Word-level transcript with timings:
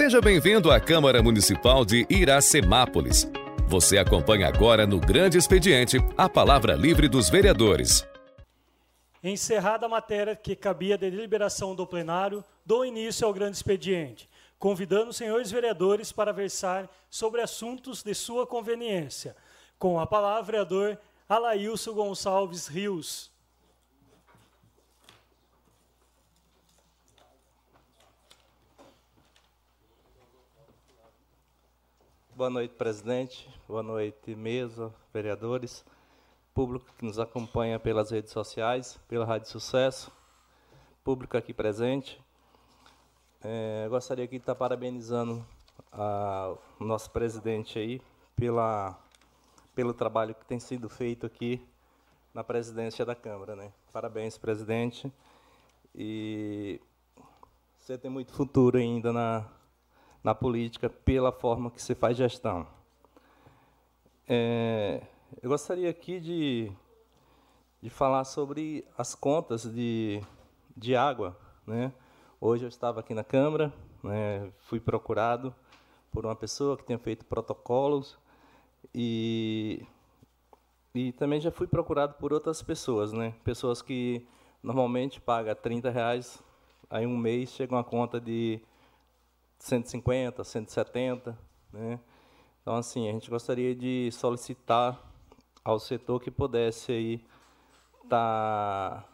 Seja 0.00 0.18
bem-vindo 0.18 0.70
à 0.70 0.80
Câmara 0.80 1.22
Municipal 1.22 1.84
de 1.84 2.06
Iracemápolis. 2.08 3.30
Você 3.68 3.98
acompanha 3.98 4.48
agora 4.48 4.86
no 4.86 4.98
Grande 4.98 5.36
Expediente 5.36 5.98
a 6.16 6.26
palavra 6.26 6.74
livre 6.74 7.06
dos 7.06 7.28
vereadores. 7.28 8.08
Encerrada 9.22 9.84
a 9.84 9.90
matéria 9.90 10.34
que 10.34 10.56
cabia 10.56 10.96
de 10.96 11.10
deliberação 11.10 11.74
do 11.74 11.86
plenário, 11.86 12.42
dou 12.64 12.82
início 12.82 13.26
ao 13.26 13.34
grande 13.34 13.58
expediente, 13.58 14.26
convidando 14.58 15.10
os 15.10 15.18
senhores 15.18 15.50
vereadores 15.50 16.10
para 16.10 16.32
versar 16.32 16.88
sobre 17.10 17.42
assuntos 17.42 18.02
de 18.02 18.14
sua 18.14 18.46
conveniência. 18.46 19.36
Com 19.78 20.00
a 20.00 20.06
palavra, 20.06 20.44
vereador 20.44 20.98
Alailson 21.28 21.92
Gonçalves 21.92 22.68
Rios. 22.68 23.29
Boa 32.40 32.48
noite, 32.48 32.74
presidente. 32.74 33.46
Boa 33.68 33.82
noite, 33.82 34.34
mesa, 34.34 34.90
vereadores, 35.12 35.84
público 36.54 36.86
que 36.96 37.04
nos 37.04 37.18
acompanha 37.18 37.78
pelas 37.78 38.10
redes 38.10 38.32
sociais, 38.32 38.98
pela 39.06 39.26
Rádio 39.26 39.50
Sucesso, 39.50 40.10
público 41.04 41.36
aqui 41.36 41.52
presente. 41.52 42.18
É, 43.44 43.86
gostaria 43.90 44.24
aqui 44.24 44.36
de 44.38 44.42
estar 44.42 44.54
parabenizando 44.54 45.44
o 46.80 46.82
nosso 46.82 47.10
presidente 47.10 47.78
aí 47.78 48.00
pela, 48.34 48.98
pelo 49.74 49.92
trabalho 49.92 50.34
que 50.34 50.46
tem 50.46 50.58
sido 50.58 50.88
feito 50.88 51.26
aqui 51.26 51.62
na 52.32 52.42
presidência 52.42 53.04
da 53.04 53.14
Câmara. 53.14 53.54
Né? 53.54 53.70
Parabéns, 53.92 54.38
presidente. 54.38 55.12
E 55.94 56.80
você 57.76 57.98
tem 57.98 58.10
muito 58.10 58.32
futuro 58.32 58.78
ainda 58.78 59.12
na, 59.12 59.46
na 60.22 60.34
política 60.34 60.88
pela 60.88 61.32
forma 61.32 61.70
que 61.70 61.80
se 61.80 61.94
faz 61.94 62.16
gestão. 62.16 62.66
É, 64.28 65.02
eu 65.42 65.48
gostaria 65.50 65.88
aqui 65.88 66.20
de, 66.20 66.70
de 67.82 67.90
falar 67.90 68.24
sobre 68.24 68.84
as 68.96 69.14
contas 69.14 69.64
de, 69.64 70.20
de 70.76 70.94
água. 70.94 71.36
Né? 71.66 71.92
Hoje 72.40 72.64
eu 72.64 72.68
estava 72.68 73.00
aqui 73.00 73.14
na 73.14 73.24
Câmara, 73.24 73.72
né, 74.02 74.50
fui 74.60 74.78
procurado 74.78 75.54
por 76.12 76.26
uma 76.26 76.36
pessoa 76.36 76.76
que 76.76 76.84
tinha 76.84 76.98
feito 76.98 77.24
protocolos 77.24 78.18
e, 78.94 79.84
e 80.94 81.12
também 81.12 81.40
já 81.40 81.50
fui 81.50 81.66
procurado 81.66 82.14
por 82.14 82.32
outras 82.32 82.62
pessoas, 82.62 83.12
né? 83.12 83.34
pessoas 83.44 83.80
que 83.80 84.26
normalmente 84.62 85.20
pagam 85.20 85.54
30 85.54 85.90
reais, 85.90 86.42
aí 86.88 87.06
um 87.06 87.16
mês 87.16 87.50
chega 87.50 87.74
uma 87.74 87.84
conta 87.84 88.20
de 88.20 88.60
150, 89.60 90.42
170, 90.42 91.38
né? 91.72 92.00
Então, 92.60 92.74
assim, 92.74 93.08
a 93.08 93.12
gente 93.12 93.30
gostaria 93.30 93.74
de 93.74 94.10
solicitar 94.12 95.00
ao 95.64 95.78
setor 95.78 96.20
que 96.20 96.30
pudesse 96.30 96.92
aí 96.92 97.24
estar 98.02 99.02
tá 99.02 99.04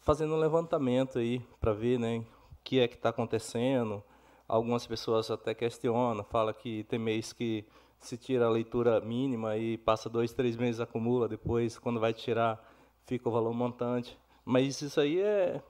fazendo 0.00 0.34
um 0.34 0.38
levantamento 0.38 1.18
aí 1.18 1.40
para 1.58 1.72
ver, 1.72 1.98
né, 1.98 2.18
o 2.18 2.56
que 2.62 2.78
é 2.78 2.86
que 2.86 2.94
está 2.94 3.08
acontecendo. 3.08 4.02
Algumas 4.46 4.86
pessoas 4.86 5.30
até 5.30 5.54
questionam, 5.54 6.22
fala 6.22 6.52
que 6.52 6.84
tem 6.84 6.98
mês 6.98 7.32
que 7.32 7.66
se 7.98 8.18
tira 8.18 8.46
a 8.46 8.50
leitura 8.50 9.00
mínima 9.00 9.56
e 9.56 9.78
passa 9.78 10.10
dois, 10.10 10.32
três 10.32 10.56
meses 10.56 10.80
acumula, 10.80 11.26
depois 11.26 11.78
quando 11.78 11.98
vai 11.98 12.12
tirar 12.12 12.62
fica 13.06 13.28
o 13.28 13.32
valor 13.32 13.54
montante. 13.54 14.18
Mas 14.44 14.80
isso 14.82 15.00
aí 15.00 15.20
é 15.20 15.62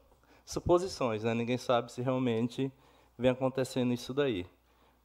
suposições, 0.44 1.22
né? 1.22 1.32
Ninguém 1.32 1.56
sabe 1.56 1.92
se 1.92 2.02
realmente 2.02 2.72
vem 3.18 3.30
acontecendo 3.30 3.92
isso 3.92 4.12
daí. 4.12 4.46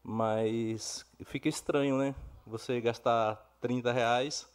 Mas 0.04 1.06
fica 1.26 1.50
estranho, 1.50 1.98
né? 1.98 2.16
Você 2.46 2.82
gastar 2.82 3.36
30 3.62 3.92
reais 3.92 4.50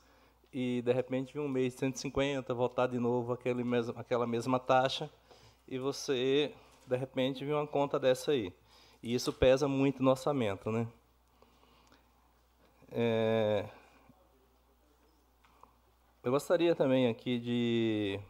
e 0.52 0.82
de 0.82 0.92
repente 0.92 1.38
um 1.38 1.48
mês 1.48 1.74
de 1.74 1.80
150, 1.80 2.52
voltar 2.54 2.86
de 2.86 2.98
novo 2.98 3.32
aquele 3.32 3.64
mesmo, 3.64 3.98
aquela 3.98 4.26
mesma 4.26 4.58
taxa 4.58 5.10
e 5.66 5.78
você 5.78 6.52
de 6.86 6.96
repente 6.96 7.44
vir 7.44 7.54
uma 7.54 7.66
conta 7.66 7.98
dessa 7.98 8.32
aí. 8.32 8.52
E 9.02 9.14
isso 9.14 9.32
pesa 9.32 9.68
muito 9.68 10.02
no 10.02 10.10
orçamento, 10.10 10.70
né? 10.70 10.86
É... 12.90 13.68
Eu 16.22 16.30
gostaria 16.30 16.74
também 16.74 17.08
aqui 17.08 17.38
de 17.38 18.20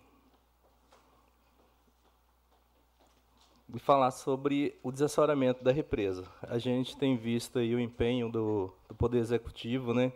e 3.75 3.79
falar 3.79 4.13
sobre 4.13 4.79
o 4.83 4.93
desassessoramento 4.93 5.65
da 5.65 5.73
represa. 5.73 6.25
A 6.43 6.59
gente 6.59 6.97
tem 6.97 7.17
visto 7.17 7.59
aí 7.59 7.75
o 7.75 7.81
empenho 7.81 8.31
do, 8.31 8.73
do 8.89 8.95
Poder 8.95 9.19
Executivo, 9.19 9.93
né, 9.93 10.13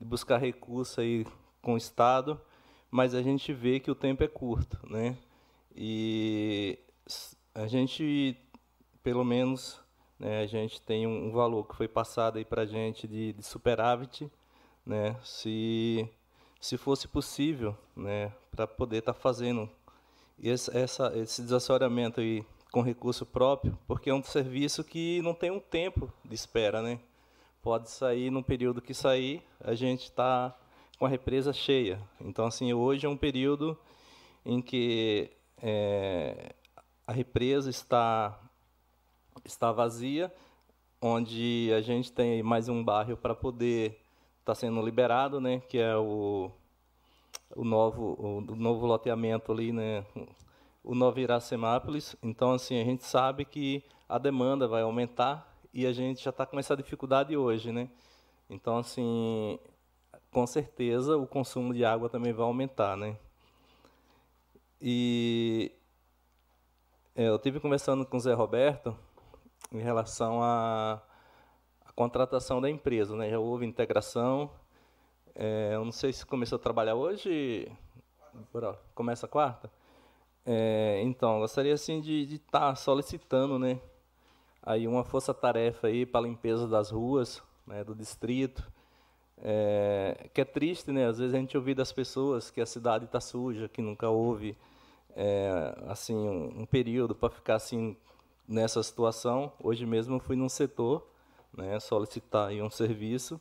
de 0.00 0.06
buscar 0.06 0.38
recursos 0.38 0.98
aí 0.98 1.26
com 1.60 1.74
o 1.74 1.76
Estado, 1.76 2.40
mas 2.90 3.14
a 3.14 3.22
gente 3.22 3.52
vê 3.52 3.78
que 3.78 3.90
o 3.90 3.94
tempo 3.94 4.24
é 4.24 4.28
curto, 4.28 4.78
né, 4.88 5.16
e 5.76 6.78
a 7.54 7.66
gente, 7.66 8.36
pelo 9.02 9.24
menos, 9.24 9.78
né, 10.18 10.42
a 10.42 10.46
gente 10.46 10.80
tem 10.80 11.06
um, 11.06 11.30
valor 11.30 11.64
que 11.64 11.76
foi 11.76 11.88
passado 11.88 12.38
aí 12.38 12.44
para 12.44 12.62
a 12.62 12.66
gente 12.66 13.06
de, 13.06 13.34
de 13.34 13.42
superávit, 13.42 14.30
né, 14.86 15.16
se 15.22 16.08
se 16.58 16.78
fosse 16.78 17.08
possível, 17.08 17.76
né, 17.94 18.32
para 18.52 18.68
poder 18.68 18.98
estar 18.98 19.12
tá 19.12 19.18
fazendo 19.18 19.68
esse, 20.40 20.74
essa, 20.76 21.12
esse 21.18 21.42
desassessoramento 21.42 22.20
aí 22.20 22.46
com 22.72 22.80
recurso 22.80 23.26
próprio, 23.26 23.78
porque 23.86 24.08
é 24.08 24.14
um 24.14 24.22
serviço 24.22 24.82
que 24.82 25.20
não 25.20 25.34
tem 25.34 25.50
um 25.50 25.60
tempo 25.60 26.10
de 26.24 26.34
espera, 26.34 26.80
né? 26.80 26.98
Pode 27.62 27.90
sair 27.90 28.30
no 28.30 28.42
período 28.42 28.80
que 28.80 28.94
sair, 28.94 29.42
a 29.60 29.74
gente 29.74 30.04
está 30.04 30.56
com 30.98 31.04
a 31.04 31.08
represa 31.08 31.52
cheia. 31.52 32.00
Então, 32.18 32.46
assim, 32.46 32.72
hoje 32.72 33.04
é 33.04 33.08
um 33.08 33.16
período 33.16 33.78
em 34.44 34.62
que 34.62 35.30
é, 35.62 36.54
a 37.06 37.12
represa 37.12 37.68
está 37.68 38.40
está 39.44 39.70
vazia, 39.70 40.32
onde 41.00 41.70
a 41.76 41.80
gente 41.82 42.10
tem 42.10 42.42
mais 42.42 42.68
um 42.68 42.82
bairro 42.82 43.16
para 43.16 43.34
poder 43.34 44.00
estar 44.40 44.52
tá 44.52 44.54
sendo 44.54 44.82
liberado, 44.82 45.40
né? 45.40 45.60
Que 45.68 45.78
é 45.78 45.94
o 45.96 46.50
o 47.54 47.64
novo 47.64 48.16
o, 48.18 48.38
o 48.38 48.56
novo 48.56 48.86
loteamento 48.86 49.52
ali, 49.52 49.72
né? 49.72 50.06
O 50.82 50.94
Nova 50.94 51.20
Iracemápolis. 51.20 52.16
Então, 52.22 52.52
assim, 52.52 52.80
a 52.80 52.84
gente 52.84 53.04
sabe 53.04 53.44
que 53.44 53.84
a 54.08 54.18
demanda 54.18 54.66
vai 54.66 54.82
aumentar 54.82 55.48
e 55.72 55.86
a 55.86 55.92
gente 55.92 56.22
já 56.22 56.30
está 56.30 56.44
com 56.44 56.58
essa 56.58 56.76
dificuldade 56.76 57.36
hoje, 57.36 57.72
né? 57.72 57.88
Então, 58.50 58.76
assim, 58.78 59.58
com 60.30 60.46
certeza 60.46 61.16
o 61.16 61.26
consumo 61.26 61.72
de 61.72 61.84
água 61.84 62.08
também 62.08 62.32
vai 62.32 62.44
aumentar, 62.44 62.96
né? 62.96 63.16
E 64.80 65.72
é, 67.14 67.28
eu 67.28 67.38
tive 67.38 67.60
conversando 67.60 68.04
com 68.04 68.16
o 68.16 68.20
Zé 68.20 68.32
Roberto 68.32 68.96
em 69.70 69.80
relação 69.80 70.42
à, 70.42 71.00
à 71.84 71.92
contratação 71.92 72.60
da 72.60 72.68
empresa, 72.68 73.16
né? 73.16 73.30
Já 73.30 73.38
houve 73.38 73.64
integração. 73.64 74.50
É, 75.34 75.70
eu 75.74 75.84
não 75.84 75.92
sei 75.92 76.12
se 76.12 76.26
começou 76.26 76.56
a 76.56 76.58
trabalhar 76.58 76.94
hoje. 76.94 77.70
Começa 78.94 79.28
quarta? 79.28 79.70
É, 80.44 81.00
então, 81.04 81.40
gostaria 81.40 81.74
assim 81.74 82.00
de 82.00 82.34
estar 82.34 82.60
tá 82.60 82.74
solicitando, 82.74 83.58
né, 83.58 83.80
aí 84.62 84.88
uma 84.88 85.04
força-tarefa 85.04 85.86
aí 85.86 86.04
para 86.04 86.20
a 86.20 86.24
limpeza 86.24 86.66
das 86.66 86.90
ruas, 86.90 87.42
né, 87.66 87.84
do 87.84 87.94
distrito. 87.94 88.70
É, 89.44 90.28
que 90.32 90.40
é 90.40 90.44
triste, 90.44 90.92
né? 90.92 91.06
Às 91.08 91.18
vezes 91.18 91.34
a 91.34 91.38
gente 91.38 91.56
ouve 91.56 91.74
das 91.74 91.92
pessoas 91.92 92.48
que 92.48 92.60
a 92.60 92.66
cidade 92.66 93.06
está 93.06 93.20
suja, 93.20 93.68
que 93.68 93.82
nunca 93.82 94.08
houve 94.08 94.56
é, 95.16 95.74
assim 95.88 96.14
um, 96.14 96.60
um 96.60 96.66
período 96.66 97.12
para 97.12 97.28
ficar 97.28 97.56
assim 97.56 97.96
nessa 98.46 98.80
situação. 98.82 99.52
Hoje 99.60 99.84
mesmo 99.84 100.16
eu 100.16 100.20
fui 100.20 100.36
num 100.36 100.48
setor, 100.48 101.04
né, 101.52 101.78
solicitar 101.80 102.48
aí 102.48 102.62
um 102.62 102.70
serviço 102.70 103.40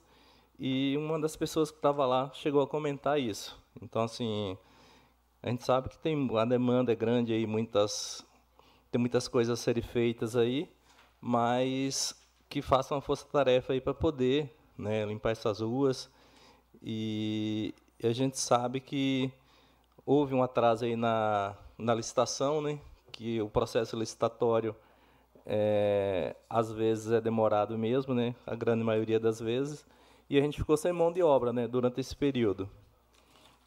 e 0.60 0.96
uma 0.98 1.20
das 1.20 1.36
pessoas 1.36 1.70
que 1.70 1.78
estava 1.78 2.06
lá 2.06 2.32
chegou 2.34 2.62
a 2.62 2.68
comentar 2.68 3.20
isso. 3.20 3.60
Então 3.80 4.04
assim 4.04 4.58
a 5.44 5.50
gente 5.50 5.64
sabe 5.64 5.90
que 5.90 5.98
tem 5.98 6.30
a 6.38 6.46
demanda 6.46 6.92
é 6.92 6.96
grande 6.96 7.34
aí, 7.34 7.48
muitas 7.48 8.26
tem 8.92 9.00
muitas 9.00 9.28
coisas 9.28 9.58
a 9.58 9.62
serem 9.62 9.82
feitas 9.82 10.36
aí, 10.36 10.70
mas 11.20 12.14
que 12.50 12.62
façam 12.62 12.98
uma 12.98 13.02
força-tarefa 13.02 13.72
aí 13.72 13.80
para 13.80 13.94
poder, 13.94 14.54
né, 14.78 15.06
limpar 15.06 15.32
essas 15.32 15.62
ruas. 15.62 16.12
E, 16.84 17.74
a 18.04 18.12
gente 18.12 18.38
sabe 18.38 18.80
que 18.82 19.32
houve 20.06 20.34
um 20.34 20.44
atraso 20.44 20.84
aí 20.84 20.96
na, 20.96 21.56
na 21.78 21.96
licitação, 21.96 22.62
né, 22.62 22.80
que 23.12 23.42
o 23.42 23.50
processo 23.50 23.96
licitatório 23.98 24.76
é, 25.46 26.36
às 26.50 26.72
vezes 26.72 27.12
é 27.12 27.22
demorado 27.22 27.78
mesmo, 27.78 28.14
né, 28.14 28.36
a 28.46 28.56
grande 28.56 28.84
maioria 28.84 29.20
das 29.20 29.40
vezes, 29.40 29.86
e 30.30 30.38
a 30.38 30.42
gente 30.42 30.58
ficou 30.58 30.76
sem 30.76 30.92
mão 30.92 31.12
de 31.12 31.24
obra, 31.24 31.54
né, 31.54 31.68
durante 31.68 32.02
esse 32.02 32.16
período. 32.16 32.70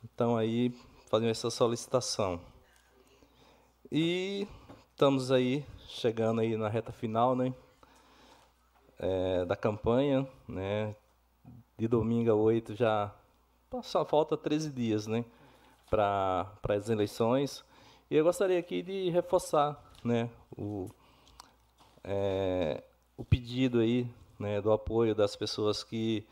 Então 0.05 0.37
aí 0.37 0.75
fazendo 1.09 1.31
essa 1.31 1.51
solicitação. 1.51 2.41
E 3.91 4.47
estamos 4.91 5.31
aí 5.31 5.65
chegando 5.89 6.41
aí 6.41 6.56
na 6.56 6.69
reta 6.69 6.93
final, 6.93 7.37
né? 7.37 7.55
é, 8.99 9.45
da 9.45 9.56
campanha, 9.56 10.27
né? 10.49 10.95
De 11.77 11.89
domingo 11.89 12.31
a 12.31 12.35
8 12.35 12.75
já 12.75 13.15
só 13.83 14.05
falta 14.05 14.37
13 14.37 14.71
dias, 14.71 15.06
né? 15.06 15.25
Para 15.91 16.51
as 16.69 16.89
eleições. 16.89 17.65
E 18.11 18.17
eu 18.17 18.25
gostaria 18.25 18.59
aqui 18.59 18.83
de 18.83 19.11
reforçar, 19.11 19.79
né? 20.03 20.31
O, 20.57 20.89
é, 22.03 22.83
o 23.17 23.25
pedido 23.25 23.81
aí, 23.81 24.09
né? 24.39 24.61
Do 24.61 24.73
apoio 24.73 25.15
das 25.15 25.37
pessoas 25.37 25.83
que 25.83 26.27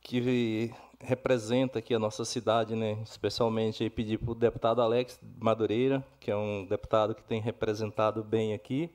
que 0.00 0.74
representa 1.04 1.78
aqui 1.78 1.94
a 1.94 1.98
nossa 1.98 2.24
cidade, 2.24 2.74
né? 2.74 2.98
especialmente 3.04 3.88
pedir 3.90 4.18
para 4.18 4.32
o 4.32 4.34
deputado 4.34 4.82
Alex 4.82 5.20
Madureira, 5.38 6.04
que 6.18 6.30
é 6.30 6.36
um 6.36 6.64
deputado 6.66 7.14
que 7.14 7.22
tem 7.22 7.40
representado 7.40 8.22
bem 8.22 8.54
aqui, 8.54 8.90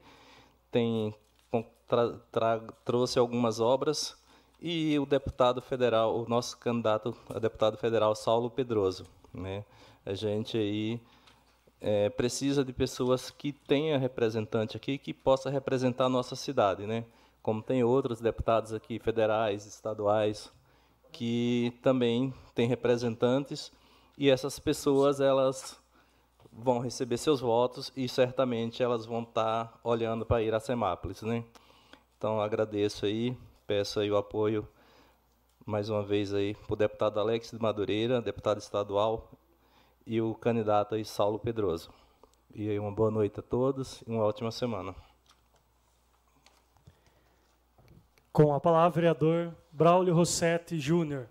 tem 0.72 1.14
tra, 1.88 2.14
tra, 2.32 2.60
trouxe 2.86 3.18
algumas 3.18 3.60
obras, 3.60 4.16
e 4.62 4.98
o 5.00 5.06
deputado 5.06 5.62
federal, 5.62 6.16
o 6.16 6.28
nosso 6.28 6.58
candidato 6.58 7.16
a 7.34 7.40
deputado 7.40 7.78
federal, 7.78 8.16
Saulo 8.16 8.50
Pedroso. 8.50 9.06
Né? 9.34 9.64
A 10.06 10.14
gente 10.14 10.58
aí 10.58 11.02
é, 11.82 12.10
precisa 12.10 12.64
de 12.64 12.74
pessoas 12.74 13.32
que 13.32 13.52
tenha 13.52 13.98
representante 13.98 14.78
aqui, 14.78 14.98
que 14.98 15.14
possa 15.14 15.50
representar 15.50 16.06
a 16.06 16.10
nossa 16.10 16.36
cidade, 16.36 16.86
né? 16.86 17.06
como 17.42 17.62
tem 17.62 17.84
outros 17.84 18.20
deputados 18.20 18.74
aqui, 18.74 19.00
federais, 19.00 19.66
estaduais, 19.66 20.52
que 21.12 21.78
também 21.82 22.34
têm 22.54 22.68
representantes, 22.68 23.72
e 24.18 24.30
essas 24.30 24.60
pessoas 24.60 25.20
elas 25.20 25.80
vão 26.52 26.80
receber 26.80 27.18
seus 27.18 27.40
votos 27.40 27.92
e 27.96 28.10
certamente 28.10 28.84
elas 28.84 29.06
vão 29.06 29.24
estar 29.24 29.80
olhando 29.84 30.26
para 30.26 30.42
Iracemápolis, 30.42 31.22
né? 31.22 31.44
Então 32.18 32.42
agradeço 32.42 33.06
aí, 33.06 33.38
peço 33.66 34.00
aí 34.00 34.12
o 34.12 34.18
apoio 34.18 34.68
mais 35.66 35.90
uma 35.90 36.04
vez 36.04 36.34
aí 36.34 36.56
para 36.56 36.74
o 36.74 36.76
deputado 36.76 37.20
Alex 37.20 37.52
de 37.52 37.62
Madureira, 37.62 38.22
deputado 38.22 38.58
estadual, 38.58 39.32
e 40.06 40.20
o 40.20 40.34
candidato 40.34 40.96
aí 40.96 41.06
Saulo 41.06 41.38
Pedroso. 41.38 41.92
E 42.54 42.68
aí 42.68 42.80
uma 42.80 42.92
boa 42.92 43.12
noite 43.12 43.40
a 43.40 43.44
todos 43.44 44.02
e 44.08 44.12
uma 44.12 44.24
ótima 44.24 44.52
semana. 44.52 44.96
Com 48.34 48.54
a 48.54 48.60
palavra, 48.60 48.90
vereador 48.90 49.56
Braulio 49.80 50.14
Rossetti 50.14 50.78
Júnior. 50.78 51.26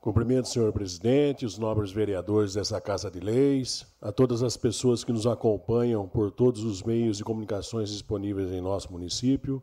Cumprimento, 0.00 0.48
senhor 0.48 0.72
presidente, 0.72 1.46
os 1.46 1.56
nobres 1.56 1.92
vereadores 1.92 2.54
dessa 2.54 2.80
Casa 2.80 3.08
de 3.08 3.20
Leis, 3.20 3.86
a 4.02 4.10
todas 4.10 4.42
as 4.42 4.56
pessoas 4.56 5.04
que 5.04 5.12
nos 5.12 5.24
acompanham 5.24 6.08
por 6.08 6.32
todos 6.32 6.64
os 6.64 6.82
meios 6.82 7.18
de 7.18 7.22
comunicações 7.22 7.90
disponíveis 7.90 8.50
em 8.50 8.60
nosso 8.60 8.90
município, 8.90 9.62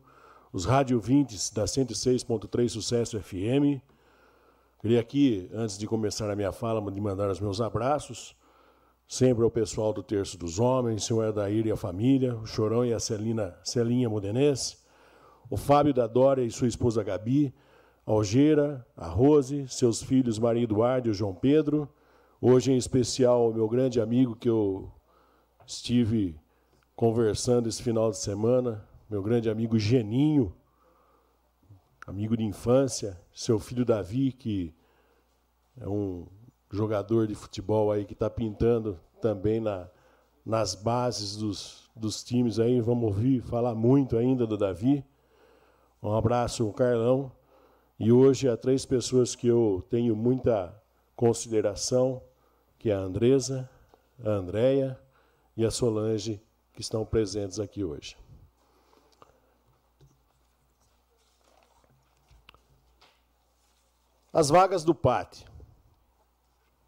os 0.53 0.63
20 1.01 1.53
da 1.53 1.65
106.3 1.65 2.69
Sucesso 2.69 3.19
FM. 3.19 3.83
Queria 4.79 5.01
aqui, 5.01 5.49
antes 5.53 5.77
de 5.77 5.85
começar 5.85 6.31
a 6.31 6.35
minha 6.35 6.53
fala, 6.53 6.79
de 6.89 7.01
mandar 7.01 7.29
os 7.29 7.41
meus 7.41 7.59
abraços, 7.59 8.36
sempre 9.07 9.43
ao 9.43 9.49
pessoal 9.49 9.93
do 9.93 10.03
Terço 10.03 10.37
dos 10.37 10.59
Homens, 10.59 11.05
senhor 11.05 11.27
Adair 11.27 11.65
e 11.65 11.71
a 11.71 11.77
família, 11.77 12.35
o 12.35 12.45
Chorão 12.45 12.85
e 12.85 12.93
a 12.93 12.99
Celina, 12.99 13.57
Celinha 13.63 14.09
Modenense, 14.09 14.77
o 15.49 15.55
Fábio 15.55 15.93
da 15.93 16.05
Dória 16.05 16.43
e 16.43 16.51
sua 16.51 16.67
esposa 16.67 17.01
Gabi, 17.03 17.53
Algeira, 18.05 18.85
a 18.95 19.07
Rose, 19.07 19.65
seus 19.69 20.01
filhos 20.01 20.37
Maria 20.37 20.63
Eduardo 20.63 21.07
e 21.07 21.11
o 21.11 21.13
João 21.13 21.33
Pedro. 21.33 21.89
Hoje, 22.41 22.71
em 22.71 22.77
especial, 22.77 23.49
o 23.49 23.53
meu 23.53 23.67
grande 23.67 24.01
amigo 24.01 24.35
que 24.35 24.49
eu 24.49 24.91
estive 25.65 26.37
conversando 26.95 27.69
esse 27.69 27.81
final 27.81 28.11
de 28.11 28.17
semana, 28.17 28.87
meu 29.09 29.23
grande 29.23 29.49
amigo 29.49 29.79
Geninho, 29.79 30.53
amigo 32.05 32.35
de 32.35 32.43
infância, 32.43 33.19
seu 33.33 33.57
filho 33.57 33.85
Davi, 33.85 34.31
que 34.33 34.73
é 35.79 35.87
um 35.87 36.27
jogador 36.71 37.27
de 37.27 37.35
futebol 37.35 37.91
aí 37.91 38.05
que 38.05 38.13
está 38.13 38.29
pintando 38.29 38.99
também 39.21 39.59
na, 39.59 39.87
nas 40.45 40.75
bases 40.75 41.35
dos, 41.35 41.89
dos 41.95 42.23
times 42.23 42.59
aí. 42.59 42.79
Vamos 42.81 43.05
ouvir 43.05 43.41
falar 43.41 43.75
muito 43.75 44.17
ainda 44.17 44.45
do 44.45 44.57
Davi. 44.57 45.03
Um 46.01 46.13
abraço, 46.13 46.71
Carlão. 46.73 47.31
E 47.99 48.11
hoje 48.11 48.47
há 48.47 48.55
três 48.55 48.85
pessoas 48.85 49.35
que 49.35 49.47
eu 49.47 49.83
tenho 49.89 50.15
muita 50.15 50.73
consideração, 51.15 52.21
que 52.77 52.91
é 52.91 52.93
a 52.93 52.99
Andresa, 52.99 53.69
a 54.23 54.29
Andréia 54.29 54.99
e 55.55 55.65
a 55.65 55.71
Solange, 55.71 56.41
que 56.73 56.81
estão 56.81 57.03
presentes 57.03 57.59
aqui 57.59 57.83
hoje. 57.83 58.15
As 64.31 64.49
vagas 64.49 64.83
do 64.83 64.93
PAT. 64.93 65.43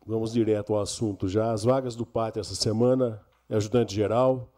Vamos 0.10 0.34
direto 0.34 0.74
ao 0.74 0.82
assunto 0.82 1.28
já. 1.28 1.52
As 1.52 1.64
vagas 1.64 1.96
do 1.96 2.04
PAT 2.04 2.38
essa 2.38 2.56
semana 2.56 3.22
ajudante 3.48 3.94
geral, 3.94 4.52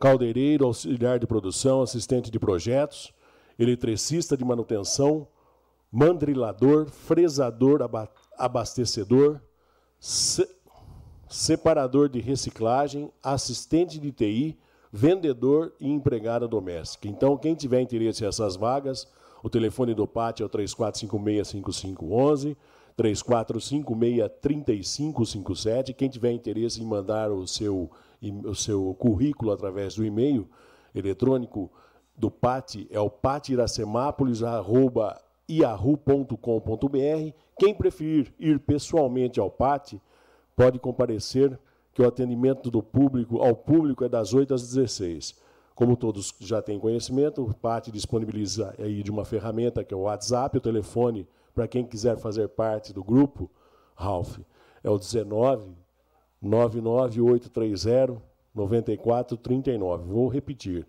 caldeireiro, 0.00 0.64
auxiliar 0.64 1.18
de 1.18 1.26
produção, 1.26 1.82
assistente 1.82 2.30
de 2.30 2.38
projetos, 2.38 3.12
eletricista 3.58 4.34
de 4.34 4.42
manutenção, 4.46 5.28
mandrilador, 5.92 6.86
fresador, 6.86 7.80
abastecedor, 8.38 9.42
se, 10.00 10.48
separador 11.28 12.08
de 12.08 12.22
reciclagem, 12.22 13.12
assistente 13.22 13.98
de 13.98 14.10
TI, 14.10 14.58
vendedor 14.90 15.74
e 15.78 15.86
empregada 15.86 16.48
doméstica. 16.48 17.08
Então, 17.08 17.36
quem 17.36 17.54
tiver 17.54 17.82
interesse 17.82 18.24
nessas 18.24 18.56
vagas, 18.56 19.06
o 19.42 19.50
telefone 19.50 19.92
do 19.92 20.06
pátio 20.06 20.44
é 20.44 20.46
o 20.46 20.48
3456-5511, 20.48 22.56
3456-3557. 22.98 25.94
Quem 25.94 26.08
tiver 26.08 26.32
interesse 26.32 26.82
em 26.82 26.86
mandar 26.86 27.30
o 27.30 27.46
seu, 27.46 27.88
o 28.44 28.54
seu 28.54 28.94
currículo 28.94 29.52
através 29.52 29.94
do 29.94 30.04
e-mail 30.04 30.48
eletrônico 30.94 31.70
do 32.16 32.30
PAT 32.30 32.86
é 32.90 33.00
o 33.00 33.10
patiracemápolis.com 33.10 35.24
yahoo.com.br. 35.50 37.36
Quem 37.58 37.74
preferir 37.74 38.32
ir 38.38 38.58
pessoalmente 38.58 39.38
ao 39.38 39.50
PAT, 39.50 39.94
pode 40.56 40.78
comparecer, 40.78 41.58
que 41.92 42.02
o 42.02 42.08
atendimento 42.08 42.72
do 42.72 42.82
público 42.82 43.40
ao 43.40 43.54
público 43.54 44.04
é 44.04 44.08
das 44.08 44.34
8 44.34 44.52
às 44.52 44.62
16. 44.62 45.36
Como 45.76 45.96
todos 45.96 46.34
já 46.40 46.60
têm 46.60 46.78
conhecimento, 46.78 47.42
o 47.42 47.54
PAT 47.54 47.88
disponibiliza 47.88 48.74
aí 48.78 49.02
de 49.02 49.10
uma 49.10 49.24
ferramenta 49.24 49.84
que 49.84 49.94
é 49.94 49.96
o 49.96 50.02
WhatsApp, 50.02 50.58
o 50.58 50.60
telefone 50.60 51.26
para 51.54 51.68
quem 51.68 51.84
quiser 51.84 52.16
fazer 52.18 52.48
parte 52.48 52.92
do 52.92 53.04
grupo, 53.04 53.50
Ralph, 53.94 54.38
é 54.82 54.90
o 54.90 54.98
19 54.98 55.72
99830 56.42 58.20
9439. 58.54 60.04
Vou 60.04 60.28
repetir. 60.28 60.86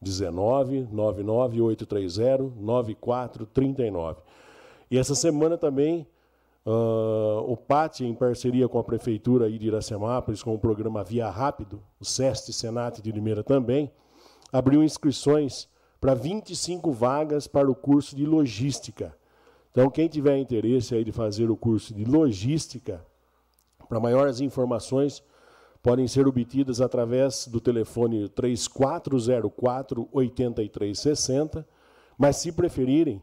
19 0.00 0.88
99830 0.92 2.52
9439. 2.56 4.20
E 4.90 4.98
essa 4.98 5.14
semana 5.14 5.56
também 5.56 6.06
uh, 6.66 7.50
o 7.50 7.56
PAT, 7.56 8.00
em 8.00 8.14
parceria 8.14 8.68
com 8.68 8.78
a 8.78 8.84
Prefeitura 8.84 9.50
de 9.50 9.66
Iracemápolis, 9.66 10.42
com 10.42 10.54
o 10.54 10.58
programa 10.58 11.02
Via 11.02 11.28
Rápido, 11.30 11.82
o 11.98 12.04
SEST 12.04 12.52
Senat 12.52 13.00
de 13.00 13.10
Limeira 13.10 13.42
também, 13.42 13.90
abriu 14.52 14.82
inscrições 14.82 15.68
para 16.00 16.14
25 16.14 16.92
vagas 16.92 17.46
para 17.46 17.70
o 17.70 17.74
curso 17.74 18.14
de 18.14 18.26
Logística. 18.26 19.16
Então, 19.74 19.90
quem 19.90 20.06
tiver 20.06 20.38
interesse 20.38 20.94
aí 20.94 21.02
de 21.02 21.10
fazer 21.10 21.50
o 21.50 21.56
curso 21.56 21.92
de 21.92 22.04
Logística, 22.04 23.04
para 23.88 23.98
maiores 23.98 24.40
informações, 24.40 25.20
podem 25.82 26.06
ser 26.06 26.28
obtidas 26.28 26.80
através 26.80 27.48
do 27.48 27.60
telefone 27.60 28.28
3404 28.28 30.08
8360, 30.12 31.66
mas 32.16 32.36
se 32.36 32.52
preferirem, 32.52 33.20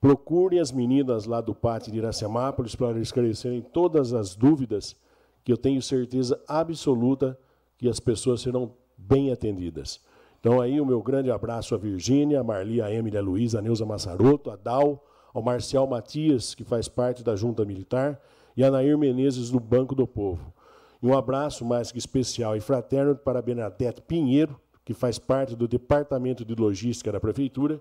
procurem 0.00 0.60
as 0.60 0.70
meninas 0.70 1.24
lá 1.24 1.40
do 1.40 1.52
pátio 1.52 1.90
de 1.90 1.98
Iracemápolis 1.98 2.76
para 2.76 3.00
esclarecerem 3.00 3.60
todas 3.60 4.14
as 4.14 4.36
dúvidas, 4.36 4.94
que 5.42 5.52
eu 5.52 5.56
tenho 5.56 5.82
certeza 5.82 6.40
absoluta 6.46 7.36
que 7.76 7.88
as 7.88 7.98
pessoas 7.98 8.40
serão 8.40 8.70
bem 8.96 9.32
atendidas. 9.32 10.00
Então 10.38 10.60
aí 10.60 10.80
o 10.80 10.86
meu 10.86 11.02
grande 11.02 11.32
abraço 11.32 11.74
à 11.74 11.78
Virgínia, 11.78 12.38
a 12.38 12.44
Marli, 12.44 12.80
a 12.80 12.88
Emília, 12.88 13.18
a 13.18 13.22
Luísa, 13.22 13.58
a 13.58 13.62
Neuza 13.62 13.84
Massaroto, 13.84 14.48
a 14.48 14.54
Dal, 14.54 15.04
ao 15.38 15.42
Marcial 15.42 15.86
Matias, 15.86 16.52
que 16.52 16.64
faz 16.64 16.88
parte 16.88 17.22
da 17.22 17.36
Junta 17.36 17.64
Militar, 17.64 18.20
e 18.56 18.64
a 18.64 18.70
Nair 18.72 18.98
Menezes, 18.98 19.50
do 19.50 19.60
Banco 19.60 19.94
do 19.94 20.04
Povo. 20.04 20.52
E 21.00 21.06
um 21.06 21.16
abraço 21.16 21.64
mais 21.64 21.92
que 21.92 21.98
especial 21.98 22.56
e 22.56 22.60
fraterno 22.60 23.14
para 23.14 23.40
Bernadette 23.40 24.02
Pinheiro, 24.02 24.60
que 24.84 24.92
faz 24.92 25.16
parte 25.16 25.54
do 25.54 25.68
Departamento 25.68 26.44
de 26.44 26.56
Logística 26.56 27.12
da 27.12 27.20
Prefeitura, 27.20 27.80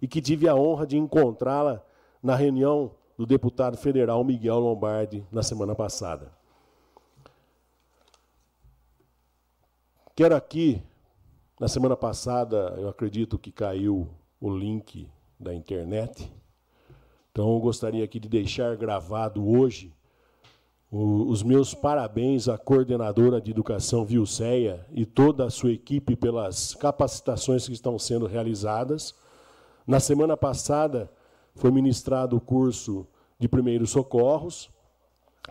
e 0.00 0.06
que 0.06 0.22
tive 0.22 0.46
a 0.46 0.54
honra 0.54 0.86
de 0.86 0.96
encontrá-la 0.96 1.84
na 2.22 2.36
reunião 2.36 2.92
do 3.18 3.26
deputado 3.26 3.76
federal 3.76 4.22
Miguel 4.22 4.60
Lombardi 4.60 5.26
na 5.32 5.42
semana 5.42 5.74
passada. 5.74 6.30
Quero 10.14 10.36
aqui, 10.36 10.80
na 11.58 11.66
semana 11.66 11.96
passada, 11.96 12.76
eu 12.78 12.88
acredito 12.88 13.36
que 13.38 13.50
caiu 13.50 14.08
o 14.40 14.56
link 14.56 15.08
da 15.38 15.52
internet, 15.52 16.32
então 17.32 17.50
eu 17.54 17.60
gostaria 17.60 18.04
aqui 18.04 18.20
de 18.20 18.28
deixar 18.28 18.76
gravado 18.76 19.48
hoje 19.48 19.92
os 20.94 21.42
meus 21.42 21.72
parabéns 21.72 22.48
à 22.48 22.58
coordenadora 22.58 23.40
de 23.40 23.50
educação 23.50 24.04
Vilceia 24.04 24.86
e 24.92 25.06
toda 25.06 25.46
a 25.46 25.50
sua 25.50 25.72
equipe 25.72 26.14
pelas 26.14 26.74
capacitações 26.74 27.66
que 27.66 27.72
estão 27.72 27.98
sendo 27.98 28.26
realizadas. 28.26 29.14
Na 29.86 29.98
semana 29.98 30.36
passada 30.36 31.10
foi 31.54 31.70
ministrado 31.70 32.36
o 32.36 32.40
curso 32.40 33.06
de 33.38 33.48
primeiros 33.48 33.88
socorros 33.88 34.68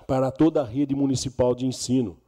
para 0.05 0.29
toda 0.29 0.61
a 0.61 0.65
rede 0.65 0.93
municipal 0.93 1.55
de 1.55 1.65
ensino. 1.65 2.19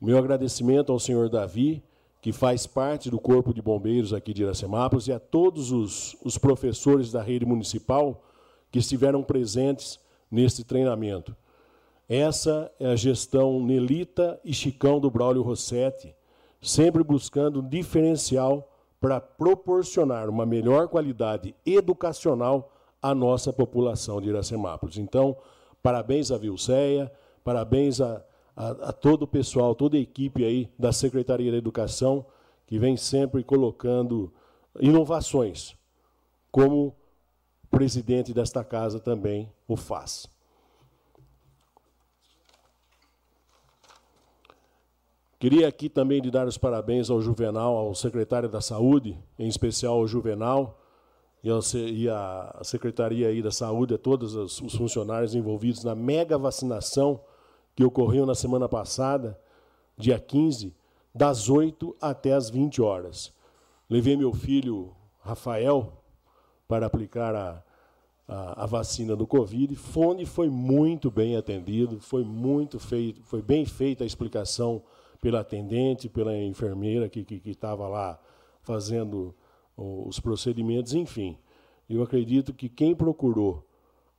O 0.00 0.06
meu 0.06 0.16
agradecimento 0.16 0.92
ao 0.92 1.00
senhor 1.00 1.28
Davi, 1.28 1.82
que 2.22 2.30
faz 2.30 2.64
parte 2.64 3.10
do 3.10 3.18
Corpo 3.18 3.52
de 3.52 3.60
Bombeiros 3.60 4.12
aqui 4.12 4.32
de 4.32 4.44
Iracemápolis, 4.44 5.08
e 5.08 5.12
a 5.12 5.18
todos 5.18 5.72
os, 5.72 6.16
os 6.24 6.38
professores 6.38 7.10
da 7.10 7.22
rede 7.22 7.44
municipal 7.44 8.22
que 8.70 8.78
estiveram 8.78 9.22
presentes 9.22 9.98
neste 10.30 10.64
treinamento. 10.64 11.36
Essa 12.08 12.70
é 12.78 12.86
a 12.86 12.96
gestão 12.96 13.60
Nelita 13.60 14.40
e 14.44 14.52
Chicão 14.52 15.00
do 15.00 15.10
Braulio 15.10 15.42
Rossetti, 15.42 16.14
sempre 16.60 17.02
buscando 17.02 17.60
um 17.60 17.68
diferencial 17.68 18.70
para 19.00 19.20
proporcionar 19.20 20.28
uma 20.28 20.46
melhor 20.46 20.88
qualidade 20.88 21.54
educacional 21.64 22.72
à 23.02 23.14
nossa 23.14 23.52
população 23.52 24.20
de 24.20 24.28
Iracemápolis. 24.28 24.98
Então, 24.98 25.36
parabéns 25.82 26.30
à 26.30 26.38
Vilceia, 26.38 27.12
parabéns 27.44 28.00
a, 28.00 28.24
a, 28.56 28.68
a 28.68 28.92
todo 28.92 29.22
o 29.22 29.28
pessoal, 29.28 29.74
toda 29.74 29.96
a 29.96 30.00
equipe 30.00 30.44
aí 30.44 30.70
da 30.78 30.92
Secretaria 30.92 31.50
da 31.50 31.58
Educação, 31.58 32.24
que 32.66 32.78
vem 32.78 32.96
sempre 32.96 33.44
colocando 33.44 34.32
inovações, 34.80 35.76
como 36.50 36.94
presidente 37.70 38.32
desta 38.32 38.64
casa 38.64 38.98
também 38.98 39.52
o 39.66 39.76
faz. 39.76 40.28
Queria 45.38 45.68
aqui 45.68 45.88
também 45.90 46.22
de 46.22 46.30
dar 46.30 46.46
os 46.46 46.56
parabéns 46.56 47.10
ao 47.10 47.20
Juvenal, 47.20 47.76
ao 47.76 47.94
secretário 47.94 48.48
da 48.48 48.62
Saúde, 48.62 49.18
em 49.38 49.46
especial 49.46 49.94
ao 49.94 50.06
Juvenal, 50.06 50.80
e, 51.44 52.08
a 52.08 52.60
Secretaria 52.62 53.28
aí 53.28 53.42
da 53.42 53.50
Saúde, 53.50 53.94
a 53.94 53.98
todos 53.98 54.34
os 54.34 54.74
funcionários 54.74 55.34
envolvidos 55.34 55.84
na 55.84 55.94
mega 55.94 56.38
vacinação 56.38 57.20
que 57.74 57.84
ocorreu 57.84 58.24
na 58.24 58.34
semana 58.34 58.68
passada, 58.68 59.38
dia 59.96 60.18
15, 60.18 60.74
das 61.14 61.48
8 61.48 61.94
até 62.00 62.32
as 62.32 62.48
20 62.48 62.80
horas. 62.80 63.32
Levei 63.88 64.16
meu 64.16 64.32
filho 64.32 64.96
Rafael 65.20 65.92
para 66.68 66.86
aplicar 66.86 67.34
a, 67.34 67.62
a, 68.28 68.64
a 68.64 68.66
vacina 68.66 69.14
do 69.14 69.26
Covid. 69.26 69.74
Fone 69.76 70.26
foi 70.26 70.48
muito 70.48 71.10
bem 71.10 71.36
atendido, 71.36 72.00
foi 72.00 72.24
muito 72.24 72.78
feito, 72.78 73.22
foi 73.22 73.42
bem 73.42 73.64
feita 73.64 74.04
a 74.04 74.06
explicação 74.06 74.82
pela 75.20 75.40
atendente, 75.40 76.08
pela 76.08 76.36
enfermeira 76.36 77.08
que 77.08 77.26
estava 77.44 77.88
lá 77.88 78.18
fazendo 78.62 79.34
os 79.76 80.18
procedimentos, 80.18 80.94
enfim. 80.94 81.36
Eu 81.88 82.02
acredito 82.02 82.52
que 82.52 82.68
quem 82.68 82.94
procurou 82.94 83.64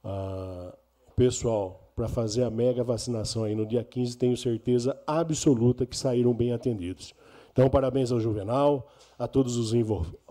ah, 0.03 0.73
o 1.07 1.11
pessoal 1.15 1.91
para 1.95 2.07
fazer 2.07 2.43
a 2.43 2.49
mega 2.49 2.83
vacinação 2.83 3.43
aí 3.43 3.55
no 3.55 3.65
dia 3.65 3.83
15, 3.83 4.17
tenho 4.17 4.37
certeza 4.37 4.97
absoluta 5.05 5.85
que 5.85 5.97
saíram 5.97 6.33
bem 6.33 6.53
atendidos. 6.53 7.13
Então, 7.51 7.69
parabéns 7.69 8.11
ao 8.11 8.19
Juvenal, 8.19 8.87
a 9.17 9.27
todos 9.27 9.57
os, 9.57 9.73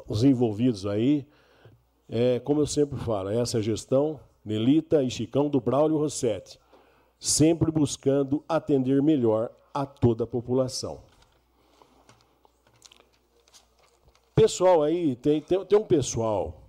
os 0.07 0.25
envolvidos 0.25 0.87
aí. 0.87 1.27
É, 2.09 2.39
como 2.41 2.61
eu 2.61 2.67
sempre 2.67 2.99
falo, 2.99 3.31
essa 3.31 3.59
é 3.59 3.61
a 3.61 3.63
gestão 3.63 4.21
Nelita 4.45 5.03
e 5.03 5.11
Chicão 5.11 5.49
do 5.49 5.61
Braulio 5.61 5.99
Rossetti, 5.99 6.61
sempre 7.19 7.73
buscando 7.73 8.45
atender 8.49 9.03
melhor 9.03 9.51
a 9.75 9.85
toda 9.85 10.25
a 10.25 10.27
população. 10.27 11.01
Pessoal 14.35 14.83
aí, 14.83 15.17
tem, 15.17 15.41
tem, 15.41 15.65
tem 15.65 15.79
um 15.79 15.85
pessoal 15.85 16.63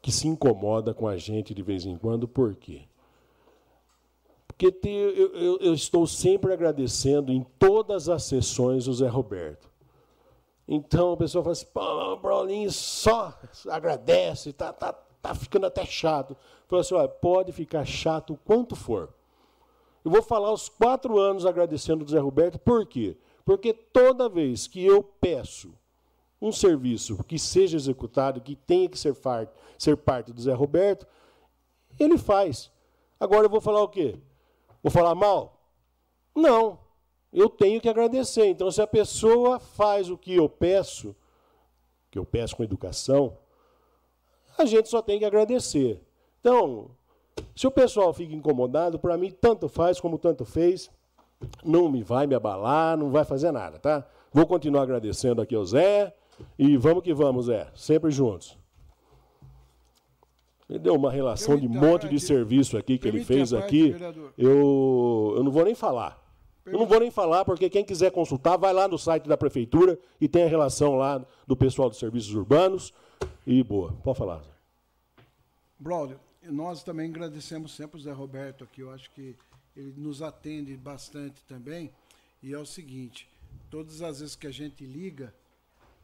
que 0.00 0.12
se 0.12 0.28
incomoda 0.28 0.94
com 0.94 1.08
a 1.08 1.16
gente 1.16 1.52
de 1.52 1.62
vez 1.62 1.84
em 1.84 1.96
quando, 1.96 2.28
por 2.28 2.54
quê? 2.54 2.82
Porque 4.46 4.70
tem, 4.70 4.94
eu, 4.94 5.34
eu, 5.34 5.58
eu, 5.58 5.74
estou 5.74 6.06
sempre 6.06 6.52
agradecendo 6.52 7.32
em 7.32 7.44
todas 7.58 8.08
as 8.08 8.22
sessões 8.22 8.86
o 8.86 8.94
Zé 8.94 9.08
Roberto. 9.08 9.68
Então 10.68 11.12
a 11.12 11.16
pessoa 11.16 11.44
fala 11.44 11.52
assim, 11.52 11.66
pô, 11.72 11.80
o 11.80 12.16
Brolinho 12.16 12.70
só 12.72 13.38
agradece, 13.68 14.52
tá, 14.52 14.72
tá, 14.72 14.92
tá 14.92 15.34
ficando 15.34 15.66
até 15.66 15.84
chato. 15.84 16.36
Fala 16.66 16.82
assim, 16.82 16.94
olha, 16.94 17.08
pode 17.08 17.52
ficar 17.52 17.84
chato 17.84 18.34
o 18.34 18.36
quanto 18.36 18.74
for. 18.74 19.12
Eu 20.04 20.10
vou 20.10 20.22
falar 20.22 20.52
os 20.52 20.68
quatro 20.68 21.18
anos 21.18 21.46
agradecendo 21.46 22.04
o 22.04 22.08
Zé 22.08 22.18
Roberto, 22.18 22.58
por 22.58 22.86
quê? 22.86 23.16
Porque 23.44 23.72
toda 23.72 24.28
vez 24.28 24.66
que 24.66 24.84
eu 24.84 25.02
peço 25.02 25.72
um 26.40 26.52
serviço 26.52 27.22
que 27.24 27.38
seja 27.38 27.76
executado, 27.76 28.40
que 28.40 28.56
tenha 28.56 28.88
que 28.88 28.98
ser, 28.98 29.16
ser 29.78 29.96
parte 29.96 30.32
do 30.32 30.40
Zé 30.40 30.52
Roberto, 30.52 31.06
ele 31.98 32.18
faz. 32.18 32.70
Agora 33.18 33.46
eu 33.46 33.50
vou 33.50 33.60
falar 33.60 33.82
o 33.82 33.88
quê? 33.88 34.18
Vou 34.82 34.90
falar 34.90 35.14
mal? 35.14 35.60
Não. 36.34 36.78
Eu 37.36 37.50
tenho 37.50 37.82
que 37.82 37.88
agradecer. 37.88 38.46
Então, 38.46 38.70
se 38.70 38.80
a 38.80 38.86
pessoa 38.86 39.60
faz 39.60 40.08
o 40.08 40.16
que 40.16 40.34
eu 40.34 40.48
peço, 40.48 41.14
que 42.10 42.18
eu 42.18 42.24
peço 42.24 42.56
com 42.56 42.64
educação, 42.64 43.36
a 44.56 44.64
gente 44.64 44.88
só 44.88 45.02
tem 45.02 45.18
que 45.18 45.24
agradecer. 45.26 46.00
Então, 46.40 46.90
se 47.54 47.66
o 47.66 47.70
pessoal 47.70 48.10
fica 48.14 48.34
incomodado, 48.34 48.98
para 48.98 49.18
mim, 49.18 49.30
tanto 49.30 49.68
faz 49.68 50.00
como 50.00 50.16
tanto 50.16 50.46
fez, 50.46 50.90
não 51.62 51.90
me 51.90 52.02
vai 52.02 52.26
me 52.26 52.34
abalar, 52.34 52.96
não 52.96 53.10
vai 53.10 53.22
fazer 53.22 53.52
nada, 53.52 53.78
tá? 53.78 54.08
Vou 54.32 54.46
continuar 54.46 54.84
agradecendo 54.84 55.42
aqui 55.42 55.54
ao 55.54 55.66
Zé 55.66 56.14
e 56.58 56.74
vamos 56.78 57.02
que 57.02 57.12
vamos, 57.12 57.46
Zé, 57.46 57.70
sempre 57.74 58.10
juntos. 58.10 58.56
Ele 60.70 60.78
deu 60.78 60.94
uma 60.94 61.12
relação 61.12 61.58
de 61.58 61.68
monte 61.68 62.08
de 62.08 62.18
serviço 62.18 62.78
aqui 62.78 62.96
que 62.96 63.06
ele 63.06 63.22
fez 63.22 63.52
aqui. 63.52 63.94
Eu, 64.38 65.34
eu 65.36 65.44
não 65.44 65.50
vou 65.50 65.66
nem 65.66 65.74
falar. 65.74 66.25
Eu 66.66 66.80
não 66.80 66.86
vou 66.86 66.98
nem 66.98 67.12
falar, 67.12 67.44
porque 67.44 67.70
quem 67.70 67.84
quiser 67.84 68.10
consultar, 68.10 68.56
vai 68.56 68.72
lá 68.72 68.88
no 68.88 68.98
site 68.98 69.28
da 69.28 69.36
prefeitura 69.36 69.98
e 70.20 70.26
tem 70.26 70.44
a 70.44 70.48
relação 70.48 70.96
lá 70.96 71.24
do 71.46 71.56
pessoal 71.56 71.88
dos 71.88 71.98
serviços 71.98 72.34
urbanos. 72.34 72.92
E 73.46 73.62
boa, 73.62 73.92
pode 74.02 74.18
falar. 74.18 74.42
Braulio, 75.78 76.18
nós 76.42 76.82
também 76.82 77.08
agradecemos 77.08 77.72
sempre 77.72 77.98
o 77.98 78.02
Zé 78.02 78.10
Roberto 78.10 78.64
aqui. 78.64 78.80
Eu 78.80 78.90
acho 78.90 79.10
que 79.12 79.36
ele 79.76 79.94
nos 79.96 80.22
atende 80.22 80.76
bastante 80.76 81.44
também. 81.44 81.92
E 82.42 82.52
é 82.52 82.58
o 82.58 82.66
seguinte: 82.66 83.28
todas 83.70 84.02
as 84.02 84.18
vezes 84.18 84.34
que 84.34 84.48
a 84.48 84.52
gente 84.52 84.84
liga, 84.84 85.32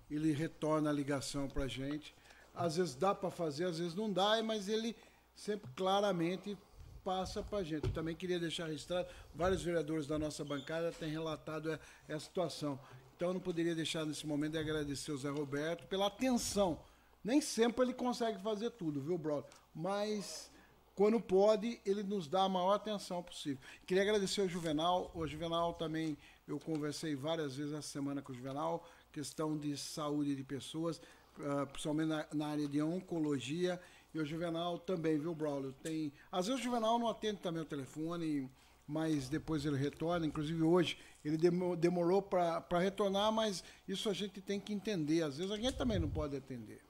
ele 0.09 0.33
retorna 0.33 0.91
a 0.91 0.93
ligação 0.93 1.49
para 1.49 1.65
a 1.65 1.69
gente. 1.69 2.15
Às 2.55 2.77
vezes 2.77 2.95
dá 2.95 3.15
para 3.15 3.31
fazer, 3.31 3.65
às 3.65 3.79
vezes 3.79 3.95
não 3.95 4.13
dá, 4.13 4.41
mas 4.43 4.69
ele 4.69 4.95
sempre 5.35 5.71
claramente 5.75 6.57
passa 7.05 7.43
para 7.43 7.59
a 7.59 7.63
gente. 7.63 7.89
Também 7.89 8.15
queria 8.15 8.39
deixar 8.39 8.67
registrado, 8.67 9.09
vários 9.35 9.63
vereadores 9.63 10.07
da 10.07 10.19
nossa 10.19 10.45
bancada 10.45 10.93
têm 10.93 11.11
relatado 11.11 11.73
a, 11.73 12.15
a 12.15 12.19
situação. 12.19 12.79
Então 13.17 13.29
eu 13.29 13.35
não 13.35 13.41
poderia 13.41 13.75
deixar 13.75 14.05
nesse 14.05 14.27
momento 14.27 14.53
de 14.53 14.59
agradecer 14.59 15.13
o 15.13 15.19
Zé 15.19 15.31
Roberto 15.31 15.87
pela 15.87 16.07
atenção. 16.07 16.79
Nem 17.23 17.41
sempre 17.41 17.85
ele 17.85 17.95
consegue 17.95 18.41
fazer 18.43 18.71
tudo, 18.71 19.01
viu, 19.01 19.17
brother? 19.17 19.49
mas 19.75 20.51
quando 20.95 21.19
pode, 21.21 21.81
ele 21.87 22.03
nos 22.03 22.29
dá 22.29 22.43
a 22.43 22.49
maior 22.49 22.75
atenção 22.75 23.23
possível. 23.23 23.59
Queria 23.87 24.03
agradecer 24.03 24.43
ao 24.43 24.49
Juvenal. 24.49 25.11
O 25.15 25.27
Juvenal 25.27 25.73
também, 25.75 26.19
eu 26.47 26.59
conversei 26.61 27.15
várias 27.15 27.57
vezes 27.57 27.73
essa 27.73 27.89
semana 27.89 28.21
com 28.21 28.33
o 28.33 28.35
Juvenal, 28.35 28.87
questão 29.11 29.57
de 29.57 29.77
saúde 29.77 30.35
de 30.35 30.45
pessoas, 30.45 31.01
uh, 31.39 31.67
principalmente 31.69 32.27
na, 32.35 32.47
área 32.47 32.69
de 32.69 32.83
oncologia. 32.83 33.81
E 34.15 34.19
o 34.19 34.25
Juvenal 34.25 34.79
também, 34.79 35.19
viu, 35.19 35.35
Braulio? 35.35 35.73
Tem... 35.83 36.13
Às 36.31 36.47
vezes 36.47 36.61
o 36.61 36.65
Juvenal 36.65 36.99
não 36.99 37.09
atende 37.09 37.41
também 37.41 37.63
o 37.63 37.67
telefone, 37.67 38.49
mas 38.87 39.29
depois 39.29 39.65
ele 39.65 39.77
retorna. 39.77 40.27
Inclusive 40.27 40.63
hoje 40.63 40.99
ele 41.25 41.39
demorou 41.79 42.21
para 42.21 42.79
retornar, 42.79 43.33
mas 43.33 43.65
isso 43.89 44.11
a 44.11 44.13
gente 44.13 44.41
tem 44.41 44.61
que 44.61 44.73
entender. 44.73 45.23
Às 45.23 45.39
vezes 45.39 45.51
a 45.51 45.57
gente 45.57 45.75
também 45.75 45.99
não 45.99 46.09
pode 46.09 46.37
atender. 46.37 46.81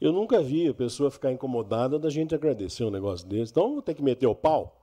Eu 0.00 0.12
nunca 0.12 0.42
vi 0.42 0.68
a 0.68 0.72
pessoa 0.72 1.10
ficar 1.10 1.30
incomodada 1.30 1.98
da 1.98 2.08
gente 2.08 2.34
agradecer 2.34 2.84
um 2.84 2.90
negócio 2.90 3.28
desse. 3.28 3.52
Então, 3.52 3.74
vou 3.74 3.82
ter 3.82 3.94
que 3.94 4.02
meter 4.02 4.26
o 4.26 4.34
pau. 4.34 4.80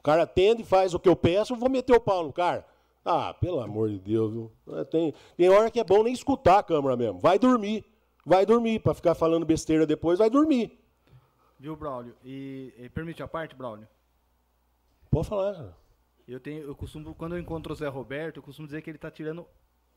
O 0.00 0.02
cara 0.02 0.24
atende, 0.24 0.64
faz 0.64 0.94
o 0.94 0.98
que 0.98 1.08
eu 1.08 1.14
peço, 1.14 1.52
eu 1.52 1.56
vou 1.56 1.70
meter 1.70 1.94
o 1.94 2.00
pau 2.00 2.24
no 2.24 2.32
cara. 2.32 2.66
Ah, 3.04 3.32
pelo 3.34 3.60
amor 3.60 3.88
de 3.88 4.00
Deus, 4.00 4.32
viu? 4.32 4.52
É, 4.76 4.84
tem, 4.84 5.14
tem 5.36 5.48
hora 5.48 5.70
que 5.70 5.78
é 5.78 5.84
bom 5.84 6.02
nem 6.02 6.12
escutar 6.12 6.58
a 6.58 6.62
câmera 6.62 6.96
mesmo. 6.96 7.20
Vai 7.20 7.38
dormir. 7.38 7.84
Vai 8.26 8.44
dormir. 8.44 8.80
Para 8.80 8.94
ficar 8.94 9.14
falando 9.14 9.46
besteira 9.46 9.86
depois, 9.86 10.18
vai 10.18 10.28
dormir. 10.28 10.76
Viu, 11.62 11.76
Braulio? 11.76 12.16
E, 12.24 12.74
e 12.76 12.88
permite 12.88 13.22
a 13.22 13.28
parte, 13.28 13.54
Braulio? 13.54 13.86
Pode 15.08 15.28
falar. 15.28 15.54
Cara. 15.54 15.76
Eu 16.26 16.40
tenho, 16.40 16.64
eu 16.64 16.74
costumo, 16.74 17.14
quando 17.14 17.36
eu 17.36 17.38
encontro 17.38 17.72
o 17.72 17.76
Zé 17.76 17.86
Roberto, 17.86 18.38
eu 18.38 18.42
costumo 18.42 18.66
dizer 18.66 18.82
que 18.82 18.90
ele 18.90 18.96
está 18.96 19.12
tirando 19.12 19.46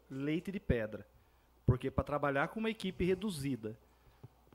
leite 0.07 0.51
de 0.51 0.59
pedra. 0.59 1.07
Porque 1.65 1.89
para 1.89 2.03
trabalhar 2.03 2.49
com 2.49 2.59
uma 2.59 2.69
equipe 2.69 3.03
reduzida, 3.03 3.75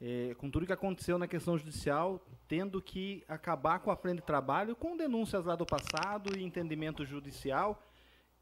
é, 0.01 0.37
com 0.39 0.49
tudo 0.49 0.65
que 0.65 0.73
aconteceu 0.73 1.19
na 1.19 1.27
questão 1.27 1.59
judicial, 1.59 2.25
tendo 2.47 2.81
que 2.81 3.25
acabar 3.27 3.81
com 3.81 3.91
a 3.91 3.97
frente 3.97 4.21
de 4.21 4.23
trabalho, 4.23 4.77
com 4.77 4.97
denúncias 4.97 5.45
lá 5.45 5.57
do 5.57 5.67
passado 5.67 6.39
e 6.39 6.45
entendimento 6.45 7.05
judicial, 7.05 7.83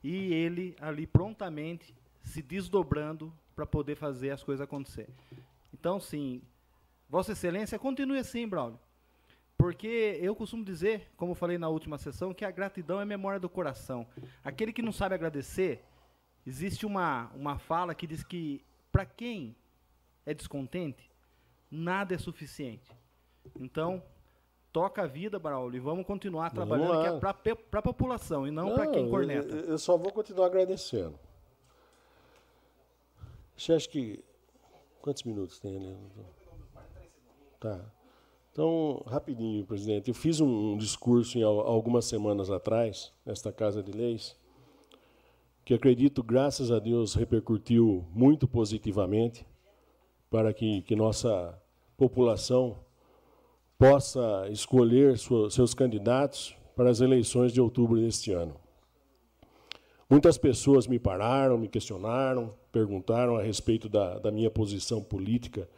e 0.05 0.35
ele 0.35 0.77
ali 0.79 1.07
prontamente 1.07 1.95
se 2.23 2.43
desdobrando 2.43 3.33
para 3.57 3.65
poder 3.65 3.95
fazer 3.95 4.29
as 4.29 4.43
coisas 4.43 4.63
acontecer. 4.63 5.09
Então, 5.73 5.99
sim, 5.99 6.43
Vossa 7.09 7.33
Excelência, 7.33 7.79
continue 7.79 8.19
assim, 8.19 8.47
Braulio. 8.47 8.79
Porque 9.57 10.19
eu 10.21 10.37
costumo 10.37 10.65
dizer, 10.65 11.11
como 11.17 11.35
falei 11.35 11.59
na 11.59 11.69
última 11.69 11.99
sessão, 11.99 12.33
que 12.33 12.45
a 12.45 12.51
gratidão 12.51 13.01
é 13.01 13.05
memória 13.05 13.41
do 13.41 13.49
coração. 13.49 14.07
Aquele 14.45 14.73
que 14.73 14.83
não 14.83 14.93
sabe 14.93 15.17
agradecer, 15.17 15.85
existe 16.47 16.87
uma, 16.87 17.31
uma 17.35 17.59
fala 17.59 17.95
que 17.95 18.07
diz 18.07 18.23
que 18.23 18.65
para 18.93 19.05
quem 19.05 19.57
é 20.25 20.33
descontente, 20.33 21.11
nada 21.71 22.15
é 22.15 22.19
suficiente. 22.19 22.95
Então, 23.59 24.03
toca 24.73 25.03
a 25.03 25.07
vida, 25.07 25.39
Braulio, 25.39 25.77
e 25.77 25.81
vamos 25.81 26.07
continuar 26.07 26.51
trabalhando 26.51 26.89
vamos 26.89 27.33
que 27.33 27.49
é 27.49 27.55
para 27.55 27.81
a 27.81 27.83
população 27.83 28.47
e 28.47 28.51
não, 28.51 28.69
não 28.69 28.75
para 28.77 28.87
quem 28.87 29.09
corneta. 29.11 29.55
Eu, 29.55 29.71
eu, 29.71 29.79
só 29.79 29.97
vou 29.97 30.13
continuar 30.13 30.47
agradecendo. 30.47 31.19
Você 33.57 33.73
acha 33.73 33.89
que. 33.89 34.25
Quantos 35.01 35.23
minutos 35.25 35.59
tem 35.59 35.77
ali? 35.77 35.97
Tá. 37.61 37.85
Então, 38.53 39.03
rapidinho, 39.07 39.65
presidente. 39.65 40.09
Eu 40.09 40.15
fiz 40.15 40.41
um, 40.41 40.77
discurso 40.77 41.39
em 41.39 41.43
algumas 41.43 42.05
semanas 42.05 42.51
atrás, 42.51 43.13
nesta 43.25 43.53
Casa 43.53 43.83
de 43.83 43.93
Leis, 43.93 44.37
que 45.65 45.75
acredito, 45.75 46.23
graças 46.23 46.71
a 46.71 46.79
Deus, 46.79 47.15
repercutiu 47.15 48.05
muito 48.13 48.49
positivamente 48.49 49.47
para 50.31 50.53
que, 50.53 50.83
que 50.83 50.97
nossa 50.97 51.61
população 51.97 52.79
possa 53.79 54.49
escolher 54.51 55.17
seus 55.51 55.75
candidatos 55.75 56.57
para 56.75 56.91
as 56.91 57.01
eleições 57.01 57.53
de 57.53 57.61
outubro 57.61 58.01
deste 58.01 58.33
ano. 58.33 58.57
Muitas 60.11 60.39
pessoas 60.39 60.87
me 60.87 60.99
pararam, 60.99 61.59
me 61.59 61.69
questionaram, 61.69 62.55
perguntaram 62.73 63.37
a 63.37 63.43
respeito 63.43 63.89
da, 63.89 64.19
da 64.19 64.31
minha 64.31 64.51
posição 64.51 65.03
política 65.03 65.69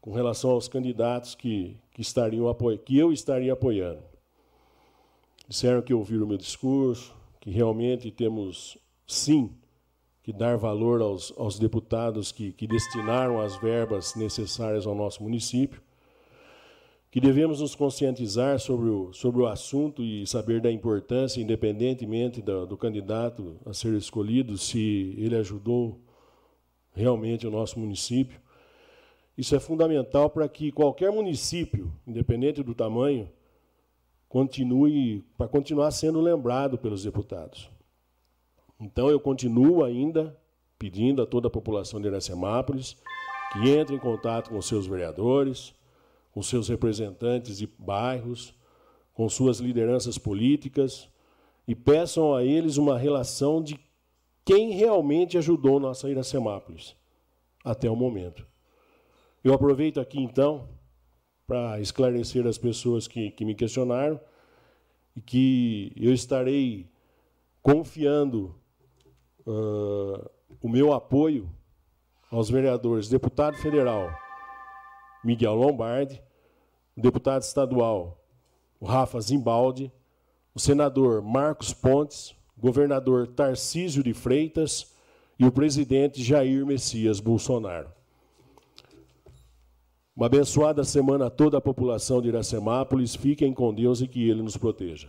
com 0.00 0.12
relação 0.12 0.50
aos 0.50 0.68
candidatos 0.68 1.34
que, 1.34 1.76
que, 1.92 2.00
estariam 2.00 2.54
que 2.84 2.96
eu 2.96 3.12
estaria 3.12 3.52
apoiando. 3.52 4.02
Disseram 5.48 5.82
que 5.82 5.92
ouviram 5.92 6.24
o 6.24 6.28
meu 6.28 6.38
discurso, 6.38 7.14
que 7.40 7.50
realmente 7.50 8.10
temos, 8.10 8.78
sim, 9.06 9.50
que 10.22 10.32
dar 10.32 10.56
valor 10.56 11.00
aos, 11.00 11.32
aos 11.36 11.58
deputados 11.58 12.30
que, 12.30 12.52
que 12.52 12.66
destinaram 12.66 13.40
as 13.40 13.56
verbas 13.56 14.14
necessárias 14.14 14.86
ao 14.86 14.94
nosso 14.94 15.22
município 15.22 15.82
que 17.10 17.20
devemos 17.20 17.60
nos 17.60 17.74
conscientizar 17.74 18.60
sobre 18.60 18.88
o, 18.88 19.12
sobre 19.12 19.40
o 19.42 19.46
assunto 19.46 20.02
e 20.02 20.24
saber 20.26 20.60
da 20.60 20.70
importância, 20.70 21.40
independentemente 21.40 22.40
do, 22.40 22.66
do 22.66 22.76
candidato 22.76 23.56
a 23.66 23.72
ser 23.72 23.94
escolhido, 23.94 24.56
se 24.56 25.14
ele 25.18 25.34
ajudou 25.34 26.00
realmente 26.92 27.46
o 27.46 27.50
nosso 27.50 27.80
município. 27.80 28.40
Isso 29.40 29.56
é 29.56 29.58
fundamental 29.58 30.28
para 30.28 30.46
que 30.46 30.70
qualquer 30.70 31.10
município, 31.10 31.90
independente 32.06 32.62
do 32.62 32.74
tamanho, 32.74 33.26
continue 34.28 35.24
para 35.38 35.48
continuar 35.48 35.90
sendo 35.92 36.20
lembrado 36.20 36.76
pelos 36.76 37.04
deputados. 37.04 37.70
Então 38.78 39.08
eu 39.08 39.18
continuo 39.18 39.82
ainda 39.82 40.38
pedindo 40.78 41.22
a 41.22 41.26
toda 41.26 41.48
a 41.48 41.50
população 41.50 42.02
de 42.02 42.08
Iracemápolis 42.08 42.98
que 43.50 43.70
entre 43.70 43.96
em 43.96 43.98
contato 43.98 44.50
com 44.50 44.60
seus 44.60 44.86
vereadores, 44.86 45.74
com 46.32 46.42
seus 46.42 46.68
representantes 46.68 47.56
de 47.56 47.66
bairros, 47.78 48.52
com 49.14 49.26
suas 49.26 49.58
lideranças 49.58 50.18
políticas 50.18 51.08
e 51.66 51.74
peçam 51.74 52.34
a 52.34 52.44
eles 52.44 52.76
uma 52.76 52.98
relação 52.98 53.62
de 53.62 53.80
quem 54.44 54.72
realmente 54.72 55.38
ajudou 55.38 55.80
nossa 55.80 56.10
Iracemápolis 56.10 56.94
até 57.64 57.88
o 57.88 57.96
momento. 57.96 58.49
Eu 59.42 59.54
aproveito 59.54 59.98
aqui 59.98 60.20
então 60.20 60.68
para 61.46 61.80
esclarecer 61.80 62.46
as 62.46 62.58
pessoas 62.58 63.08
que, 63.08 63.30
que 63.30 63.42
me 63.42 63.54
questionaram 63.54 64.20
e 65.16 65.20
que 65.20 65.92
eu 65.96 66.12
estarei 66.12 66.90
confiando 67.62 68.54
uh, 69.46 70.30
o 70.60 70.68
meu 70.68 70.92
apoio 70.92 71.50
aos 72.30 72.50
vereadores 72.50 73.08
deputado 73.08 73.56
federal 73.56 74.10
Miguel 75.24 75.54
Lombardi, 75.54 76.22
deputado 76.94 77.40
estadual 77.40 78.22
Rafa 78.82 79.20
Zimbaldi, 79.22 79.90
o 80.54 80.60
senador 80.60 81.22
Marcos 81.22 81.72
Pontes, 81.72 82.34
governador 82.58 83.26
Tarcísio 83.26 84.02
de 84.02 84.12
Freitas 84.12 84.94
e 85.38 85.46
o 85.46 85.52
presidente 85.52 86.22
Jair 86.22 86.66
Messias 86.66 87.20
Bolsonaro. 87.20 87.99
Uma 90.20 90.26
abençoada 90.26 90.84
semana 90.84 91.28
a 91.28 91.30
toda 91.30 91.56
a 91.56 91.62
população 91.62 92.20
de 92.20 92.28
Iracemápolis. 92.28 93.16
Fiquem 93.16 93.54
com 93.54 93.72
Deus 93.72 94.02
e 94.02 94.06
que 94.06 94.28
Ele 94.28 94.42
nos 94.42 94.54
proteja. 94.54 95.08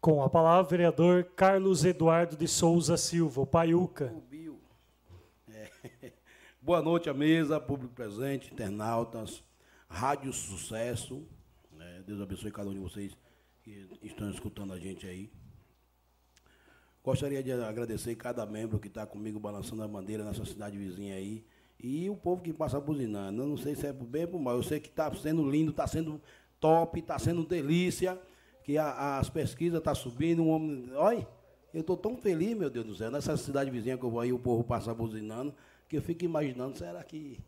Com 0.00 0.24
a 0.24 0.28
palavra, 0.28 0.68
vereador 0.68 1.22
Carlos 1.36 1.84
Eduardo 1.84 2.36
de 2.36 2.48
Souza 2.48 2.96
Silva, 2.96 3.42
o 3.42 3.46
Paiuca. 3.46 4.12
Boa 6.60 6.82
noite 6.82 7.08
à 7.08 7.14
mesa, 7.14 7.60
público 7.60 7.94
presente, 7.94 8.52
internautas, 8.52 9.44
Rádio 9.88 10.32
Sucesso. 10.32 11.24
Né? 11.70 12.02
Deus 12.04 12.20
abençoe 12.20 12.50
cada 12.50 12.68
um 12.68 12.74
de 12.74 12.80
vocês 12.80 13.16
que 13.62 13.88
estão 14.02 14.28
escutando 14.32 14.72
a 14.72 14.80
gente 14.80 15.06
aí. 15.06 15.30
Gostaria 17.04 17.40
de 17.40 17.52
agradecer 17.52 18.16
cada 18.16 18.44
membro 18.44 18.80
que 18.80 18.88
está 18.88 19.06
comigo 19.06 19.38
balançando 19.38 19.84
a 19.84 19.86
bandeira 19.86 20.24
nessa 20.24 20.44
cidade 20.44 20.76
vizinha 20.76 21.14
aí. 21.14 21.46
E 21.80 22.10
o 22.10 22.16
povo 22.16 22.42
que 22.42 22.52
passa 22.52 22.80
buzinando. 22.80 23.42
Eu 23.42 23.46
não 23.46 23.56
sei 23.56 23.74
se 23.74 23.86
é 23.86 23.92
por 23.92 24.06
bem 24.06 24.24
ou 24.24 24.28
por 24.28 24.40
mal. 24.40 24.56
Eu 24.56 24.62
sei 24.62 24.80
que 24.80 24.88
está 24.88 25.12
sendo 25.14 25.48
lindo, 25.48 25.70
está 25.70 25.86
sendo 25.86 26.20
top, 26.58 26.98
está 26.98 27.18
sendo 27.18 27.44
delícia. 27.44 28.18
Que 28.64 28.76
a, 28.76 29.18
as 29.18 29.30
pesquisas 29.30 29.78
estão 29.78 29.94
tá 29.94 29.98
subindo. 29.98 30.42
Um 30.42 30.50
homem. 30.50 30.90
Olha, 30.94 31.26
eu 31.72 31.80
estou 31.80 31.96
tão 31.96 32.16
feliz, 32.16 32.56
meu 32.56 32.68
Deus 32.68 32.86
do 32.86 32.94
céu. 32.96 33.10
Nessa 33.10 33.36
cidade 33.36 33.70
vizinha 33.70 33.96
que 33.96 34.04
eu 34.04 34.10
vou 34.10 34.20
aí, 34.20 34.32
o 34.32 34.38
povo 34.38 34.64
passa 34.64 34.92
buzinando 34.92 35.54
que 35.88 35.96
eu 35.96 36.02
fico 36.02 36.24
imaginando, 36.24 36.76
será 36.76 37.02
que. 37.02 37.40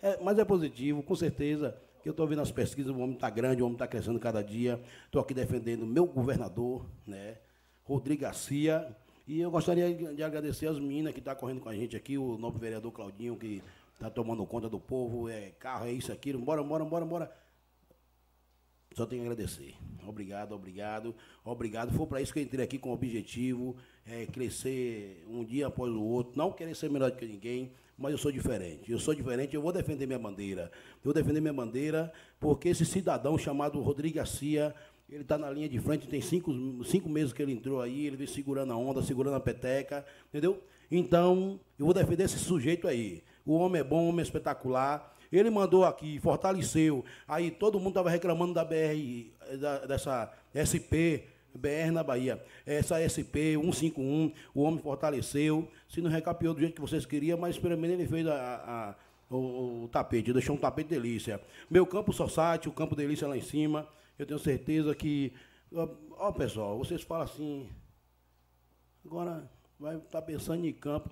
É, 0.00 0.18
mas 0.20 0.38
é 0.38 0.44
positivo, 0.44 1.02
com 1.02 1.14
certeza, 1.14 1.76
que 2.02 2.08
eu 2.08 2.12
estou 2.12 2.26
vendo 2.26 2.40
as 2.40 2.50
pesquisas, 2.50 2.90
o 2.90 2.98
homem 2.98 3.14
está 3.14 3.30
grande, 3.30 3.62
o 3.62 3.66
homem 3.66 3.76
está 3.76 3.86
crescendo 3.86 4.18
cada 4.18 4.42
dia. 4.42 4.82
Estou 5.04 5.20
aqui 5.20 5.34
defendendo 5.34 5.86
meu 5.86 6.06
governador, 6.06 6.86
né, 7.06 7.36
Rodrigo 7.84 8.22
Garcia. 8.22 8.96
E 9.26 9.40
eu 9.40 9.50
gostaria 9.50 9.94
de 9.94 10.22
agradecer 10.22 10.66
as 10.66 10.78
meninas 10.78 11.12
que 11.12 11.20
estão 11.20 11.34
tá 11.34 11.40
correndo 11.40 11.60
com 11.60 11.68
a 11.68 11.74
gente 11.74 11.96
aqui, 11.96 12.18
o 12.18 12.36
novo 12.36 12.58
vereador 12.58 12.90
Claudinho, 12.90 13.36
que 13.36 13.62
está 13.94 14.10
tomando 14.10 14.44
conta 14.46 14.68
do 14.68 14.80
povo, 14.80 15.28
é 15.28 15.52
carro, 15.58 15.86
é 15.86 15.92
isso, 15.92 16.10
aquilo. 16.12 16.40
Bora, 16.40 16.62
bora, 16.62 16.84
bora, 16.84 17.04
bora. 17.04 17.42
Só 18.94 19.06
tenho 19.06 19.22
a 19.22 19.24
agradecer. 19.24 19.74
Obrigado, 20.06 20.52
obrigado, 20.52 21.14
obrigado. 21.44 21.92
Foi 21.92 22.06
para 22.06 22.20
isso 22.20 22.32
que 22.32 22.40
eu 22.40 22.42
entrei 22.42 22.64
aqui 22.64 22.78
com 22.78 22.90
o 22.90 22.94
objetivo, 22.94 23.76
é, 24.06 24.26
crescer 24.26 25.24
um 25.28 25.44
dia 25.44 25.68
após 25.68 25.92
o 25.92 26.02
outro, 26.02 26.32
não 26.36 26.50
querer 26.50 26.74
ser 26.74 26.90
melhor 26.90 27.10
do 27.10 27.16
que 27.16 27.24
ninguém, 27.24 27.72
mas 27.96 28.12
eu 28.12 28.18
sou 28.18 28.32
diferente. 28.32 28.90
Eu 28.90 28.98
sou 28.98 29.14
diferente, 29.14 29.54
eu 29.54 29.62
vou 29.62 29.72
defender 29.72 30.06
minha 30.06 30.18
bandeira. 30.18 30.70
Eu 30.96 31.04
vou 31.04 31.14
defender 31.14 31.40
minha 31.40 31.52
bandeira 31.52 32.12
porque 32.40 32.68
esse 32.68 32.84
cidadão 32.84 33.38
chamado 33.38 33.80
Rodrigo 33.80 34.16
Garcia, 34.16 34.74
ele 35.12 35.22
está 35.22 35.36
na 35.36 35.50
linha 35.50 35.68
de 35.68 35.78
frente, 35.78 36.08
tem 36.08 36.22
cinco, 36.22 36.50
cinco 36.84 37.06
meses 37.06 37.34
que 37.34 37.42
ele 37.42 37.52
entrou 37.52 37.82
aí, 37.82 38.06
ele 38.06 38.16
vem 38.16 38.26
segurando 38.26 38.72
a 38.72 38.76
onda, 38.76 39.02
segurando 39.02 39.34
a 39.36 39.40
peteca, 39.40 40.06
entendeu? 40.30 40.62
Então, 40.90 41.60
eu 41.78 41.84
vou 41.84 41.94
defender 41.94 42.24
esse 42.24 42.38
sujeito 42.38 42.88
aí. 42.88 43.22
O 43.44 43.52
homem 43.52 43.82
é 43.82 43.84
bom, 43.84 44.04
o 44.04 44.08
homem 44.08 44.20
é 44.20 44.22
espetacular. 44.22 45.14
Ele 45.30 45.50
mandou 45.50 45.84
aqui, 45.84 46.18
fortaleceu. 46.18 47.04
Aí 47.28 47.50
todo 47.50 47.78
mundo 47.78 47.90
estava 47.90 48.08
reclamando 48.08 48.54
da 48.54 48.64
BR, 48.64 49.30
da, 49.58 49.84
dessa 49.84 50.32
SP, 50.56 51.28
BR 51.54 51.90
na 51.92 52.02
Bahia. 52.02 52.42
Essa 52.64 52.96
SP 53.04 53.56
151, 53.60 54.32
o 54.54 54.62
homem 54.62 54.80
fortaleceu. 54.80 55.68
Se 55.88 56.00
não 56.00 56.10
recapiou 56.10 56.54
do 56.54 56.60
jeito 56.60 56.74
que 56.74 56.80
vocês 56.80 57.04
queriam, 57.04 57.38
mas 57.38 57.58
pelo 57.58 57.76
menos 57.76 57.98
ele 57.98 58.08
fez 58.08 58.26
a, 58.26 58.34
a, 58.34 58.94
o, 59.34 59.84
o, 59.84 59.88
tapete, 59.88 60.32
deixou 60.32 60.56
um 60.56 60.58
tapete 60.58 60.88
delícia. 60.88 61.38
Meu 61.70 61.86
campo 61.86 62.14
Society, 62.14 62.68
o 62.68 62.72
campo 62.72 62.96
delícia 62.96 63.28
lá 63.28 63.36
em 63.36 63.42
cima. 63.42 63.86
Eu 64.22 64.26
tenho 64.26 64.38
certeza 64.38 64.94
que. 64.94 65.32
Ó, 65.72 66.32
pessoal, 66.32 66.78
vocês 66.78 67.02
falam 67.02 67.24
assim. 67.24 67.68
Agora 69.04 69.50
vai 69.78 69.96
estar 69.96 70.20
tá 70.20 70.22
pensando 70.22 70.64
em 70.64 70.72
campo. 70.72 71.10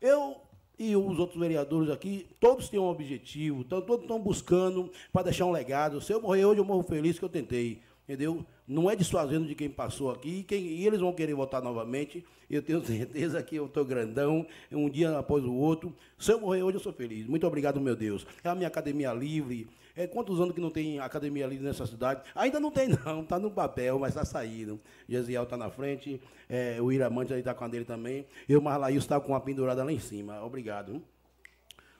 Eu 0.00 0.36
e 0.78 0.94
os 0.94 1.18
outros 1.18 1.38
vereadores 1.38 1.88
aqui, 1.90 2.26
todos 2.38 2.68
têm 2.68 2.78
um 2.78 2.88
objetivo, 2.88 3.64
todos 3.64 4.02
estão 4.02 4.20
buscando 4.20 4.90
para 5.10 5.22
deixar 5.22 5.46
um 5.46 5.52
legado. 5.52 6.00
Se 6.00 6.12
eu 6.12 6.20
morrer 6.20 6.44
hoje, 6.44 6.60
eu 6.60 6.64
morro 6.64 6.82
feliz 6.82 7.18
que 7.18 7.24
eu 7.24 7.28
tentei, 7.28 7.80
entendeu? 8.04 8.44
Não 8.66 8.90
é 8.90 8.96
desfazendo 8.96 9.46
de 9.46 9.54
quem 9.54 9.70
passou 9.70 10.10
aqui, 10.10 10.40
e, 10.40 10.44
quem, 10.44 10.60
e 10.62 10.86
eles 10.86 11.00
vão 11.00 11.12
querer 11.12 11.34
votar 11.34 11.62
novamente. 11.62 12.24
Eu 12.50 12.62
tenho 12.62 12.84
certeza 12.84 13.42
que 13.42 13.56
eu 13.56 13.66
estou 13.66 13.84
grandão, 13.84 14.46
um 14.70 14.90
dia 14.90 15.18
após 15.18 15.42
o 15.44 15.54
outro. 15.54 15.94
Se 16.18 16.32
eu 16.32 16.40
morrer 16.40 16.62
hoje, 16.62 16.76
eu 16.76 16.82
sou 16.82 16.92
feliz. 16.92 17.26
Muito 17.26 17.46
obrigado, 17.46 17.80
meu 17.80 17.96
Deus. 17.96 18.26
É 18.44 18.48
a 18.48 18.54
minha 18.54 18.68
academia 18.68 19.12
livre. 19.14 19.68
É, 19.96 20.06
quantos 20.06 20.40
anos 20.40 20.54
que 20.54 20.60
não 20.60 20.70
tem 20.70 20.98
academia 20.98 21.46
livre 21.46 21.64
nessa 21.64 21.86
cidade? 21.86 22.22
Ainda 22.34 22.58
não 22.58 22.70
tem, 22.70 22.88
não. 23.04 23.22
Está 23.22 23.38
no 23.38 23.50
papel, 23.50 23.98
mas 23.98 24.10
está 24.10 24.24
saindo. 24.24 24.80
Gesiel 25.08 25.42
está 25.42 25.56
na 25.56 25.70
frente, 25.70 26.20
é, 26.48 26.80
o 26.80 26.90
Iramante 26.90 27.32
está 27.34 27.54
com 27.54 27.64
a 27.64 27.68
dele 27.68 27.84
também. 27.84 28.26
E 28.48 28.56
o 28.56 28.62
Marlaís 28.62 28.98
está 28.98 29.20
com 29.20 29.34
a 29.34 29.40
pendurada 29.40 29.84
lá 29.84 29.92
em 29.92 29.98
cima. 29.98 30.42
Obrigado. 30.42 31.02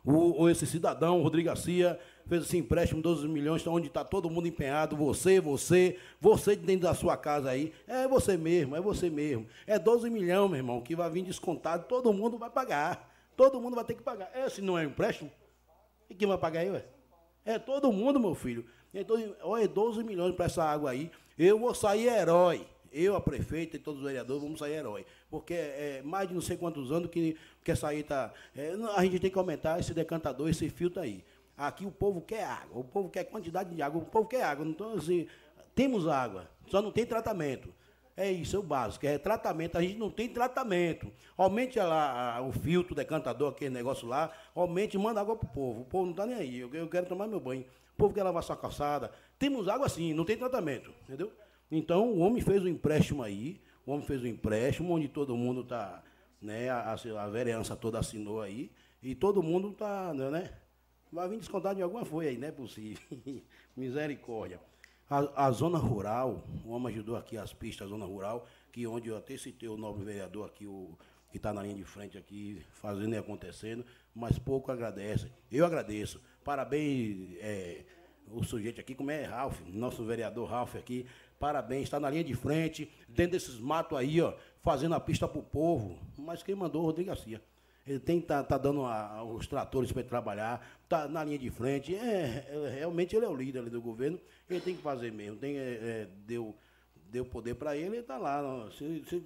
O, 0.04 0.48
esse 0.48 0.66
cidadão, 0.66 1.22
Rodrigo 1.22 1.46
Garcia, 1.46 1.98
fez 2.26 2.42
esse 2.42 2.58
empréstimo, 2.58 3.00
12 3.00 3.28
milhões, 3.28 3.64
onde 3.68 3.86
está 3.86 4.02
todo 4.02 4.28
mundo 4.28 4.48
empenhado, 4.48 4.96
você, 4.96 5.40
você, 5.40 5.96
você 6.20 6.56
dentro 6.56 6.88
da 6.88 6.94
sua 6.94 7.16
casa 7.16 7.50
aí. 7.50 7.72
É 7.86 8.08
você 8.08 8.36
mesmo, 8.36 8.74
é 8.74 8.80
você 8.80 9.08
mesmo. 9.08 9.46
É 9.64 9.78
12 9.78 10.10
milhões, 10.10 10.50
meu 10.50 10.58
irmão, 10.58 10.80
que 10.80 10.96
vai 10.96 11.08
vir 11.08 11.22
descontado, 11.22 11.84
todo 11.86 12.12
mundo 12.12 12.36
vai 12.36 12.50
pagar. 12.50 13.10
Todo 13.36 13.60
mundo 13.60 13.76
vai 13.76 13.84
ter 13.84 13.94
que 13.94 14.02
pagar. 14.02 14.30
Esse 14.34 14.60
não 14.60 14.76
é 14.76 14.82
um 14.82 14.90
empréstimo? 14.90 15.30
E 16.10 16.14
quem 16.14 16.26
vai 16.26 16.36
pagar 16.36 16.60
aí, 16.60 16.70
ué? 16.70 16.84
É 17.44 17.58
todo 17.58 17.92
mundo, 17.92 18.20
meu 18.20 18.34
filho. 18.34 18.64
Então, 18.94 19.16
olha, 19.42 19.66
12 19.66 20.04
milhões 20.04 20.34
para 20.34 20.46
essa 20.46 20.64
água 20.64 20.90
aí. 20.90 21.10
Eu 21.38 21.58
vou 21.58 21.74
sair 21.74 22.08
herói. 22.08 22.66
Eu, 22.92 23.16
a 23.16 23.20
prefeita 23.20 23.76
e 23.76 23.78
todos 23.78 24.00
os 24.00 24.06
vereadores 24.06 24.42
vamos 24.42 24.58
sair 24.58 24.74
herói. 24.74 25.06
Porque 25.30 25.54
é 25.54 26.02
mais 26.04 26.28
de 26.28 26.34
não 26.34 26.42
sei 26.42 26.56
quantos 26.56 26.92
anos 26.92 27.10
que, 27.10 27.36
que 27.64 27.70
essa 27.70 27.88
aí 27.88 28.00
está. 28.00 28.32
É, 28.54 28.74
a 28.94 29.02
gente 29.02 29.18
tem 29.18 29.30
que 29.30 29.38
aumentar 29.38 29.80
esse 29.80 29.94
decantador, 29.94 30.48
esse 30.48 30.68
filtro 30.68 31.00
aí. 31.00 31.24
Aqui 31.56 31.86
o 31.86 31.90
povo 31.90 32.20
quer 32.20 32.44
água, 32.44 32.80
o 32.80 32.84
povo 32.84 33.08
quer 33.08 33.24
quantidade 33.24 33.74
de 33.74 33.80
água, 33.80 34.02
o 34.02 34.04
povo 34.04 34.28
quer 34.28 34.42
água. 34.42 34.66
Então, 34.66 34.94
assim, 34.94 35.26
temos 35.74 36.06
água, 36.06 36.48
só 36.66 36.82
não 36.82 36.92
tem 36.92 37.06
tratamento. 37.06 37.72
É 38.22 38.30
isso, 38.30 38.54
é 38.54 38.58
o 38.60 38.62
básico, 38.62 39.04
é 39.04 39.18
tratamento. 39.18 39.76
A 39.76 39.82
gente 39.82 39.98
não 39.98 40.08
tem 40.08 40.28
tratamento. 40.28 41.10
Aumente 41.36 41.80
a, 41.80 42.40
o 42.40 42.52
filtro, 42.52 42.94
decantador, 42.94 43.50
aquele 43.50 43.74
negócio 43.74 44.06
lá, 44.06 44.30
aumente 44.54 44.94
e 44.94 44.98
manda 44.98 45.20
água 45.20 45.34
pro 45.34 45.48
povo. 45.48 45.80
O 45.80 45.84
povo 45.84 46.04
não 46.04 46.12
está 46.12 46.24
nem 46.24 46.36
aí. 46.36 46.60
Eu, 46.60 46.72
eu, 46.72 46.88
quero 46.88 47.06
tomar 47.06 47.26
meu 47.26 47.40
banho. 47.40 47.62
O 47.94 47.96
povo 47.96 48.14
quer 48.14 48.22
lavar 48.22 48.44
sua 48.44 48.56
calçada. 48.56 49.10
Temos 49.40 49.66
água 49.66 49.88
sim, 49.88 50.14
não 50.14 50.24
tem 50.24 50.36
tratamento. 50.36 50.94
Entendeu? 51.02 51.32
Então 51.68 52.12
o 52.12 52.20
homem 52.20 52.40
fez 52.40 52.62
um 52.62 52.68
empréstimo 52.68 53.24
aí, 53.24 53.60
o 53.84 53.90
homem 53.90 54.06
fez 54.06 54.22
um 54.22 54.28
empréstimo 54.28 54.94
onde 54.94 55.08
todo 55.08 55.36
mundo 55.36 55.62
está, 55.62 56.00
né? 56.40 56.70
A, 56.70 56.92
a, 56.92 57.28
vereança 57.28 57.74
toda 57.74 57.98
assinou 57.98 58.40
aí, 58.40 58.70
e 59.02 59.16
todo 59.16 59.42
mundo 59.42 59.70
está, 59.70 60.14
né? 60.14 60.52
Vai 61.10 61.28
vir 61.28 61.38
descontar 61.38 61.74
de 61.74 61.82
alguma 61.82 62.04
folha 62.04 62.28
aí, 62.28 62.38
não 62.38 62.46
é 62.46 62.52
possível. 62.52 63.02
Misericórdia. 63.76 64.60
A, 65.12 65.48
a, 65.48 65.50
zona 65.50 65.76
rural, 65.76 66.42
o 66.64 66.70
homem 66.70 66.90
ajudou 66.90 67.16
aqui 67.16 67.36
as 67.36 67.52
pistas, 67.52 67.86
a 67.86 67.90
zona 67.90 68.06
rural, 68.06 68.46
que 68.72 68.86
onde 68.86 69.10
eu 69.10 69.16
até 69.18 69.36
citei 69.36 69.68
o 69.68 69.76
nobre 69.76 70.06
vereador 70.06 70.46
aqui, 70.46 70.66
o, 70.66 70.96
que 71.30 71.36
está 71.36 71.52
na 71.52 71.62
linha 71.62 71.74
de 71.74 71.84
frente 71.84 72.16
aqui, 72.16 72.64
fazendo 72.72 73.14
e 73.14 73.18
acontecendo, 73.18 73.84
mas 74.14 74.38
pouco 74.38 74.72
agradece. 74.72 75.30
Eu 75.50 75.66
agradeço. 75.66 76.18
Parabéns, 76.42 77.36
é, 77.40 77.84
o 78.30 78.42
sujeito 78.42 78.80
aqui, 78.80 78.94
como 78.94 79.10
é 79.10 79.22
Ralph, 79.24 79.60
nosso 79.66 80.02
vereador 80.02 80.48
Ralph 80.48 80.76
aqui, 80.76 81.04
parabéns, 81.38 81.82
está 81.82 82.00
na 82.00 82.08
linha 82.08 82.24
de 82.24 82.34
frente, 82.34 82.90
dentro 83.06 83.32
desses 83.32 83.58
matos 83.58 83.98
aí, 83.98 84.18
ó, 84.18 84.32
fazendo 84.62 84.94
a 84.94 85.00
pista 85.00 85.28
para 85.28 85.40
o 85.40 85.42
povo. 85.42 85.98
Mas 86.16 86.42
quem 86.42 86.54
mandou 86.54 86.80
Rodrigo 86.80 87.08
Garcia. 87.08 87.42
Ele 87.86 87.98
tem 87.98 88.20
tá, 88.20 88.44
tá 88.44 88.56
dando 88.56 88.84
a, 88.84 89.24
os 89.24 89.46
tratores 89.46 89.90
para 89.90 90.04
trabalhar, 90.04 90.64
tá 90.88 91.08
na 91.08 91.24
linha 91.24 91.38
de 91.38 91.50
frente. 91.50 91.94
É, 91.94 92.46
é, 92.48 92.74
realmente 92.78 93.16
ele 93.16 93.24
é 93.24 93.28
o 93.28 93.34
líder 93.34 93.68
do 93.68 93.80
governo, 93.80 94.20
ele 94.48 94.60
tem 94.60 94.76
que 94.76 94.82
fazer 94.82 95.10
mesmo. 95.10 95.36
Tem, 95.36 95.58
é, 95.58 95.62
é 95.62 96.08
deu, 96.24 96.54
deu 97.10 97.24
poder 97.24 97.54
para 97.54 97.76
ele, 97.76 97.88
ele 97.88 97.96
está 97.98 98.18
lá. 98.18 98.70
Se, 98.70 99.02
se, 99.08 99.22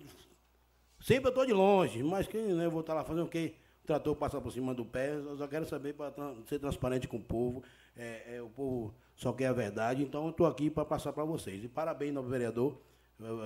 sempre 1.01 1.27
eu 1.27 1.31
estou 1.31 1.45
de 1.45 1.53
longe, 1.53 2.03
mas 2.03 2.27
quem 2.27 2.43
né, 2.43 2.69
vou 2.69 2.81
estar 2.81 2.95
tá 2.95 3.01
lá 3.01 3.05
fazendo 3.05 3.27
o 3.27 3.29
quê? 3.29 3.55
O 3.85 3.87
trator 3.87 4.17
passa 4.17 4.41
por 4.41 4.51
cima 4.51 4.75
do 4.75 4.85
pé, 4.85 5.15
eu 5.15 5.37
só 5.37 5.47
quero 5.47 5.67
saber 5.67 5.93
para 5.93 6.13
ser 6.49 6.59
transparente 6.59 7.07
com 7.07 7.19
o 7.19 7.23
povo. 7.23 7.63
É, 7.95 8.37
é, 8.37 8.43
o 8.43 8.49
povo 8.49 8.95
só 9.15 9.33
quer 9.33 9.47
a 9.47 9.53
verdade, 9.53 10.03
então 10.03 10.25
eu 10.25 10.31
estou 10.31 10.47
aqui 10.47 10.71
para 10.71 10.85
passar 10.85 11.13
para 11.13 11.25
vocês. 11.25 11.63
E 11.63 11.69
parabéns, 11.69 12.13
novo 12.13 12.29
vereador, 12.29 12.81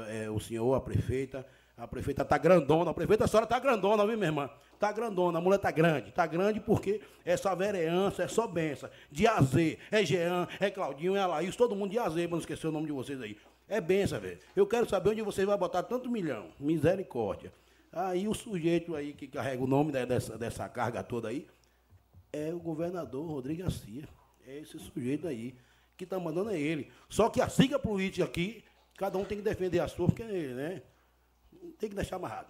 é, 0.09 0.31
o 0.31 0.39
senhor, 0.39 0.75
a 0.75 0.81
prefeita. 0.81 1.45
A 1.81 1.89
prefeita 1.89 2.21
está 2.21 2.37
grandona, 2.37 2.91
a 2.91 2.95
prefeita, 2.95 3.25
a 3.25 3.27
senhora 3.27 3.45
está 3.45 3.59
grandona, 3.59 4.07
viu, 4.07 4.15
minha 4.15 4.29
irmã? 4.29 4.51
Está 4.75 4.93
grandona, 4.93 5.39
a 5.39 5.41
mulher 5.41 5.57
está 5.57 5.71
grande. 5.71 6.11
Está 6.11 6.27
grande 6.27 6.61
porque 6.61 7.01
essa 7.25 7.55
vereança 7.55 8.23
é 8.23 8.29
só 8.29 8.47
benção. 8.47 8.91
De 9.11 9.27
AZ, 9.27 9.55
é 9.91 10.05
Jean, 10.05 10.47
é 10.61 10.71
Claudinho, 10.71 11.17
é 11.17 11.21
Alaís, 11.21 11.57
todo 11.57 11.75
mundo 11.75 11.91
de 11.91 11.99
AZ, 11.99 12.13
para 12.13 12.29
não 12.29 12.39
esquecer 12.39 12.67
o 12.67 12.71
nome 12.71 12.85
de 12.85 12.93
vocês 12.93 13.19
aí. 13.23 13.35
É 13.67 13.81
benção, 13.81 14.21
velho. 14.21 14.39
Eu 14.55 14.67
quero 14.67 14.87
saber 14.87 15.09
onde 15.09 15.23
vocês 15.23 15.47
vão 15.47 15.57
botar 15.57 15.83
tanto 15.83 16.11
milhão. 16.11 16.49
Misericórdia. 16.61 17.51
Aí 17.91 18.29
o 18.29 18.35
sujeito 18.35 18.95
aí 18.95 19.15
que 19.15 19.27
carrega 19.27 19.65
o 19.65 19.67
nome 19.67 19.91
dessa, 19.91 20.37
dessa 20.37 20.69
carga 20.69 21.03
toda 21.03 21.29
aí 21.29 21.47
é 22.31 22.53
o 22.53 22.61
governador 22.61 23.27
Rodrigo 23.27 23.63
Garcia. 23.63 24.07
É 24.47 24.59
esse 24.59 24.79
sujeito 24.79 25.27
aí 25.27 25.57
que 25.97 26.05
está 26.05 26.21
mandando 26.21 26.51
é 26.51 26.61
ele. 26.61 26.91
Só 27.09 27.31
que 27.31 27.41
a 27.41 27.49
siga 27.49 27.79
política 27.79 28.27
aqui, 28.27 28.63
cada 28.99 29.17
um 29.17 29.25
tem 29.25 29.39
que 29.39 29.45
defender 29.45 29.81
a 29.81 29.89
sua, 29.89 30.07
porque, 30.07 30.25
né? 30.25 30.83
Tem 31.79 31.89
que 31.89 31.97
deixar 31.97 32.17
amarrado. 32.17 32.49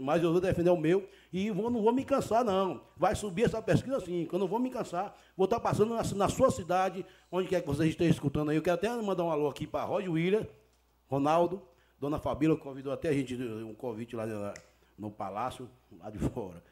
Mas 0.00 0.22
eu 0.22 0.30
vou 0.30 0.40
defender 0.40 0.70
o 0.70 0.76
meu 0.76 1.08
e 1.32 1.50
vou, 1.50 1.68
não 1.68 1.82
vou 1.82 1.92
me 1.92 2.04
cansar, 2.04 2.44
não. 2.44 2.80
Vai 2.96 3.16
subir 3.16 3.44
essa 3.44 3.60
pesquisa 3.60 3.96
assim, 3.96 4.26
que 4.26 4.34
eu 4.34 4.38
não 4.38 4.46
vou 4.46 4.60
me 4.60 4.70
cansar. 4.70 5.18
Vou 5.36 5.44
estar 5.44 5.58
passando 5.58 5.94
na, 5.94 6.02
na 6.02 6.28
sua 6.28 6.52
cidade, 6.52 7.04
onde 7.30 7.48
quer 7.48 7.60
que 7.60 7.66
vocês 7.66 7.88
estejam 7.88 8.12
escutando 8.12 8.50
aí. 8.50 8.56
Eu 8.56 8.62
quero 8.62 8.74
até 8.74 8.88
mandar 9.02 9.24
um 9.24 9.30
alô 9.30 9.48
aqui 9.48 9.66
para 9.66 9.84
Roger 9.84 10.12
William, 10.12 10.46
Ronaldo, 11.08 11.60
Dona 11.98 12.20
Fabíola, 12.20 12.56
convidou 12.56 12.92
até 12.92 13.08
a 13.08 13.12
gente, 13.12 13.34
um 13.34 13.74
convite 13.74 14.14
lá 14.14 14.24
no, 14.96 15.10
palácio, 15.10 15.68
lá 15.98 16.10
de 16.10 16.18
fora. 16.18 16.62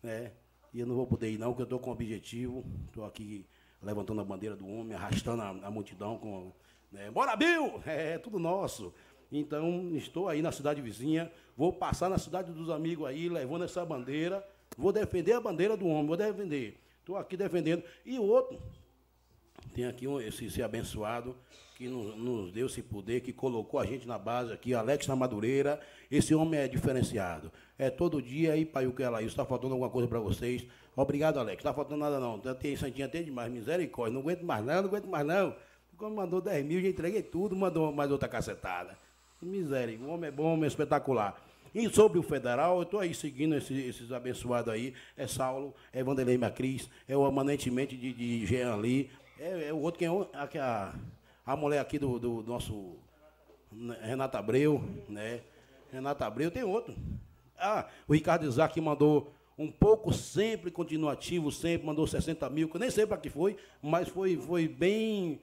Né? 0.00 0.32
E 0.72 0.78
eu 0.78 0.86
não 0.86 0.94
vou 0.94 1.06
poder 1.06 1.30
ir, 1.30 1.38
não, 1.38 1.48
porque 1.48 1.62
eu 1.62 1.64
estou 1.64 1.78
com 1.80 1.90
objetivo. 1.90 2.64
Estou 2.86 3.04
aqui 3.04 3.44
levantando 3.82 4.20
a 4.20 4.24
bandeira 4.24 4.54
do 4.54 4.66
homem, 4.68 4.96
arrastando 4.96 5.42
a, 5.42 5.48
a 5.48 5.70
multidão 5.70 6.18
com. 6.18 6.52
Né? 6.92 7.10
Bora, 7.10 7.34
Bill! 7.34 7.82
É, 7.84 8.12
é 8.12 8.18
tudo 8.18 8.38
nosso. 8.38 8.94
Então, 9.32 9.90
estou 9.94 10.28
aí 10.28 10.42
na 10.42 10.50
cidade 10.50 10.80
vizinha, 10.80 11.30
vou 11.56 11.72
passar 11.72 12.08
na 12.08 12.18
cidade 12.18 12.52
dos 12.52 12.68
amigos 12.70 13.06
aí, 13.06 13.28
levando 13.28 13.64
essa 13.64 13.84
bandeira, 13.84 14.44
vou 14.76 14.92
defender 14.92 15.32
a 15.32 15.40
bandeira 15.40 15.76
do 15.76 15.86
homem, 15.86 16.06
vou 16.06 16.16
defender. 16.16 16.80
Estou 16.98 17.16
aqui 17.16 17.36
defendendo. 17.36 17.82
E 18.04 18.18
outro, 18.18 18.60
tem 19.74 19.86
aqui 19.86 20.06
um, 20.08 20.20
esse, 20.20 20.46
esse 20.46 20.62
abençoado 20.62 21.36
que 21.76 21.88
nos, 21.88 22.16
nos, 22.16 22.52
deu 22.52 22.66
esse 22.66 22.82
poder, 22.82 23.20
que 23.20 23.32
colocou 23.32 23.80
a 23.80 23.86
gente 23.86 24.06
na 24.06 24.18
base 24.18 24.52
aqui, 24.52 24.74
Alex 24.74 25.06
na 25.06 25.16
Madureira. 25.16 25.80
Esse 26.10 26.34
homem 26.34 26.60
é 26.60 26.68
diferenciado. 26.68 27.50
É 27.78 27.88
todo 27.88 28.20
dia 28.20 28.52
aí, 28.52 28.66
pai, 28.66 28.86
o 28.86 28.92
que 28.92 29.02
ela 29.02 29.22
está 29.22 29.44
faltando 29.44 29.74
alguma 29.74 29.90
coisa 29.90 30.06
para 30.06 30.20
vocês. 30.20 30.66
Obrigado, 30.94 31.38
Alex. 31.38 31.58
Está 31.58 31.72
faltando 31.72 32.00
nada 32.00 32.20
não. 32.20 32.38
Tem 32.38 32.76
santinha 32.76 33.06
até 33.06 33.22
demais, 33.22 33.50
misericórdia. 33.50 34.12
Não 34.12 34.20
aguento 34.20 34.42
mais 34.42 34.64
não, 34.64 34.82
não 34.82 34.88
aguento 34.88 35.08
mais 35.08 35.26
não. 35.26 35.56
Quando 35.96 36.14
mandou 36.14 36.40
10 36.40 36.64
mil, 36.64 36.80
já 36.80 36.88
entreguei 36.88 37.22
tudo, 37.22 37.54
mandou 37.56 37.92
mais 37.92 38.10
outra 38.10 38.28
cacetada. 38.28 38.98
Miséria, 39.42 39.98
o 39.98 40.10
homem 40.10 40.28
é 40.28 40.30
bom, 40.30 40.52
homem 40.52 40.64
é 40.64 40.68
espetacular. 40.68 41.40
E 41.74 41.88
sobre 41.88 42.18
o 42.18 42.22
federal, 42.22 42.76
eu 42.76 42.82
estou 42.82 43.00
aí 43.00 43.14
seguindo 43.14 43.54
esses, 43.54 43.86
esses, 43.86 44.12
abençoados 44.12 44.72
aí. 44.72 44.92
É 45.16 45.26
Saulo, 45.26 45.74
é 45.92 46.02
Vanderlei 46.02 46.36
Macris, 46.36 46.90
é 47.08 47.16
o 47.16 47.24
amanentemente 47.24 47.96
de, 47.96 48.12
de 48.12 48.44
Jean 48.44 48.76
Lee, 48.76 49.08
é, 49.38 49.68
é, 49.68 49.72
o 49.72 49.78
outro 49.78 49.98
que 49.98 50.04
é 50.04 50.08
a, 50.08 50.94
a, 51.46 51.52
a 51.52 51.56
mulher 51.56 51.80
aqui 51.80 51.98
do, 51.98 52.18
do 52.18 52.42
nosso 52.42 52.96
né, 53.72 53.96
Renata 54.02 54.38
Abreu, 54.38 54.82
né? 55.08 55.40
Renata 55.90 56.26
Abreu, 56.26 56.50
tem 56.50 56.62
outro. 56.62 56.94
Ah, 57.58 57.88
o 58.06 58.12
Ricardo 58.12 58.46
Isaac 58.46 58.78
mandou 58.80 59.32
um 59.56 59.70
pouco 59.70 60.12
sempre 60.12 60.70
continuativo, 60.70 61.50
sempre 61.50 61.86
mandou 61.86 62.06
60 62.06 62.48
mil, 62.50 62.68
que 62.68 62.76
eu 62.76 62.80
nem 62.80 62.90
sei 62.90 63.06
para 63.06 63.16
que 63.16 63.30
foi, 63.30 63.56
mas 63.80 64.08
foi, 64.08 64.36
foi 64.36 64.68
bem 64.68 65.40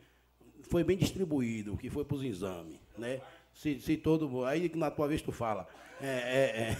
foi 0.63 0.83
bem 0.83 0.97
distribuído, 0.97 1.77
que 1.77 1.89
foi 1.89 2.03
para 2.03 2.15
os 2.17 2.23
exames, 2.23 2.77
né? 2.97 3.21
Se, 3.57 3.79
se 3.81 3.97
todo. 3.97 4.45
Aí 4.45 4.71
na 4.75 4.91
tua 4.91 5.07
vez 5.07 5.21
tu 5.21 5.31
fala. 5.31 5.67
É, 5.99 6.05
é, 6.05 6.77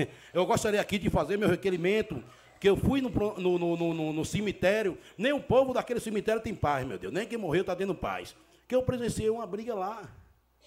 é. 0.00 0.08
eu 0.34 0.44
gostaria 0.44 0.80
aqui 0.80 0.98
de 0.98 1.08
fazer 1.08 1.36
meu 1.36 1.48
requerimento. 1.48 2.22
Que 2.58 2.68
eu 2.70 2.76
fui 2.76 3.02
no, 3.02 3.10
no, 3.10 3.76
no, 3.76 4.12
no, 4.14 4.24
cemitério, 4.24 4.96
nem 5.18 5.30
o 5.30 5.38
povo 5.38 5.74
daquele 5.74 6.00
cemitério 6.00 6.40
tem 6.40 6.54
paz, 6.54 6.86
meu 6.86 6.98
Deus. 6.98 7.12
Nem 7.12 7.26
quem 7.26 7.36
morreu 7.36 7.60
está 7.60 7.76
tendo 7.76 7.94
paz. 7.94 8.34
Que 8.66 8.74
eu 8.74 8.82
presenciei 8.82 9.28
uma 9.28 9.46
briga 9.46 9.74
lá. 9.74 10.10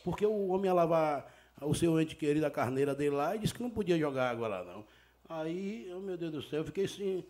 Porque 0.04 0.23
o 0.23 0.49
homem 0.49 0.65
ia 0.65 0.73
lavar 0.73 1.34
o 1.60 1.73
seu 1.73 1.99
ente 1.99 2.15
querido, 2.15 2.45
a 2.45 2.52
carneira 2.52 2.93
dele 2.93 3.15
lá, 3.15 3.36
e 3.36 3.39
disse 3.39 3.56
que 3.56 3.63
não 3.63 3.71
podia 3.71 3.97
jogar 3.97 4.30
água 4.30 4.47
lá, 4.47 4.63
não. 4.63 4.86
Aí, 5.28 5.91
meu 6.02 6.15
Deus 6.15 6.32
do 6.32 6.41
céu, 6.43 6.60
eu 6.60 6.65
fiquei 6.65 6.86
assim, 6.86 7.23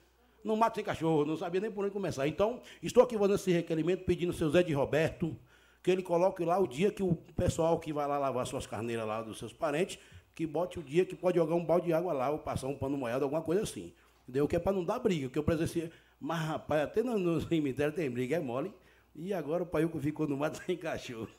não 0.44 0.58
mato 0.58 0.76
sem 0.76 0.84
cachorro, 0.84 1.26
não 1.26 1.38
sabia 1.38 1.62
nem 1.62 1.72
por 1.72 1.84
onde 1.84 1.94
começar. 1.94 2.28
Então, 2.28 2.62
estou 2.84 3.02
aqui 3.02 3.18
fazendo 3.18 3.36
esse 3.36 3.52
requerimento, 3.52 4.04
pedindo 4.04 4.32
ao 4.32 4.38
seu 4.38 4.50
Zé 4.50 4.62
de 4.62 4.74
Roberto, 4.74 5.36
que 5.82 5.90
ele 5.90 6.02
coloque 6.04 6.44
lá 6.44 6.60
o 6.60 6.68
dia 6.68 6.92
que 6.92 7.02
o 7.02 7.16
pessoal 7.36 7.80
que 7.80 7.94
vai 7.94 8.08
lá 8.08 8.18
lavar 8.18 8.46
suas 8.46 8.68
carneiras 8.68 9.08
lá 9.08 9.22
dos 9.22 9.38
seus 9.38 9.54
parentes, 9.54 10.00
que 10.36 10.46
bote 10.46 10.80
o 10.80 10.84
dia 10.84 11.06
que 11.06 11.16
pode 11.16 11.38
jogar 11.38 11.56
um 11.56 11.66
balde 11.66 11.88
de 11.88 11.94
água 11.94 12.14
lá, 12.14 12.30
ou 12.30 12.40
passar 12.40 12.68
um 12.68 12.76
pano 12.78 12.98
molhado, 12.98 13.24
alguma 13.24 13.42
coisa 13.42 13.64
assim. 13.64 13.94
Entendeu? 14.24 14.48
Que 14.48 14.56
é 14.56 14.60
para 14.60 14.72
não 14.72 14.84
dar 14.84 15.00
briga, 15.00 15.30
que 15.30 15.38
eu 15.38 15.44
presenciei. 15.44 15.92
Mas, 16.20 16.40
rapaz, 16.40 16.84
até 16.84 17.02
no, 17.02 17.18
no 17.18 17.42
cemitério 17.48 17.94
tem 17.94 18.10
briga, 18.10 18.36
é 18.36 18.40
mole. 18.40 18.74
E 19.16 19.34
agora 19.34 19.64
o 19.64 19.66
paiuco 19.66 20.00
ficou 20.00 20.28
no 20.28 20.38
mato 20.38 20.62
sem 20.66 20.78
cachorro. 20.78 21.30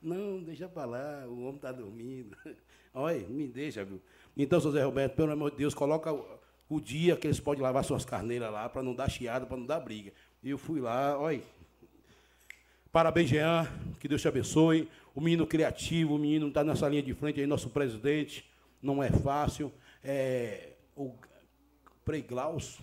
Não, 0.00 0.42
deixa 0.42 0.68
para 0.68 0.84
lá, 0.84 1.24
o 1.26 1.42
homem 1.42 1.56
está 1.56 1.72
dormindo. 1.72 2.36
Olha, 2.94 3.26
me 3.26 3.48
deixa, 3.48 3.84
viu? 3.84 4.00
Então, 4.36 4.60
seu 4.60 4.70
Zé 4.70 4.84
Roberto, 4.84 5.14
pelo 5.14 5.32
amor 5.32 5.50
de 5.50 5.58
Deus, 5.58 5.74
coloca 5.74 6.12
o, 6.12 6.24
o 6.68 6.80
dia 6.80 7.16
que 7.16 7.26
eles 7.26 7.40
podem 7.40 7.62
lavar 7.62 7.84
suas 7.84 8.04
carneiras 8.04 8.52
lá, 8.52 8.68
para 8.68 8.82
não 8.82 8.94
dar 8.94 9.10
chiada, 9.10 9.46
para 9.46 9.56
não 9.56 9.66
dar 9.66 9.80
briga. 9.80 10.12
Eu 10.42 10.56
fui 10.56 10.80
lá, 10.80 11.18
olha. 11.18 11.42
Parabéns, 12.92 13.30
Jean, 13.30 13.66
que 13.98 14.06
Deus 14.06 14.20
te 14.20 14.28
abençoe. 14.28 14.86
O 15.14 15.20
menino 15.20 15.46
criativo, 15.46 16.14
o 16.14 16.18
menino 16.18 16.48
está 16.48 16.62
nessa 16.62 16.86
linha 16.86 17.02
de 17.02 17.14
frente 17.14 17.40
aí, 17.40 17.46
nosso 17.46 17.70
presidente. 17.70 18.44
Não 18.82 19.02
é 19.02 19.10
fácil. 19.10 19.72
É, 20.04 20.74
o 20.94 21.14
Preglaus, 22.04 22.80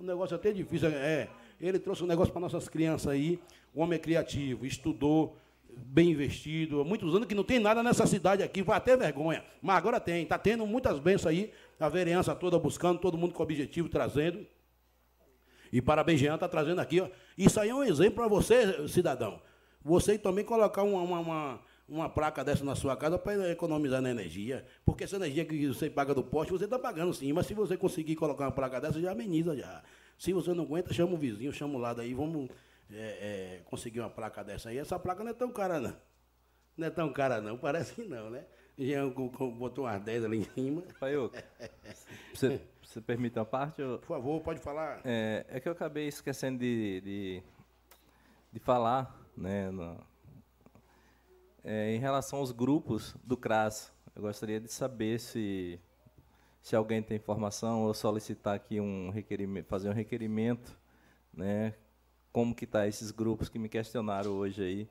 um 0.00 0.04
negócio 0.04 0.34
até 0.34 0.50
difícil. 0.50 0.88
É, 0.88 1.28
ele 1.60 1.78
trouxe 1.78 2.02
um 2.02 2.08
negócio 2.08 2.32
para 2.32 2.40
nossas 2.40 2.68
crianças 2.68 3.06
aí. 3.06 3.38
O 3.72 3.82
homem 3.82 3.94
é 3.94 4.00
criativo, 4.00 4.66
estudou, 4.66 5.38
bem 5.68 6.10
investido. 6.10 6.80
Há 6.80 6.84
muitos 6.84 7.14
anos 7.14 7.28
que 7.28 7.34
não 7.34 7.44
tem 7.44 7.60
nada 7.60 7.84
nessa 7.84 8.04
cidade 8.04 8.42
aqui, 8.42 8.64
vai 8.64 8.76
até 8.76 8.96
vergonha. 8.96 9.44
Mas 9.62 9.76
agora 9.76 10.00
tem, 10.00 10.24
está 10.24 10.36
tendo 10.36 10.66
muitas 10.66 10.98
bênçãos 10.98 11.32
aí. 11.32 11.52
A 11.78 11.88
vereança 11.88 12.34
toda 12.34 12.58
buscando, 12.58 12.98
todo 12.98 13.16
mundo 13.16 13.32
com 13.32 13.44
objetivo 13.44 13.88
trazendo. 13.88 14.44
E 15.72 15.80
parabéns, 15.80 16.20
Jean, 16.20 16.34
está 16.34 16.48
trazendo 16.48 16.80
aqui. 16.80 17.00
Ó. 17.00 17.08
Isso 17.36 17.58
aí 17.60 17.70
é 17.70 17.74
um 17.74 17.84
exemplo 17.84 18.16
para 18.16 18.28
você, 18.28 18.86
cidadão. 18.88 19.40
Você 19.84 20.18
também 20.18 20.44
colocar 20.44 20.82
uma, 20.82 21.00
uma, 21.00 21.20
uma, 21.20 21.60
uma, 21.88 22.08
placa 22.08 22.44
dessa 22.44 22.64
na 22.64 22.74
sua 22.74 22.96
casa 22.96 23.18
para 23.18 23.50
economizar 23.50 24.02
na 24.02 24.10
energia. 24.10 24.64
Porque 24.84 25.04
essa 25.04 25.16
energia 25.16 25.44
que 25.44 25.68
você 25.68 25.88
paga 25.88 26.14
do 26.14 26.24
poste, 26.24 26.52
você 26.52 26.64
está 26.64 26.78
pagando 26.78 27.14
sim. 27.14 27.32
Mas 27.32 27.46
se 27.46 27.54
você 27.54 27.76
conseguir 27.76 28.16
colocar 28.16 28.44
uma 28.44 28.52
placa 28.52 28.80
dessa, 28.80 29.00
já 29.00 29.12
ameniza 29.12 29.56
já. 29.56 29.82
Se 30.18 30.32
você 30.32 30.52
não 30.54 30.64
aguenta, 30.64 30.92
chama 30.92 31.14
o 31.14 31.16
vizinho, 31.16 31.52
chama 31.52 31.76
o 31.76 31.78
lado 31.78 32.00
aí, 32.00 32.14
vamos 32.14 32.48
é, 32.90 32.96
é, 32.96 33.60
conseguir 33.66 34.00
uma 34.00 34.10
placa 34.10 34.42
dessa 34.42 34.70
aí. 34.70 34.78
Essa 34.78 34.98
placa 34.98 35.22
não 35.22 35.30
é 35.30 35.34
tão 35.34 35.50
cara, 35.50 35.78
não. 35.78 35.96
Não 36.76 36.86
é 36.86 36.90
tão 36.90 37.12
cara, 37.12 37.40
não. 37.40 37.56
Parece 37.56 37.94
que 37.94 38.02
não, 38.02 38.30
né? 38.30 38.44
Jean 38.78 39.08
botou 39.08 39.84
umas 39.84 40.02
10 40.02 40.24
ali 40.24 40.38
em 40.38 40.44
cima. 40.44 40.82
Paiuca, 41.00 41.42
você, 42.34 42.60
você 42.96 43.00
permite 43.02 43.38
uma 43.38 43.44
parte? 43.44 43.82
Por 43.82 44.06
favor, 44.06 44.40
pode 44.40 44.58
falar. 44.58 45.02
É, 45.04 45.44
é 45.50 45.60
que 45.60 45.68
eu 45.68 45.72
acabei 45.72 46.08
esquecendo 46.08 46.60
de, 46.60 47.02
de, 47.02 47.42
de 48.50 48.58
falar, 48.58 49.14
né, 49.36 49.70
no, 49.70 49.98
é, 51.62 51.94
em 51.94 51.98
relação 51.98 52.38
aos 52.38 52.52
grupos 52.52 53.14
do 53.22 53.36
CRAS. 53.36 53.92
Eu 54.14 54.22
gostaria 54.22 54.58
de 54.58 54.72
saber 54.72 55.20
se 55.20 55.78
se 56.62 56.74
alguém 56.74 57.00
tem 57.00 57.18
informação 57.18 57.82
ou 57.82 57.94
solicitar 57.94 58.56
aqui 58.56 58.80
um 58.80 59.10
requerimento, 59.10 59.66
fazer 59.66 59.88
um 59.88 59.92
requerimento, 59.92 60.76
né? 61.32 61.74
Como 62.32 62.54
que 62.54 62.66
tá 62.66 62.88
esses 62.88 63.12
grupos 63.12 63.48
que 63.48 63.58
me 63.58 63.68
questionaram 63.68 64.32
hoje 64.32 64.62
aí, 64.62 64.88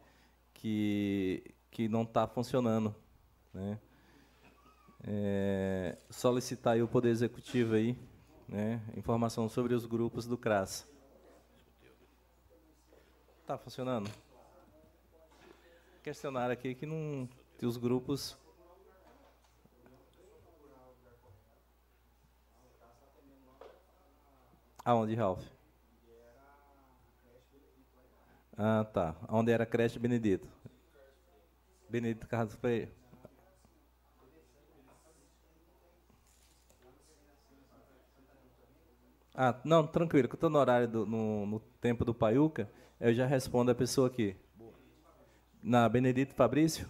que 0.53 1.43
que 1.71 1.89
não 1.89 2.03
está 2.03 2.27
funcionando, 2.27 2.95
né? 3.53 3.79
É, 5.07 5.97
solicitar 6.09 6.73
aí 6.73 6.81
o 6.81 6.87
poder 6.87 7.09
executivo 7.09 7.75
aí, 7.75 7.97
né? 8.47 8.81
Informação 8.97 9.47
sobre 9.47 9.73
os 9.73 9.85
grupos 9.85 10.25
do 10.25 10.37
CRAS. 10.37 10.87
Tá 13.45 13.57
funcionando? 13.57 14.09
Questionário 16.01 16.53
aqui 16.53 16.73
que 16.73 16.85
não 16.85 17.29
que 17.57 17.65
os 17.65 17.77
grupos 17.77 18.37
Aonde, 24.85 25.15
Ralph? 25.15 25.43
Ah, 28.55 28.85
tá. 28.85 29.15
Onde 29.27 29.51
era 29.51 29.63
a 29.63 29.65
creche 29.65 29.97
Benedito? 29.97 30.47
Benedito 31.89 32.27
Carlos 32.27 32.53
Freire. 32.53 32.91
Ah, 39.37 39.53
não, 39.65 39.85
tranquilo, 39.85 40.29
que 40.29 40.35
eu 40.35 40.37
estou 40.37 40.49
no 40.49 40.57
horário, 40.57 40.87
do, 40.87 41.05
no, 41.05 41.45
no, 41.45 41.59
tempo 41.81 42.05
do 42.05 42.13
Paiuca, 42.13 42.69
eu 42.99 43.13
já 43.13 43.25
respondo 43.25 43.69
a 43.69 43.75
pessoa 43.75 44.07
aqui. 44.07 44.35
Na 45.61 45.89
Benedito 45.89 46.33
Fabrício? 46.33 46.89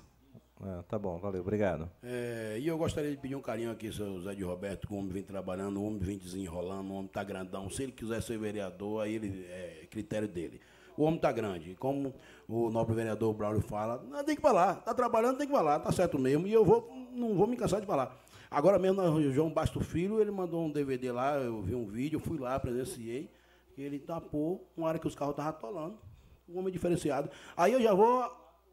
Ah, 0.61 0.83
tá 0.87 0.99
bom, 0.99 1.17
valeu, 1.17 1.41
obrigado. 1.41 1.89
É, 2.03 2.57
e 2.59 2.67
eu 2.67 2.77
gostaria 2.77 3.09
de 3.09 3.17
pedir 3.17 3.35
um 3.35 3.41
carinho 3.41 3.71
aqui, 3.71 3.91
seu 3.91 4.21
Zé 4.21 4.35
de 4.35 4.43
Roberto, 4.43 4.87
que 4.87 4.93
o 4.93 4.97
homem 4.97 5.11
vem 5.11 5.23
trabalhando, 5.23 5.81
o 5.81 5.85
homem 5.85 5.99
vem 5.99 6.17
desenrolando, 6.17 6.91
o 6.91 6.95
homem 6.97 7.07
tá 7.07 7.23
grandão. 7.23 7.69
Se 7.69 7.83
ele 7.83 7.91
quiser 7.91 8.21
ser 8.21 8.37
vereador, 8.37 9.03
aí 9.03 9.15
ele 9.15 9.45
é 9.49 9.87
critério 9.89 10.27
dele. 10.27 10.61
O 10.97 11.03
homem 11.03 11.19
tá 11.19 11.31
grande. 11.31 11.75
Como 11.75 12.13
o 12.47 12.69
nobre 12.69 12.95
vereador 12.95 13.33
Braulio 13.33 13.61
fala, 13.61 13.97
tem 14.23 14.35
que 14.35 14.41
falar, 14.41 14.75
tá 14.75 14.93
trabalhando, 14.93 15.37
tem 15.37 15.47
que 15.47 15.53
falar, 15.53 15.79
tá 15.79 15.91
certo 15.91 16.17
mesmo. 16.17 16.47
E 16.47 16.53
eu 16.53 16.63
vou, 16.63 16.89
não 17.13 17.35
vou 17.35 17.47
me 17.47 17.57
cansar 17.57 17.81
de 17.81 17.87
falar. 17.87 18.24
Agora 18.55 18.79
mesmo, 18.79 19.01
o 19.01 19.33
João 19.33 19.51
Basto 19.51 19.81
Filho, 19.81 20.21
ele 20.21 20.31
mandou 20.31 20.63
um 20.65 20.71
DVD 20.71 21.11
lá, 21.11 21.35
eu 21.35 21.61
vi 21.61 21.75
um 21.75 21.85
vídeo, 21.85 22.21
fui 22.21 22.37
lá, 22.37 22.57
presenciei, 22.57 23.29
ele 23.77 23.99
tapou 23.99 24.65
uma 24.77 24.87
hora 24.87 24.97
que 24.97 25.05
os 25.05 25.13
carros 25.13 25.33
estavam 25.33 25.49
atolando. 25.49 25.99
Um 26.47 26.59
homem 26.59 26.71
diferenciado. 26.71 27.29
Aí 27.57 27.73
eu 27.73 27.81
já 27.81 27.93
vou 27.93 28.23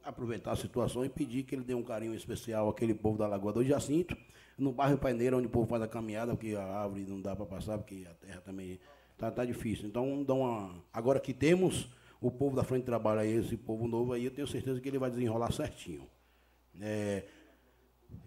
aproveitar 0.05 0.53
a 0.53 0.57
situação 0.57 1.05
e 1.05 1.09
pedir 1.09 1.42
que 1.42 1.57
ele 1.57 1.64
dê 1.64 1.75
um 1.75 1.83
carinho 1.83 2.14
especial 2.14 2.68
àquele 2.68 2.95
povo 2.95 3.18
da 3.18 3.27
Lagoa 3.27 3.55
do 3.55 3.64
Jacinto, 3.64 4.16
no 4.57 4.71
bairro 4.71 4.97
Paineira, 4.99 5.37
onde 5.37 5.49
o 5.49 5.51
povo 5.51 5.66
faz 5.66 5.83
a 5.83 5.88
caminhada, 5.88 6.31
porque 6.37 6.55
a 6.55 6.62
árvore 6.64 7.05
não 7.09 7.21
dá 7.21 7.35
para 7.35 7.45
passar, 7.45 7.77
porque 7.77 8.07
a 8.09 8.14
terra 8.14 8.40
também 8.40 8.79
está 9.14 9.33
tá 9.33 9.45
difícil. 9.45 9.88
Então, 9.88 10.23
dá 10.23 10.33
uma... 10.33 10.77
agora 10.92 11.18
que 11.18 11.35
temos 11.35 11.88
o 12.21 12.31
povo 12.31 12.55
da 12.55 12.62
frente 12.62 12.83
de 12.83 12.87
trabalho 12.87 13.18
aí, 13.18 13.33
esse 13.33 13.57
povo 13.57 13.88
novo 13.88 14.12
aí, 14.12 14.27
eu 14.27 14.31
tenho 14.31 14.47
certeza 14.47 14.81
que 14.81 14.88
ele 14.88 15.01
vai 15.01 15.11
desenrolar 15.11 15.51
certinho. 15.51 16.07
É... 16.81 17.25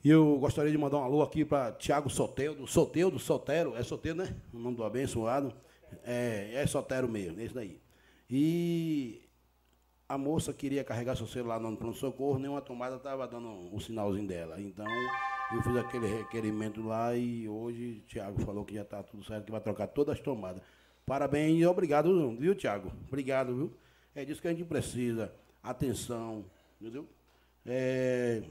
Eu 0.04 0.38
gostaria 0.38 0.72
de 0.72 0.78
mandar 0.78 0.98
um 0.98 1.04
alô 1.04 1.22
aqui 1.22 1.44
para 1.44 1.72
Tiago 1.74 2.10
Soteudo, 2.10 2.68
Soteudo, 2.68 3.18
Sotero, 3.18 3.76
é 3.76 3.84
Soteudo, 3.84 4.24
né? 4.24 4.36
O 4.54 4.60
nome 4.60 4.78
do 4.78 4.84
abençoado. 4.84 5.54
É, 6.04 6.52
é 6.54 6.68
Sotero 6.68 7.08
mesmo, 7.08 7.40
esse 7.40 7.54
daí. 7.54 7.82
E 8.30 9.22
a 10.08 10.18
moça 10.18 10.54
queria 10.54 10.84
carregar 10.84 11.16
seu 11.16 11.28
celular 11.28 11.60
no 11.60 11.76
pronto-socorro, 11.76 12.38
nenhuma 12.38 12.62
tomada 12.62 12.96
estava 12.96 13.28
dando 13.28 13.48
um, 13.48 13.76
um 13.76 13.80
sinalzinho 13.80 14.28
dela. 14.28 14.62
Então, 14.62 14.86
eu 15.54 15.62
fiz 15.64 15.76
aquele 15.76 16.08
requerimento 16.08 16.82
lá 16.82 17.16
e 17.16 17.48
hoje 17.48 18.04
o 18.04 18.08
Tiago 18.08 18.42
falou 18.42 18.66
que 18.66 18.76
já 18.76 18.82
está 18.82 19.02
tudo 19.04 19.24
certo, 19.24 19.46
que 19.46 19.52
vai 19.52 19.62
trocar 19.62 19.88
todas 19.88 20.16
as 20.16 20.22
tomadas. 20.22 20.62
Parabéns 21.06 21.60
e 21.60 21.66
obrigado, 21.66 22.36
viu, 22.38 22.56
Tiago? 22.56 22.92
Obrigado, 23.08 23.56
viu? 23.56 23.74
É 24.14 24.26
disso 24.26 24.42
que 24.42 24.48
a 24.48 24.52
gente 24.52 24.66
precisa. 24.66 25.34
Atenção, 25.62 26.46
entendeu? 26.80 27.08
É, 27.66 28.44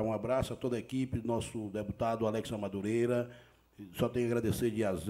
um 0.00 0.12
abraço 0.12 0.52
a 0.52 0.56
toda 0.56 0.76
a 0.76 0.78
equipe, 0.78 1.20
nosso 1.26 1.68
deputado 1.68 2.26
Alex 2.26 2.50
Madureira. 2.52 3.30
Só 3.94 4.08
tenho 4.08 4.26
a 4.26 4.28
agradecer 4.28 4.70
de 4.70 4.84
AZ, 4.84 5.06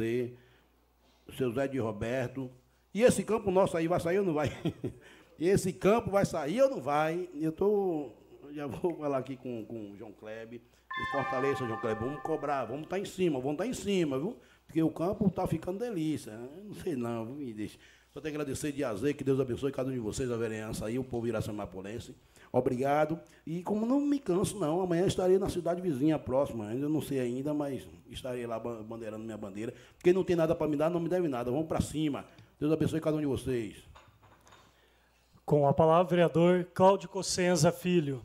seu 1.36 1.52
Zé 1.52 1.68
de 1.68 1.78
Roberto. 1.78 2.50
E 2.94 3.02
esse 3.02 3.22
campo 3.22 3.50
nosso 3.50 3.76
aí 3.76 3.86
vai 3.86 4.00
sair 4.00 4.18
ou 4.18 4.24
não 4.24 4.34
vai? 4.34 4.50
Esse 5.38 5.72
campo 5.72 6.10
vai 6.10 6.24
sair 6.24 6.62
ou 6.62 6.70
não 6.70 6.80
vai? 6.80 7.28
Eu 7.34 7.50
tô, 7.50 8.10
já 8.54 8.66
vou 8.66 8.94
falar 8.96 9.18
aqui 9.18 9.36
com, 9.36 9.64
com 9.64 9.90
o 9.90 9.96
João 9.96 10.12
Kleber. 10.12 10.60
Fortaleça, 11.10 11.66
João 11.66 11.80
Kleber. 11.80 12.04
Vamos 12.04 12.22
cobrar, 12.22 12.64
vamos 12.64 12.84
estar 12.84 12.96
tá 12.96 13.00
em 13.00 13.04
cima, 13.04 13.40
vamos 13.40 13.54
estar 13.54 13.64
tá 13.64 13.70
em 13.70 13.74
cima, 13.74 14.18
viu? 14.18 14.36
Porque 14.66 14.82
o 14.82 14.90
campo 14.90 15.26
está 15.26 15.46
ficando 15.46 15.78
delícia. 15.78 16.32
Não 16.64 16.74
sei 16.74 16.94
não, 16.94 17.24
me 17.24 17.52
deixa. 17.52 17.78
Só 18.12 18.20
tenho 18.20 18.34
que 18.34 18.40
agradecer 18.40 18.72
de 18.72 18.84
azer, 18.84 19.14
que 19.14 19.24
Deus 19.24 19.40
abençoe 19.40 19.72
cada 19.72 19.88
um 19.88 19.92
de 19.92 19.98
vocês, 19.98 20.30
a 20.30 20.36
vereança 20.36 20.86
aí, 20.86 20.98
o 20.98 21.04
povo 21.04 21.26
iracemapolense. 21.26 22.14
Obrigado. 22.52 23.18
E 23.46 23.62
como 23.62 23.86
não 23.86 23.98
me 23.98 24.18
canso, 24.18 24.58
não, 24.58 24.82
amanhã 24.82 25.06
estarei 25.06 25.38
na 25.38 25.48
cidade 25.48 25.80
vizinha 25.80 26.18
próxima. 26.18 26.68
Ainda 26.68 26.86
não 26.86 27.00
sei 27.00 27.18
ainda, 27.18 27.54
mas 27.54 27.88
estarei 28.10 28.46
lá 28.46 28.58
bandeirando 28.58 29.24
minha 29.24 29.38
bandeira. 29.38 29.72
Quem 30.02 30.12
não 30.12 30.22
tem 30.22 30.36
nada 30.36 30.54
para 30.54 30.68
me 30.68 30.76
dar, 30.76 30.90
não 30.90 31.00
me 31.00 31.08
deve 31.08 31.28
nada. 31.28 31.50
Vamos 31.50 31.66
para 31.66 31.80
cima. 31.80 32.26
Deus 32.60 32.70
abençoe 32.70 33.00
cada 33.00 33.16
um 33.16 33.20
de 33.20 33.26
vocês. 33.26 33.82
Com 35.46 35.66
a 35.66 35.72
palavra, 35.72 36.10
vereador 36.10 36.66
Cláudio 36.74 37.08
Cossenza 37.08 37.72
Filho. 37.72 38.22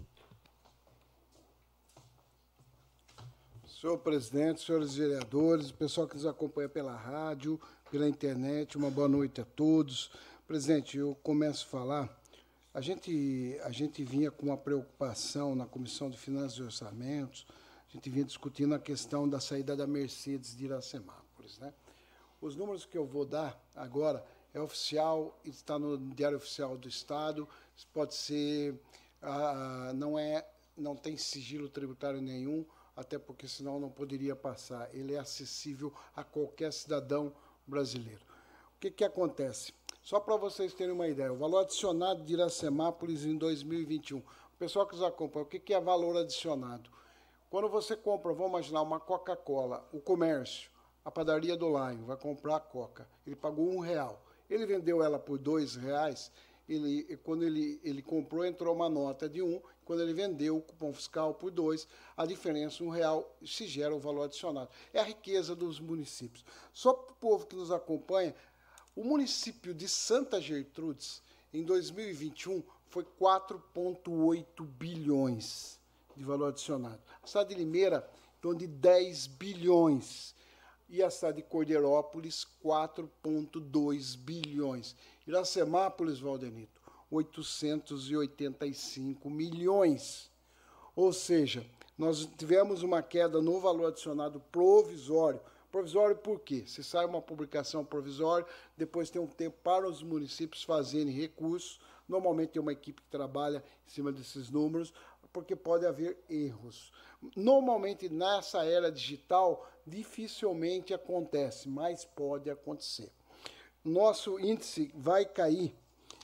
Senhor 3.66 3.98
presidente, 4.00 4.62
senhores 4.62 4.96
vereadores, 4.96 5.72
pessoal 5.72 6.08
que 6.08 6.16
nos 6.16 6.26
acompanha 6.26 6.68
pela 6.68 6.96
rádio, 6.96 7.60
pela 7.90 8.10
internet, 8.10 8.76
uma 8.76 8.90
boa 8.90 9.08
noite 9.08 9.40
a 9.40 9.46
todos. 9.46 10.12
Presidente, 10.46 10.98
eu 10.98 11.16
começo 11.24 11.66
a 11.66 11.70
falar. 11.70 12.22
A 12.78 12.80
gente, 12.80 13.60
a 13.64 13.72
gente 13.72 14.04
vinha 14.04 14.30
com 14.30 14.46
uma 14.46 14.56
preocupação 14.56 15.56
na 15.56 15.66
Comissão 15.66 16.12
de 16.12 16.16
Finanças 16.16 16.60
e 16.60 16.62
Orçamentos, 16.62 17.48
a 17.90 17.92
gente 17.92 18.08
vinha 18.08 18.24
discutindo 18.24 18.76
a 18.76 18.80
questão 18.80 19.28
da 19.28 19.40
saída 19.40 19.76
da 19.76 19.88
Mercedes 19.88 20.56
de 20.56 20.66
Iracemápolis. 20.66 21.58
Né? 21.58 21.74
Os 22.40 22.56
números 22.56 22.86
que 22.86 22.96
eu 22.96 23.04
vou 23.04 23.26
dar 23.26 23.60
agora 23.76 24.24
é 24.54 24.62
oficial, 24.62 25.36
está 25.44 25.80
no 25.80 25.98
Diário 25.98 26.38
Oficial 26.38 26.78
do 26.78 26.88
Estado, 26.88 27.50
pode 27.92 28.14
ser, 28.14 28.80
ah, 29.24 29.92
não, 29.96 30.20
é, 30.20 30.48
não 30.78 30.96
tem 30.96 31.18
sigilo 31.18 31.68
tributário 31.68 32.22
nenhum, 32.22 32.64
até 32.96 33.18
porque 33.18 33.48
senão 33.48 33.80
não 33.80 33.90
poderia 33.90 34.36
passar. 34.36 34.88
Ele 34.94 35.16
é 35.16 35.18
acessível 35.18 35.92
a 36.16 36.24
qualquer 36.24 36.72
cidadão 36.72 37.34
brasileiro. 37.66 38.22
O 38.76 38.80
que, 38.80 38.92
que 38.92 39.04
acontece? 39.04 39.74
Só 40.08 40.22
para 40.22 40.38
vocês 40.38 40.74
terem 40.74 40.94
uma 40.94 41.10
ideia, 41.10 41.34
o 41.34 41.36
valor 41.36 41.64
adicionado 41.64 42.24
de 42.24 42.32
Iracemápolis 42.32 43.26
em 43.26 43.36
2021. 43.38 44.20
O 44.20 44.24
pessoal 44.58 44.88
que 44.88 44.96
nos 44.96 45.04
acompanha, 45.04 45.44
o 45.44 45.50
que, 45.50 45.74
é 45.74 45.82
valor 45.82 46.16
adicionado? 46.16 46.90
Quando 47.50 47.68
você 47.68 47.94
compra, 47.94 48.32
vamos 48.32 48.52
imaginar, 48.52 48.84
uma 48.84 49.02
Coca-Cola, 49.02 49.86
o 49.92 50.00
comércio, 50.00 50.72
a 51.04 51.12
padaria 51.12 51.58
do 51.58 51.68
Laio 51.68 52.06
vai 52.06 52.16
comprar 52.16 52.56
a 52.56 52.60
Coca, 52.62 53.06
ele 53.26 53.36
pagou 53.36 53.70
um 53.70 53.80
real. 53.80 54.26
Ele 54.50 54.66
vendeu 54.66 55.04
ela 55.04 55.20
por 55.20 55.38
dois 55.38 55.76
reais, 55.76 56.32
ele, 56.70 57.18
quando 57.18 57.44
ele, 57.44 57.78
ele 57.84 58.02
comprou, 58.02 58.46
entrou 58.46 58.74
uma 58.74 58.88
nota 58.88 59.28
de 59.28 59.42
um, 59.42 59.62
quando 59.84 60.04
ele 60.04 60.14
vendeu 60.14 60.56
o 60.56 60.62
cupom 60.62 60.94
fiscal 60.94 61.34
por 61.34 61.52
dois, 61.52 61.86
a 62.16 62.26
diferença, 62.26 62.82
um 62.82 62.90
real, 62.90 63.36
se 63.46 63.68
gera 63.68 63.94
o 63.94 64.00
valor 64.00 64.24
adicionado. 64.24 64.70
É 64.94 65.02
a 65.02 65.04
riqueza 65.04 65.54
dos 65.54 65.82
municípios. 65.82 66.46
Só 66.72 66.94
para 66.94 67.12
o 67.12 67.16
povo 67.16 67.46
que 67.46 67.58
nos 67.58 67.72
acompanha, 67.72 68.34
o 68.98 69.04
município 69.04 69.74
de 69.76 69.88
Santa 69.88 70.42
Gertrudes, 70.42 71.22
em 71.54 71.64
2021, 71.64 72.64
foi 72.90 73.04
4,8 73.04 74.66
bilhões 74.66 75.80
de 76.16 76.24
valor 76.24 76.48
adicionado. 76.48 77.00
A 77.22 77.28
cidade 77.28 77.50
de 77.50 77.56
Limeira, 77.56 78.10
em 78.38 78.40
torno 78.42 78.58
de 78.58 78.66
10 78.66 79.28
bilhões. 79.28 80.34
E 80.90 81.04
a 81.04 81.12
cidade 81.12 81.38
de 81.38 81.44
Cordeirópolis, 81.44 82.48
4,2 82.66 84.18
bilhões. 84.18 84.96
Iracemápolis, 85.28 86.20
Valdenito, 86.20 86.82
885 87.12 89.30
milhões. 89.30 90.32
Ou 90.96 91.14
seja, 91.14 91.64
nós 91.96 92.28
tivemos 92.36 92.82
uma 92.82 93.04
queda 93.04 93.40
no 93.44 93.60
valor 93.60 93.90
adicionado 93.90 94.40
provisório. 94.52 95.40
Provisório 95.78 96.16
por 96.16 96.40
quê? 96.40 96.64
Se 96.66 96.84
sai 96.84 97.06
uma 97.06 97.22
publicação 97.22 97.86
provisória, 97.86 98.48
depois 98.76 99.12
tem 99.12 99.22
um 99.22 99.28
tempo 99.28 99.58
para 99.64 99.88
os 99.88 100.02
municípios 100.02 100.64
fazerem 100.64 101.14
recursos. 101.14 101.80
Normalmente 102.10 102.54
tem 102.54 102.60
uma 102.60 102.72
equipe 102.72 103.00
que 103.00 103.08
trabalha 103.12 103.64
em 103.86 103.90
cima 103.92 104.12
desses 104.12 104.50
números, 104.50 104.92
porque 105.32 105.56
pode 105.56 105.86
haver 105.86 106.18
erros. 106.28 106.92
Normalmente 107.36 108.10
nessa 108.10 108.66
era 108.66 108.92
digital 108.92 109.70
dificilmente 109.86 110.96
acontece, 110.96 111.70
mas 111.70 112.04
pode 112.04 112.50
acontecer. 112.50 113.12
Nosso 113.86 114.40
índice 114.40 114.92
vai 114.96 115.28
cair 115.28 115.76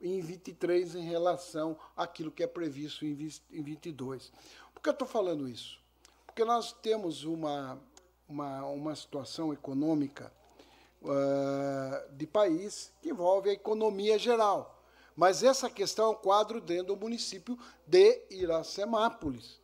em 0.00 0.20
23 0.20 0.96
em 0.96 1.04
relação 1.04 1.78
àquilo 1.96 2.32
que 2.32 2.42
é 2.42 2.46
previsto 2.46 3.04
em 3.04 3.14
22. 3.14 4.32
Por 4.82 4.86
que 4.86 4.88
eu 4.88 4.94
estou 4.94 5.06
falando 5.06 5.48
isso? 5.48 5.78
Porque 6.26 6.44
nós 6.44 6.72
temos 6.72 7.22
uma, 7.22 7.80
uma, 8.28 8.66
uma 8.66 8.96
situação 8.96 9.52
econômica 9.52 10.32
uh, 11.02 12.12
de 12.16 12.26
país 12.26 12.92
que 13.00 13.10
envolve 13.10 13.48
a 13.48 13.52
economia 13.52 14.18
geral. 14.18 14.82
Mas 15.14 15.44
essa 15.44 15.70
questão 15.70 16.06
é 16.06 16.08
um 16.08 16.14
quadro 16.16 16.60
dentro 16.60 16.96
do 16.96 16.96
município 16.96 17.56
de 17.86 18.22
Iracemápolis. 18.28 19.60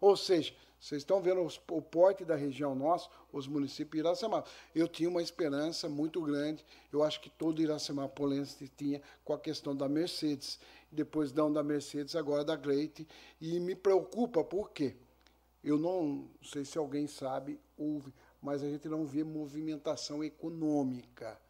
Ou 0.00 0.16
seja, 0.16 0.54
vocês 0.80 1.02
estão 1.02 1.20
vendo 1.20 1.42
os, 1.42 1.60
o 1.70 1.82
porte 1.82 2.24
da 2.24 2.34
região 2.34 2.74
nossa, 2.74 3.10
os 3.30 3.46
municípios 3.46 4.02
de 4.02 4.08
Iracemápolis. 4.08 4.56
Eu 4.74 4.88
tinha 4.88 5.08
uma 5.08 5.20
esperança 5.20 5.86
muito 5.86 6.22
grande, 6.22 6.64
eu 6.90 7.02
acho 7.02 7.20
que 7.20 7.28
todo 7.28 7.60
Iracemápolense 7.60 8.68
tinha 8.74 9.02
com 9.22 9.34
a 9.34 9.38
questão 9.38 9.76
da 9.76 9.86
Mercedes. 9.86 10.58
Depois 10.92 11.32
não 11.32 11.50
da 11.50 11.62
Mercedes, 11.62 12.14
agora 12.14 12.44
da 12.44 12.54
Great. 12.54 13.08
E 13.40 13.58
me 13.58 13.74
preocupa, 13.74 14.44
por 14.44 14.70
quê? 14.70 14.94
Eu 15.64 15.78
não 15.78 16.28
sei 16.42 16.64
se 16.64 16.76
alguém 16.76 17.06
sabe, 17.06 17.58
mas 18.42 18.62
a 18.62 18.68
gente 18.68 18.88
não 18.88 19.06
vê 19.06 19.24
movimentação 19.24 20.22
econômica. 20.22 21.40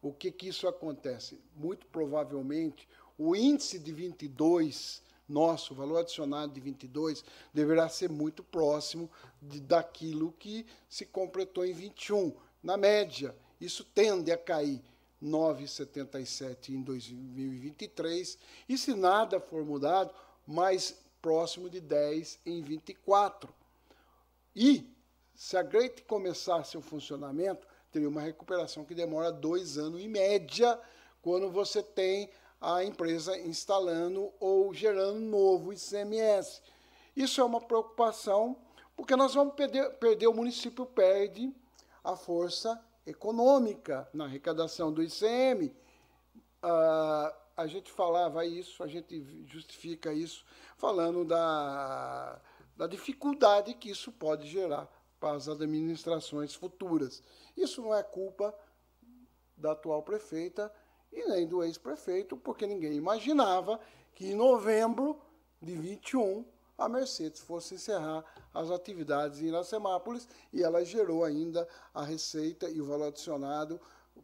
O 0.00 0.12
que, 0.12 0.30
que 0.30 0.48
isso 0.48 0.66
acontece? 0.66 1.40
Muito 1.54 1.86
provavelmente, 1.88 2.88
o 3.18 3.34
índice 3.34 3.78
de 3.78 3.92
22, 3.92 5.02
nosso 5.28 5.74
valor 5.74 5.98
adicionado 5.98 6.52
de 6.52 6.60
22, 6.60 7.24
deverá 7.52 7.88
ser 7.88 8.08
muito 8.08 8.42
próximo 8.42 9.10
de, 9.42 9.60
daquilo 9.60 10.32
que 10.38 10.64
se 10.88 11.04
completou 11.04 11.66
em 11.66 11.72
21. 11.72 12.32
Na 12.62 12.76
média, 12.76 13.34
isso 13.60 13.84
tende 13.84 14.30
a 14.30 14.38
cair 14.38 14.80
9,77 15.22 16.70
em 16.70 16.82
2023, 16.82 18.38
e 18.68 18.78
se 18.78 18.94
nada 18.94 19.40
for 19.40 19.64
mudado, 19.64 20.14
mais 20.46 20.96
próximo 21.20 21.68
de 21.68 21.80
10 21.80 22.40
em 22.46 22.62
24. 22.62 23.52
E 24.54 24.88
se 25.34 25.56
a 25.56 25.62
Great 25.62 26.02
começasse 26.02 26.76
o 26.76 26.82
funcionamento, 26.82 27.66
teria 27.90 28.08
uma 28.08 28.20
recuperação 28.20 28.84
que 28.84 28.94
demora 28.94 29.32
dois 29.32 29.78
anos 29.78 30.00
em 30.00 30.08
média, 30.08 30.78
quando 31.22 31.50
você 31.50 31.82
tem 31.82 32.30
a 32.60 32.82
empresa 32.84 33.36
instalando 33.38 34.32
ou 34.40 34.72
gerando 34.74 35.20
novo 35.20 35.72
ICMS. 35.72 36.60
Isso 37.16 37.40
é 37.40 37.44
uma 37.44 37.60
preocupação, 37.60 38.56
porque 38.96 39.14
nós 39.16 39.34
vamos 39.34 39.54
perder, 39.54 39.90
perder 39.94 40.26
o 40.26 40.34
município 40.34 40.86
perde 40.86 41.52
a 42.02 42.16
força 42.16 42.80
econômica 43.08 44.08
na 44.12 44.24
arrecadação 44.24 44.92
do 44.92 45.02
ICM. 45.02 45.74
A 46.62 47.66
gente 47.66 47.90
falava 47.90 48.44
isso, 48.44 48.82
a 48.82 48.86
gente 48.86 49.44
justifica 49.46 50.12
isso, 50.12 50.44
falando 50.76 51.24
da, 51.24 52.40
da 52.76 52.86
dificuldade 52.86 53.74
que 53.74 53.90
isso 53.90 54.12
pode 54.12 54.46
gerar 54.48 54.88
para 55.18 55.36
as 55.36 55.48
administrações 55.48 56.54
futuras. 56.54 57.22
Isso 57.56 57.82
não 57.82 57.94
é 57.94 58.02
culpa 58.02 58.54
da 59.56 59.72
atual 59.72 60.02
prefeita 60.02 60.72
e 61.12 61.24
nem 61.24 61.46
do 61.46 61.64
ex-prefeito, 61.64 62.36
porque 62.36 62.66
ninguém 62.66 62.94
imaginava 62.94 63.80
que 64.14 64.26
em 64.26 64.34
novembro 64.34 65.20
de 65.60 65.74
21 65.74 66.44
a 66.78 66.88
Mercedes 66.88 67.40
fosse 67.40 67.74
encerrar 67.74 68.24
as 68.54 68.70
atividades 68.70 69.42
em 69.42 69.48
Iracemápolis 69.48 70.28
e 70.52 70.62
ela 70.62 70.84
gerou 70.84 71.24
ainda 71.24 71.68
a 71.92 72.04
receita 72.04 72.70
e 72.70 72.80
o 72.80 72.86
valor 72.86 73.08
adicionado 73.08 73.80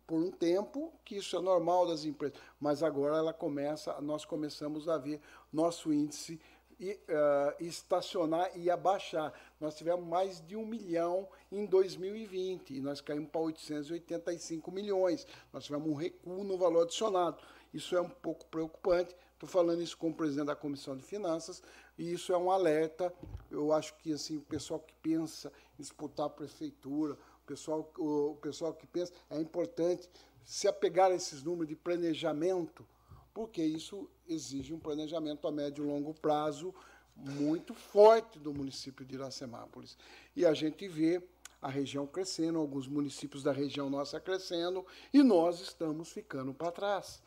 por 0.07 0.21
um 0.21 0.31
tempo, 0.31 0.93
que 1.05 1.17
isso 1.17 1.37
é 1.37 1.41
normal 1.41 1.87
das 1.87 2.05
empresas, 2.05 2.39
mas 2.61 2.83
agora 2.83 3.17
ela 3.17 3.33
começa, 3.33 4.01
nós 4.01 4.25
começamos 4.25 4.89
a 4.89 4.99
ver 4.99 5.21
nosso 5.53 5.93
índice 5.93 6.41
e, 6.79 6.93
uh, 6.93 7.65
estacionar 7.65 8.51
e 8.57 8.71
abaixar. 8.71 9.33
Nós 9.61 9.75
tivemos 9.75 10.05
mais 10.07 10.45
de 10.45 10.57
um 10.57 10.67
milhão 10.67 11.29
em 11.51 11.65
2020 11.67 12.75
e 12.75 12.81
nós 12.81 13.01
caímos 13.01 13.31
para 13.31 13.41
885 13.41 14.71
milhões. 14.73 15.27
Nós 15.53 15.65
tivemos 15.65 15.89
um 15.89 15.95
recuo 15.95 16.45
no 16.45 16.59
valor 16.59 16.83
adicionado. 16.83 17.39
Isso 17.73 17.97
é 17.97 18.01
um 18.01 18.09
pouco 18.09 18.45
preocupante. 18.47 19.15
Estou 19.45 19.61
falando 19.61 19.83
isso 19.83 19.99
com 19.99 20.09
o 20.09 20.15
presidente 20.15 20.47
da 20.47 20.57
Comissão 20.57 20.97
de 20.97 21.03
Finanças 21.03 21.63
e 21.99 22.11
isso 22.15 22.33
é 22.33 22.39
um 22.39 22.51
alerta. 22.51 23.13
Eu 23.51 23.75
acho 23.75 23.95
que 23.99 24.11
assim 24.11 24.39
o 24.39 24.41
pessoal 24.41 24.81
que 24.81 24.95
pensa 25.03 25.53
em 25.79 25.83
disputar 25.83 26.27
a 26.27 26.31
prefeitura, 26.31 27.13
o 27.13 27.47
pessoal, 27.47 27.93
o 27.99 28.39
pessoal 28.41 28.73
que 28.73 28.87
pensa, 28.87 29.13
é 29.29 29.39
importante 29.39 30.09
se 30.47 30.67
apegar 30.67 31.11
a 31.11 31.15
esses 31.15 31.43
números 31.43 31.69
de 31.69 31.77
planejamento 31.77 32.87
porque 33.35 33.63
isso 33.63 34.09
exige 34.27 34.73
um 34.73 34.79
planejamento 34.79 35.47
a 35.47 35.53
médio 35.53 35.85
e 35.85 35.89
longo 35.89 36.15
prazo 36.15 36.73
muito 37.15 37.75
forte 37.75 38.39
do 38.39 38.55
município 38.55 39.05
de 39.05 39.17
Iracemápolis. 39.17 39.99
E 40.35 40.47
a 40.47 40.55
gente 40.55 40.89
vê 40.89 41.23
a 41.61 41.69
região 41.69 42.07
crescendo, 42.07 42.59
alguns 42.59 42.89
municípios 42.89 43.43
da 43.43 43.53
região 43.53 43.91
nossa 43.91 44.19
crescendo, 44.19 44.87
e 45.13 45.23
nós 45.23 45.61
estamos 45.61 46.11
ficando 46.11 46.55
para 46.55 46.73
trás. 46.73 47.23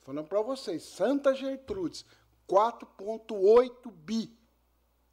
Falando 0.00 0.26
para 0.26 0.42
vocês, 0.42 0.82
Santa 0.82 1.34
Gertrudes, 1.34 2.04
4,8 2.48 3.90
bi. 3.92 4.36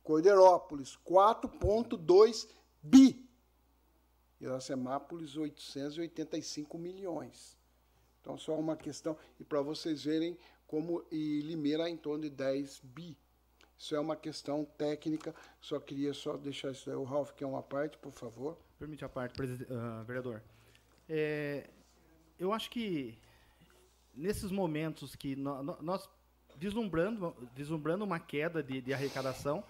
Cordeirópolis, 0.01 0.97
4,2 1.05 2.47
bi. 2.81 3.29
Iracemápolis, 4.39 5.35
885 5.35 6.77
milhões. 6.77 7.57
Então, 8.21 8.37
só 8.37 8.57
uma 8.57 8.75
questão, 8.75 9.17
e 9.39 9.43
para 9.43 9.61
vocês 9.61 10.03
verem 10.03 10.37
como 10.65 11.05
e 11.11 11.41
Limeira 11.41 11.89
em 11.89 11.97
torno 11.97 12.23
de 12.23 12.29
10 12.29 12.81
bi. 12.83 13.17
Isso 13.77 13.95
é 13.95 13.99
uma 13.99 14.15
questão 14.15 14.65
técnica, 14.65 15.35
só 15.61 15.79
queria 15.79 16.13
só 16.13 16.35
deixar 16.35 16.71
isso 16.71 16.89
aí. 16.89 16.95
O 16.95 17.03
Ralf 17.03 17.31
quer 17.33 17.45
uma 17.45 17.61
parte, 17.61 17.97
por 17.97 18.11
favor. 18.11 18.57
Permite 18.79 19.05
a 19.05 19.09
parte, 19.09 19.39
uh, 19.41 20.03
vereador. 20.03 20.41
É, 21.07 21.69
eu 22.39 22.51
acho 22.51 22.69
que 22.69 23.17
nesses 24.17 24.51
momentos 24.51 25.15
que 25.15 25.35
nós, 25.35 26.09
vislumbrando, 26.57 27.35
vislumbrando 27.55 28.03
uma 28.03 28.19
queda 28.19 28.63
de, 28.63 28.81
de, 28.81 28.93
arrecadação, 28.93 29.63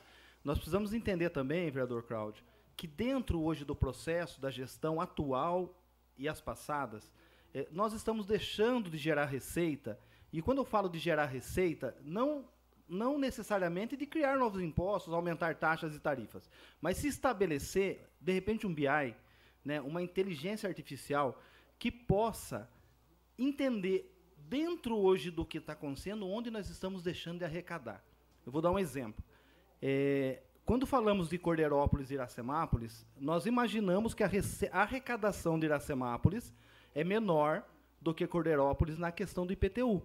nós 0.44 0.58
precisamos 0.58 0.94
entender 0.94 1.30
também, 1.30 1.70
vereador 1.70 2.04
Cláudio, 2.04 2.44
que 2.76 2.88
dentro 2.88 3.42
hoje 3.42 3.66
do 3.66 3.76
processo 3.76 4.40
da 4.40 4.50
gestão 4.50 5.02
atual 5.02 5.78
e 6.18 6.30
as 6.30 6.40
passadas, 6.40 7.12
é, 7.54 7.68
nós 7.72 7.92
estamos 7.92 8.26
deixando 8.26 8.90
de 8.90 8.98
gerar 8.98 9.26
receita. 9.26 10.00
E 10.32 10.42
quando 10.42 10.60
eu 10.60 10.66
falo 10.66 10.88
de 10.88 10.98
gerar 10.98 11.26
receita, 11.26 11.96
não 12.02 12.46
não 12.90 13.20
necessariamente 13.20 13.98
de 13.98 14.06
criar 14.06 14.38
novos 14.38 14.62
impostos, 14.62 15.14
aumentar 15.14 15.56
taxas 15.56 15.94
e 15.94 16.00
tarifas, 16.00 16.50
mas 16.80 16.96
se 16.96 17.10
estabelecer, 17.10 18.08
de 18.18 18.32
repente, 18.32 18.66
um 18.66 18.74
BI, 18.74 19.14
né, 19.66 19.82
uma 19.82 20.02
inteligência 20.02 20.70
artificial 20.70 21.38
que 21.78 21.92
possa 21.92 22.70
entender 23.38 24.17
dentro 24.50 24.98
hoje 24.98 25.30
do 25.30 25.46
que 25.46 25.58
está 25.58 25.74
acontecendo, 25.74 26.28
onde 26.28 26.50
nós 26.50 26.70
estamos 26.70 27.04
deixando 27.04 27.40
de 27.40 27.46
arrecadar. 27.46 28.04
Eu 28.46 28.52
vou 28.52 28.62
dar 28.62 28.72
um 28.72 28.80
exemplo. 28.80 29.24
É, 29.82 30.42
quando 30.66 30.86
falamos 30.86 31.30
de 31.30 31.38
Cordeirópolis 31.38 32.10
e 32.12 32.16
Iracemápolis, 32.16 33.06
nós 33.18 33.46
imaginamos 33.46 34.14
que 34.14 34.24
a 34.24 34.30
arrecadação 34.74 35.60
de 35.60 35.66
Iracemápolis 35.66 36.54
é 36.94 37.04
menor 37.04 37.64
do 38.02 38.14
que 38.14 38.28
Cordeirópolis 38.28 38.98
na 38.98 39.12
questão 39.12 39.46
do 39.46 39.54
IPTU. 39.54 40.02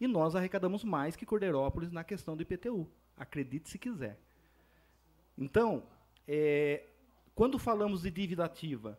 E 0.00 0.06
nós 0.06 0.36
arrecadamos 0.36 0.84
mais 0.84 1.16
que 1.16 1.26
Cordeirópolis 1.26 1.90
na 1.90 2.04
questão 2.04 2.36
do 2.36 2.42
IPTU. 2.42 2.88
Acredite 3.16 3.68
se 3.68 3.78
quiser. 3.78 4.18
Então, 5.36 5.84
é, 6.26 6.84
quando 7.34 7.58
falamos 7.58 8.02
de 8.02 8.10
dívida 8.10 8.44
ativa, 8.44 8.98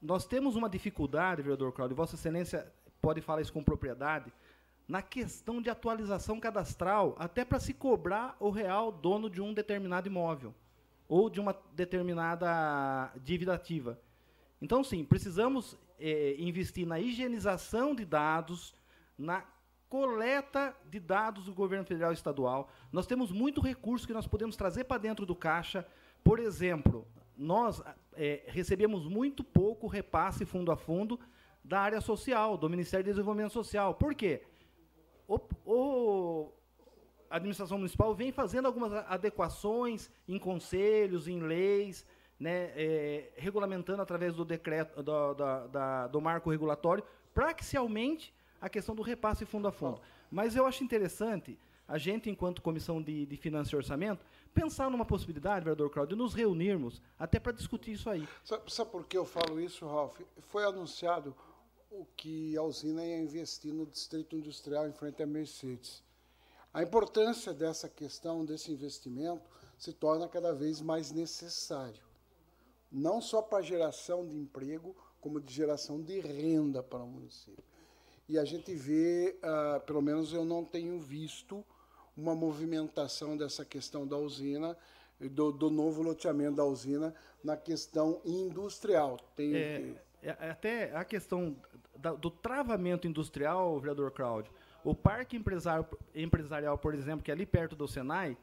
nós 0.00 0.26
temos 0.26 0.56
uma 0.56 0.68
dificuldade, 0.68 1.42
vereador 1.42 1.72
Cláudio, 1.72 1.96
Vossa 1.96 2.16
Excelência 2.16 2.72
pode 3.02 3.20
falar 3.20 3.42
isso 3.42 3.52
com 3.52 3.64
propriedade, 3.64 4.32
na 4.86 5.02
questão 5.02 5.60
de 5.60 5.68
atualização 5.68 6.38
cadastral, 6.38 7.16
até 7.18 7.44
para 7.44 7.58
se 7.58 7.74
cobrar 7.74 8.36
o 8.38 8.48
real 8.48 8.92
dono 8.92 9.28
de 9.28 9.40
um 9.40 9.52
determinado 9.52 10.06
imóvel 10.06 10.54
ou 11.08 11.28
de 11.28 11.40
uma 11.40 11.54
determinada 11.74 13.12
dívida 13.16 13.52
ativa. 13.52 14.00
Então, 14.60 14.84
sim, 14.84 15.04
precisamos 15.04 15.76
é, 15.98 16.36
investir 16.38 16.86
na 16.86 17.00
higienização 17.00 17.94
de 17.94 18.04
dados, 18.04 18.74
na 19.18 19.44
coleta 19.88 20.74
de 20.88 21.00
dados 21.00 21.46
do 21.46 21.52
governo 21.52 21.84
federal 21.84 22.12
e 22.12 22.14
estadual. 22.14 22.70
Nós 22.90 23.06
temos 23.06 23.32
muito 23.32 23.60
recurso 23.60 24.06
que 24.06 24.12
nós 24.12 24.26
podemos 24.26 24.56
trazer 24.56 24.84
para 24.84 24.96
dentro 24.96 25.26
do 25.26 25.34
caixa. 25.34 25.86
Por 26.24 26.38
exemplo, 26.38 27.06
nós 27.36 27.82
é, 28.14 28.44
recebemos 28.46 29.06
muito 29.06 29.42
pouco 29.42 29.86
repasse 29.86 30.46
fundo 30.46 30.70
a 30.70 30.76
fundo 30.76 31.18
da 31.64 31.80
área 31.80 32.00
social, 32.00 32.56
do 32.56 32.68
Ministério 32.68 33.04
do 33.04 33.10
Desenvolvimento 33.10 33.52
Social. 33.52 33.94
Por 33.94 34.14
quê? 34.14 34.42
O, 35.28 35.38
o, 35.64 36.52
a 37.30 37.36
administração 37.36 37.78
municipal 37.78 38.14
vem 38.14 38.32
fazendo 38.32 38.66
algumas 38.66 38.92
adequações 38.92 40.10
em 40.28 40.38
conselhos, 40.38 41.28
em 41.28 41.40
leis, 41.40 42.04
né, 42.38 42.72
é, 42.74 43.30
regulamentando 43.36 44.02
através 44.02 44.34
do 44.34 44.44
decreto, 44.44 45.02
do, 45.02 45.34
da, 45.34 45.66
da, 45.68 46.06
do 46.08 46.20
marco 46.20 46.50
regulatório, 46.50 47.04
para 47.32 47.54
que 47.54 47.64
se 47.64 47.76
aumente 47.76 48.34
a 48.60 48.68
questão 48.68 48.94
do 48.94 49.02
repasse 49.02 49.44
fundo 49.44 49.68
a 49.68 49.72
fundo. 49.72 50.00
Mas 50.30 50.56
eu 50.56 50.66
acho 50.66 50.82
interessante 50.84 51.58
a 51.86 51.98
gente, 51.98 52.30
enquanto 52.30 52.62
Comissão 52.62 53.02
de, 53.02 53.26
de 53.26 53.36
Finanças 53.36 53.72
e 53.72 53.76
Orçamento, 53.76 54.24
pensar 54.54 54.90
numa 54.90 55.04
possibilidade, 55.04 55.64
vereador 55.64 55.90
Claudio, 55.90 56.16
de 56.16 56.22
nos 56.22 56.34
reunirmos 56.34 57.02
até 57.18 57.38
para 57.38 57.52
discutir 57.52 57.92
isso 57.92 58.08
aí. 58.08 58.26
Sabe, 58.44 58.72
sabe, 58.72 58.90
por 58.90 59.06
que 59.06 59.16
eu 59.16 59.24
falo 59.24 59.60
isso, 59.60 59.86
Ralf? 59.86 60.20
Foi 60.48 60.64
anunciado 60.64 61.34
o 61.92 62.06
que 62.16 62.56
a 62.56 62.62
usina 62.62 63.04
ia 63.04 63.18
investir 63.18 63.72
no 63.72 63.86
Distrito 63.86 64.36
Industrial 64.36 64.88
em 64.88 64.92
frente 64.92 65.22
à 65.22 65.26
Mercedes. 65.26 66.02
A 66.72 66.82
importância 66.82 67.52
dessa 67.52 67.88
questão, 67.88 68.44
desse 68.44 68.72
investimento, 68.72 69.42
se 69.78 69.92
torna 69.92 70.28
cada 70.28 70.54
vez 70.54 70.80
mais 70.80 71.12
necessário. 71.12 72.02
Não 72.90 73.20
só 73.20 73.42
para 73.42 73.62
geração 73.62 74.26
de 74.26 74.36
emprego, 74.36 74.96
como 75.20 75.40
de 75.40 75.52
geração 75.52 76.00
de 76.00 76.18
renda 76.20 76.82
para 76.82 77.02
o 77.02 77.06
município 77.06 77.72
e 78.32 78.38
a 78.38 78.44
gente 78.44 78.74
vê, 78.74 79.36
uh, 79.42 79.80
pelo 79.80 80.00
menos 80.00 80.32
eu 80.32 80.42
não 80.42 80.64
tenho 80.64 80.98
visto, 80.98 81.62
uma 82.16 82.34
movimentação 82.34 83.36
dessa 83.36 83.62
questão 83.64 84.06
da 84.06 84.16
usina, 84.16 84.76
do, 85.20 85.52
do 85.52 85.70
novo 85.70 86.02
loteamento 86.02 86.56
da 86.56 86.64
usina 86.64 87.14
na 87.44 87.58
questão 87.58 88.22
industrial. 88.24 89.18
Tem 89.36 89.54
é, 89.54 89.78
que... 89.78 89.98
É, 90.22 90.36
é, 90.40 90.50
até 90.50 90.96
a 90.96 91.04
questão 91.04 91.54
da, 91.96 92.12
do 92.12 92.30
travamento 92.30 93.06
industrial, 93.06 93.78
vereador 93.78 94.10
Cláudio, 94.10 94.52
o 94.84 94.94
parque 94.94 95.36
empresarial, 95.36 96.78
por 96.78 96.94
exemplo, 96.94 97.22
que 97.22 97.30
é 97.30 97.34
ali 97.34 97.46
perto 97.46 97.76
do 97.76 97.86
Senai, 97.86 98.36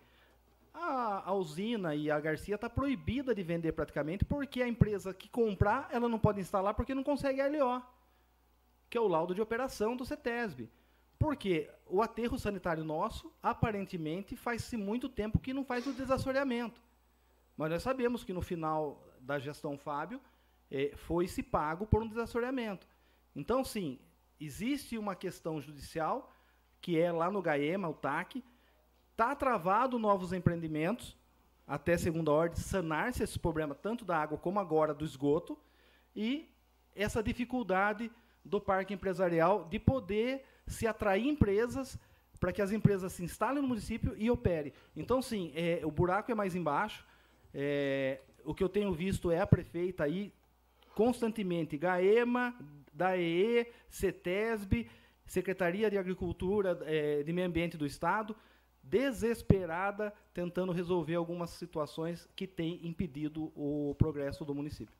a, 0.74 1.30
a 1.30 1.34
usina 1.34 1.96
e 1.96 2.10
a 2.10 2.20
Garcia 2.20 2.56
está 2.56 2.70
proibida 2.70 3.36
de 3.36 3.44
vender 3.44 3.74
praticamente 3.74 4.24
porque 4.24 4.62
a 4.62 4.68
empresa 4.68 5.14
que 5.14 5.28
comprar, 5.28 5.90
ela 5.92 6.08
não 6.08 6.18
pode 6.18 6.40
instalar 6.40 6.74
porque 6.74 6.96
não 6.96 7.04
consegue 7.04 7.42
LO 7.42 7.82
que 8.90 8.98
é 8.98 9.02
o 9.02 9.08
laudo 9.08 9.36
de 9.36 9.42
operação 9.42 9.96
do 9.96 10.06
CETESB. 10.06 10.70
Porque 11.18 11.70
o 11.86 12.02
aterro 12.02 12.40
sanitário 12.40 12.84
nosso, 12.84 13.32
aparentemente, 13.44 14.36
faz-se 14.36 14.76
muito 14.76 15.08
tempo 15.08 15.38
que 15.38 15.54
não 15.54 15.64
faz 15.64 15.86
o 15.86 15.94
desassoreamento. 15.94 16.82
Mas 17.56 17.70
nós 17.70 17.84
sabemos 17.84 18.24
que 18.24 18.34
no 18.34 18.42
final 18.42 19.06
da 19.20 19.38
gestão 19.38 19.78
Fábio, 19.78 20.22
eh, 20.72 20.94
foi-se 20.96 21.44
pago 21.44 21.86
por 21.86 22.02
um 22.02 22.08
desassoreamento. 22.08 22.88
Então, 23.36 23.64
sim, 23.64 24.00
existe 24.40 24.98
uma 24.98 25.16
questão 25.16 25.62
judicial, 25.62 26.34
que 26.82 27.00
é 27.00 27.12
lá 27.12 27.30
no 27.30 27.42
GAEMA, 27.42 27.90
o 27.90 27.94
TAC, 27.94 28.44
está 29.12 29.36
travado 29.36 30.00
novos 30.00 30.32
empreendimentos, 30.32 31.18
até 31.68 31.98
segunda 31.98 32.32
ordem, 32.32 32.58
sanar-se 32.58 33.22
esse 33.22 33.38
problema, 33.38 33.76
tanto 33.76 34.04
da 34.04 34.18
água 34.18 34.38
como 34.38 34.60
agora 34.60 34.94
do 34.94 35.06
esgoto, 35.06 35.58
e 36.16 36.50
essa 36.96 37.22
dificuldade 37.22 38.12
do 38.44 38.60
parque 38.60 38.94
empresarial 38.94 39.66
de 39.66 39.78
poder 39.78 40.46
se 40.66 40.88
atrair 40.88 41.28
empresas 41.28 42.00
para 42.40 42.54
que 42.54 42.62
as 42.62 42.72
empresas 42.72 43.12
se 43.14 43.24
instalem 43.24 43.62
no 43.62 43.68
município 43.68 44.16
e 44.18 44.32
operem. 44.32 44.74
Então, 44.96 45.22
sim, 45.22 45.52
é, 45.54 45.82
o 45.84 45.92
buraco 45.92 46.32
é 46.32 46.36
mais 46.36 46.56
embaixo. 46.56 47.06
É, 47.54 48.22
o 48.46 48.54
que 48.54 48.64
eu 48.64 48.70
tenho 48.70 48.94
visto 48.94 49.30
é 49.30 49.40
a 49.40 49.48
prefeita 49.48 50.06
aí 50.06 50.34
constantemente, 50.96 51.78
GAEMA, 51.78 52.56
DAEE, 53.00 53.68
CETESB, 53.90 54.90
Secretaria 55.26 55.90
de 55.90 55.98
Agricultura, 55.98 56.78
é, 56.84 57.24
de 57.24 57.32
Meio 57.32 57.48
Ambiente 57.48 57.78
do 57.78 57.86
Estado, 57.86 58.36
desesperada 58.84 60.14
tentando 60.34 60.72
resolver 60.72 61.16
algumas 61.16 61.52
situações 61.52 62.28
que 62.36 62.46
têm 62.46 62.86
impedido 62.86 63.52
o 63.56 63.96
progresso 63.98 64.44
do 64.44 64.54
município 64.54 65.00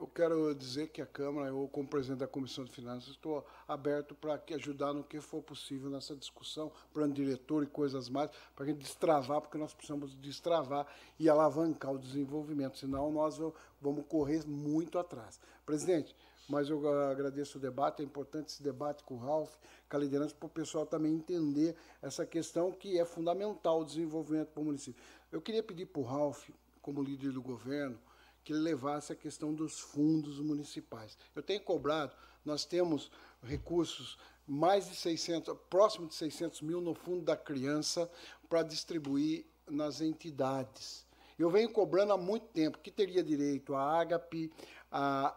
eu 0.00 0.06
quero 0.06 0.54
dizer 0.54 0.88
que 0.88 1.02
a 1.02 1.06
Câmara, 1.06 1.48
eu 1.48 1.68
como 1.72 1.88
presidente 1.88 2.20
da 2.20 2.26
Comissão 2.26 2.64
de 2.64 2.70
Finanças, 2.70 3.10
estou 3.10 3.44
aberto 3.66 4.14
para 4.14 4.40
ajudar 4.54 4.92
no 4.92 5.02
que 5.02 5.20
for 5.20 5.42
possível 5.42 5.90
nessa 5.90 6.14
discussão, 6.14 6.70
plano 6.92 7.12
diretor 7.12 7.64
e 7.64 7.66
coisas 7.66 8.08
mais, 8.08 8.30
para 8.54 8.64
a 8.64 8.68
gente 8.68 8.78
destravar, 8.78 9.40
porque 9.40 9.58
nós 9.58 9.74
precisamos 9.74 10.14
destravar 10.16 10.86
e 11.18 11.28
alavancar 11.28 11.92
o 11.92 11.98
desenvolvimento, 11.98 12.78
senão 12.78 13.10
nós 13.10 13.38
vamos 13.80 14.04
correr 14.08 14.46
muito 14.46 14.98
atrás. 14.98 15.40
Presidente, 15.66 16.14
mas 16.48 16.70
eu 16.70 16.88
agradeço 17.10 17.58
o 17.58 17.60
debate, 17.60 18.00
é 18.00 18.04
importante 18.04 18.48
esse 18.48 18.62
debate 18.62 19.04
com 19.04 19.14
o 19.14 19.18
Ralf, 19.18 19.54
com 19.88 19.96
a 19.96 20.00
liderança, 20.00 20.34
para 20.34 20.46
o 20.46 20.50
pessoal 20.50 20.86
também 20.86 21.14
entender 21.14 21.76
essa 22.00 22.24
questão 22.24 22.72
que 22.72 22.98
é 22.98 23.04
fundamental 23.04 23.80
o 23.80 23.84
desenvolvimento 23.84 24.48
para 24.48 24.62
o 24.62 24.64
município. 24.64 25.02
Eu 25.30 25.42
queria 25.42 25.62
pedir 25.62 25.86
para 25.86 26.00
o 26.00 26.04
Ralf, 26.04 26.48
como 26.80 27.02
líder 27.02 27.32
do 27.32 27.42
governo, 27.42 27.98
que 28.42 28.52
ele 28.52 28.60
levasse 28.60 29.12
a 29.12 29.16
questão 29.16 29.52
dos 29.52 29.78
fundos 29.78 30.40
municipais. 30.40 31.18
Eu 31.36 31.42
tenho 31.42 31.60
cobrado, 31.60 32.16
nós 32.42 32.64
temos 32.64 33.10
recursos 33.42 34.18
mais 34.46 34.88
de 34.88 34.96
600, 34.96 35.54
próximo 35.68 36.06
de 36.06 36.14
600 36.14 36.62
mil 36.62 36.80
no 36.80 36.94
Fundo 36.94 37.22
da 37.22 37.36
Criança 37.36 38.10
para 38.48 38.62
distribuir 38.62 39.44
nas 39.66 40.00
entidades. 40.00 41.06
Eu 41.38 41.50
venho 41.50 41.70
cobrando 41.70 42.14
há 42.14 42.16
muito 42.16 42.46
tempo 42.46 42.78
que 42.78 42.90
teria 42.90 43.22
direito 43.22 43.74
a 43.74 44.00
Agape, 44.00 44.50
a, 44.90 45.36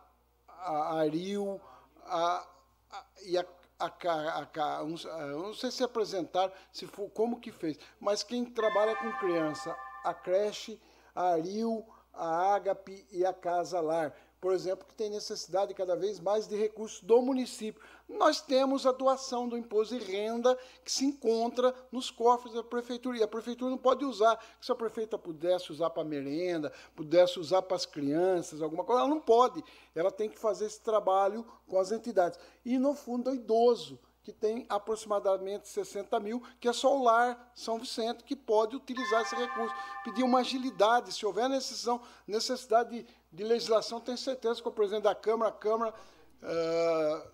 a 0.64 1.00
Aril, 1.00 1.60
a, 2.06 2.48
a, 2.92 3.06
e 3.26 3.38
a 3.38 3.46
a, 3.82 4.48
a, 4.80 4.84
não 4.84 5.54
sei 5.56 5.72
se 5.72 5.84
apresentaram, 5.84 6.54
se 6.72 6.86
for 6.86 7.10
como 7.10 7.40
que 7.40 7.52
fez, 7.52 7.80
mas 8.00 8.22
quem 8.22 8.46
trabalha 8.46 8.96
com 8.96 9.12
criança, 9.14 9.76
a 10.04 10.14
creche, 10.14 10.80
a 11.16 11.30
Aril, 11.32 11.84
a 12.14 12.54
Ágape 12.54 13.08
e 13.12 13.26
a 13.26 13.34
Casa 13.34 13.80
Lar. 13.80 14.14
Por 14.42 14.54
exemplo, 14.54 14.88
que 14.88 14.96
tem 14.96 15.08
necessidade 15.08 15.72
cada 15.76 15.96
vez 15.96 16.20
mais 16.20 16.48
de 16.48 16.56
recursos 16.56 17.00
do 17.02 17.22
município. 17.22 17.80
Nós 18.10 18.42
temos 18.42 18.88
a 18.88 18.92
doação 18.92 19.48
do 19.48 19.56
imposto 19.56 19.96
de 19.96 20.04
renda 20.04 20.58
que 20.84 20.92
se 20.92 21.06
encontra 21.06 21.76
nos 21.92 22.10
cofres 22.10 22.56
da 22.56 22.64
prefeitura. 22.64 23.20
E 23.20 23.24
a 23.24 23.28
prefeitura 23.28 23.70
não 23.70 23.78
pode 23.78 24.04
usar. 24.04 24.44
Se 24.60 24.72
a 24.72 24.76
prefeita 24.76 25.16
pudesse 25.16 25.72
usar 25.72 25.92
para 25.92 26.04
merenda, 26.04 26.74
pudesse 26.96 27.40
usar 27.40 27.62
para 27.62 27.78
as 27.78 27.86
crianças, 27.86 28.64
alguma 28.64 28.84
coisa, 28.84 29.02
ela 29.02 29.10
não 29.10 29.22
pode. 29.22 29.64
Ela 29.94 30.10
tem 30.10 30.28
que 30.28 30.40
fazer 30.40 30.66
esse 30.66 30.82
trabalho 30.82 31.46
com 31.68 31.80
as 31.80 31.92
entidades. 31.92 32.40
E, 32.66 32.80
no 32.80 32.96
fundo, 32.96 33.30
é 33.30 33.36
idoso 33.36 34.00
que 34.24 34.32
tem 34.32 34.66
aproximadamente 34.70 35.68
60 35.68 36.20
mil, 36.20 36.44
que 36.60 36.68
é 36.68 36.74
só 36.74 36.96
o 36.96 37.04
Lar 37.04 37.52
São 37.56 37.80
Vicente 37.80 38.24
que 38.24 38.36
pode 38.36 38.76
utilizar 38.76 39.22
esse 39.22 39.36
recurso. 39.36 39.74
Pedir 40.04 40.24
uma 40.24 40.40
agilidade, 40.40 41.12
se 41.12 41.26
houver 41.26 41.50
necessidade, 41.50 42.02
necessidade 42.28 42.90
de, 42.90 43.08
de 43.32 43.44
legislação, 43.44 44.00
tenho 44.00 44.18
certeza 44.18 44.62
que 44.62 44.68
o 44.68 44.72
presidente 44.72 45.04
da 45.04 45.16
Câmara, 45.16 45.50
a 45.50 45.54
Câmara. 45.54 45.94
Uh, 46.42 47.28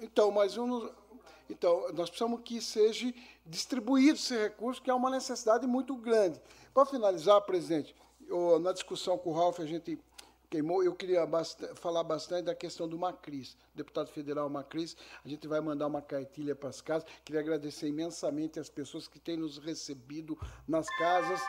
então, 0.00 0.30
mas 0.30 0.56
um, 0.56 0.88
então, 1.50 1.92
nós 1.92 2.10
precisamos 2.10 2.40
que 2.44 2.60
seja 2.60 3.12
distribuído 3.44 4.16
esse 4.16 4.36
recurso, 4.36 4.82
que 4.82 4.90
é 4.90 4.94
uma 4.94 5.10
necessidade 5.10 5.66
muito 5.66 5.96
grande. 5.96 6.40
Para 6.74 6.84
finalizar, 6.84 7.40
presidente, 7.42 7.96
eu, 8.28 8.58
na 8.58 8.72
discussão 8.72 9.16
com 9.16 9.30
o 9.30 9.32
Ralf, 9.32 9.58
a 9.58 9.66
gente 9.66 9.98
queimou. 10.50 10.82
Eu 10.82 10.94
queria 10.94 11.26
falar 11.74 12.04
bastante 12.04 12.44
da 12.44 12.54
questão 12.54 12.86
do 12.86 12.98
Macris, 12.98 13.56
deputado 13.74 14.08
federal 14.10 14.48
Macris. 14.48 14.96
A 15.24 15.28
gente 15.28 15.48
vai 15.48 15.60
mandar 15.60 15.86
uma 15.86 16.02
cartilha 16.02 16.54
para 16.54 16.68
as 16.68 16.80
casas. 16.80 17.08
Queria 17.24 17.40
agradecer 17.40 17.88
imensamente 17.88 18.60
as 18.60 18.68
pessoas 18.68 19.08
que 19.08 19.18
têm 19.18 19.36
nos 19.36 19.58
recebido 19.58 20.38
nas 20.66 20.86
casas 20.98 21.40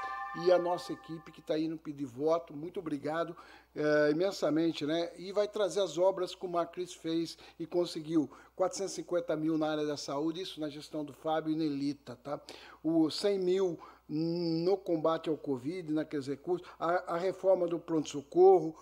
e 0.43 0.51
a 0.51 0.59
nossa 0.59 0.93
equipe 0.93 1.31
que 1.31 1.39
está 1.39 1.57
indo 1.57 1.77
pedir 1.77 2.05
voto. 2.05 2.53
Muito 2.53 2.79
obrigado 2.79 3.35
é, 3.75 4.11
imensamente, 4.11 4.85
né? 4.85 5.11
E 5.17 5.31
vai 5.31 5.47
trazer 5.47 5.81
as 5.81 5.97
obras 5.97 6.35
que 6.35 6.45
o 6.45 6.49
Macris 6.49 6.93
fez 6.93 7.37
e 7.59 7.65
conseguiu 7.65 8.29
450 8.55 9.35
mil 9.35 9.57
na 9.57 9.71
área 9.71 9.85
da 9.85 9.97
saúde, 9.97 10.41
isso 10.41 10.59
na 10.59 10.69
gestão 10.69 11.03
do 11.03 11.13
Fábio 11.13 11.51
e 11.51 11.55
Nelita, 11.55 12.15
tá? 12.15 12.39
O 12.83 13.09
100 13.09 13.39
mil 13.39 13.79
no 14.09 14.75
combate 14.75 15.29
ao 15.29 15.37
Covid, 15.37 15.93
naqueles 15.93 16.27
recursos, 16.27 16.67
a, 16.79 17.13
a 17.13 17.17
reforma 17.17 17.67
do 17.67 17.79
pronto-socorro, 17.79 18.75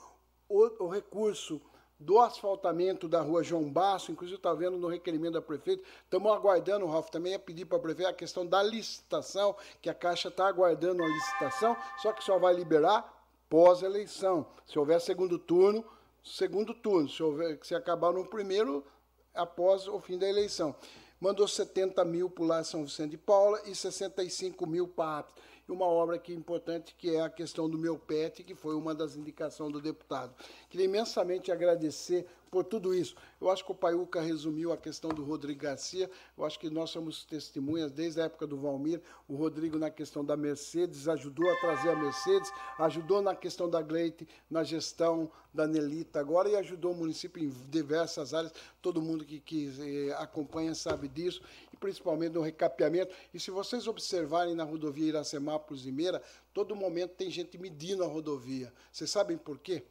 o, 0.48 0.86
o, 0.86 0.88
recurso 0.88 1.62
do 2.00 2.20
asfaltamento 2.20 3.08
da 3.08 3.22
rua 3.22 3.44
João 3.44 3.72
Basso, 3.72 4.12
inclusive 4.12 4.38
está 4.38 4.54
vendo 4.54 4.78
no 4.78 4.88
requerimento 4.88 5.34
da 5.34 5.42
prefeita, 5.42 5.84
estamos 6.04 6.32
aguardando, 6.32 6.86
Ralf, 6.86 7.10
também 7.10 7.34
a 7.34 7.40
pedir 7.40 7.66
para 7.66 7.78
a 7.78 7.82
prefeita 7.82 8.12
a 8.12 8.14
questão 8.14 8.46
da 8.46 8.62
licitação, 8.62 9.56
que 9.82 9.90
a 9.90 9.94
Caixa 9.94 10.28
está 10.28 10.48
aguardando 10.48 11.04
a 11.04 11.08
licitação, 11.08 11.76
só 12.02 12.14
que 12.14 12.24
só 12.24 12.38
vai 12.38 12.54
liberar 12.54 13.14
pós-eleição. 13.50 14.46
Se 14.66 14.78
houver 14.78 15.02
segundo 15.02 15.40
turno, 15.40 15.84
segundo 16.24 16.74
turno. 16.74 17.10
Se, 17.10 17.24
houver, 17.24 17.60
se 17.64 17.74
acabar 17.74 18.14
no 18.14 18.26
primeiro, 18.26 18.86
após 19.34 19.88
o 19.88 20.00
fim 20.00 20.18
da 20.18 20.28
eleição 20.28 20.76
mandou 21.20 21.48
70 21.48 22.04
mil 22.06 22.30
para 22.30 22.62
o 22.62 22.64
São 22.64 22.86
Vicente 22.86 23.12
de 23.12 23.18
Paula 23.18 23.62
e 23.66 23.76
65 23.76 24.68
mil 24.68 24.88
para 24.88 25.26
E 25.68 25.72
uma 25.72 25.86
obra 25.86 26.16
aqui 26.16 26.34
importante, 26.34 26.96
que 26.98 27.14
é 27.14 27.22
a 27.22 27.30
questão 27.30 27.70
do 27.70 27.78
meu 27.78 27.98
PET, 28.00 28.42
que 28.44 28.56
foi 28.56 28.74
uma 28.74 28.96
das 28.96 29.18
indicações 29.18 29.74
do 29.74 29.82
deputado. 29.82 30.34
Queria 30.70 30.86
imensamente 30.86 31.52
agradecer 31.52 32.26
por 32.50 32.64
tudo 32.64 32.94
isso. 32.96 33.16
Eu 33.40 33.50
acho 33.50 33.66
que 33.66 33.72
o 33.72 33.76
Paiuca 33.76 34.22
resumiu 34.22 34.72
a 34.72 34.78
questão 34.78 35.10
do 35.10 35.24
Rodrigo 35.24 35.62
Garcia. 35.62 36.10
Eu 36.38 36.46
acho 36.46 36.60
que 36.60 36.70
nós 36.70 36.90
somos 36.90 37.26
testemunhas 37.26 37.92
desde 37.92 38.22
a 38.22 38.26
época 38.26 38.48
do 38.48 38.58
Valmir. 38.58 39.02
O 39.28 39.36
Rodrigo, 39.36 39.78
na 39.78 39.90
questão 39.90 40.24
da 40.24 40.38
Mercedes, 40.38 41.08
ajudou 41.08 41.50
a 41.52 41.56
trazer 41.60 41.90
a 41.90 41.96
Mercedes, 41.96 42.52
ajudou 42.80 43.22
na 43.22 43.36
questão 43.36 43.70
da 43.70 43.82
Gleite, 43.82 44.28
na 44.50 44.64
gestão 44.64 45.30
da 45.54 45.68
Nelita 45.68 46.20
agora, 46.20 46.50
e 46.50 46.56
ajudou 46.56 46.94
o 46.94 46.96
município 46.96 47.44
em 47.44 47.50
diversas 47.70 48.34
áreas. 48.34 48.54
Todo 48.82 49.02
mundo 49.02 49.26
que, 49.26 49.40
que 49.40 50.10
eh, 50.10 50.14
acompanha 50.14 50.74
sabe 50.76 51.08
disso, 51.08 51.42
principalmente 51.80 52.34
no 52.34 52.42
recapeamento. 52.42 53.14
E 53.34 53.40
se 53.40 53.52
vocês 53.52 53.88
observarem 53.88 54.56
na 54.56 54.64
rodovia 54.64 55.08
Iracemápolis 55.08 55.86
e 55.86 55.92
Meira, 55.92 56.22
todo 56.54 56.76
momento 56.76 57.12
tem 57.12 57.30
gente 57.30 57.58
medindo 57.58 58.04
a 58.04 58.08
rodovia. 58.08 58.74
Vocês 58.92 59.10
sabem 59.10 59.38
por 59.38 59.60
quê? 59.60 59.84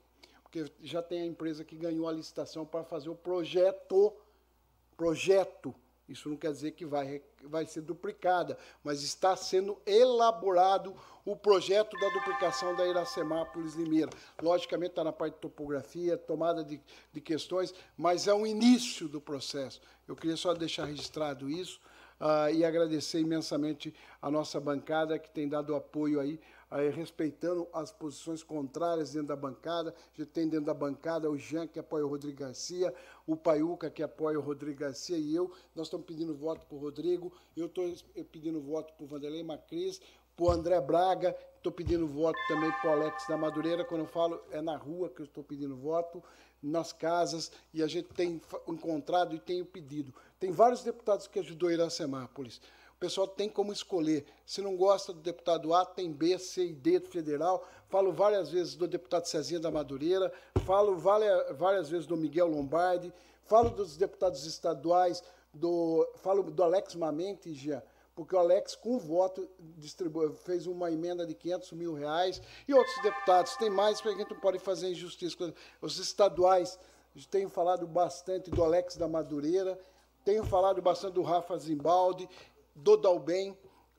porque 0.57 0.73
já 0.81 1.03
tem 1.03 1.21
a 1.21 1.27
empresa 1.27 1.65
que 1.65 1.77
ganhou 1.77 2.09
a 2.09 2.13
licitação 2.13 2.65
para 2.65 2.85
fazer 2.85 3.11
o 3.11 3.15
projeto. 3.15 4.13
Projeto. 4.97 5.75
Isso 6.09 6.29
não 6.29 6.37
quer 6.37 6.53
dizer 6.53 6.73
que 6.73 6.87
vai, 6.87 7.21
vai 7.43 7.67
ser 7.67 7.81
duplicada, 7.81 8.57
mas 8.83 9.03
está 9.03 9.35
sendo 9.37 9.77
elaborado 9.85 10.95
o 11.25 11.35
projeto 11.35 11.99
da 11.99 12.09
duplicação 12.11 12.77
da 12.77 12.87
Iracemápolis 12.87 13.75
Limeira. 13.75 14.11
Logicamente 14.41 14.91
está 14.91 15.03
na 15.03 15.13
parte 15.13 15.35
de 15.35 15.41
topografia, 15.41 16.17
tomada 16.17 16.63
de, 16.63 16.81
de 17.13 17.21
questões, 17.21 17.75
mas 17.97 18.29
é 18.29 18.33
o 18.35 18.47
início 18.47 19.09
do 19.09 19.21
processo. 19.21 19.81
Eu 20.07 20.15
queria 20.15 20.37
só 20.37 20.55
deixar 20.55 20.85
registrado 20.85 21.51
isso 21.51 21.81
uh, 22.21 22.55
e 22.55 22.65
agradecer 22.65 23.19
imensamente 23.19 23.93
a 24.23 24.31
nossa 24.31 24.61
bancada 24.61 25.19
que 25.19 25.31
tem 25.31 25.49
dado 25.49 25.75
apoio 25.75 26.21
aí 26.21 26.41
aí, 26.71 26.91
respeitando 26.91 27.67
as 27.73 27.93
posições 27.93 28.43
contrárias 28.43 29.13
dentro 29.13 29.29
da 29.29 29.37
bancada. 29.37 29.95
A 30.15 30.17
gente 30.17 30.31
tem 30.31 30.49
dentro 30.49 30.67
da 30.67 30.75
bancada 30.75 31.31
o 31.31 31.37
Jean, 31.37 31.67
que 31.67 31.79
apoia 31.79 32.05
o 32.05 32.09
Rodrigo 32.09 32.39
Garcia, 32.39 32.93
o 33.27 33.37
Paiuca, 33.37 33.91
que 33.91 34.03
apoia 34.03 34.39
o 34.39 34.43
Rodrigo 34.43 34.81
Garcia, 34.81 35.17
e 35.17 35.35
eu. 35.35 35.53
Nós 35.75 35.87
estamos 35.87 36.07
pedindo 36.07 36.35
voto 36.35 36.67
para 36.67 36.77
o 36.77 36.81
Rodrigo, 36.81 37.33
eu 37.57 37.67
estou 37.67 37.85
pedindo 38.31 38.61
voto 38.61 38.93
para 38.95 39.05
o 39.05 39.07
Vanderlei 39.07 39.43
Macris, 39.43 40.01
para 40.37 40.45
o 40.45 40.51
André 40.51 40.81
Braga, 40.81 41.35
estou 41.57 41.73
pedindo 41.73 42.07
voto 42.07 42.39
também 42.47 42.71
para 42.81 42.91
o 42.91 42.93
Alex 42.93 43.27
da 43.27 43.37
Madureira. 43.39 43.85
Quando 43.85 44.03
eu 44.03 44.07
falo, 44.07 44.41
é 44.51 44.61
na 44.61 44.77
rua 44.77 45.09
que 45.09 45.23
eu 45.23 45.25
estou 45.25 45.43
pedindo 45.43 45.75
voto, 45.75 46.23
nas 46.63 46.93
casas, 46.93 47.53
e 47.73 47.83
a 47.83 47.87
gente 47.87 48.09
tem 48.09 48.41
encontrado 48.67 49.35
e 49.35 49.39
tem 49.39 49.65
pedido. 49.65 50.13
Tem 50.39 50.51
vários 50.51 50.83
deputados 50.83 51.27
que 51.27 51.39
ajudou 51.39 51.69
a 51.69 51.73
Iracemápolis. 51.73 52.61
O 52.97 52.99
pessoal 52.99 53.29
tem 53.29 53.47
como 53.47 53.75
escolher. 53.75 54.25
Se 54.47 54.63
não 54.63 54.75
gosta 54.75 55.13
do 55.13 55.21
deputado 55.21 55.75
A, 55.75 55.85
tem 55.85 56.11
B, 56.11 56.39
C 56.39 56.69
e 56.69 56.73
D 56.73 56.99
do 56.99 57.09
federal. 57.09 57.63
Falo 57.91 58.11
várias 58.11 58.51
vezes 58.51 58.75
do 58.75 58.89
deputado 58.89 59.27
Cezinha 59.27 59.61
da 59.61 59.71
Madureira, 59.71 60.33
falo 60.65 60.97
várias 60.97 61.91
vezes 61.91 62.07
do 62.07 62.17
Miguel 62.17 62.49
Lombardi, 62.49 63.13
falo 63.45 63.69
dos 63.69 63.99
deputados 63.99 64.47
estaduais, 64.47 65.23
do, 65.53 66.09
falo 66.17 66.43
do 66.45 66.63
Alex 66.63 66.95
Mamente, 66.95 67.53
já, 67.53 67.83
porque 68.15 68.35
o 68.35 68.39
Alex, 68.39 68.75
com 68.75 68.99
voto, 68.99 69.47
fez 70.45 70.67
uma 70.67 70.91
emenda 70.91 71.27
de 71.27 71.35
500 71.35 71.73
mil 71.73 71.93
reais, 71.93 72.41
e 72.67 72.73
outros 72.73 72.97
deputados. 73.03 73.57
Tem 73.57 73.69
mais, 73.69 74.01
porque 74.01 74.17
a 74.17 74.19
gente 74.23 74.33
não 74.33 74.41
pode 74.41 74.59
fazer 74.59 74.89
injustiça. 74.89 75.55
Os 75.83 75.99
estaduais, 75.99 76.79
tenho 77.31 77.51
falado 77.51 77.87
bastante 77.87 78.51
do 78.51 78.65
Alex 78.65 78.97
da 78.97 79.07
Madureira, 79.07 79.79
tenho 80.25 80.45
falado 80.45 80.81
bastante 80.81 81.13
do 81.13 81.23
Rafa 81.23 81.57
Zimbaldi, 81.59 82.29
do 82.77 82.97
Dalben, 82.97 83.57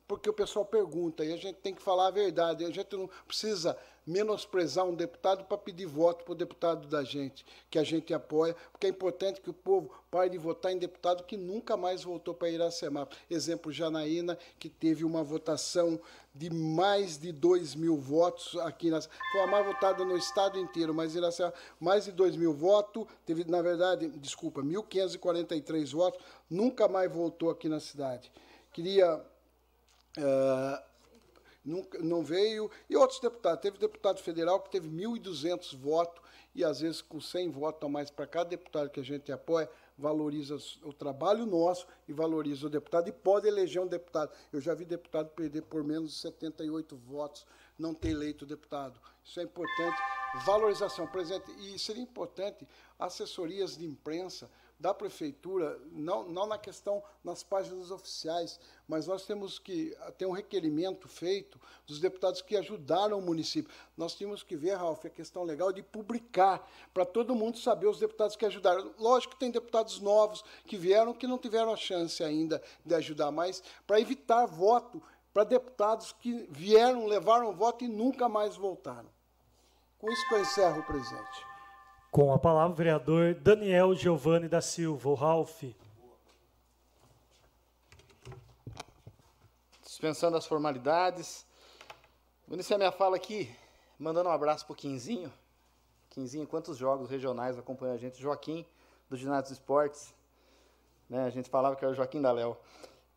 porque 0.08 0.30
o 0.30 0.34
pessoal 0.34 0.64
pergunta 0.64 1.26
e 1.26 1.34
a 1.34 1.38
gente 1.38 1.56
tem 1.56 1.76
que 1.76 1.82
falar 1.82 2.08
a 2.08 2.12
verdade. 2.12 2.64
A 2.64 2.72
gente 2.72 2.96
não 2.96 3.10
precisa 3.28 3.78
menosprezar 4.06 4.86
um 4.86 4.96
deputado 4.96 5.44
para 5.44 5.58
pedir 5.58 5.86
voto 5.86 6.24
para 6.24 6.32
o 6.32 6.36
deputado 6.36 6.88
da 6.88 7.04
gente, 7.04 7.46
que 7.70 7.78
a 7.78 7.84
gente 7.84 8.14
apoia, 8.14 8.56
porque 8.72 8.88
é 8.88 8.90
importante 8.90 9.42
que 9.42 9.50
o 9.50 9.54
povo 9.54 9.92
pare 10.10 10.30
de 10.30 10.38
votar 10.38 10.72
em 10.72 10.78
deputado 10.78 11.26
que 11.26 11.36
nunca 11.36 11.76
mais 11.76 12.06
voltou 12.06 12.34
para 12.34 12.50
Iracema. 12.50 13.06
Exemplo, 13.30 13.70
Janaína, 13.70 14.38
que 14.58 14.70
teve 14.70 15.04
uma 15.04 15.22
votação 15.24 16.00
de 16.34 16.50
mais 16.50 17.18
de 17.18 17.34
2 17.34 17.76
mil 17.76 17.98
votos 17.98 18.56
aqui. 18.60 18.90
Nas, 18.90 19.10
foi 19.34 19.42
a 19.42 19.48
mais 19.48 19.66
votada 19.66 20.06
no 20.06 20.16
estado 20.16 20.58
inteiro, 20.58 20.94
mas 20.94 21.14
Iracema, 21.14 21.54
mais 21.78 22.06
de 22.06 22.14
2 22.14 22.38
mil 22.38 22.54
votos, 22.54 23.06
teve, 23.26 23.44
na 23.44 23.62
verdade, 23.62 24.08
desculpa, 24.08 24.62
1.543 24.64 25.92
votos, 25.92 26.24
nunca 26.50 26.88
mais 26.88 27.12
voltou 27.12 27.50
aqui 27.50 27.68
na 27.68 27.82
cidade 27.82 28.32
queria. 28.74 29.18
Uh, 30.18 30.88
nunca, 31.64 32.00
não 32.00 32.24
veio. 32.24 32.72
E 32.90 32.96
outros 32.96 33.20
deputados. 33.20 33.62
Teve 33.62 33.78
deputado 33.78 34.22
federal 34.22 34.60
que 34.62 34.70
teve 34.70 34.90
1.200 34.90 35.76
votos, 35.78 36.24
e 36.56 36.64
às 36.64 36.80
vezes 36.80 37.02
com 37.02 37.22
100 37.22 37.52
votos 37.52 37.84
a 37.84 37.90
mais 37.90 38.10
para 38.10 38.26
cada 38.26 38.50
deputado 38.50 38.90
que 38.90 39.00
a 39.00 39.04
gente 39.04 39.32
apoia, 39.32 39.70
valoriza 39.98 40.58
o 40.84 40.94
trabalho 40.94 41.46
nosso 41.46 41.88
e 42.08 42.14
valoriza 42.14 42.68
o 42.68 42.70
deputado 42.70 43.10
e 43.10 43.12
pode 43.12 43.48
eleger 43.48 43.82
um 43.82 43.88
deputado. 43.88 44.32
Eu 44.52 44.62
já 44.62 44.74
vi 44.74 44.86
deputado 44.86 45.30
perder 45.30 45.64
por 45.64 45.84
menos 45.84 46.12
de 46.12 46.18
78 46.18 46.96
votos, 46.96 47.46
não 47.78 47.94
ter 47.94 48.10
eleito 48.10 48.46
deputado. 48.46 49.00
Isso 49.24 49.40
é 49.40 49.44
importante. 49.44 49.98
Valorização 50.46 51.08
presente. 51.08 51.52
E 51.60 51.78
seria 51.78 52.02
importante 52.02 52.68
assessorias 52.98 53.78
de 53.78 53.86
imprensa 53.86 54.50
da 54.80 54.94
prefeitura, 54.94 55.80
não, 55.92 56.28
não 56.30 56.46
na 56.46 56.58
questão 56.58 57.02
nas 57.24 57.42
páginas 57.42 57.90
oficiais, 57.90 58.60
mas 58.88 59.08
nós 59.08 59.26
temos 59.26 59.58
que 59.58 59.98
ter 60.18 60.26
um 60.26 60.32
requerimento 60.32 61.08
feito 61.08 61.60
dos 61.86 62.00
deputados 62.00 62.42
que 62.42 62.56
ajudaram 62.56 63.18
o 63.18 63.22
município. 63.22 63.74
Nós 63.96 64.14
temos 64.14 64.44
que 64.44 64.56
ver, 64.56 64.76
Ralf, 64.76 65.04
a 65.06 65.10
questão 65.10 65.44
legal 65.44 65.74
de 65.74 65.82
publicar, 65.82 66.70
para 66.94 67.06
todo 67.06 67.36
mundo 67.36 67.58
saber 67.58 67.88
os 67.88 68.00
deputados 68.00 68.36
que 68.36 68.46
ajudaram. 68.46 68.94
Lógico 69.00 69.34
que 69.34 69.40
tem 69.40 69.50
deputados 69.50 70.00
novos 70.00 70.44
que 70.66 70.78
vieram 70.78 71.14
que 71.14 71.26
não 71.26 71.40
tiveram 71.40 71.74
a 71.74 71.78
chance 71.78 72.24
ainda 72.24 72.62
de 72.86 72.94
ajudar, 72.94 73.32
mas 73.32 73.64
para 73.86 74.00
evitar 74.00 74.46
voto 74.46 75.02
para 75.34 75.44
deputados 75.44 76.14
que 76.14 76.48
vieram, 76.50 77.06
levaram 77.06 77.54
voto 77.54 77.84
e 77.84 77.88
nunca 77.88 78.28
mais 78.28 78.56
voltaram. 78.56 79.10
Com 80.00 80.12
isso 80.12 80.28
que 80.28 80.34
eu 80.34 80.42
encerro 80.42 80.80
o 80.80 80.84
presente. 80.84 81.47
Com 82.18 82.34
a 82.34 82.40
palavra, 82.40 82.72
o 82.72 82.76
vereador 82.76 83.36
Daniel 83.36 83.94
Giovanni 83.94 84.48
da 84.48 84.60
Silva, 84.60 85.08
o 85.08 85.14
Ralph. 85.14 85.66
Dispensando 89.84 90.36
as 90.36 90.48
formalidades. 90.48 91.46
Vou 92.48 92.56
iniciar 92.56 92.80
minha 92.80 92.92
fala 92.92 93.16
aqui, 93.16 93.56
mandando 94.00 94.30
um 94.30 94.32
abraço 94.32 94.66
para 94.66 94.74
o 94.74 94.76
Quinzinho. 94.76 95.32
Quinzinho, 96.10 96.48
quantos 96.48 96.76
jogos 96.76 97.08
regionais 97.08 97.56
acompanham 97.56 97.94
a 97.94 98.00
gente? 98.00 98.20
Joaquim, 98.20 98.66
do 99.08 99.16
Ginásio 99.16 99.54
Esportes. 99.54 100.12
Né, 101.08 101.24
a 101.24 101.30
gente 101.30 101.52
falava 101.52 101.76
que 101.76 101.86
era 101.86 101.92
o 101.92 101.96
Joaquim 101.96 102.20
da 102.20 102.32
Léo. 102.32 102.58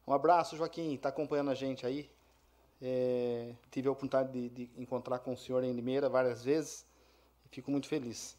Um 0.07 0.13
abraço, 0.13 0.59
Joaquim, 0.59 0.93
está 0.93 1.09
acompanhando 1.09 1.51
a 1.51 1.55
gente 1.55 1.87
aí. 1.87 2.11
É, 2.83 3.55
tive 3.71 3.89
a 3.89 3.93
oportunidade 3.93 4.31
de, 4.31 4.51
de, 4.51 4.71
encontrar 4.77 5.21
com 5.21 5.33
o 5.33 5.37
senhor 5.39 5.65
em 5.65 5.73
Limeira 5.73 6.07
várias 6.07 6.45
vezes. 6.45 6.85
Fico 7.51 7.71
muito 7.71 7.89
feliz. 7.89 8.39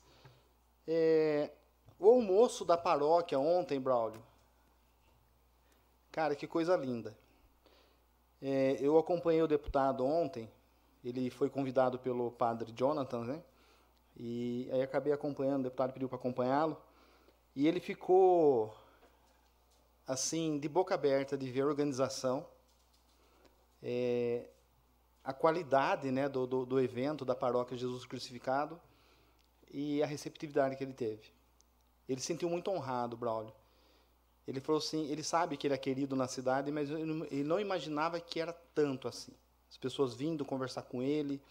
É, 0.87 1.51
o 1.99 2.09
almoço 2.09 2.65
da 2.65 2.77
paróquia 2.77 3.39
ontem, 3.39 3.79
Braulio. 3.79 4.21
Cara, 6.11 6.35
que 6.35 6.47
coisa 6.47 6.75
linda. 6.75 7.15
É, 8.41 8.77
eu 8.79 8.97
acompanhei 8.97 9.41
o 9.41 9.47
deputado 9.47 10.05
ontem. 10.05 10.49
Ele 11.03 11.29
foi 11.29 11.49
convidado 11.49 11.97
pelo 11.99 12.31
padre 12.31 12.71
Jonathan, 12.75 13.23
né? 13.23 13.43
E 14.17 14.69
aí 14.71 14.81
acabei 14.81 15.13
acompanhando, 15.13 15.61
o 15.61 15.63
deputado 15.63 15.93
pediu 15.93 16.09
para 16.09 16.17
acompanhá-lo. 16.17 16.77
E 17.55 17.67
ele 17.67 17.79
ficou 17.79 18.75
assim, 20.07 20.59
de 20.59 20.67
boca 20.67 20.93
aberta, 20.93 21.37
de 21.37 21.49
ver 21.49 21.61
a 21.61 21.67
organização, 21.67 22.45
é, 23.81 24.45
a 25.23 25.33
qualidade 25.33 26.11
né, 26.11 26.27
do, 26.27 26.45
do, 26.45 26.65
do, 26.65 26.79
evento 26.79 27.23
da 27.23 27.35
paróquia 27.35 27.77
Jesus 27.77 28.05
Crucificado 28.05 28.79
e 29.73 30.03
a 30.03 30.05
receptividade 30.05 30.75
que 30.75 30.83
ele 30.83 30.93
teve. 30.93 31.31
Ele 32.07 32.19
se 32.19 32.27
sentiu 32.27 32.49
muito 32.49 32.69
honrado, 32.69 33.15
Braulio. 33.15 33.53
Ele 34.47 34.59
falou 34.59 34.79
assim, 34.79 35.07
ele 35.09 35.23
sabe 35.23 35.55
que 35.55 35.67
ele 35.67 35.73
é 35.73 35.77
querido 35.77 36.15
na 36.15 36.27
cidade, 36.27 36.71
mas 36.71 36.89
ele 36.89 37.43
não 37.43 37.59
imaginava 37.59 38.19
que 38.19 38.39
era 38.39 38.51
tanto 38.73 39.07
assim. 39.07 39.31
As 39.69 39.77
pessoas 39.77 40.13
vindo 40.13 40.43
conversar 40.43 40.81
com 40.81 41.01
ele, 41.01 41.41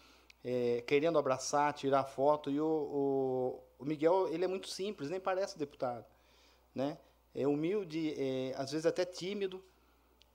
é, 0.44 0.82
querendo 0.86 1.18
abraçar, 1.18 1.72
tirar 1.72 2.04
foto. 2.04 2.50
E 2.50 2.60
o, 2.60 2.66
o, 2.66 3.62
o, 3.78 3.84
Miguel, 3.84 4.28
ele 4.28 4.44
é 4.44 4.48
muito 4.48 4.68
simples, 4.68 5.08
nem 5.08 5.20
parece 5.20 5.58
deputado, 5.58 6.04
né? 6.74 6.98
É 7.34 7.46
humilde, 7.46 8.14
é, 8.18 8.52
às 8.56 8.72
vezes 8.72 8.84
até 8.84 9.04
tímido. 9.04 9.64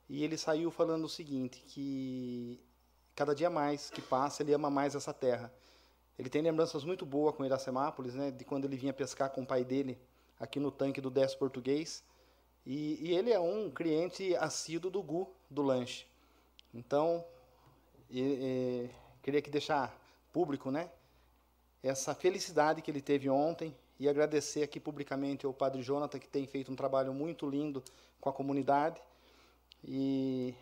E 0.08 0.24
ele 0.24 0.38
saiu 0.38 0.72
falando 0.72 1.06
o 1.06 1.10
seguinte, 1.10 1.62
que 1.68 2.60
cada 3.16 3.36
dia 3.36 3.50
mais 3.50 3.90
que 3.90 4.02
passa, 4.02 4.44
ele 4.44 4.54
ama 4.54 4.70
mais 4.70 4.96
essa 4.96 5.14
terra. 5.14 5.54
Ele 6.18 6.30
tem 6.30 6.42
lembranças 6.42 6.84
muito 6.84 7.06
boas 7.06 7.36
com 7.36 7.46
Iracemápolis, 7.46 8.16
né, 8.16 8.32
de 8.32 8.46
quando 8.46 8.66
ele 8.66 8.78
vinha 8.78 8.94
pescar 8.94 9.30
com 9.30 9.42
o 9.42 9.46
pai 9.46 9.66
dele 9.66 9.98
aqui 10.40 10.60
no 10.60 10.72
tanque 10.72 11.02
do 11.02 11.10
10 11.10 11.36
português. 11.36 12.04
E, 12.66 13.10
e, 13.10 13.16
ele 13.16 13.32
é 13.32 13.40
um 13.40 13.70
cliente 13.70 14.36
assíduo 14.38 14.90
do 14.90 15.04
Gu, 15.04 15.30
do 15.50 15.62
lanche. 15.62 16.08
Então, 16.74 17.24
e, 18.10 18.22
e, 18.22 18.90
queria 19.22 19.42
que 19.42 19.50
deixar 19.50 19.96
público, 20.34 20.72
né, 20.72 20.90
essa 21.84 22.16
felicidade 22.16 22.82
que 22.82 22.90
ele 22.90 23.02
teve 23.02 23.30
ontem 23.30 23.76
e 24.00 24.10
agradecer 24.10 24.64
aqui 24.64 24.80
publicamente 24.80 25.46
ao 25.46 25.54
Padre 25.54 25.84
Jonathan, 25.84 26.18
que 26.18 26.28
tem 26.28 26.48
feito 26.48 26.72
um 26.72 26.76
trabalho 26.76 27.14
muito 27.14 27.48
lindo 27.48 27.84
com 28.20 28.30
a 28.30 28.34
comunidade. 28.34 29.00
E 29.84 30.56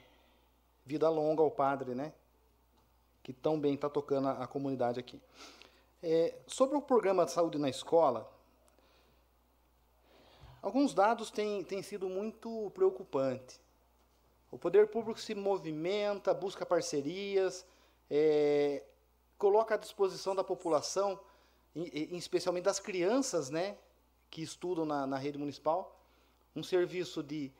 vida 0.85 1.09
longa 1.09 1.41
ao 1.41 1.49
Padre, 1.49 1.95
né, 1.95 2.11
que 3.23 3.31
tão 3.31 3.59
bem 3.59 3.75
está 3.75 3.89
tocando 3.89 4.27
a, 4.27 4.43
a, 4.43 4.47
comunidade 4.47 4.99
aqui. 4.99 5.19
É, 6.01 6.35
sobre 6.45 6.75
o 6.75 6.81
programa 6.81 7.25
de 7.25 7.31
saúde 7.31 7.57
na 7.57 7.69
escola, 7.69 8.29
alguns 10.61 10.93
dados 10.93 11.31
têm, 11.31 11.63
têm 11.63 11.81
sido 11.81 12.09
muito 12.09 12.69
preocupantes. 12.75 13.61
O 14.51 14.57
poder 14.59 14.89
público 14.89 15.19
se 15.19 15.33
movimenta, 15.33 16.33
busca 16.33 16.65
parcerias, 16.65 17.65
é, 18.09 18.83
coloca 19.37 19.75
à 19.75 19.77
disposição 19.77 20.35
da 20.35 20.43
população, 20.43 21.19
em, 21.73 22.17
especialmente 22.17 22.65
das 22.65 22.79
crianças 22.79 23.49
né, 23.49 23.77
que 24.29 24.43
estudam 24.43 24.85
na, 24.85 25.07
na 25.07 25.17
rede 25.17 25.37
municipal, 25.37 25.97
um 26.53 26.61
serviço 26.61 27.23
de 27.23 27.51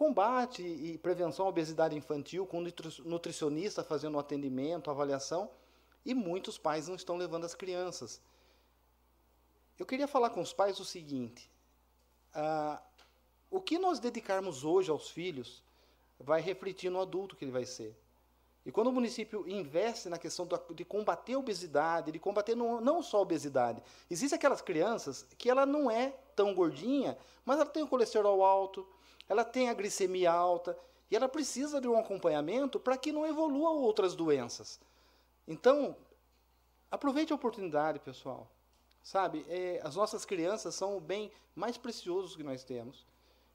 combate 0.00 0.62
e 0.62 0.96
prevenção 0.96 1.44
à 1.44 1.48
obesidade 1.50 1.94
infantil, 1.94 2.46
com 2.46 2.64
nutricionista 3.04 3.84
fazendo 3.84 4.18
atendimento, 4.18 4.90
avaliação, 4.90 5.50
e 6.06 6.14
muitos 6.14 6.56
pais 6.56 6.88
não 6.88 6.94
estão 6.94 7.18
levando 7.18 7.44
as 7.44 7.54
crianças. 7.54 8.18
Eu 9.78 9.84
queria 9.84 10.08
falar 10.08 10.30
com 10.30 10.40
os 10.40 10.54
pais 10.54 10.80
o 10.80 10.86
seguinte: 10.86 11.50
ah, 12.32 12.80
o 13.50 13.60
que 13.60 13.78
nós 13.78 14.00
dedicarmos 14.00 14.64
hoje 14.64 14.90
aos 14.90 15.10
filhos 15.10 15.62
vai 16.18 16.40
refletir 16.40 16.88
no 16.88 17.02
adulto 17.02 17.36
que 17.36 17.44
ele 17.44 17.52
vai 17.52 17.66
ser. 17.66 17.94
E 18.64 18.72
quando 18.72 18.86
o 18.86 18.92
município 18.92 19.46
investe 19.46 20.08
na 20.08 20.16
questão 20.16 20.48
de 20.74 20.84
combater 20.84 21.34
a 21.34 21.38
obesidade, 21.38 22.10
de 22.10 22.18
combater 22.18 22.54
não 22.54 23.02
só 23.02 23.18
a 23.18 23.20
obesidade, 23.20 23.82
existem 24.10 24.38
aquelas 24.38 24.62
crianças 24.62 25.26
que 25.36 25.50
ela 25.50 25.66
não 25.66 25.90
é 25.90 26.14
tão 26.34 26.54
gordinha, 26.54 27.18
mas 27.44 27.60
ela 27.60 27.68
tem 27.68 27.82
o 27.82 27.88
colesterol 27.88 28.42
alto, 28.42 28.86
ela 29.30 29.44
tem 29.44 29.68
a 29.68 29.74
glicemia 29.74 30.32
alta 30.32 30.76
e 31.08 31.14
ela 31.14 31.28
precisa 31.28 31.80
de 31.80 31.86
um 31.86 31.96
acompanhamento 31.96 32.80
para 32.80 32.96
que 32.96 33.12
não 33.12 33.24
evolua 33.24 33.70
outras 33.70 34.16
doenças. 34.16 34.80
Então, 35.46 35.96
aproveite 36.90 37.32
a 37.32 37.36
oportunidade, 37.36 38.00
pessoal. 38.00 38.50
Sabe, 39.04 39.46
é, 39.48 39.80
as 39.84 39.94
nossas 39.94 40.24
crianças 40.24 40.74
são 40.74 40.96
o 40.96 41.00
bem 41.00 41.30
mais 41.54 41.78
precioso 41.78 42.36
que 42.36 42.42
nós 42.42 42.64
temos. 42.64 43.06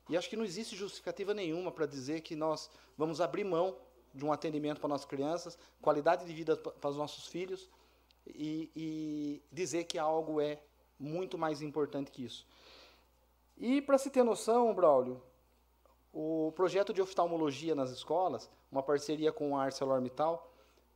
E 0.07 0.15
acho 0.15 0.29
que 0.29 0.37
não 0.37 0.45
existe 0.45 0.77
justificativa 0.77 1.33
nenhuma 1.33 1.73
para 1.73 1.85
dizer 1.85 2.21
que 2.21 2.37
nós 2.37 2.69
vamos 2.97 3.19
abrir 3.19 3.43
mão 3.43 3.75
de 4.13 4.23
um 4.23 4.31
atendimento 4.31 4.79
para 4.79 4.87
nossas 4.87 5.05
crianças, 5.05 5.59
qualidade 5.81 6.25
de 6.25 6.33
vida 6.33 6.55
para 6.55 6.89
os 6.89 6.95
nossos 6.95 7.27
filhos, 7.27 7.69
e, 8.25 8.71
e 8.73 9.43
dizer 9.51 9.83
que 9.83 9.99
algo 9.99 10.39
é 10.39 10.61
muito 10.97 11.37
mais 11.37 11.61
importante 11.61 12.11
que 12.11 12.23
isso. 12.23 12.47
E 13.57 13.81
para 13.81 13.97
se 13.97 14.09
ter 14.09 14.23
noção, 14.23 14.73
Braulio, 14.73 15.21
o 16.17 16.53
projeto 16.53 16.93
de 16.93 17.01
oftalmologia 17.01 17.75
nas 17.75 17.91
escolas, 17.91 18.49
uma 18.71 18.81
parceria 18.81 19.33
com 19.33 19.57
a 19.57 19.63
ArcelorMittal, 19.63 20.49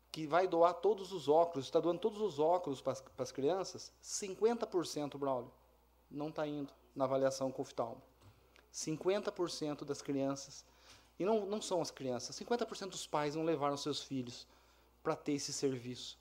que 0.09 0.25
vai 0.25 0.47
doar 0.47 0.73
todos 0.75 1.11
os 1.11 1.27
óculos, 1.27 1.65
está 1.65 1.77
doando 1.81 1.99
todos 1.99 2.21
os 2.21 2.39
óculos 2.39 2.81
para 2.81 2.93
as 3.17 3.31
crianças, 3.31 3.91
50%, 4.01 5.17
Braulio, 5.17 5.51
não 6.09 6.29
está 6.29 6.47
indo 6.47 6.71
na 6.95 7.03
avaliação 7.03 7.51
com 7.51 7.61
oftalmo. 7.61 8.01
50% 8.73 9.83
das 9.83 10.01
crianças, 10.01 10.65
e 11.19 11.25
não, 11.25 11.45
não 11.45 11.61
são 11.61 11.81
as 11.81 11.91
crianças, 11.91 12.39
50% 12.39 12.91
dos 12.91 13.05
pais 13.05 13.35
não 13.35 13.43
levaram 13.43 13.75
seus 13.75 14.01
filhos 14.01 14.47
para 15.03 15.17
ter 15.17 15.33
esse 15.33 15.51
serviço. 15.51 16.17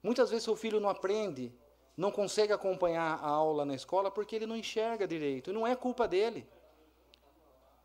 Muitas 0.00 0.30
vezes 0.30 0.44
seu 0.44 0.54
filho 0.54 0.78
não 0.78 0.88
aprende, 0.88 1.52
não 1.96 2.12
consegue 2.12 2.52
acompanhar 2.52 3.18
a 3.18 3.28
aula 3.28 3.64
na 3.64 3.74
escola 3.74 4.12
porque 4.12 4.36
ele 4.36 4.46
não 4.46 4.56
enxerga 4.56 5.08
direito, 5.08 5.50
e 5.50 5.52
não 5.52 5.66
é 5.66 5.74
culpa 5.74 6.06
dele. 6.06 6.48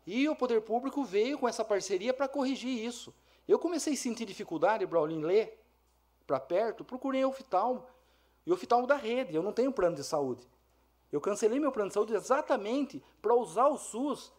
E 0.06 0.28
o 0.28 0.36
poder 0.36 0.60
público 0.60 1.02
veio 1.04 1.38
com 1.38 1.48
essa 1.48 1.64
parceria 1.64 2.12
para 2.12 2.28
corrigir 2.28 2.84
isso. 2.84 3.14
Eu 3.48 3.58
comecei 3.58 3.94
a 3.94 3.96
sentir 3.96 4.24
dificuldade, 4.24 4.86
Braulin, 4.86 5.22
ler 5.22 5.60
para 6.26 6.40
perto, 6.40 6.84
procurei 6.84 7.24
oftalmo. 7.24 7.86
E 8.46 8.52
oftalmo 8.52 8.86
da 8.86 8.96
rede, 8.96 9.34
eu 9.34 9.42
não 9.42 9.52
tenho 9.52 9.72
plano 9.72 9.96
de 9.96 10.04
saúde. 10.04 10.46
Eu 11.10 11.20
cancelei 11.20 11.58
meu 11.58 11.72
plano 11.72 11.88
de 11.88 11.94
saúde 11.94 12.14
exatamente 12.14 13.02
para 13.22 13.34
usar 13.34 13.68
o 13.68 13.78
SUS. 13.78 14.32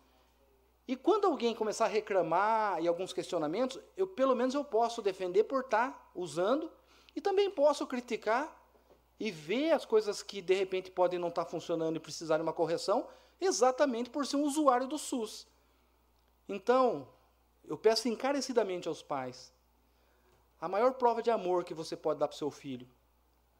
E 0.87 0.95
quando 0.95 1.25
alguém 1.25 1.55
começar 1.55 1.85
a 1.85 1.87
reclamar 1.87 2.81
e 2.83 2.87
alguns 2.87 3.11
questionamentos, 3.11 3.79
eu 3.97 4.05
pelo 4.05 4.35
menos 4.35 4.53
eu 4.53 4.63
posso 4.63 5.01
defender 5.01 5.45
por 5.45 5.61
estar 5.61 5.91
tá 5.91 6.11
usando 6.13 6.71
e 7.15 7.21
também 7.21 7.49
posso 7.49 7.87
criticar 7.87 8.55
e 9.19 9.31
ver 9.31 9.71
as 9.71 9.85
coisas 9.85 10.21
que 10.21 10.41
de 10.41 10.53
repente 10.53 10.91
podem 10.91 11.17
não 11.17 11.29
estar 11.29 11.45
tá 11.45 11.49
funcionando 11.49 11.95
e 11.95 11.99
precisar 11.99 12.37
de 12.37 12.43
uma 12.43 12.53
correção, 12.53 13.07
exatamente 13.39 14.09
por 14.09 14.25
ser 14.25 14.35
um 14.35 14.43
usuário 14.43 14.87
do 14.87 14.97
SUS. 14.97 15.47
Então, 16.47 17.07
eu 17.63 17.77
peço 17.77 18.07
encarecidamente 18.07 18.87
aos 18.87 19.01
pais: 19.01 19.53
a 20.59 20.67
maior 20.67 20.93
prova 20.93 21.21
de 21.21 21.31
amor 21.31 21.63
que 21.63 21.73
você 21.73 21.95
pode 21.95 22.19
dar 22.19 22.27
para 22.27 22.35
o 22.35 22.37
seu 22.37 22.51
filho, 22.51 22.87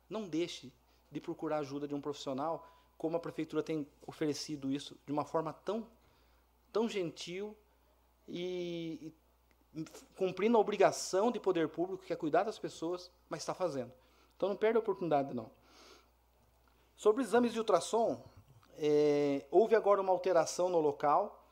não 0.09 0.27
deixe 0.27 0.71
de 1.11 1.19
procurar 1.19 1.59
ajuda 1.59 1.87
de 1.87 1.95
um 1.95 2.01
profissional, 2.01 2.67
como 2.97 3.17
a 3.17 3.19
prefeitura 3.19 3.63
tem 3.63 3.87
oferecido 4.05 4.71
isso 4.71 4.97
de 5.05 5.11
uma 5.11 5.25
forma 5.25 5.53
tão, 5.53 5.87
tão 6.71 6.87
gentil 6.87 7.55
e, 8.27 9.13
e 9.75 9.85
cumprindo 10.15 10.57
a 10.57 10.61
obrigação 10.61 11.31
de 11.31 11.39
poder 11.39 11.67
público, 11.69 12.03
que 12.03 12.13
é 12.13 12.15
cuidar 12.15 12.43
das 12.43 12.57
pessoas, 12.57 13.11
mas 13.29 13.41
está 13.41 13.53
fazendo. 13.53 13.91
Então 14.35 14.49
não 14.49 14.55
perde 14.55 14.77
a 14.77 14.79
oportunidade, 14.79 15.33
não. 15.33 15.51
Sobre 16.95 17.23
exames 17.23 17.51
de 17.51 17.59
ultrassom, 17.59 18.23
é, 18.77 19.45
houve 19.51 19.75
agora 19.75 20.01
uma 20.01 20.11
alteração 20.11 20.69
no 20.69 20.79
local 20.79 21.44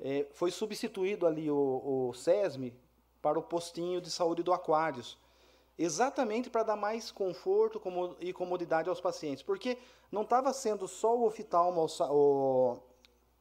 é, 0.00 0.26
foi 0.32 0.50
substituído 0.50 1.26
ali 1.26 1.50
o, 1.50 2.08
o 2.10 2.14
SESMI 2.14 2.74
para 3.22 3.38
o 3.38 3.42
postinho 3.42 4.00
de 4.00 4.10
saúde 4.10 4.42
do 4.42 4.52
Aquários. 4.52 5.18
exatamente 5.78 6.50
para 6.50 6.62
dar 6.62 6.76
mais 6.76 7.10
conforto 7.10 7.80
e 8.20 8.32
comodidade 8.32 8.88
aos 8.88 9.00
pacientes, 9.00 9.42
porque 9.42 9.78
não 10.10 10.22
estava 10.22 10.52
sendo 10.52 10.86
só 10.86 11.16
o 11.16 11.26
oftalmo, 11.26 11.86
o 12.10 12.78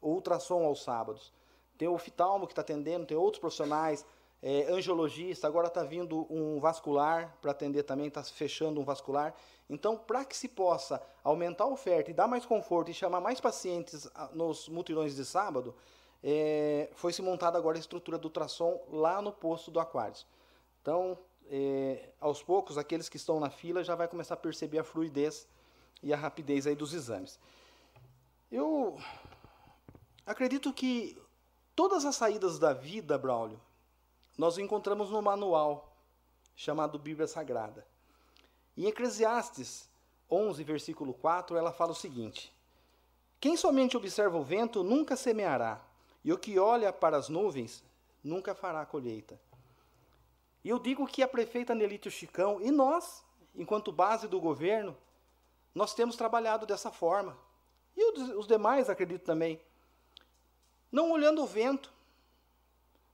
ultrassom 0.01 0.65
aos 0.65 0.83
sábados. 0.83 1.31
Tem 1.77 1.87
o 1.87 1.93
oftalmo 1.93 2.47
que 2.47 2.53
está 2.53 2.61
atendendo, 2.61 3.05
tem 3.05 3.17
outros 3.17 3.39
profissionais, 3.39 4.05
é, 4.41 4.65
angiologista, 4.69 5.47
agora 5.47 5.67
está 5.67 5.83
vindo 5.83 6.27
um 6.29 6.59
vascular 6.59 7.37
para 7.41 7.51
atender 7.51 7.83
também, 7.83 8.07
está 8.07 8.21
fechando 8.23 8.81
um 8.81 8.83
vascular. 8.83 9.33
Então, 9.69 9.97
para 9.97 10.25
que 10.25 10.35
se 10.35 10.49
possa 10.49 11.01
aumentar 11.23 11.63
a 11.63 11.67
oferta 11.67 12.11
e 12.11 12.13
dar 12.13 12.27
mais 12.27 12.45
conforto 12.45 12.91
e 12.91 12.93
chamar 12.93 13.21
mais 13.21 13.39
pacientes 13.39 14.09
nos 14.33 14.67
mutirões 14.67 15.15
de 15.15 15.23
sábado, 15.23 15.73
é, 16.23 16.89
foi 16.95 17.11
se 17.11 17.21
montada 17.21 17.57
agora 17.57 17.77
a 17.77 17.79
estrutura 17.79 18.17
do 18.17 18.25
ultrassom 18.25 18.79
lá 18.89 19.21
no 19.21 19.31
posto 19.31 19.69
do 19.69 19.79
Aquários. 19.79 20.25
Então, 20.81 21.17
é, 21.47 22.09
aos 22.19 22.41
poucos, 22.41 22.77
aqueles 22.77 23.09
que 23.09 23.17
estão 23.17 23.39
na 23.39 23.49
fila 23.49 23.83
já 23.83 23.93
vai 23.93 24.07
começar 24.07 24.35
a 24.35 24.37
perceber 24.37 24.79
a 24.79 24.83
fluidez 24.83 25.47
e 26.01 26.13
a 26.13 26.17
rapidez 26.17 26.65
aí 26.65 26.75
dos 26.75 26.93
exames. 26.93 27.37
Eu 28.49 28.97
acredito 30.25 30.71
que 30.71 31.21
todas 31.75 32.05
as 32.05 32.15
saídas 32.15 32.57
da 32.57 32.71
vida, 32.71 33.17
Braulio, 33.17 33.59
nós 34.37 34.57
encontramos 34.57 35.09
no 35.11 35.21
manual 35.21 35.93
chamado 36.55 36.97
Bíblia 36.97 37.27
Sagrada. 37.27 37.85
Em 38.77 38.85
Eclesiastes 38.85 39.89
11, 40.29 40.63
versículo 40.63 41.13
4, 41.13 41.57
ela 41.57 41.71
fala 41.71 41.91
o 41.91 41.95
seguinte: 41.95 42.53
Quem 43.39 43.57
somente 43.57 43.97
observa 43.97 44.37
o 44.37 44.43
vento 44.43 44.83
nunca 44.83 45.15
semeará, 45.15 45.81
e 46.23 46.31
o 46.31 46.37
que 46.37 46.57
olha 46.57 46.93
para 46.93 47.17
as 47.17 47.29
nuvens 47.29 47.83
nunca 48.23 48.55
fará 48.55 48.85
colheita. 48.85 49.39
E 50.63 50.69
eu 50.69 50.79
digo 50.79 51.05
que 51.05 51.21
a 51.21 51.27
prefeita 51.27 51.75
Nelito 51.75 52.09
Chicão 52.09 52.61
e 52.61 52.71
nós, 52.71 53.23
enquanto 53.53 53.91
base 53.91 54.27
do 54.27 54.39
governo, 54.39 54.95
nós 55.75 55.93
temos 55.93 56.15
trabalhado 56.15 56.65
dessa 56.65 56.91
forma. 56.91 57.37
E 57.95 58.33
os 58.35 58.47
demais, 58.47 58.89
acredito 58.89 59.23
também. 59.23 59.61
Não 60.91 61.11
olhando 61.11 61.43
o 61.43 61.47
vento, 61.47 61.91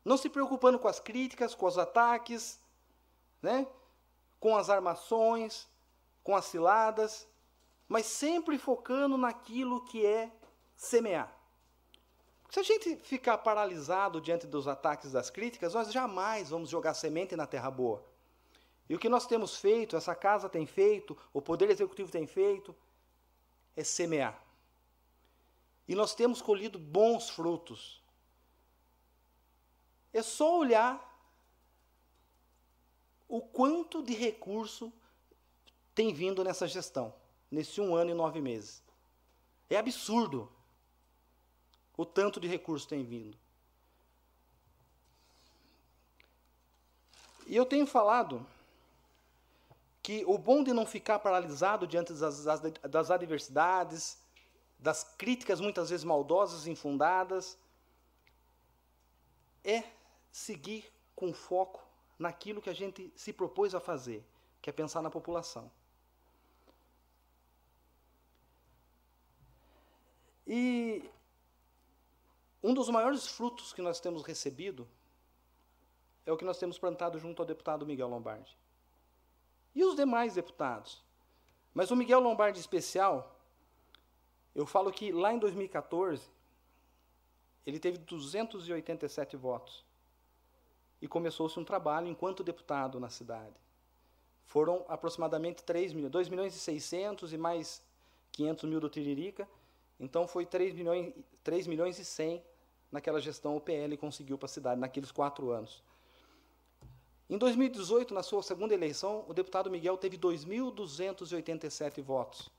não 0.05 0.17
se 0.17 0.29
preocupando 0.29 0.77
com 0.77 0.87
as 0.87 0.99
críticas, 0.99 1.55
com 1.55 1.65
os 1.65 1.77
ataques, 1.77 2.59
né? 3.41 3.67
com 4.39 4.55
as 4.55 4.69
armações, 4.69 5.67
com 6.23 6.35
as 6.35 6.45
ciladas, 6.45 7.27
mas 7.87 8.05
sempre 8.05 8.57
focando 8.57 9.17
naquilo 9.17 9.83
que 9.85 10.05
é 10.05 10.31
semear. 10.75 11.38
Se 12.49 12.59
a 12.59 12.63
gente 12.63 12.95
ficar 12.97 13.37
paralisado 13.37 14.19
diante 14.19 14.47
dos 14.47 14.67
ataques 14.67 15.11
das 15.11 15.29
críticas, 15.29 15.75
nós 15.75 15.91
jamais 15.91 16.49
vamos 16.49 16.69
jogar 16.69 16.95
semente 16.95 17.35
na 17.35 17.45
terra 17.45 17.69
boa. 17.69 18.03
E 18.89 18.95
o 18.95 18.99
que 18.99 19.07
nós 19.07 19.27
temos 19.27 19.57
feito, 19.57 19.95
essa 19.95 20.15
casa 20.15 20.49
tem 20.49 20.65
feito, 20.65 21.15
o 21.31 21.41
Poder 21.41 21.69
Executivo 21.69 22.11
tem 22.11 22.25
feito, 22.25 22.75
é 23.75 23.83
semear. 23.83 24.43
E 25.87 25.93
nós 25.93 26.15
temos 26.15 26.41
colhido 26.41 26.79
bons 26.79 27.29
frutos. 27.29 28.01
É 30.11 30.23
só 30.23 30.57
olhar 30.57 31.07
o 33.27 33.41
quanto 33.41 34.01
de 34.01 34.15
recurso 34.15 34.91
tem 35.93 36.11
vindo 36.11 36.43
nessa 36.43 36.67
gestão, 36.67 37.13
nesse 37.51 37.79
um 37.79 37.95
ano 37.95 38.09
e 38.09 38.15
nove 38.15 38.41
meses. 38.41 38.81
É 39.69 39.77
absurdo 39.77 40.51
o 41.99 42.05
tanto 42.05 42.39
de 42.39 42.47
recurso 42.47 42.87
tem 42.87 43.03
vindo. 43.03 43.37
E 47.45 47.53
eu 47.53 47.65
tenho 47.65 47.85
falado 47.85 48.47
que 50.01 50.23
o 50.25 50.37
bom 50.37 50.63
de 50.63 50.71
não 50.71 50.85
ficar 50.85 51.19
paralisado 51.19 51.85
diante 51.85 52.13
das, 52.13 52.45
das, 52.89 53.11
adversidades, 53.11 54.17
das 54.79 55.03
críticas 55.03 55.59
muitas 55.59 55.89
vezes 55.89 56.05
maldosas, 56.05 56.67
infundadas, 56.67 57.57
é 59.61 59.83
seguir 60.31 60.89
com 61.13 61.33
foco 61.33 61.85
naquilo 62.17 62.61
que 62.61 62.69
a 62.69 62.73
gente 62.73 63.11
se 63.13 63.33
propôs 63.33 63.75
a 63.75 63.79
fazer, 63.81 64.25
que 64.61 64.69
é 64.69 64.73
pensar 64.73 65.01
na 65.01 65.09
população. 65.09 65.69
E 70.47 71.03
um 72.61 72.73
dos 72.73 72.89
maiores 72.89 73.27
frutos 73.27 73.71
que 73.71 73.81
nós 73.81 73.99
temos 73.99 74.23
recebido 74.23 74.87
é 76.25 76.31
o 76.31 76.37
que 76.37 76.45
nós 76.45 76.57
temos 76.57 76.77
plantado 76.77 77.17
junto 77.17 77.41
ao 77.41 77.45
deputado 77.45 77.85
Miguel 77.85 78.07
Lombardi. 78.07 78.57
E 79.73 79.83
os 79.83 79.95
demais 79.95 80.35
deputados. 80.35 81.03
Mas 81.73 81.89
o 81.91 81.95
Miguel 81.95 82.19
Lombardi 82.19 82.59
especial, 82.59 83.39
eu 84.53 84.65
falo 84.65 84.91
que 84.91 85.11
lá 85.11 85.33
em 85.33 85.39
2014, 85.39 86.29
ele 87.65 87.79
teve 87.79 87.97
287 87.99 89.37
votos 89.37 89.85
e 91.01 91.07
começou-se 91.07 91.57
um 91.59 91.63
trabalho 91.63 92.07
enquanto 92.07 92.43
deputado 92.43 92.99
na 92.99 93.09
cidade. 93.09 93.55
Foram 94.43 94.83
aproximadamente 94.87 95.63
3 95.63 95.93
milhões, 95.93 96.11
2 96.11 96.29
milhões 96.29 96.55
e 96.55 96.59
600 96.59 97.31
e 97.31 97.37
mais 97.37 97.81
500 98.31 98.69
mil 98.69 98.79
do 98.79 98.89
Tiririca, 98.89 99.47
então 99.99 100.27
foi 100.27 100.45
3 100.45 100.73
milhões, 100.73 101.13
3 101.43 101.67
milhões 101.67 101.99
e 101.99 102.05
100 102.05 102.43
naquela 102.91 103.19
gestão 103.19 103.55
o 103.55 103.61
PL 103.61 103.95
conseguiu 103.97 104.37
para 104.37 104.45
a 104.45 104.49
cidade, 104.49 104.79
naqueles 104.79 105.11
quatro 105.11 105.51
anos. 105.51 105.83
Em 107.29 107.37
2018, 107.37 108.13
na 108.13 108.23
sua 108.23 108.41
segunda 108.41 108.73
eleição, 108.73 109.23
o 109.27 109.33
deputado 109.33 109.69
Miguel 109.69 109.97
teve 109.97 110.17
2.287 110.17 112.01
votos. 112.01 112.49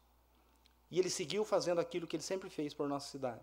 E 0.90 0.98
ele 0.98 1.10
seguiu 1.10 1.44
fazendo 1.44 1.80
aquilo 1.80 2.06
que 2.06 2.16
ele 2.16 2.22
sempre 2.22 2.48
fez 2.48 2.72
por 2.72 2.88
nossa 2.88 3.08
cidade. 3.08 3.40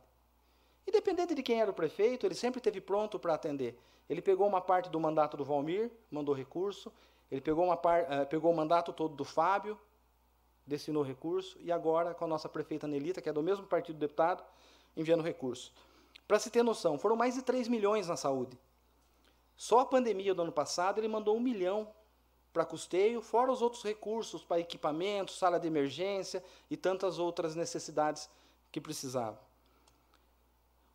Independente 0.88 1.36
de 1.36 1.44
quem 1.44 1.60
era 1.60 1.70
o 1.70 1.74
prefeito, 1.74 2.26
ele 2.26 2.34
sempre 2.34 2.60
esteve 2.60 2.80
pronto 2.80 3.20
para 3.20 3.34
atender. 3.34 3.78
Ele 4.10 4.22
pegou 4.22 4.48
uma 4.48 4.62
parte 4.62 4.90
do 4.90 4.98
mandato 5.00 5.36
do 5.36 5.44
Valmir, 5.44 5.92
mandou 6.10 6.34
recurso. 6.34 6.92
Ele 7.30 7.42
pegou, 7.42 7.66
uma 7.66 7.76
par, 7.76 8.04
uh, 8.04 8.26
pegou 8.26 8.52
o 8.52 8.56
mandato 8.56 8.94
todo 8.94 9.14
do 9.14 9.26
Fábio, 9.26 9.78
destinou 10.66 11.04
recurso. 11.04 11.58
E 11.60 11.74
agora, 11.74 12.14
com 12.14 12.24
a 12.24 12.28
nossa 12.28 12.48
prefeita 12.48 12.88
Nelita, 12.88 13.22
que 13.22 13.28
é 13.28 13.34
do 13.34 13.44
mesmo 13.44 13.68
partido 13.68 13.98
do 13.98 14.00
deputado, 14.00 14.42
enviando 14.96 15.22
recurso. 15.22 15.74
Para 16.28 16.40
se 16.40 16.50
ter 16.50 16.64
noção, 16.64 17.00
foram 17.00 17.16
mais 17.16 17.36
de 17.36 17.42
3 17.42 17.68
milhões 17.68 18.08
na 18.08 18.18
saúde. 18.18 18.60
Só 19.56 19.80
a 19.80 19.86
pandemia 19.86 20.36
do 20.36 20.42
ano 20.42 20.52
passado 20.52 21.00
ele 21.00 21.08
mandou 21.08 21.36
um 21.38 21.40
milhão 21.40 21.88
para 22.52 22.66
custeio, 22.66 23.22
fora 23.22 23.52
os 23.52 23.62
outros 23.62 23.84
recursos 23.84 24.44
para 24.44 24.60
equipamentos, 24.60 25.38
sala 25.38 25.60
de 25.60 25.68
emergência 25.68 26.44
e 26.70 26.76
tantas 26.76 27.20
outras 27.20 27.56
necessidades 27.56 28.30
que 28.72 28.82
precisava. 28.82 29.40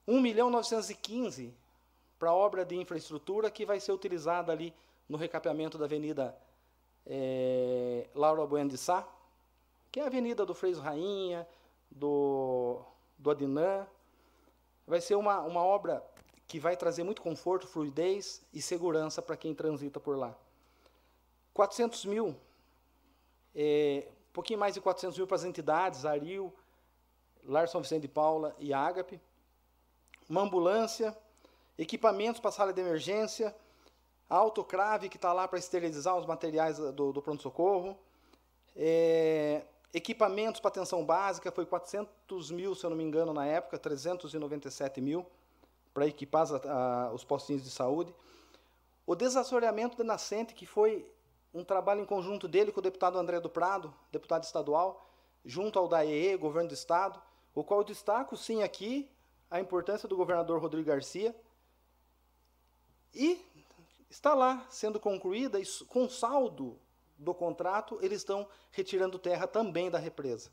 1 0.06 0.20
milhão 0.20 0.50
915 0.50 1.54
para 2.18 2.32
obra 2.32 2.64
de 2.64 2.76
infraestrutura 2.76 3.50
que 3.50 3.64
vai 3.64 3.80
ser 3.80 3.92
utilizada 3.92 4.52
ali 4.52 4.74
no 5.08 5.16
recapeamento 5.16 5.78
da 5.78 5.84
Avenida 5.84 6.36
é, 7.06 8.08
Laura 8.14 8.46
Bueno 8.46 8.70
de 8.70 8.78
Sá, 8.78 9.06
que 9.90 10.00
é 10.00 10.04
a 10.04 10.06
avenida 10.06 10.46
do 10.46 10.54
Freiso 10.54 10.80
Rainha, 10.80 11.46
do, 11.90 12.80
do 13.18 13.30
Adinã. 13.30 13.86
Vai 14.86 15.00
ser 15.00 15.14
uma, 15.14 15.40
uma 15.40 15.62
obra 15.62 16.02
que 16.46 16.58
vai 16.58 16.76
trazer 16.76 17.02
muito 17.02 17.22
conforto, 17.22 17.66
fluidez 17.66 18.42
e 18.52 18.60
segurança 18.60 19.22
para 19.22 19.36
quem 19.36 19.54
transita 19.54 19.98
por 19.98 20.16
lá. 20.16 20.36
400 21.54 22.04
mil, 22.06 22.36
é, 23.54 24.06
um 24.30 24.32
pouquinho 24.32 24.58
mais 24.58 24.74
de 24.74 24.80
400 24.80 25.16
mil 25.16 25.26
para 25.26 25.36
as 25.36 25.44
entidades, 25.44 26.04
Aril, 26.04 26.52
Larson 27.44 27.80
Vicente 27.80 28.02
de 28.02 28.08
Paula 28.08 28.54
e 28.58 28.72
Ágape 28.72 29.20
uma 30.32 30.40
ambulância, 30.40 31.16
equipamentos 31.78 32.40
para 32.40 32.50
sala 32.50 32.72
de 32.72 32.80
emergência, 32.80 33.54
a 34.28 34.36
autocrave 34.36 35.10
que 35.10 35.16
está 35.16 35.30
lá 35.30 35.46
para 35.46 35.58
esterilizar 35.58 36.16
os 36.16 36.24
materiais 36.24 36.78
do, 36.78 37.12
do 37.12 37.20
pronto-socorro, 37.20 37.98
é, 38.74 39.62
equipamentos 39.92 40.60
para 40.60 40.68
atenção 40.68 41.04
básica, 41.04 41.50
foi 41.52 41.66
400 41.66 42.50
mil, 42.50 42.74
se 42.74 42.84
eu 42.84 42.90
não 42.90 42.96
me 42.96 43.04
engano, 43.04 43.32
na 43.32 43.46
época, 43.46 43.78
397 43.78 45.00
mil, 45.00 45.26
para 45.92 46.06
equipar 46.06 46.46
a, 46.50 47.06
a, 47.06 47.12
os 47.12 47.24
postinhos 47.24 47.62
de 47.62 47.70
saúde. 47.70 48.14
O 49.06 49.14
desassoreamento 49.14 49.96
da 49.96 50.04
nascente, 50.04 50.54
que 50.54 50.64
foi 50.64 51.06
um 51.52 51.64
trabalho 51.64 52.00
em 52.00 52.06
conjunto 52.06 52.48
dele 52.48 52.72
com 52.72 52.80
o 52.80 52.82
deputado 52.82 53.18
André 53.18 53.38
do 53.40 53.50
Prado, 53.50 53.92
deputado 54.10 54.44
estadual, 54.44 55.10
junto 55.44 55.78
ao 55.78 55.88
DAEE, 55.88 56.36
governo 56.36 56.68
do 56.68 56.74
estado, 56.74 57.20
o 57.54 57.62
qual 57.62 57.80
eu 57.80 57.84
destaco, 57.84 58.36
sim, 58.36 58.62
aqui, 58.62 59.10
a 59.50 59.60
importância 59.60 60.08
do 60.08 60.16
governador 60.16 60.60
Rodrigo 60.60 60.88
Garcia 60.88 61.36
e 63.14 63.38
está 64.08 64.34
lá 64.34 64.66
sendo 64.70 64.98
concluída 64.98 65.58
com 65.88 66.08
saldo 66.08 66.78
do 67.22 67.32
contrato 67.32 67.98
eles 68.02 68.18
estão 68.18 68.46
retirando 68.70 69.18
terra 69.18 69.46
também 69.46 69.90
da 69.90 69.98
represa. 69.98 70.50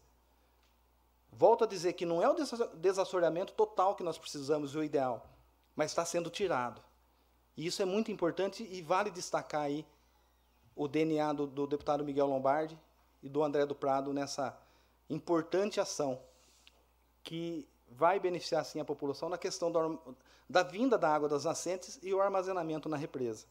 Volto 1.31 1.63
a 1.63 1.67
dizer 1.67 1.93
que 1.93 2.05
não 2.05 2.21
é 2.21 2.29
o 2.29 2.35
desassoreamento 2.75 3.53
total 3.53 3.95
que 3.95 4.03
nós 4.03 4.17
precisamos 4.17 4.73
e 4.73 4.77
o 4.77 4.83
ideal, 4.83 5.29
mas 5.75 5.91
está 5.91 6.03
sendo 6.03 6.29
tirado. 6.29 6.81
E 7.55 7.65
isso 7.65 7.81
é 7.81 7.85
muito 7.85 8.11
importante 8.11 8.63
e 8.63 8.81
vale 8.81 9.11
destacar 9.11 9.63
aí 9.63 9.85
o 10.75 10.87
DNA 10.87 11.33
do, 11.33 11.45
do 11.45 11.67
deputado 11.67 12.03
Miguel 12.03 12.27
Lombardi 12.27 12.79
e 13.21 13.29
do 13.29 13.43
André 13.43 13.65
do 13.65 13.75
Prado 13.75 14.13
nessa 14.13 14.57
importante 15.09 15.79
ação 15.79 16.21
que 17.23 17.67
vai 17.89 18.19
beneficiar 18.19 18.63
sim 18.63 18.79
a 18.79 18.85
população 18.85 19.29
na 19.29 19.37
questão 19.37 19.71
da, 19.71 19.81
da 20.49 20.63
vinda 20.63 20.97
da 20.97 21.13
água 21.13 21.27
das 21.27 21.45
nascentes 21.45 21.99
e 22.01 22.13
o 22.13 22.21
armazenamento 22.21 22.87
na 22.87 22.97
represa. 22.97 23.45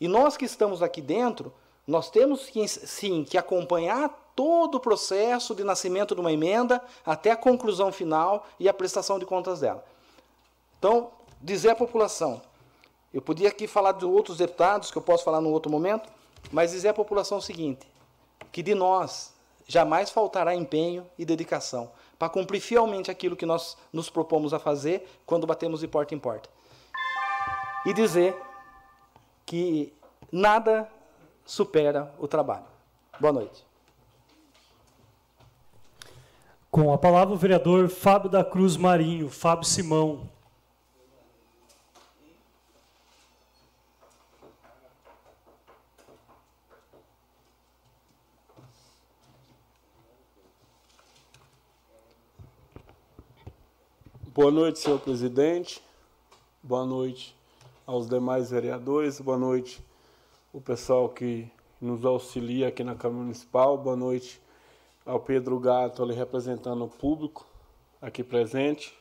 E 0.00 0.08
nós 0.08 0.36
que 0.36 0.44
estamos 0.44 0.82
aqui 0.82 1.00
dentro, 1.00 1.52
nós 1.86 2.10
temos 2.10 2.46
que, 2.46 2.66
sim 2.66 3.24
que 3.24 3.38
acompanhar 3.38 4.10
todo 4.34 4.76
o 4.76 4.80
processo 4.80 5.54
de 5.54 5.62
nascimento 5.62 6.14
de 6.14 6.20
uma 6.20 6.32
emenda 6.32 6.82
até 7.04 7.30
a 7.30 7.36
conclusão 7.36 7.92
final 7.92 8.46
e 8.58 8.68
a 8.68 8.74
prestação 8.74 9.18
de 9.18 9.26
contas 9.26 9.60
dela. 9.60 9.84
Então, 10.78 11.10
dizer 11.42 11.70
à 11.70 11.74
população. 11.74 12.40
Eu 13.12 13.20
podia 13.20 13.48
aqui 13.48 13.66
falar 13.66 13.92
de 13.92 14.04
outros 14.04 14.38
deputados, 14.38 14.90
que 14.90 14.96
eu 14.96 15.02
posso 15.02 15.24
falar 15.24 15.40
num 15.40 15.52
outro 15.52 15.70
momento, 15.70 16.08
mas 16.50 16.70
dizer 16.70 16.88
à 16.88 16.94
população 16.94 17.38
o 17.38 17.42
seguinte: 17.42 17.86
que 18.50 18.62
de 18.62 18.74
nós 18.74 19.34
jamais 19.66 20.10
faltará 20.10 20.54
empenho 20.54 21.06
e 21.18 21.24
dedicação 21.24 21.90
para 22.18 22.28
cumprir 22.28 22.60
fielmente 22.60 23.10
aquilo 23.10 23.36
que 23.36 23.44
nós 23.44 23.76
nos 23.92 24.08
propomos 24.08 24.54
a 24.54 24.58
fazer 24.58 25.08
quando 25.26 25.46
batemos 25.46 25.80
de 25.80 25.88
porta 25.88 26.14
em 26.14 26.18
porta. 26.18 26.48
E 27.84 27.92
dizer 27.92 28.36
que 29.44 29.92
nada 30.30 30.88
supera 31.44 32.14
o 32.18 32.28
trabalho. 32.28 32.64
Boa 33.18 33.32
noite. 33.32 33.66
Com 36.70 36.92
a 36.92 36.96
palavra 36.96 37.34
o 37.34 37.36
vereador 37.36 37.88
Fábio 37.88 38.30
da 38.30 38.44
Cruz 38.44 38.76
Marinho, 38.76 39.28
Fábio 39.28 39.66
Simão. 39.66 40.28
Boa 54.34 54.50
noite, 54.50 54.78
senhor 54.78 54.98
presidente. 54.98 55.82
Boa 56.62 56.86
noite 56.86 57.36
aos 57.86 58.08
demais 58.08 58.50
vereadores. 58.50 59.20
Boa 59.20 59.36
noite 59.36 59.84
o 60.54 60.58
pessoal 60.58 61.10
que 61.10 61.46
nos 61.78 62.02
auxilia 62.02 62.68
aqui 62.68 62.82
na 62.82 62.94
Câmara 62.94 63.24
Municipal. 63.24 63.76
Boa 63.76 63.94
noite 63.94 64.40
ao 65.04 65.20
Pedro 65.20 65.60
Gato, 65.60 66.02
ali 66.02 66.14
representando 66.14 66.82
o 66.82 66.88
público 66.88 67.46
aqui 68.00 68.24
presente. 68.24 68.94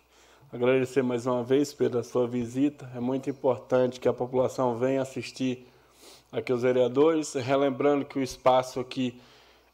Agradecer 0.52 1.02
mais 1.02 1.26
uma 1.26 1.46
vez, 1.46 1.74
Pedro, 1.74 2.00
a 2.00 2.04
sua 2.04 2.28
visita. 2.28 2.92
É 2.94 3.00
muito 3.00 3.30
importante 3.30 4.02
que 4.02 4.10
a 4.10 4.14
população 4.14 4.78
venha 4.78 5.02
assistir 5.02 5.66
aqui 6.30 6.52
os 6.52 6.64
vereadores, 6.64 7.36
relembrando 7.36 8.04
que 8.04 8.20
o 8.20 8.22
espaço 8.22 8.82
aqui 8.82 9.18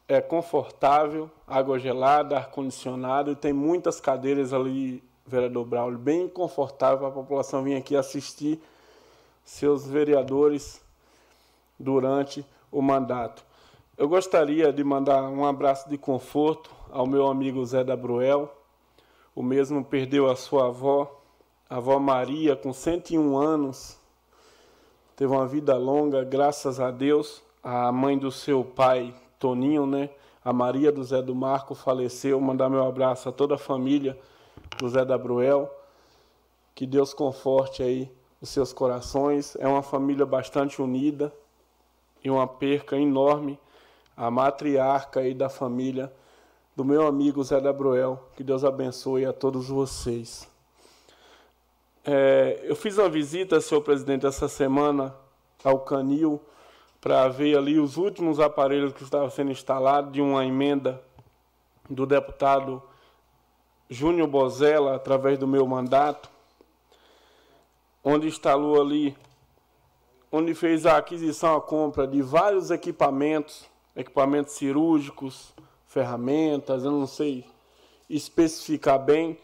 é 0.08 0.22
confortável, 0.22 1.32
água 1.48 1.80
gelada, 1.80 2.38
ar-condicionado 2.38 3.32
e 3.32 3.36
tem 3.36 3.54
muitas 3.54 4.00
cadeiras 4.00 4.54
ali 4.54 5.04
vereador 5.28 5.66
Braulio, 5.66 6.00
bem 6.00 6.28
confortável 6.28 7.00
para 7.00 7.08
a 7.10 7.12
população 7.12 7.64
vir 7.64 7.76
aqui 7.76 7.96
assistir 7.96 8.60
seus 9.44 9.86
vereadores 9.86 10.82
durante 11.78 12.46
o 12.72 12.82
mandato. 12.82 13.44
Eu 13.98 14.08
gostaria 14.08 14.72
de 14.72 14.84
mandar 14.84 15.24
um 15.24 15.46
abraço 15.46 15.90
de 15.90 15.98
conforto 15.98 16.70
ao 16.92 17.06
meu 17.06 17.28
amigo 17.28 17.66
Zé 17.66 17.84
da 17.84 17.96
Bruel. 17.96 18.54
O 19.36 19.44
mesmo 19.44 19.84
perdeu 19.84 20.30
a 20.30 20.36
sua 20.36 20.68
avó, 20.68 21.22
a 21.70 21.78
avó 21.78 22.00
Maria, 22.00 22.56
com 22.56 22.72
101 22.72 23.38
anos. 23.38 23.98
Teve 25.16 25.32
uma 25.32 25.48
vida 25.48 25.76
longa, 25.78 26.24
graças 26.24 26.80
a 26.80 26.92
Deus. 26.92 27.42
A 27.64 27.92
mãe 27.92 28.18
do 28.18 28.32
seu 28.32 28.64
pai, 28.64 29.14
Toninho, 29.40 29.86
né? 29.86 30.10
A 30.44 30.54
Maria 30.54 30.92
do 30.92 31.04
Zé 31.04 31.22
do 31.22 31.36
Marco 31.36 31.76
faleceu. 31.76 32.40
Mandar 32.40 32.70
meu 32.70 32.86
abraço 32.86 33.28
a 33.28 33.32
toda 33.32 33.56
a 33.56 33.58
família 33.58 34.18
do 34.78 34.90
Zé 34.90 35.04
da 35.04 35.18
Bruel. 35.18 35.74
Que 36.76 36.86
Deus 36.86 37.14
conforte 37.14 37.82
aí 37.82 38.12
os 38.42 38.50
seus 38.50 38.72
corações. 38.72 39.56
É 39.60 39.68
uma 39.68 39.82
família 39.82 40.26
bastante 40.26 40.82
unida 40.82 41.34
e 42.24 42.30
uma 42.30 42.48
perca 42.48 42.98
enorme. 42.98 43.60
A 44.16 44.32
matriarca 44.32 45.20
aí 45.20 45.34
da 45.34 45.50
família 45.50 46.12
do 46.76 46.84
meu 46.84 47.06
amigo 47.06 47.44
Zé 47.44 47.60
da 47.60 47.74
Bruel. 47.74 48.24
Que 48.36 48.44
Deus 48.44 48.64
abençoe 48.64 49.26
a 49.26 49.34
todos 49.34 49.68
vocês. 49.68 50.48
É, 52.06 52.62
eu 52.64 52.76
fiz 52.76 52.98
uma 52.98 53.10
visita, 53.10 53.60
senhor 53.60 53.82
presidente, 53.82 54.26
essa 54.26 54.48
semana 54.48 55.14
ao 55.64 55.80
Canil 55.80 56.40
para 57.02 57.28
ver 57.28 57.58
ali 57.58 57.80
os 57.80 57.98
últimos 57.98 58.40
aparelhos 58.40 58.94
que 58.94 59.04
estavam 59.04 59.30
sendo 59.30 59.52
instalados 59.52 60.12
de 60.12 60.22
uma 60.22 60.46
emenda 60.46 61.02
do 61.90 62.06
deputado 62.06 62.82
Júnior 63.90 64.28
Bozella, 64.28 64.96
através 64.96 65.38
do 65.38 65.48
meu 65.48 65.66
mandato, 65.66 66.30
onde 68.04 68.28
instalou 68.28 68.82
ali, 68.82 69.16
onde 70.32 70.54
fez 70.54 70.86
a 70.86 70.98
aquisição, 70.98 71.56
a 71.56 71.62
compra 71.62 72.06
de 72.06 72.22
vários 72.22 72.70
equipamentos, 72.70 73.66
equipamentos 73.96 74.54
cirúrgicos, 74.54 75.54
ferramentas, 75.88 76.84
eu 76.84 76.92
não 76.92 77.08
sei 77.08 77.46
especificar 78.10 79.00
bem, 79.00 79.40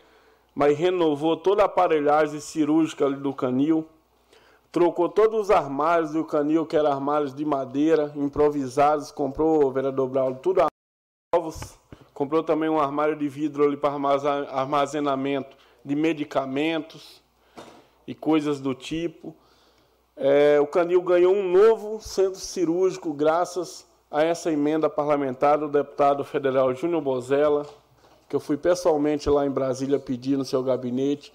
mas 0.53 0.77
renovou 0.77 1.37
toda 1.37 1.63
a 1.63 1.65
aparelhagem 1.65 2.39
cirúrgica 2.39 3.09
do 3.09 3.33
canil, 3.33 3.87
trocou 4.71 5.07
todos 5.07 5.39
os 5.39 5.51
armários 5.51 6.11
do 6.11 6.25
canil, 6.25 6.65
que 6.65 6.75
eram 6.75 6.91
armários 6.91 7.33
de 7.33 7.45
madeira, 7.45 8.11
improvisados, 8.15 9.09
comprou, 9.11 9.71
vereador 9.71 10.09
Braulio, 10.09 10.39
tudo 10.39 10.65
novos, 11.33 11.77
Comprou 12.13 12.43
também 12.43 12.69
um 12.69 12.79
armário 12.79 13.15
de 13.15 13.27
vidro 13.27 13.63
ali 13.63 13.75
para 13.75 13.93
armazenamento 14.51 15.57
de 15.83 15.95
medicamentos 15.95 17.21
e 18.07 18.13
coisas 18.13 18.59
do 18.59 18.75
tipo. 18.75 19.35
É, 20.15 20.59
o 20.59 20.67
Canil 20.67 21.01
ganhou 21.01 21.33
um 21.33 21.49
novo 21.49 21.99
centro 21.99 22.39
cirúrgico 22.39 23.11
graças 23.13 23.85
a 24.11 24.23
essa 24.23 24.51
emenda 24.51 24.87
parlamentar 24.87 25.57
do 25.57 25.67
deputado 25.67 26.23
federal 26.23 26.73
Júnior 26.75 27.01
Bozella, 27.01 27.65
que 28.29 28.35
eu 28.35 28.39
fui 28.39 28.57
pessoalmente 28.57 29.27
lá 29.27 29.45
em 29.45 29.49
Brasília 29.49 29.99
pedir 29.99 30.37
no 30.37 30.45
seu 30.45 30.61
gabinete 30.61 31.33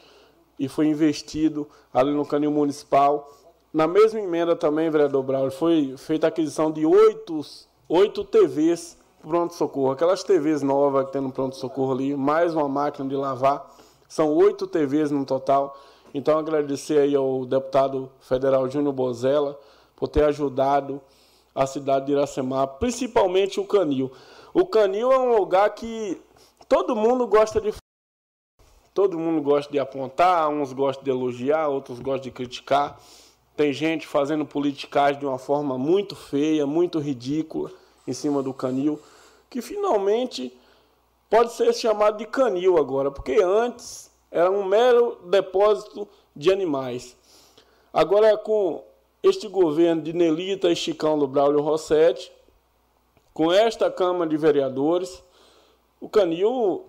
e 0.59 0.68
foi 0.68 0.87
investido 0.87 1.68
ali 1.93 2.12
no 2.12 2.24
canil 2.24 2.53
municipal. 2.53 3.29
Na 3.72 3.89
mesma 3.89 4.20
emenda 4.20 4.55
também, 4.55 4.91
vereador 4.91 5.24
Braulio, 5.24 5.51
foi 5.51 5.97
feita 5.97 6.26
a 6.26 6.29
aquisição 6.29 6.70
de 6.70 6.87
oito, 6.87 7.41
oito 7.89 8.24
TVs 8.24 8.97
pronto-socorro. 9.29 9.93
Aquelas 9.93 10.24
TVs 10.24 10.62
novas 10.62 11.07
que 11.07 11.12
tem 11.12 11.20
no 11.20 11.31
pronto-socorro 11.31 11.93
ali, 11.93 12.16
mais 12.16 12.55
uma 12.55 12.68
máquina 12.68 13.07
de 13.07 13.14
lavar. 13.14 13.70
São 14.09 14.35
oito 14.35 14.66
TVs 14.66 15.11
no 15.11 15.24
total. 15.26 15.79
Então, 16.14 16.39
agradecer 16.39 16.99
aí 16.99 17.14
ao 17.14 17.45
deputado 17.45 18.11
federal 18.20 18.68
Júnior 18.70 18.95
Bozella 18.95 19.59
por 19.95 20.09
ter 20.09 20.24
ajudado 20.24 21.01
a 21.55 21.66
cidade 21.66 22.07
de 22.07 22.12
Iracemar, 22.12 22.66
principalmente 22.79 23.61
o 23.61 23.64
Canil. 23.66 24.11
O 24.55 24.64
Canil 24.64 25.12
é 25.12 25.18
um 25.18 25.37
lugar 25.37 25.68
que 25.74 26.20
todo 26.66 26.97
mundo 26.97 27.26
gosta 27.26 27.61
de 27.61 27.74
todo 28.95 29.18
mundo 29.18 29.41
gosta 29.43 29.70
de 29.70 29.79
apontar, 29.79 30.49
uns 30.49 30.72
gostam 30.72 31.05
de 31.05 31.11
elogiar, 31.11 31.68
outros 31.68 32.01
gostam 32.01 32.22
de 32.22 32.31
criticar. 32.31 32.99
Tem 33.57 33.72
gente 33.72 34.07
fazendo 34.07 34.45
politicagem 34.47 35.20
de 35.20 35.26
uma 35.26 35.39
forma 35.39 35.76
muito 35.76 36.16
feia, 36.16 36.66
muito 36.66 36.99
ridícula 36.99 37.70
em 38.07 38.12
cima 38.12 38.43
do 38.43 38.55
canil, 38.55 38.99
que 39.49 39.62
finalmente 39.62 40.57
pode 41.30 41.53
ser 41.53 41.72
chamado 41.74 42.18
de 42.18 42.26
canil 42.26 42.78
agora, 42.78 43.11
porque 43.11 43.40
antes 43.42 44.11
era 44.30 44.51
um 44.51 44.64
mero 44.64 45.18
depósito 45.24 46.09
de 46.34 46.53
animais. 46.53 47.16
Agora 47.92 48.36
com 48.36 48.84
este 49.22 49.49
governo 49.49 50.03
de 50.03 50.12
Nelita 50.12 50.70
e 50.70 50.76
Chicão 50.76 51.18
do 51.18 51.26
Braulio 51.26 51.61
Rossetti, 51.61 52.30
com 53.32 53.53
esta 53.53 53.90
Câmara 53.90 54.28
de 54.28 54.36
Vereadores, 54.36 55.22
o 56.01 56.09
Canil, 56.09 56.86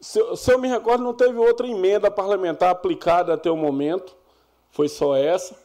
se, 0.00 0.18
eu 0.20 0.58
me 0.58 0.68
recordo, 0.68 1.04
não 1.04 1.14
teve 1.14 1.36
outra 1.38 1.66
emenda 1.66 2.10
parlamentar 2.10 2.70
aplicada 2.70 3.34
até 3.34 3.50
o 3.50 3.56
momento, 3.56 4.16
foi 4.70 4.88
só 4.88 5.14
essa, 5.14 5.56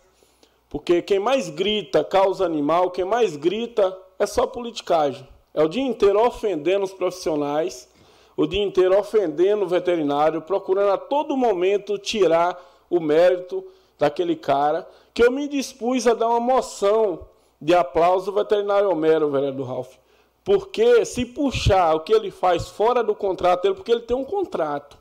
porque 0.69 1.01
quem 1.01 1.19
mais 1.19 1.49
grita 1.49 2.03
causa 2.03 2.45
animal, 2.45 2.91
quem 2.91 3.05
mais 3.05 3.37
grita 3.37 3.97
é 4.19 4.25
só 4.25 4.45
politicagem. 4.45 5.27
É 5.57 5.63
o 5.63 5.67
dia 5.67 5.81
inteiro 5.81 6.23
ofendendo 6.23 6.85
os 6.85 6.93
profissionais, 6.93 7.89
o 8.37 8.45
dia 8.45 8.61
inteiro 8.61 8.95
ofendendo 8.95 9.65
o 9.65 9.67
veterinário, 9.67 10.39
procurando 10.39 10.91
a 10.91 10.99
todo 10.99 11.35
momento 11.35 11.97
tirar 11.97 12.63
o 12.87 12.99
mérito 12.99 13.65
daquele 13.97 14.35
cara, 14.35 14.87
que 15.15 15.23
eu 15.23 15.31
me 15.31 15.47
dispus 15.47 16.05
a 16.05 16.13
dar 16.13 16.27
uma 16.27 16.39
moção 16.39 17.21
de 17.59 17.73
aplauso 17.73 18.29
ao 18.29 18.37
veterinário 18.37 18.87
Homero, 18.91 19.31
vereador 19.31 19.65
Ralph. 19.65 19.95
Porque 20.43 21.03
se 21.03 21.25
puxar 21.25 21.95
o 21.95 22.01
que 22.01 22.13
ele 22.13 22.29
faz 22.29 22.67
fora 22.67 23.03
do 23.03 23.15
contrato 23.15 23.63
dele, 23.63 23.73
porque 23.73 23.91
ele 23.91 24.01
tem 24.01 24.15
um 24.15 24.23
contrato. 24.23 24.95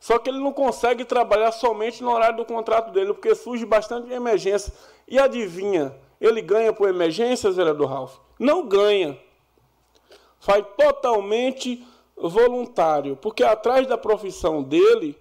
Só 0.00 0.18
que 0.18 0.28
ele 0.28 0.40
não 0.40 0.52
consegue 0.52 1.04
trabalhar 1.04 1.52
somente 1.52 2.02
no 2.02 2.10
horário 2.10 2.38
do 2.38 2.44
contrato 2.44 2.90
dele, 2.90 3.14
porque 3.14 3.36
surge 3.36 3.64
bastante 3.64 4.12
emergência. 4.12 4.72
E 5.06 5.16
adivinha, 5.16 5.94
ele 6.20 6.42
ganha 6.42 6.72
por 6.72 6.88
emergências, 6.88 7.54
vereador 7.54 7.88
Ralph? 7.88 8.25
Não 8.38 8.66
ganha. 8.66 9.18
Faz 10.38 10.64
totalmente 10.76 11.84
voluntário, 12.16 13.16
porque 13.16 13.42
atrás 13.42 13.86
da 13.86 13.98
profissão 13.98 14.62
dele 14.62 15.18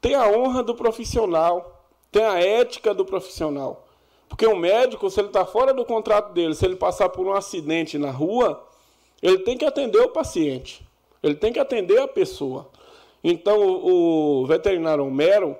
tem 0.00 0.14
a 0.14 0.28
honra 0.28 0.62
do 0.62 0.74
profissional, 0.74 1.84
tem 2.10 2.24
a 2.24 2.38
ética 2.38 2.94
do 2.94 3.04
profissional. 3.04 3.86
Porque 4.28 4.46
o 4.46 4.56
médico, 4.56 5.08
se 5.10 5.20
ele 5.20 5.28
está 5.28 5.44
fora 5.44 5.72
do 5.72 5.84
contrato 5.84 6.32
dele, 6.32 6.54
se 6.54 6.64
ele 6.64 6.76
passar 6.76 7.08
por 7.08 7.26
um 7.26 7.32
acidente 7.32 7.98
na 7.98 8.10
rua, 8.10 8.64
ele 9.22 9.38
tem 9.38 9.56
que 9.56 9.64
atender 9.64 10.00
o 10.00 10.10
paciente, 10.10 10.86
ele 11.22 11.34
tem 11.34 11.52
que 11.52 11.58
atender 11.58 11.98
a 12.00 12.06
pessoa. 12.06 12.68
Então, 13.24 13.58
o, 13.60 14.46
veterinário 14.46 15.04
Homero, 15.04 15.56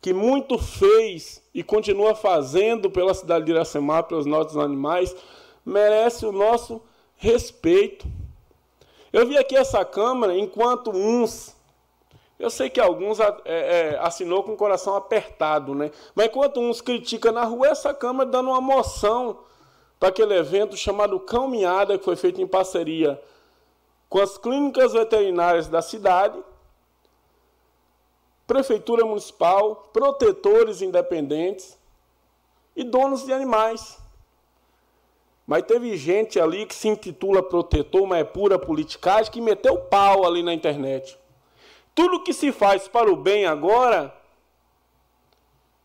que 0.00 0.14
muito 0.14 0.56
fez 0.56 1.41
e 1.54 1.62
continua 1.62 2.14
fazendo 2.14 2.90
pela 2.90 3.14
cidade 3.14 3.44
de 3.44 3.52
Iracemar, 3.52 4.04
pelos 4.04 4.26
nossos 4.26 4.56
animais, 4.56 5.14
merece 5.64 6.24
o 6.24 6.32
nosso 6.32 6.80
respeito. 7.16 8.06
Eu 9.12 9.26
vi 9.26 9.36
aqui 9.36 9.56
essa 9.56 9.84
Câmara, 9.84 10.36
enquanto 10.36 10.90
uns 10.90 11.54
eu 12.42 12.50
sei 12.50 12.68
que 12.68 12.80
alguns 12.80 13.20
é, 13.20 13.32
é, 13.44 13.98
assinou 14.00 14.42
com 14.42 14.54
o 14.54 14.56
coração 14.56 14.96
apertado, 14.96 15.76
né? 15.76 15.92
Mas 16.12 16.26
enquanto 16.26 16.58
uns 16.58 16.80
criticam 16.80 17.30
na 17.30 17.44
rua, 17.44 17.68
essa 17.68 17.94
Câmara 17.94 18.28
dando 18.28 18.50
uma 18.50 18.60
moção 18.60 19.38
para 20.00 20.08
aquele 20.08 20.34
evento 20.34 20.76
chamado 20.76 21.20
Cão 21.20 21.46
Miada, 21.46 21.96
que 21.96 22.04
foi 22.04 22.16
feito 22.16 22.40
em 22.40 22.46
parceria 22.48 23.22
com 24.08 24.20
as 24.20 24.36
clínicas 24.36 24.92
veterinárias 24.92 25.68
da 25.68 25.80
cidade, 25.80 26.36
Prefeitura 28.52 29.06
Municipal, 29.06 29.88
protetores 29.94 30.82
independentes 30.82 31.78
e 32.76 32.84
donos 32.84 33.24
de 33.24 33.32
animais. 33.32 33.98
Mas 35.46 35.62
teve 35.62 35.96
gente 35.96 36.38
ali 36.38 36.66
que 36.66 36.74
se 36.74 36.86
intitula 36.86 37.42
protetor, 37.42 38.06
mas 38.06 38.20
é 38.20 38.24
pura 38.24 38.58
politicagem, 38.58 39.32
que 39.32 39.40
meteu 39.40 39.78
pau 39.78 40.26
ali 40.26 40.42
na 40.42 40.52
internet. 40.52 41.18
Tudo 41.94 42.22
que 42.22 42.34
se 42.34 42.52
faz 42.52 42.86
para 42.86 43.10
o 43.10 43.16
bem 43.16 43.46
agora 43.46 44.14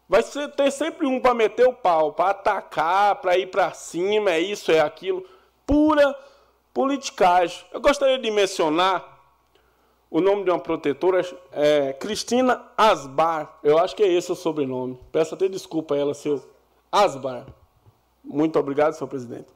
vai 0.09 0.21
ser, 0.21 0.51
ter 0.51 0.69
sempre 0.69 1.07
um 1.07 1.21
para 1.21 1.33
meter 1.33 1.69
o 1.69 1.73
pau, 1.73 2.11
para 2.11 2.31
atacar, 2.31 3.15
para 3.21 3.37
ir 3.37 3.47
para 3.47 3.71
cima, 3.71 4.31
é 4.31 4.41
isso, 4.41 4.73
é 4.73 4.81
aquilo. 4.81 5.25
Pura 5.65 6.13
politicagem. 6.73 7.63
Eu 7.71 7.79
gostaria 7.79 8.19
de 8.19 8.29
mencionar 8.29 9.16
o 10.09 10.21
nome 10.21 10.43
de 10.43 10.49
uma 10.49 10.59
protetora, 10.59 11.21
é 11.51 11.93
Cristina 11.93 12.65
Asbar. 12.77 13.59
Eu 13.63 13.77
acho 13.77 13.95
que 13.95 14.03
é 14.03 14.07
esse 14.07 14.31
o 14.31 14.35
sobrenome. 14.35 14.97
Peço 15.11 15.35
até 15.35 15.47
desculpa 15.49 15.95
a 15.95 15.97
ela, 15.97 16.13
seu 16.13 16.43
Asbar. 16.91 17.45
Muito 18.23 18.57
obrigado, 18.57 18.93
senhor 18.93 19.09
presidente. 19.09 19.47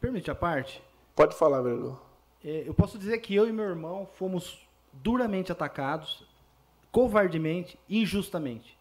Permite 0.00 0.30
a 0.30 0.34
parte? 0.34 0.82
Pode 1.14 1.36
falar, 1.36 1.62
vereador. 1.62 2.00
É, 2.44 2.64
eu 2.66 2.74
posso 2.74 2.98
dizer 2.98 3.18
que 3.18 3.34
eu 3.34 3.48
e 3.48 3.52
meu 3.52 3.64
irmão 3.64 4.08
fomos 4.14 4.66
duramente 4.92 5.52
atacados, 5.52 6.26
covardemente, 6.90 7.78
injustamente, 7.88 8.76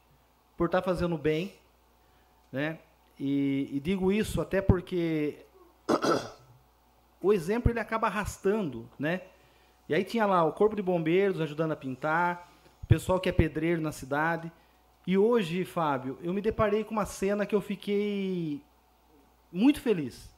por 0.57 0.65
estar 0.65 0.81
fazendo 0.81 1.17
bem, 1.17 1.53
né? 2.51 2.79
E, 3.19 3.69
e 3.71 3.79
digo 3.79 4.11
isso 4.11 4.41
até 4.41 4.61
porque 4.61 5.45
o 7.21 7.31
exemplo 7.31 7.71
ele 7.71 7.79
acaba 7.79 8.07
arrastando, 8.07 8.89
né? 8.97 9.21
E 9.91 9.93
aí 9.93 10.05
tinha 10.05 10.25
lá 10.25 10.41
o 10.45 10.53
corpo 10.53 10.73
de 10.73 10.81
bombeiros 10.81 11.41
ajudando 11.41 11.73
a 11.73 11.75
pintar, 11.75 12.49
o 12.81 12.85
pessoal 12.85 13.19
que 13.19 13.27
é 13.27 13.31
pedreiro 13.33 13.81
na 13.81 13.91
cidade. 13.91 14.49
E 15.05 15.17
hoje, 15.17 15.65
Fábio, 15.65 16.17
eu 16.23 16.33
me 16.33 16.39
deparei 16.39 16.85
com 16.85 16.91
uma 16.91 17.05
cena 17.05 17.45
que 17.45 17.53
eu 17.53 17.59
fiquei 17.59 18.63
muito 19.51 19.81
feliz. 19.81 20.33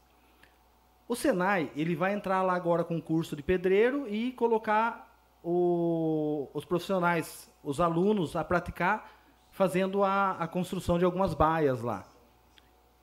O 1.07 1.15
Senai, 1.15 1.71
ele 1.75 1.95
vai 1.95 2.15
entrar 2.15 2.41
lá 2.41 2.55
agora 2.55 2.83
com 2.83 2.97
o 2.97 3.01
curso 3.01 3.35
de 3.35 3.43
pedreiro 3.43 4.07
e 4.09 4.31
colocar 4.31 5.15
o, 5.43 6.49
os 6.51 6.65
profissionais, 6.65 7.47
os 7.63 7.79
alunos, 7.79 8.35
a 8.35 8.43
praticar 8.43 9.07
fazendo 9.51 10.03
a, 10.03 10.31
a 10.31 10.47
construção 10.47 10.97
de 10.97 11.05
algumas 11.05 11.35
baias 11.35 11.79
lá. 11.79 12.03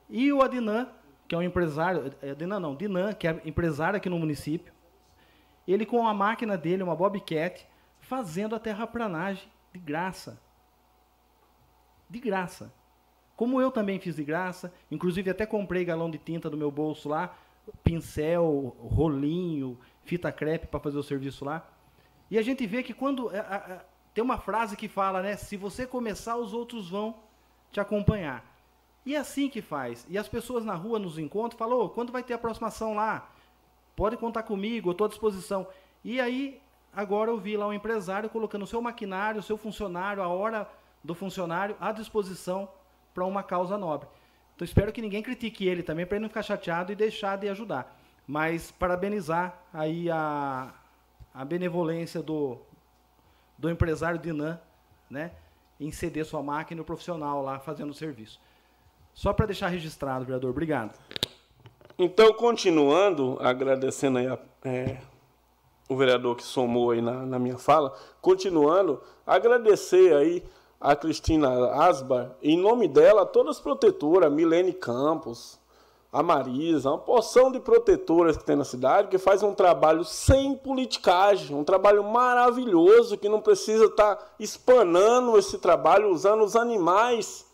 E 0.09 0.33
o 0.33 0.41
Adinan, 0.41 0.89
que 1.29 1.33
é 1.33 1.37
um 1.37 1.43
empresário, 1.43 2.13
é, 2.21 2.31
Adinan 2.31 2.59
não, 2.59 2.75
Dinan, 2.75 3.13
que 3.13 3.25
é 3.25 3.41
empresário 3.45 3.95
aqui 3.95 4.09
no 4.09 4.19
município, 4.19 4.73
ele 5.67 5.85
com 5.85 6.07
a 6.07 6.13
máquina 6.13 6.57
dele, 6.57 6.83
uma 6.83 6.95
Bobcat, 6.95 7.67
fazendo 7.99 8.55
a 8.55 8.59
terraplanagem 8.59 9.49
de 9.71 9.79
graça. 9.79 10.41
De 12.09 12.19
graça. 12.19 12.73
Como 13.35 13.61
eu 13.61 13.71
também 13.71 13.99
fiz 13.99 14.15
de 14.15 14.23
graça, 14.23 14.73
inclusive 14.89 15.29
até 15.29 15.45
comprei 15.45 15.85
galão 15.85 16.09
de 16.09 16.17
tinta 16.17 16.49
do 16.49 16.57
meu 16.57 16.69
bolso 16.69 17.09
lá, 17.09 17.35
pincel, 17.83 18.75
rolinho, 18.79 19.79
fita 20.03 20.31
crepe 20.31 20.67
para 20.67 20.79
fazer 20.79 20.97
o 20.97 21.03
serviço 21.03 21.45
lá. 21.45 21.67
E 22.29 22.37
a 22.37 22.41
gente 22.41 22.65
vê 22.65 22.83
que 22.83 22.93
quando. 22.93 23.29
A, 23.29 23.39
a, 23.39 23.81
tem 24.13 24.23
uma 24.23 24.37
frase 24.37 24.75
que 24.75 24.87
fala, 24.87 25.21
né? 25.21 25.37
Se 25.37 25.55
você 25.55 25.87
começar, 25.87 26.35
os 26.35 26.53
outros 26.53 26.89
vão 26.89 27.15
te 27.71 27.79
acompanhar. 27.79 28.45
E 29.05 29.15
é 29.15 29.17
assim 29.17 29.49
que 29.49 29.61
faz. 29.61 30.05
E 30.09 30.17
as 30.17 30.27
pessoas 30.27 30.63
na 30.65 30.75
rua 30.75 30.99
nos 30.99 31.17
encontram 31.17 31.57
falam: 31.57 31.79
oh, 31.79 31.89
quando 31.89 32.11
vai 32.11 32.23
ter 32.23 32.33
a 32.33 32.37
próxima 32.37 32.67
ação 32.67 32.93
lá? 32.93 33.30
Pode 33.95 34.17
contar 34.17 34.43
comigo, 34.43 34.89
eu 34.89 34.91
estou 34.91 35.05
à 35.05 35.09
disposição. 35.09 35.67
E 36.03 36.19
aí, 36.19 36.61
agora 36.93 37.29
eu 37.29 37.37
vi 37.37 37.55
lá 37.55 37.67
um 37.67 37.73
empresário 37.73 38.29
colocando 38.29 38.63
o 38.63 38.67
seu 38.67 38.81
maquinário, 38.81 39.39
o 39.39 39.43
seu 39.43 39.57
funcionário, 39.57 40.23
a 40.23 40.27
hora 40.27 40.67
do 41.03 41.15
funcionário 41.15 41.75
à 41.79 41.91
disposição 41.91 42.69
para 43.13 43.25
uma 43.25 43.43
causa 43.43 43.77
nobre. 43.77 44.07
Então 44.55 44.65
espero 44.65 44.91
que 44.91 45.01
ninguém 45.01 45.23
critique 45.23 45.67
ele 45.67 45.83
também 45.83 46.05
para 46.05 46.17
ele 46.17 46.23
não 46.23 46.29
ficar 46.29 46.43
chateado 46.43 46.91
e 46.91 46.95
deixar 46.95 47.37
de 47.37 47.49
ajudar. 47.49 47.97
Mas 48.27 48.71
parabenizar 48.71 49.57
aí 49.73 50.09
a, 50.09 50.71
a 51.33 51.43
benevolência 51.43 52.21
do, 52.21 52.59
do 53.57 53.69
empresário 53.69 54.19
Dinan, 54.19 54.59
né, 55.09 55.31
em 55.79 55.91
ceder 55.91 56.25
sua 56.25 56.43
máquina 56.43 56.79
e 56.79 56.83
o 56.83 56.85
profissional 56.85 57.41
lá 57.41 57.59
fazendo 57.59 57.89
o 57.89 57.93
serviço. 57.93 58.39
Só 59.13 59.33
para 59.33 59.47
deixar 59.47 59.67
registrado, 59.67 60.25
vereador. 60.25 60.51
Obrigado. 60.51 60.97
Então, 61.97 62.33
continuando, 62.33 63.37
agradecendo 63.39 64.17
aí 64.17 64.27
a, 64.27 64.37
é, 64.63 64.97
o 65.89 65.95
vereador 65.95 66.35
que 66.35 66.43
somou 66.43 66.91
aí 66.91 67.01
na, 67.01 67.25
na, 67.25 67.37
minha 67.37 67.57
fala, 67.57 67.93
continuando, 68.21 69.01
agradecer 69.25 70.13
aí 70.15 70.43
a 70.79 70.95
Cristina 70.95 71.49
Asbar, 71.73 72.31
em 72.41 72.57
nome 72.57 72.87
dela, 72.87 73.25
todas 73.25 73.57
as 73.57 73.61
protetoras, 73.61 74.31
Milene 74.31 74.73
Campos, 74.73 75.59
a 76.11 76.21
Marisa, 76.21 76.89
uma 76.89 76.97
porção 76.97 77.51
de 77.51 77.59
protetoras 77.59 78.35
que 78.35 78.43
tem 78.43 78.55
na 78.55 78.65
cidade, 78.65 79.07
que 79.07 79.17
faz 79.17 79.43
um 79.43 79.53
trabalho 79.53 80.03
sem 80.03 80.55
politicagem, 80.55 81.55
um 81.55 81.63
trabalho 81.63 82.03
maravilhoso, 82.03 83.17
que 83.17 83.29
não 83.29 83.39
precisa 83.39 83.85
estar 83.85 84.15
tá 84.15 84.27
espanando 84.39 85.37
esse 85.37 85.57
trabalho, 85.57 86.09
usando 86.09 86.43
os 86.43 86.55
animais 86.55 87.45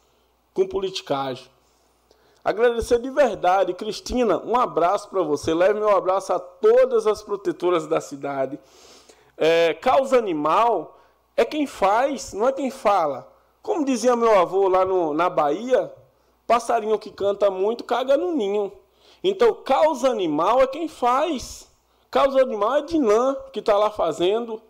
com 0.53 0.67
politicagem. 0.67 1.45
Agradecer 2.43 2.99
de 2.99 3.09
verdade, 3.09 3.73
Cristina, 3.73 4.41
um 4.43 4.55
abraço 4.55 5.09
para 5.09 5.21
você. 5.21 5.53
Leve 5.53 5.79
meu 5.79 5.95
abraço 5.95 6.31
a 6.31 6.39
todas 6.39 7.05
as 7.05 7.21
protetoras 7.21 7.87
da 7.87 7.99
cidade. 7.99 8.59
É, 9.35 9.73
causa 9.73 10.17
animal 10.17 10.97
é 11.35 11.43
quem 11.43 11.67
faz, 11.67 12.33
não 12.33 12.47
é 12.47 12.51
quem 12.51 12.71
fala. 12.71 13.31
Como 13.61 13.83
dizia 13.83 14.15
meu 14.15 14.39
avô 14.39 14.67
lá 14.67 14.85
no, 14.85 15.13
na 15.13 15.29
Bahia, 15.29 15.93
passarinho 16.47 16.97
que 16.97 17.11
canta 17.11 17.51
muito 17.51 17.83
caga 17.83 18.15
no 18.15 18.31
ninho. 18.31 18.71
Então, 19.23 19.53
causa 19.53 20.09
animal 20.09 20.61
é 20.61 20.67
quem 20.67 20.87
faz. 20.87 21.67
Causa 22.09 22.41
animal 22.41 22.77
é 22.77 22.81
Dinã, 22.83 23.35
que 23.51 23.59
está 23.59 23.77
lá 23.77 23.89
fazendo 23.89 24.61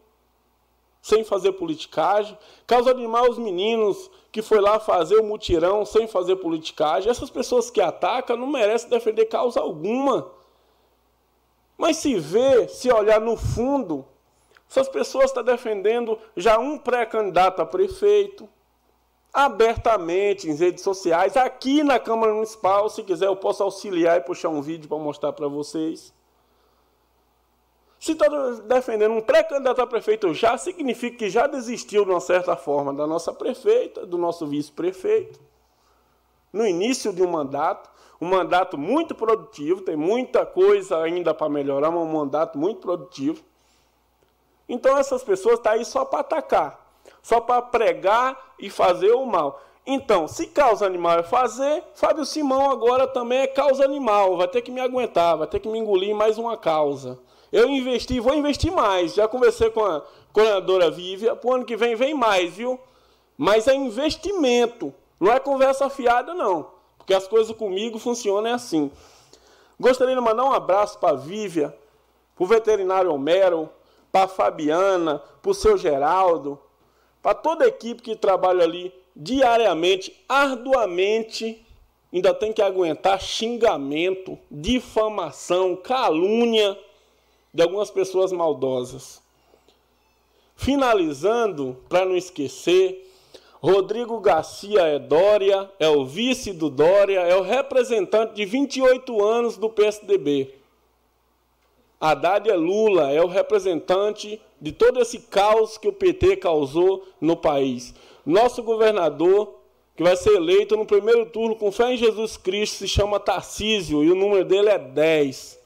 sem 1.02 1.24
fazer 1.24 1.54
politicagem. 1.54 2.38
Causa 2.66 2.92
animal 2.92 3.30
os 3.30 3.38
meninos 3.38 4.10
que 4.32 4.42
foi 4.42 4.60
lá 4.60 4.80
fazer 4.80 5.18
o 5.18 5.24
mutirão 5.24 5.86
sem 5.86 6.08
fazer 6.08 6.36
politicagem. 6.38 7.10
Essas 7.10 7.30
pessoas 7.30 7.70
que 7.70 7.82
atacam 7.82 8.38
não 8.38 8.48
merecem 8.48 8.90
defender 8.90 9.26
causa 9.26 9.60
alguma. 9.60 10.32
Mas 11.78 11.98
se 11.98 12.20
vê, 12.20 12.68
se 12.68 12.92
olhar 12.92 13.22
no 13.22 13.38
fundo, 13.38 14.06
essas 14.70 14.90
pessoas 14.90 15.26
estão 15.26 15.44
defendendo 15.44 16.20
já 16.36 16.60
um 16.60 16.78
pré-candidato 16.78 17.62
a 17.62 17.66
prefeito, 17.66 18.50
abertamente 19.32 20.50
em 20.50 20.56
redes 20.56 20.84
sociais, 20.84 21.38
aqui 21.38 21.84
na 21.84 22.00
Câmara 22.00 22.34
Municipal, 22.34 22.90
se 22.90 23.04
quiser 23.04 23.28
eu 23.28 23.36
posso 23.36 23.62
auxiliar 23.62 24.18
e 24.18 24.22
puxar 24.22 24.50
um 24.50 24.62
vídeo 24.62 24.90
para 24.90 24.98
mostrar 24.98 25.32
para 25.34 25.48
vocês. 25.48 26.14
Se 28.00 28.12
está 28.12 28.28
defendendo 28.66 29.14
um 29.14 29.22
pré-candidato 29.22 29.82
a 29.82 29.88
prefeito 29.88 30.34
já, 30.34 30.58
significa 30.58 31.18
que 31.18 31.30
já 31.30 31.48
desistiu, 31.48 32.06
de 32.06 32.12
uma 32.12 32.20
certa 32.20 32.56
forma, 32.56 32.94
da 32.94 33.08
nossa 33.08 33.34
prefeita, 33.34 34.06
do 34.06 34.18
nosso 34.18 34.46
vice-prefeito. 34.46 35.40
No 36.54 36.66
início 36.66 37.12
de 37.12 37.24
um 37.24 37.30
mandato, 37.30 37.90
um 38.22 38.28
mandato 38.28 38.78
muito 38.78 39.16
produtivo, 39.16 39.82
tem 39.82 39.96
muita 39.96 40.46
coisa 40.46 41.02
ainda 41.02 41.34
para 41.34 41.50
melhorar, 41.50 41.92
mas 41.92 42.02
um 42.02 42.12
mandato 42.12 42.58
muito 42.58 42.82
produtivo. 42.82 43.44
Então 44.70 44.98
essas 44.98 45.24
pessoas 45.24 45.56
estão 45.56 45.72
tá 45.72 45.78
aí 45.78 45.86
só 45.86 46.06
para 46.06 46.20
atacar, 46.20 46.94
só 47.22 47.40
para 47.40 47.62
pregar 47.62 48.54
e 48.60 48.70
fazer 48.70 49.12
o 49.12 49.26
mal. 49.26 49.62
Então, 49.86 50.28
se 50.28 50.48
causa 50.48 50.86
animal 50.86 51.20
é 51.20 51.24
fazer, 51.24 51.82
Fábio 51.96 52.26
Simão 52.26 52.70
agora 52.70 53.08
também 53.08 53.40
é 53.40 53.48
causa 53.48 53.86
animal, 53.86 54.36
vai 54.36 54.48
ter 54.48 54.62
que 54.62 54.70
me 54.70 54.82
aguentar, 54.82 55.38
vai 55.38 55.48
ter 55.48 55.62
que 55.62 55.70
me 55.70 55.80
engolir 55.80 56.14
mais 56.14 56.38
uma 56.38 56.58
causa. 56.58 57.18
Eu 57.52 57.70
investi, 57.70 58.20
vou 58.20 58.34
investir 58.34 58.72
mais. 58.72 59.14
Já 59.14 59.28
conversei 59.28 59.70
com 59.70 59.84
a 59.84 60.04
coordenadora 60.34 60.92
Vívia. 60.92 61.36
Para 61.36 61.50
o 61.50 61.54
ano 61.54 61.66
que 61.66 61.78
vem, 61.78 61.96
vem 61.96 62.14
mais, 62.14 62.54
viu? 62.54 62.80
Mas 63.38 63.68
é 63.68 63.76
investimento. 63.76 64.94
Não 65.20 65.32
é 65.32 65.40
conversa 65.40 65.90
fiada, 65.90 66.34
não. 66.34 66.72
Porque 66.98 67.14
as 67.14 67.28
coisas 67.28 67.56
comigo 67.56 67.98
funcionam 67.98 68.54
assim. 68.54 68.92
Gostaria 69.80 70.16
de 70.16 70.22
mandar 70.22 70.44
um 70.44 70.52
abraço 70.52 70.98
para 71.00 71.12
a 71.12 71.20
Vívia, 71.20 71.76
para 72.36 72.44
o 72.44 72.48
veterinário 72.48 73.14
Homero, 73.14 73.70
para 74.12 74.24
a 74.24 74.28
Fabiana, 74.28 75.22
para 75.42 75.52
o 75.52 75.54
seu 75.54 75.78
Geraldo, 75.78 76.60
para 77.22 77.34
toda 77.34 77.66
a 77.66 77.68
equipe 77.68 78.02
que 78.02 78.16
trabalha 78.16 78.64
ali 78.64 78.94
diariamente, 79.16 80.24
arduamente, 80.28 81.66
ainda 82.12 82.34
tem 82.34 82.52
que 82.52 82.62
aguentar 82.62 83.22
xingamento, 83.22 84.38
difamação, 84.50 85.76
calúnia 85.76 86.78
de 87.54 87.64
algumas 87.64 87.90
pessoas 87.90 88.32
maldosas. 88.32 89.22
Finalizando, 90.56 91.78
para 91.88 92.06
não 92.06 92.16
esquecer, 92.16 93.08
Rodrigo 93.62 94.20
Garcia 94.20 94.82
é 94.82 95.00
Dória, 95.00 95.70
é 95.80 95.90
o 95.90 96.06
vice 96.06 96.54
do 96.54 96.70
Dória, 96.70 97.20
é 97.22 97.36
o 97.36 97.42
representante 97.42 98.36
de 98.36 98.46
28 98.46 99.24
anos 99.24 99.58
do 99.58 99.70
PSDB. 99.70 100.54
Haddad 102.00 102.48
é 102.50 102.56
Lula, 102.56 103.12
é 103.12 103.22
o 103.22 103.28
representante 103.28 104.40
de 104.62 104.72
todo 104.72 105.00
esse 105.00 105.20
caos 105.20 105.78
que 105.78 105.88
o 105.88 105.94
PT 105.94 106.38
causou 106.38 107.08
no 107.20 107.36
país. 107.36 107.94
Nosso 108.26 108.62
governador, 108.62 109.56
que 109.96 110.04
vai 110.04 110.16
ser 110.16 110.36
eleito 110.36 110.78
no 110.78 110.86
primeiro 110.86 111.26
turno 111.26 111.56
com 111.56 111.72
fé 111.72 111.94
em 111.94 111.98
Jesus 111.98 112.38
Cristo, 112.38 112.78
se 112.78 112.88
chama 112.88 113.20
Tarcísio 113.20 114.04
e 114.04 114.12
o 114.12 114.16
número 114.16 114.46
dele 114.46 114.70
é 114.70 114.78
10. 114.78 115.57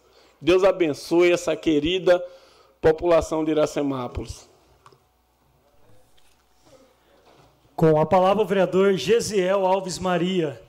Deus 0.42 0.64
abençoe 0.64 1.32
essa 1.32 1.56
querida 1.56 2.24
população 2.82 3.46
de 3.46 3.52
Iracemápolis. 3.52 4.50
Com 7.76 8.00
a 8.00 8.06
palavra 8.08 8.42
o 8.42 8.46
vereador 8.46 8.94
Gesiel 8.94 9.66
Alves 9.68 10.00
Maria. 10.00 10.60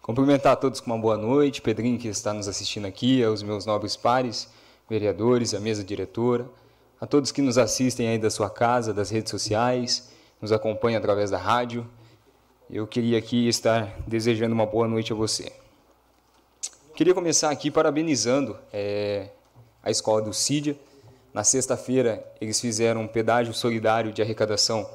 Cumprimentar 0.00 0.52
a 0.52 0.56
todos 0.56 0.80
com 0.80 0.90
uma 0.90 0.98
boa 0.98 1.16
noite, 1.16 1.62
Pedrinho 1.62 1.98
que 1.98 2.08
está 2.08 2.32
nos 2.32 2.46
assistindo 2.46 2.86
aqui, 2.86 3.24
aos 3.24 3.42
meus 3.42 3.64
nobres 3.64 3.96
pares, 3.96 4.48
vereadores, 4.88 5.54
a 5.54 5.60
mesa 5.60 5.82
diretora, 5.82 6.48
a 7.02 7.06
todos 7.06 7.32
que 7.32 7.42
nos 7.42 7.58
assistem 7.58 8.06
aí 8.06 8.16
da 8.16 8.30
sua 8.30 8.48
casa, 8.48 8.94
das 8.94 9.10
redes 9.10 9.28
sociais, 9.28 10.08
nos 10.40 10.52
acompanham 10.52 10.98
através 10.98 11.32
da 11.32 11.36
rádio. 11.36 11.84
Eu 12.70 12.86
queria 12.86 13.18
aqui 13.18 13.48
estar 13.48 13.92
desejando 14.06 14.54
uma 14.54 14.64
boa 14.64 14.86
noite 14.86 15.12
a 15.12 15.16
você. 15.16 15.50
Queria 16.94 17.12
começar 17.12 17.50
aqui 17.50 17.72
parabenizando 17.72 18.56
é, 18.72 19.30
a 19.82 19.90
escola 19.90 20.22
do 20.22 20.32
CIDIA. 20.32 20.76
Na 21.34 21.42
sexta-feira, 21.42 22.24
eles 22.40 22.60
fizeram 22.60 23.00
um 23.00 23.08
pedágio 23.08 23.52
solidário 23.52 24.12
de 24.12 24.22
arrecadação 24.22 24.88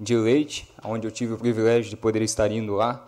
de 0.00 0.16
leite, 0.16 0.66
onde 0.82 1.06
eu 1.06 1.10
tive 1.10 1.34
o 1.34 1.36
privilégio 1.36 1.90
de 1.90 1.96
poder 1.98 2.22
estar 2.22 2.50
indo 2.50 2.72
lá 2.72 3.06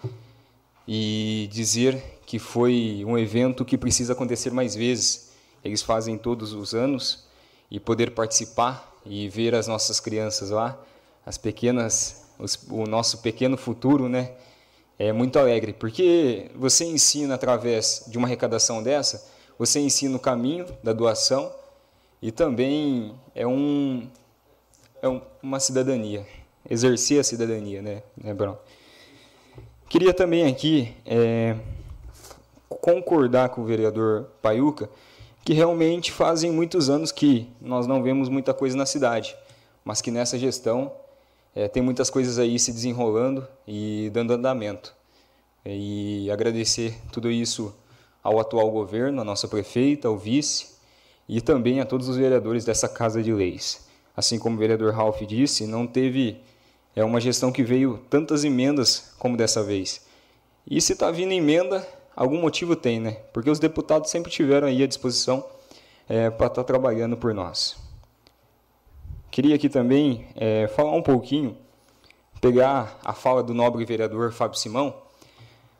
e 0.87 1.49
dizer 1.51 2.21
que 2.27 2.39
foi 2.39 3.03
um 3.07 3.17
evento 3.17 3.65
que 3.65 3.79
precisa 3.79 4.13
acontecer 4.13 4.51
mais 4.51 4.75
vezes. 4.75 5.33
Eles 5.65 5.81
fazem 5.81 6.19
todos 6.19 6.53
os 6.53 6.75
anos 6.75 7.32
e 7.73 7.81
poder 7.81 8.11
participar 8.11 9.01
e 9.07 9.31
ver 9.31 9.55
as 9.55 9.67
nossas 9.67 9.99
crianças 9.99 10.51
lá, 10.51 10.79
as 11.25 11.39
pequenas, 11.39 12.23
os, 12.39 12.55
o 12.69 12.85
nosso 12.85 13.23
pequeno 13.23 13.57
futuro, 13.57 14.11
né? 14.11 14.33
É 14.99 15.11
muito 15.11 15.39
alegre, 15.39 15.73
porque 15.73 16.51
você 16.55 16.85
ensina 16.85 17.35
através 17.35 18.05
de 18.07 18.19
uma 18.19 18.29
arrecadação 18.29 18.83
dessa, 18.83 19.27
você 19.59 19.81
ensina 19.81 20.15
o 20.15 20.21
caminho 20.21 20.67
da 20.85 20.93
doação 20.93 21.51
e 22.21 22.31
também 22.31 23.15
é 23.35 23.47
um 23.47 24.07
é 25.01 25.09
um, 25.09 25.23
uma 25.43 25.59
cidadania, 25.59 26.27
exercer 26.69 27.21
a 27.21 27.25
cidadania, 27.25 27.81
né, 27.81 28.03
né 28.23 28.35
Bruno? 28.35 28.59
Queria 29.89 30.13
também 30.13 30.47
aqui 30.47 30.95
é, 31.07 31.57
concordar 32.69 33.49
com 33.49 33.63
o 33.63 33.65
vereador 33.65 34.27
Paiuca 34.43 34.91
que 35.45 35.53
realmente 35.53 36.13
fazem 36.13 36.51
muitos 36.51 36.89
anos 36.89 37.11
que 37.11 37.49
nós 37.61 37.87
não 37.87 38.03
vemos 38.03 38.29
muita 38.29 38.55
coisa 38.55 38.77
na 38.77 38.87
cidade, 38.87 39.37
mas 39.85 40.01
que 40.01 40.11
nessa 40.11 40.39
gestão 40.39 40.93
é, 41.55 41.69
tem 41.69 41.83
muitas 41.83 42.11
coisas 42.11 42.39
aí 42.39 42.59
se 42.59 42.73
desenrolando 42.73 43.47
e 43.67 44.11
dando 44.13 44.33
andamento. 44.33 44.95
E 45.65 46.31
agradecer 46.31 46.99
tudo 47.13 47.31
isso 47.31 47.75
ao 48.23 48.39
atual 48.41 48.71
governo, 48.71 49.21
à 49.21 49.25
nossa 49.25 49.49
prefeita, 49.49 50.09
ao 50.09 50.17
vice 50.17 50.73
e 51.29 51.41
também 51.41 51.81
a 51.81 51.85
todos 51.85 52.09
os 52.09 52.17
vereadores 52.17 52.65
dessa 52.65 52.89
Casa 52.89 53.23
de 53.23 53.33
Leis. 53.33 53.87
Assim 54.17 54.39
como 54.39 54.57
o 54.57 54.59
vereador 54.59 54.93
Ralph 54.93 55.23
disse, 55.23 55.67
não 55.67 55.87
teve 55.87 56.41
é 56.95 57.03
uma 57.03 57.21
gestão 57.21 57.51
que 57.51 57.63
veio 57.63 58.01
tantas 58.11 58.45
emendas 58.45 59.15
como 59.19 59.37
dessa 59.37 59.63
vez. 59.63 60.05
E 60.69 60.81
se 60.81 60.93
está 60.93 61.11
vindo 61.11 61.33
emenda, 61.33 61.87
algum 62.15 62.41
motivo 62.41 62.77
tem, 62.77 63.01
né? 63.01 63.13
Porque 63.33 63.51
os 63.51 63.59
deputados 63.59 64.11
sempre 64.11 64.31
tiveram 64.31 64.67
aí 64.67 64.83
à 64.83 64.87
disposição 64.87 65.45
é, 66.09 66.31
para 66.31 66.47
estar 66.47 66.63
tá 66.63 66.65
trabalhando 66.65 67.17
por 67.17 67.35
nós. 67.35 67.77
Queria 69.31 69.55
aqui 69.55 69.69
também 69.69 70.27
é, 70.35 70.69
falar 70.69 70.93
um 70.93 71.03
pouquinho, 71.03 71.57
pegar 72.41 72.99
a 73.05 73.13
fala 73.13 73.43
do 73.43 73.55
nobre 73.55 73.85
vereador 73.85 74.33
Fábio 74.33 74.59
Simão, 74.59 74.95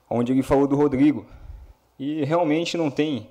onde 0.09 0.33
ele 0.33 0.43
falou 0.43 0.67
do 0.67 0.77
Rodrigo. 0.77 1.27
E 1.99 2.25
realmente 2.25 2.77
não 2.77 2.91
tem 2.91 3.29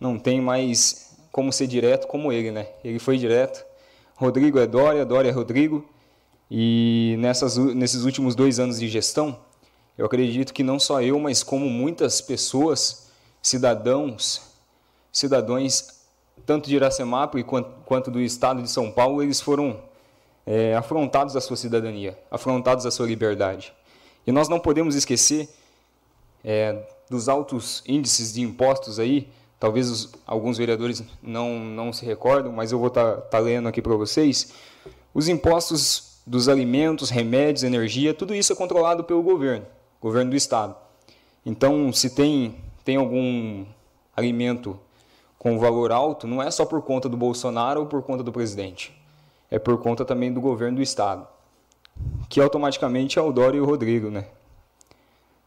não 0.00 0.18
tem 0.18 0.40
mais 0.40 1.14
como 1.30 1.52
ser 1.52 1.66
direto 1.66 2.06
como 2.06 2.32
ele, 2.32 2.50
né? 2.50 2.68
Ele 2.82 2.98
foi 2.98 3.18
direto. 3.18 3.64
Rodrigo 4.16 4.58
é 4.58 4.66
Dória, 4.66 5.04
Dória 5.04 5.28
é 5.28 5.32
Rodrigo. 5.32 5.84
E 6.50 7.16
nessas, 7.18 7.56
nesses 7.56 8.04
últimos 8.04 8.34
dois 8.34 8.58
anos 8.58 8.80
de 8.80 8.88
gestão, 8.88 9.38
eu 10.00 10.06
acredito 10.06 10.54
que 10.54 10.64
não 10.64 10.80
só 10.80 11.02
eu, 11.02 11.20
mas 11.20 11.42
como 11.42 11.68
muitas 11.68 12.22
pessoas, 12.22 13.10
cidadãos, 13.42 14.40
cidadãos, 15.12 16.00
tanto 16.46 16.70
de 16.70 17.44
quanto, 17.44 17.70
quanto 17.84 18.10
do 18.10 18.18
estado 18.18 18.62
de 18.62 18.70
São 18.70 18.90
Paulo, 18.90 19.22
eles 19.22 19.42
foram 19.42 19.78
é, 20.46 20.74
afrontados 20.74 21.36
à 21.36 21.40
sua 21.42 21.54
cidadania, 21.54 22.18
afrontados 22.30 22.86
à 22.86 22.90
sua 22.90 23.06
liberdade. 23.06 23.74
E 24.26 24.32
nós 24.32 24.48
não 24.48 24.58
podemos 24.58 24.94
esquecer 24.94 25.50
é, 26.42 26.82
dos 27.10 27.28
altos 27.28 27.82
índices 27.86 28.32
de 28.32 28.40
impostos 28.40 28.98
aí, 28.98 29.28
talvez 29.58 29.90
os, 29.90 30.14
alguns 30.26 30.56
vereadores 30.56 31.04
não, 31.22 31.58
não 31.58 31.92
se 31.92 32.06
recordam, 32.06 32.50
mas 32.50 32.72
eu 32.72 32.78
vou 32.78 32.88
estar 32.88 33.16
tá, 33.16 33.20
tá 33.20 33.38
lendo 33.38 33.68
aqui 33.68 33.82
para 33.82 33.94
vocês. 33.96 34.54
Os 35.12 35.28
impostos 35.28 36.22
dos 36.26 36.48
alimentos, 36.48 37.10
remédios, 37.10 37.64
energia, 37.64 38.14
tudo 38.14 38.34
isso 38.34 38.50
é 38.50 38.56
controlado 38.56 39.04
pelo 39.04 39.22
governo, 39.22 39.66
governo 40.00 40.30
do 40.30 40.36
estado. 40.36 40.74
Então, 41.44 41.92
se 41.92 42.10
tem, 42.10 42.56
tem 42.84 42.96
algum 42.96 43.64
alimento 44.16 44.78
com 45.38 45.58
valor 45.58 45.92
alto, 45.92 46.26
não 46.26 46.42
é 46.42 46.50
só 46.50 46.64
por 46.64 46.82
conta 46.82 47.08
do 47.08 47.16
Bolsonaro 47.16 47.80
ou 47.80 47.86
por 47.86 48.02
conta 48.02 48.22
do 48.22 48.32
presidente, 48.32 48.94
é 49.50 49.58
por 49.58 49.78
conta 49.78 50.04
também 50.04 50.32
do 50.32 50.40
governo 50.40 50.76
do 50.76 50.82
estado, 50.82 51.26
que 52.28 52.40
automaticamente 52.40 53.18
é 53.18 53.22
o 53.22 53.32
Dória 53.32 53.58
e 53.58 53.60
o 53.60 53.64
Rodrigo, 53.64 54.10
né? 54.10 54.26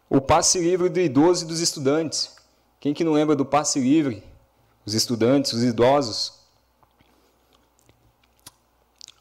O 0.09 0.21
passe 0.21 0.59
livre 0.59 0.89
do 0.89 0.99
idoso 0.99 1.45
e 1.45 1.47
dos 1.47 1.59
estudantes. 1.59 2.35
Quem 2.79 2.93
que 2.93 3.03
não 3.03 3.13
lembra 3.13 3.35
do 3.35 3.45
passe 3.45 3.79
livre? 3.79 4.23
Os 4.85 4.93
estudantes, 4.93 5.53
os 5.53 5.63
idosos, 5.63 6.43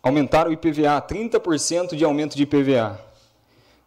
Aumentaram 0.03 0.51
o 0.51 0.53
IPVA, 0.53 1.01
30% 1.01 1.95
de 1.95 2.05
aumento 2.05 2.37
de 2.37 2.43
IPVA. 2.43 3.01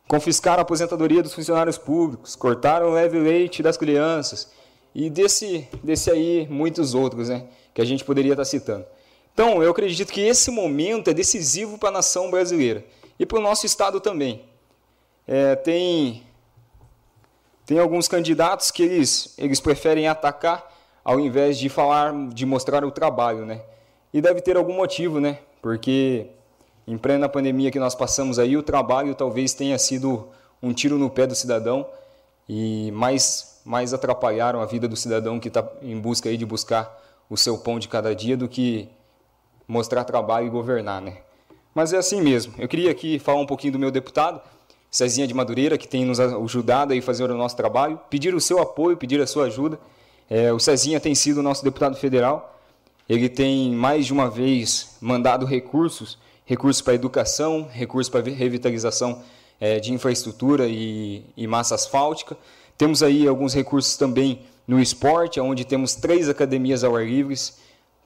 Confiscaram 0.07 0.59
a 0.59 0.61
aposentadoria 0.61 1.23
dos 1.23 1.33
funcionários 1.33 1.77
públicos, 1.77 2.35
cortaram 2.35 2.89
o 2.89 2.93
leve 2.93 3.19
leite 3.19 3.63
das 3.63 3.77
crianças 3.77 4.51
e 4.93 5.09
desse, 5.09 5.67
desse 5.83 6.11
aí 6.11 6.47
muitos 6.49 6.93
outros, 6.93 7.29
né, 7.29 7.45
que 7.73 7.81
a 7.81 7.85
gente 7.85 8.03
poderia 8.03 8.33
estar 8.33 8.45
citando. 8.45 8.85
Então, 9.33 9.61
eu 9.61 9.71
acredito 9.71 10.13
que 10.13 10.21
esse 10.21 10.51
momento 10.51 11.09
é 11.09 11.13
decisivo 11.13 11.77
para 11.77 11.89
a 11.89 11.93
nação 11.93 12.29
brasileira 12.29 12.85
e 13.19 13.25
para 13.25 13.39
o 13.39 13.41
nosso 13.41 13.65
estado 13.65 13.99
também. 13.99 14.43
É, 15.27 15.55
tem, 15.55 16.23
tem 17.65 17.79
alguns 17.79 18.07
candidatos 18.07 18.71
que 18.71 18.83
eles, 18.83 19.33
eles 19.37 19.59
preferem 19.59 20.07
atacar 20.07 20.73
ao 21.03 21.19
invés 21.19 21.57
de 21.57 21.69
falar, 21.69 22.13
de 22.29 22.45
mostrar 22.45 22.83
o 22.83 22.91
trabalho, 22.91 23.45
né? 23.45 23.61
E 24.11 24.21
deve 24.21 24.41
ter 24.41 24.57
algum 24.57 24.73
motivo, 24.73 25.19
né? 25.19 25.39
porque 25.65 26.27
em 26.87 26.97
plena 26.97 27.27
pandemia 27.27 27.71
que 27.71 27.79
nós 27.79 27.95
passamos 27.95 28.37
aí, 28.37 28.55
o 28.55 28.63
trabalho 28.63 29.15
talvez 29.15 29.53
tenha 29.53 29.77
sido 29.77 30.27
um 30.61 30.73
tiro 30.73 30.97
no 30.97 31.09
pé 31.09 31.25
do 31.25 31.35
cidadão 31.35 31.87
e 32.47 32.91
mais, 32.91 33.61
mais 33.65 33.93
atrapalharam 33.93 34.61
a 34.61 34.65
vida 34.65 34.87
do 34.87 34.95
cidadão 34.95 35.39
que 35.39 35.47
está 35.47 35.67
em 35.81 35.99
busca 35.99 36.29
aí 36.29 36.37
de 36.37 36.45
buscar 36.45 37.01
o 37.29 37.35
seu 37.35 37.57
pão 37.57 37.79
de 37.79 37.87
cada 37.87 38.15
dia 38.15 38.37
do 38.37 38.47
que 38.47 38.87
mostrar 39.67 40.03
trabalho 40.03 40.47
e 40.47 40.49
governar, 40.49 41.01
né? 41.01 41.17
Mas 41.73 41.91
é 41.91 41.97
assim 41.97 42.21
mesmo. 42.21 42.53
Eu 42.57 42.67
queria 42.67 42.91
aqui 42.91 43.19
falar 43.19 43.39
um 43.39 43.45
pouquinho 43.45 43.73
do 43.73 43.79
meu 43.79 43.91
deputado, 43.91 44.39
Cezinha 44.91 45.27
de 45.27 45.33
Madureira, 45.33 45.77
que 45.77 45.87
tem 45.87 46.05
nos 46.05 46.19
ajudado 46.19 46.93
a 46.93 47.01
fazer 47.01 47.29
o 47.29 47.35
nosso 47.35 47.57
trabalho, 47.57 47.99
pedir 48.09 48.33
o 48.33 48.39
seu 48.39 48.61
apoio, 48.61 48.95
pedir 48.95 49.19
a 49.19 49.27
sua 49.27 49.45
ajuda. 49.45 49.79
É, 50.29 50.53
o 50.53 50.59
Cezinha 50.59 50.99
tem 50.99 51.13
sido 51.13 51.41
nosso 51.41 51.63
deputado 51.63 51.95
federal 51.97 52.55
ele 53.07 53.29
tem 53.29 53.71
mais 53.71 54.07
de 54.07 54.13
uma 54.13 54.29
vez 54.29 54.97
mandado 54.99 55.45
recursos, 55.45 56.17
recursos 56.45 56.81
para 56.81 56.93
educação, 56.93 57.67
recursos 57.71 58.09
para 58.09 58.21
revitalização 58.21 59.21
é, 59.59 59.79
de 59.79 59.93
infraestrutura 59.93 60.67
e, 60.67 61.23
e 61.35 61.47
massa 61.47 61.75
asfáltica. 61.75 62.37
Temos 62.77 63.01
aí 63.01 63.27
alguns 63.27 63.53
recursos 63.53 63.97
também 63.97 64.41
no 64.67 64.79
esporte, 64.79 65.39
onde 65.39 65.65
temos 65.65 65.95
três 65.95 66.27
academias 66.29 66.83
ao 66.83 66.95
ar 66.95 67.05
livre, 67.05 67.35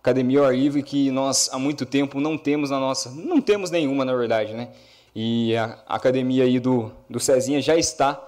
academia 0.02 0.40
ao 0.40 0.46
ar 0.46 0.56
livre 0.56 0.84
que 0.84 1.10
nós 1.12 1.50
há 1.52 1.60
muito 1.60 1.86
tempo 1.86 2.20
não 2.20 2.38
temos 2.38 2.70
na 2.70 2.80
nossa, 2.80 3.10
não 3.12 3.42
temos 3.42 3.72
nenhuma 3.72 4.06
na 4.06 4.16
verdade, 4.16 4.54
né? 4.54 4.70
E 5.16 5.56
a 5.56 5.80
academia 5.88 6.44
aí 6.44 6.60
do, 6.60 6.92
do 7.10 7.20
Cezinha 7.20 7.62
já 7.62 7.76
está 7.76 8.22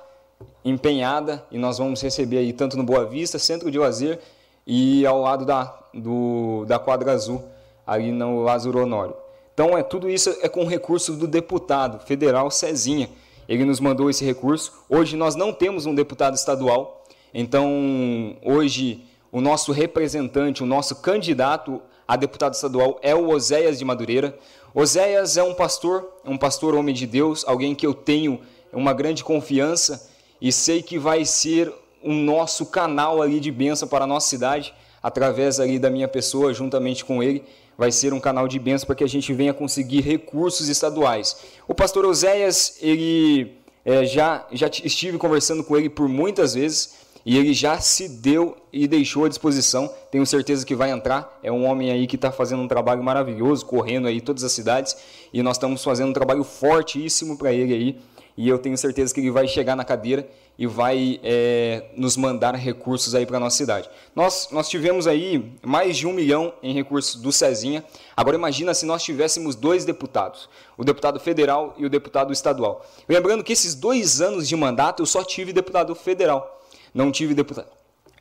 empenhada 0.65 1.45
e 1.51 1.57
nós 1.57 1.77
vamos 1.77 2.01
receber 2.01 2.39
aí 2.39 2.53
tanto 2.53 2.75
no 2.75 2.83
Boa 2.83 3.05
Vista, 3.05 3.37
Centro 3.37 3.69
de 3.69 3.77
Lazer 3.77 4.19
e 4.65 5.05
ao 5.05 5.21
lado 5.21 5.45
da, 5.45 5.79
do, 5.93 6.65
da 6.65 6.79
quadra 6.79 7.11
azul, 7.11 7.43
ali 7.85 8.11
no 8.11 8.41
Lázaro 8.41 8.81
Honório. 8.81 9.15
Então, 9.63 9.77
é, 9.77 9.83
tudo 9.83 10.09
isso 10.09 10.35
é 10.41 10.49
com 10.49 10.65
recurso 10.65 11.13
do 11.13 11.27
deputado 11.27 12.03
federal 12.03 12.49
Cezinha. 12.49 13.11
Ele 13.47 13.63
nos 13.63 13.79
mandou 13.79 14.09
esse 14.09 14.25
recurso. 14.25 14.73
Hoje 14.89 15.15
nós 15.15 15.35
não 15.35 15.53
temos 15.53 15.85
um 15.85 15.93
deputado 15.93 16.33
estadual, 16.33 17.05
então 17.31 18.35
hoje 18.43 19.05
o 19.31 19.39
nosso 19.39 19.71
representante, 19.71 20.63
o 20.63 20.65
nosso 20.65 20.95
candidato 20.95 21.79
a 22.07 22.15
deputado 22.15 22.55
estadual 22.55 22.97
é 23.03 23.13
o 23.13 23.29
Oséias 23.29 23.77
de 23.77 23.85
Madureira. 23.85 24.35
Oséias 24.73 25.37
é 25.37 25.43
um 25.43 25.53
pastor, 25.53 26.11
um 26.25 26.39
pastor 26.39 26.73
homem 26.73 26.95
de 26.95 27.05
Deus, 27.05 27.45
alguém 27.45 27.75
que 27.75 27.85
eu 27.85 27.93
tenho 27.93 28.41
uma 28.73 28.93
grande 28.93 29.23
confiança 29.23 30.09
e 30.41 30.51
sei 30.51 30.81
que 30.81 30.97
vai 30.97 31.23
ser 31.23 31.71
o 32.01 32.11
nosso 32.11 32.65
canal 32.65 33.21
ali 33.21 33.39
de 33.39 33.51
bênção 33.51 33.87
para 33.87 34.05
a 34.05 34.07
nossa 34.07 34.27
cidade, 34.27 34.73
através 35.03 35.59
ali 35.59 35.77
da 35.77 35.91
minha 35.91 36.07
pessoa, 36.07 36.51
juntamente 36.51 37.05
com 37.05 37.21
ele, 37.21 37.43
vai 37.77 37.91
ser 37.91 38.13
um 38.13 38.19
canal 38.19 38.47
de 38.47 38.59
bênção 38.59 38.85
para 38.85 38.95
que 38.95 39.03
a 39.03 39.09
gente 39.09 39.33
venha 39.33 39.53
conseguir 39.53 40.01
recursos 40.01 40.69
estaduais. 40.69 41.37
O 41.67 41.73
pastor 41.73 42.05
Oséias, 42.05 42.77
ele 42.81 43.53
é, 43.83 44.05
já, 44.05 44.45
já 44.51 44.67
estive 44.67 45.17
conversando 45.17 45.63
com 45.63 45.75
ele 45.77 45.89
por 45.89 46.07
muitas 46.07 46.53
vezes, 46.53 47.01
e 47.25 47.37
ele 47.37 47.53
já 47.53 47.79
se 47.79 48.09
deu 48.09 48.57
e 48.73 48.87
deixou 48.87 49.25
à 49.25 49.29
disposição. 49.29 49.91
Tenho 50.09 50.25
certeza 50.25 50.65
que 50.65 50.75
vai 50.75 50.89
entrar. 50.89 51.39
É 51.43 51.51
um 51.51 51.65
homem 51.65 51.91
aí 51.91 52.07
que 52.07 52.15
está 52.15 52.31
fazendo 52.31 52.63
um 52.63 52.67
trabalho 52.67 53.03
maravilhoso, 53.03 53.65
correndo 53.65 54.07
aí 54.07 54.19
todas 54.19 54.43
as 54.43 54.51
cidades. 54.51 54.97
E 55.31 55.43
nós 55.43 55.57
estamos 55.57 55.83
fazendo 55.83 56.09
um 56.09 56.13
trabalho 56.13 56.43
fortíssimo 56.43 57.37
para 57.37 57.53
ele 57.53 57.73
aí. 57.73 57.99
E 58.41 58.49
eu 58.49 58.57
tenho 58.57 58.75
certeza 58.75 59.13
que 59.13 59.19
ele 59.19 59.29
vai 59.29 59.47
chegar 59.47 59.75
na 59.75 59.85
cadeira 59.85 60.27
e 60.57 60.65
vai 60.65 61.19
é, 61.21 61.91
nos 61.95 62.17
mandar 62.17 62.55
recursos 62.55 63.13
aí 63.13 63.23
para 63.23 63.39
nossa 63.39 63.55
cidade. 63.55 63.87
Nós, 64.15 64.49
nós 64.51 64.67
tivemos 64.67 65.05
aí 65.05 65.53
mais 65.61 65.95
de 65.95 66.07
um 66.07 66.11
milhão 66.11 66.51
em 66.63 66.73
recursos 66.73 67.21
do 67.21 67.31
Cezinha. 67.31 67.85
Agora 68.17 68.35
imagina 68.35 68.73
se 68.73 68.83
nós 68.83 69.03
tivéssemos 69.03 69.53
dois 69.55 69.85
deputados, 69.85 70.49
o 70.75 70.83
deputado 70.83 71.19
federal 71.19 71.75
e 71.77 71.85
o 71.85 71.89
deputado 71.89 72.33
estadual. 72.33 72.83
Lembrando 73.07 73.43
que 73.43 73.53
esses 73.53 73.75
dois 73.75 74.21
anos 74.21 74.47
de 74.47 74.55
mandato 74.55 75.03
eu 75.03 75.05
só 75.05 75.23
tive 75.23 75.53
deputado 75.53 75.93
federal, 75.93 76.65
não 76.95 77.11
tive 77.11 77.35
deputado, 77.35 77.67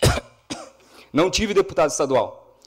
não 1.10 1.30
tive 1.30 1.54
deputado 1.54 1.88
estadual. 1.88 2.58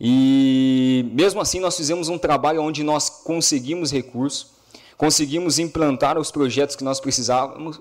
E 0.00 1.10
mesmo 1.12 1.40
assim 1.40 1.58
nós 1.58 1.76
fizemos 1.76 2.08
um 2.08 2.16
trabalho 2.16 2.62
onde 2.62 2.84
nós 2.84 3.10
conseguimos 3.10 3.90
recursos, 3.90 4.52
conseguimos 5.02 5.58
implantar 5.58 6.16
os 6.16 6.30
projetos 6.30 6.76
que 6.76 6.84
nós 6.84 7.00
precisávamos, 7.00 7.80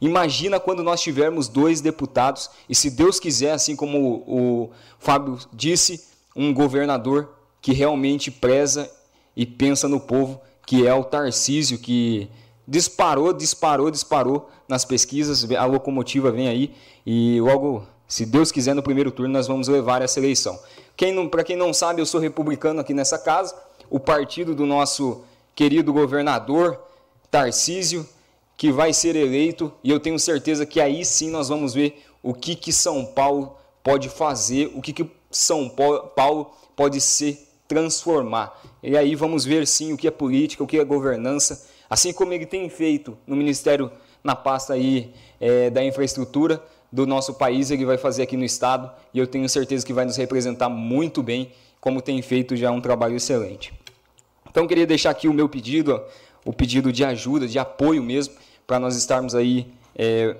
Imagina 0.00 0.58
quando 0.58 0.82
nós 0.82 1.00
tivermos 1.00 1.46
dois 1.46 1.80
deputados 1.80 2.50
e, 2.68 2.74
se 2.74 2.90
Deus 2.90 3.20
quiser, 3.20 3.52
assim 3.52 3.76
como 3.76 4.24
o, 4.26 4.64
o 4.64 4.70
Fábio 4.98 5.38
disse, 5.52 6.04
um 6.34 6.52
governador 6.52 7.28
que 7.60 7.72
realmente 7.72 8.28
preza 8.28 8.90
e 9.36 9.46
pensa 9.46 9.88
no 9.88 10.00
povo, 10.00 10.40
que 10.66 10.84
é 10.84 10.92
o 10.92 11.04
Tarcísio, 11.04 11.78
que 11.78 12.28
disparou, 12.66 13.32
disparou, 13.32 13.92
disparou 13.92 14.50
nas 14.66 14.84
pesquisas, 14.84 15.48
a 15.52 15.64
locomotiva 15.64 16.32
vem 16.32 16.48
aí 16.48 16.74
e 17.06 17.40
logo, 17.40 17.86
se 18.08 18.26
Deus 18.26 18.50
quiser, 18.50 18.74
no 18.74 18.82
primeiro 18.82 19.12
turno 19.12 19.32
nós 19.32 19.46
vamos 19.46 19.68
levar 19.68 20.02
essa 20.02 20.18
eleição. 20.18 20.58
Quem 20.96 21.28
Para 21.28 21.44
quem 21.44 21.56
não 21.56 21.72
sabe, 21.72 22.00
eu 22.00 22.06
sou 22.06 22.20
republicano 22.20 22.80
aqui 22.80 22.92
nessa 22.92 23.18
casa, 23.18 23.54
o 23.88 24.00
partido 24.00 24.52
do 24.52 24.66
nosso 24.66 25.22
querido 25.54 25.92
governador 25.92 26.80
Tarcísio, 27.30 28.06
que 28.56 28.70
vai 28.70 28.92
ser 28.92 29.16
eleito 29.16 29.72
e 29.82 29.90
eu 29.90 29.98
tenho 29.98 30.18
certeza 30.18 30.66
que 30.66 30.80
aí 30.80 31.04
sim 31.04 31.30
nós 31.30 31.48
vamos 31.48 31.74
ver 31.74 32.04
o 32.22 32.32
que, 32.32 32.54
que 32.54 32.72
São 32.72 33.04
Paulo 33.04 33.56
pode 33.82 34.08
fazer, 34.08 34.70
o 34.74 34.80
que, 34.80 34.92
que 34.92 35.10
São 35.30 35.68
Paulo 35.68 36.52
pode 36.76 37.00
se 37.00 37.48
transformar. 37.66 38.60
E 38.82 38.96
aí 38.96 39.14
vamos 39.14 39.44
ver 39.44 39.66
sim 39.66 39.92
o 39.92 39.96
que 39.96 40.06
é 40.06 40.10
política, 40.10 40.62
o 40.62 40.66
que 40.66 40.78
é 40.78 40.84
governança, 40.84 41.66
assim 41.88 42.12
como 42.12 42.32
ele 42.32 42.46
tem 42.46 42.68
feito 42.68 43.16
no 43.26 43.34
Ministério, 43.34 43.90
na 44.22 44.36
pasta 44.36 44.74
aí 44.74 45.12
é, 45.40 45.68
da 45.70 45.82
infraestrutura 45.82 46.62
do 46.92 47.06
nosso 47.06 47.34
país, 47.34 47.70
ele 47.70 47.86
vai 47.86 47.96
fazer 47.96 48.22
aqui 48.22 48.36
no 48.36 48.44
Estado 48.44 48.90
e 49.12 49.18
eu 49.18 49.26
tenho 49.26 49.48
certeza 49.48 49.84
que 49.84 49.92
vai 49.92 50.04
nos 50.04 50.16
representar 50.16 50.68
muito 50.68 51.22
bem, 51.22 51.50
como 51.80 52.02
tem 52.02 52.20
feito 52.22 52.54
já 52.54 52.70
um 52.70 52.80
trabalho 52.80 53.16
excelente. 53.16 53.81
Então 54.52 54.68
queria 54.68 54.86
deixar 54.86 55.10
aqui 55.10 55.26
o 55.26 55.34
meu 55.34 55.48
pedido, 55.48 56.00
o 56.44 56.52
pedido 56.52 56.92
de 56.92 57.04
ajuda, 57.04 57.48
de 57.48 57.58
apoio 57.58 58.02
mesmo, 58.02 58.34
para 58.64 58.78
nós 58.78 58.94
estarmos 58.94 59.34
aí 59.34 59.66
é, 59.96 60.36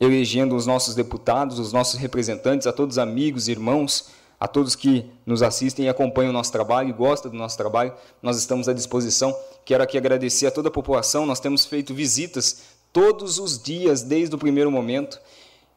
elegendo 0.00 0.56
os 0.56 0.64
nossos 0.64 0.94
deputados, 0.94 1.58
os 1.58 1.74
nossos 1.74 2.00
representantes, 2.00 2.66
a 2.66 2.72
todos 2.72 2.96
amigos, 2.96 3.48
irmãos 3.48 4.16
a 4.40 4.46
todos 4.46 4.76
que 4.76 5.04
nos 5.26 5.42
assistem 5.42 5.86
e 5.86 5.88
acompanham 5.88 6.30
o 6.30 6.32
nosso 6.32 6.52
trabalho 6.52 6.90
e 6.90 6.92
gostam 6.92 7.30
do 7.30 7.36
nosso 7.36 7.56
trabalho, 7.56 7.92
nós 8.22 8.38
estamos 8.38 8.68
à 8.68 8.72
disposição. 8.72 9.36
Quero 9.64 9.82
aqui 9.82 9.98
agradecer 9.98 10.46
a 10.46 10.50
toda 10.50 10.68
a 10.68 10.72
população, 10.72 11.26
nós 11.26 11.40
temos 11.40 11.64
feito 11.66 11.92
visitas 11.92 12.62
todos 12.92 13.38
os 13.38 13.60
dias, 13.60 14.02
desde 14.02 14.34
o 14.34 14.38
primeiro 14.38 14.70
momento, 14.70 15.20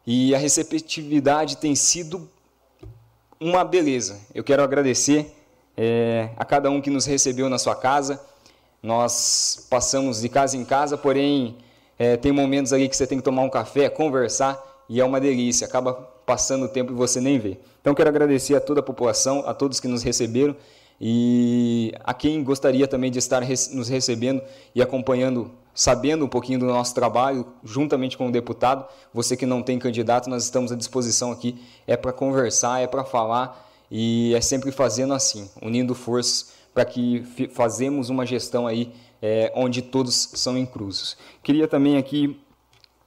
e 0.05 0.33
a 0.35 0.37
receptividade 0.37 1.57
tem 1.57 1.75
sido 1.75 2.29
uma 3.39 3.63
beleza. 3.63 4.19
Eu 4.33 4.43
quero 4.43 4.63
agradecer 4.63 5.33
é, 5.77 6.29
a 6.37 6.45
cada 6.45 6.69
um 6.69 6.81
que 6.81 6.89
nos 6.89 7.05
recebeu 7.05 7.49
na 7.49 7.57
sua 7.57 7.75
casa. 7.75 8.21
Nós 8.81 9.67
passamos 9.69 10.21
de 10.21 10.29
casa 10.29 10.57
em 10.57 10.65
casa, 10.65 10.97
porém, 10.97 11.57
é, 11.97 12.17
tem 12.17 12.31
momentos 12.31 12.73
ali 12.73 12.89
que 12.89 12.95
você 12.95 13.05
tem 13.05 13.17
que 13.17 13.23
tomar 13.23 13.43
um 13.43 13.49
café, 13.49 13.89
conversar, 13.89 14.59
e 14.89 14.99
é 14.99 15.05
uma 15.05 15.19
delícia. 15.19 15.67
Acaba 15.67 15.93
passando 16.25 16.65
o 16.65 16.67
tempo 16.67 16.91
e 16.91 16.95
você 16.95 17.21
nem 17.21 17.37
vê. 17.37 17.59
Então, 17.79 17.93
quero 17.93 18.09
agradecer 18.09 18.55
a 18.55 18.61
toda 18.61 18.79
a 18.79 18.83
população, 18.83 19.43
a 19.45 19.53
todos 19.53 19.79
que 19.79 19.87
nos 19.87 20.03
receberam 20.03 20.55
e 20.99 21.91
a 22.03 22.13
quem 22.13 22.43
gostaria 22.43 22.87
também 22.87 23.09
de 23.09 23.17
estar 23.17 23.41
nos 23.73 23.89
recebendo 23.89 24.41
e 24.75 24.81
acompanhando, 24.81 25.51
sabendo 25.73 26.25
um 26.25 26.27
pouquinho 26.27 26.59
do 26.59 26.65
nosso 26.67 26.93
trabalho, 26.93 27.45
juntamente 27.63 28.17
com 28.17 28.27
o 28.27 28.31
deputado. 28.31 28.85
Você 29.13 29.35
que 29.35 29.45
não 29.45 29.63
tem 29.63 29.79
candidato, 29.79 30.29
nós 30.29 30.43
estamos 30.43 30.71
à 30.71 30.75
disposição 30.75 31.31
aqui. 31.31 31.59
É 31.87 31.97
para 31.97 32.13
conversar, 32.13 32.81
é 32.81 32.87
para 32.87 33.03
falar 33.03 33.70
e 33.91 34.33
é 34.33 34.39
sempre 34.39 34.71
fazendo 34.71 35.13
assim, 35.13 35.49
unindo 35.61 35.93
forças 35.93 36.53
para 36.73 36.85
que 36.85 37.23
fazemos 37.51 38.09
uma 38.09 38.25
gestão 38.25 38.65
aí 38.65 38.93
é, 39.21 39.51
onde 39.53 39.81
todos 39.81 40.29
são 40.33 40.57
inclusos. 40.57 41.17
Queria 41.43 41.67
também 41.67 41.97
aqui 41.97 42.39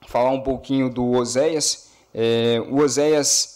falar 0.07 0.29
um 0.29 0.41
pouquinho 0.41 0.87
do 0.87 1.11
Oséias. 1.13 1.89
É, 2.13 2.61
o 2.69 2.77
Oséias 2.77 3.55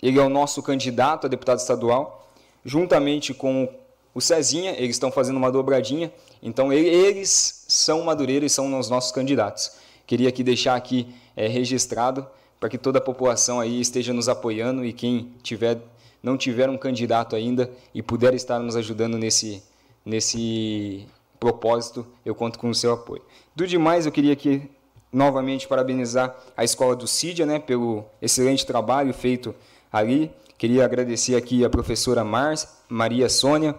ele 0.00 0.18
é 0.18 0.22
o 0.22 0.28
nosso 0.28 0.62
candidato 0.62 1.26
a 1.26 1.28
deputado 1.28 1.58
estadual, 1.58 2.32
juntamente 2.64 3.34
com 3.34 3.68
o 4.14 4.20
Cezinha, 4.20 4.72
eles 4.72 4.96
estão 4.96 5.12
fazendo 5.12 5.36
uma 5.36 5.52
dobradinha, 5.52 6.12
então 6.42 6.72
eles 6.72 7.64
são 7.68 8.02
Madureira 8.02 8.46
e 8.46 8.50
são 8.50 8.78
os 8.78 8.88
nossos 8.88 9.12
candidatos. 9.12 9.72
Queria 10.06 10.28
aqui 10.28 10.42
deixar 10.42 10.74
aqui 10.74 11.14
é, 11.36 11.46
registrado 11.46 12.26
para 12.58 12.68
que 12.68 12.78
toda 12.78 12.98
a 12.98 13.00
população 13.00 13.60
aí 13.60 13.80
esteja 13.80 14.12
nos 14.12 14.28
apoiando 14.28 14.84
e 14.84 14.92
quem 14.92 15.32
tiver 15.42 15.80
não 16.22 16.36
tiver 16.36 16.68
um 16.68 16.76
candidato 16.76 17.34
ainda 17.34 17.70
e 17.94 18.02
puder 18.02 18.34
estar 18.34 18.58
nos 18.58 18.76
ajudando 18.76 19.18
nesse 19.18 19.62
nesse 20.04 21.06
propósito, 21.38 22.06
eu 22.24 22.34
conto 22.34 22.58
com 22.58 22.68
o 22.70 22.74
seu 22.74 22.92
apoio. 22.92 23.22
Do 23.54 23.66
demais, 23.66 24.06
eu 24.06 24.12
queria 24.12 24.32
aqui 24.32 24.68
novamente 25.12 25.66
parabenizar 25.66 26.36
a 26.56 26.62
escola 26.62 26.94
do 26.94 27.06
CIDIA, 27.06 27.46
né, 27.46 27.58
pelo 27.58 28.04
excelente 28.20 28.64
trabalho 28.64 29.12
feito 29.12 29.54
ali. 29.92 30.30
Queria 30.56 30.84
agradecer 30.84 31.34
aqui 31.34 31.64
a 31.64 31.70
professora 31.70 32.22
Mar 32.22 32.54
Maria 32.88 33.28
Sônia, 33.28 33.74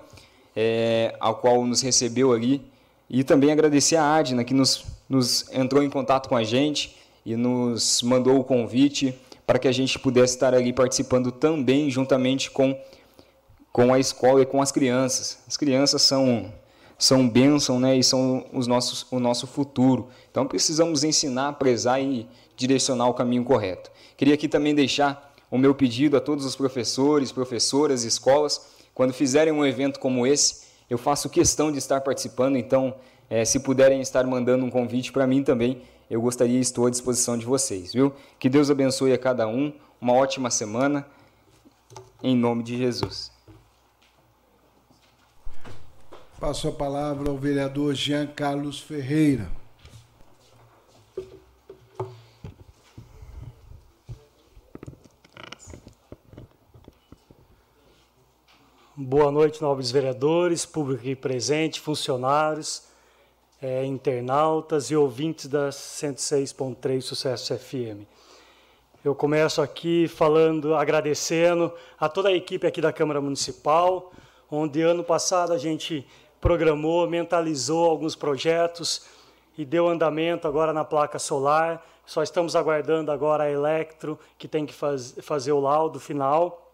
é, 0.56 1.16
ao 1.20 1.36
qual 1.36 1.66
nos 1.66 1.82
recebeu 1.82 2.34
ali, 2.34 2.62
e 3.10 3.24
também 3.24 3.52
agradecer 3.52 3.96
a 3.96 4.16
Adna, 4.16 4.44
que 4.44 4.54
nos, 4.54 4.84
nos 5.08 5.52
entrou 5.54 5.84
em 5.84 5.90
contato 5.90 6.28
com 6.28 6.36
a 6.36 6.44
gente 6.44 6.98
e 7.26 7.36
nos 7.36 8.02
mandou 8.02 8.40
o 8.40 8.44
convite 8.44 9.14
para 9.52 9.60
que 9.60 9.68
a 9.68 9.72
gente 9.74 10.00
pudesse 10.00 10.36
estar 10.36 10.54
ali 10.54 10.72
participando 10.72 11.30
também, 11.30 11.90
juntamente 11.90 12.50
com, 12.50 12.74
com 13.70 13.94
a 13.94 14.00
escola 14.00 14.44
e 14.44 14.46
com 14.46 14.62
as 14.62 14.72
crianças. 14.72 15.40
As 15.46 15.58
crianças 15.58 16.04
são 16.04 16.54
são 16.98 17.28
bênção 17.28 17.78
né, 17.78 17.98
e 17.98 18.02
são 18.02 18.46
os 18.54 18.66
nossos, 18.66 19.06
o 19.12 19.20
nosso 19.20 19.46
futuro. 19.46 20.08
Então 20.32 20.48
precisamos 20.48 21.04
ensinar, 21.04 21.52
prezar 21.54 22.02
e 22.02 22.30
direcionar 22.56 23.10
o 23.10 23.14
caminho 23.14 23.44
correto. 23.44 23.92
Queria 24.16 24.36
aqui 24.36 24.48
também 24.48 24.74
deixar 24.74 25.36
o 25.52 25.58
meu 25.58 25.76
pedido 25.76 26.16
a 26.16 26.22
todos 26.22 26.46
os 26.46 26.56
professores, 26.56 27.34
professoras, 27.34 28.06
escolas, 28.06 28.68
quando 28.94 29.12
fizerem 29.12 29.52
um 29.52 29.66
evento 29.66 30.00
como 30.00 30.26
esse, 30.26 30.62
eu 30.90 30.98
faço 30.98 31.30
questão 31.30 31.74
de 31.74 31.78
estar 31.78 32.00
participando, 32.00 32.56
então, 32.56 32.96
é, 33.30 33.44
se 33.44 33.60
puderem 33.60 34.00
estar 34.00 34.26
mandando 34.26 34.64
um 34.64 34.70
convite 34.70 35.12
para 35.12 35.28
mim 35.28 35.44
também, 35.44 35.82
eu 36.12 36.22
gostaria 36.22 36.58
e 36.58 36.60
estou 36.60 36.86
à 36.88 36.90
disposição 36.90 37.38
de 37.38 37.46
vocês, 37.46 37.94
viu? 37.94 38.14
Que 38.38 38.50
Deus 38.50 38.70
abençoe 38.70 39.14
a 39.14 39.18
cada 39.18 39.48
um, 39.48 39.72
uma 40.00 40.12
ótima 40.12 40.52
semana, 40.52 41.08
em 42.22 42.36
nome 42.36 42.64
de 42.64 42.78
Jesus. 42.78 43.32
Passo 46.38 46.68
a 46.68 46.72
palavra 46.74 47.30
ao 47.30 47.38
vereador 47.38 47.96
Jean 47.96 48.28
Carlos 48.28 48.82
Ferreira. 48.82 49.50
Boa 58.98 59.32
noite, 59.32 59.62
nobres 59.62 59.92
vereadores, 59.92 60.66
público 60.66 61.00
aqui 61.00 61.16
presente, 61.16 61.80
funcionários, 61.80 62.91
é, 63.62 63.86
internautas 63.86 64.90
e 64.90 64.96
ouvintes 64.96 65.48
da 65.48 65.70
106.3 65.70 67.02
Sucesso 67.02 67.56
FM. 67.56 68.08
Eu 69.06 69.14
começo 69.14 69.62
aqui 69.62 70.08
falando, 70.08 70.74
agradecendo 70.74 71.72
a 72.00 72.10
toda 72.10 72.30
a 72.30 72.34
equipe 72.34 72.66
aqui 72.66 72.82
da 72.82 72.92
Câmara 72.92 73.22
Municipal, 73.22 74.12
onde 74.50 74.82
ano 74.82 75.04
passado 75.04 75.54
a 75.54 75.60
gente 75.60 76.08
programou, 76.40 77.08
mentalizou 77.08 77.88
alguns 77.88 78.16
projetos 78.16 79.06
e 79.56 79.64
deu 79.64 79.88
andamento 79.88 80.48
agora 80.48 80.74
na 80.74 80.84
placa 80.84 81.20
solar. 81.20 81.86
Só 82.04 82.24
estamos 82.24 82.56
aguardando 82.56 83.12
agora 83.12 83.44
a 83.44 83.52
Electro, 83.52 84.18
que 84.40 84.48
tem 84.48 84.66
que 84.66 84.74
faz, 84.74 85.16
fazer 85.22 85.52
o 85.52 85.60
laudo 85.60 86.00
final. 86.00 86.72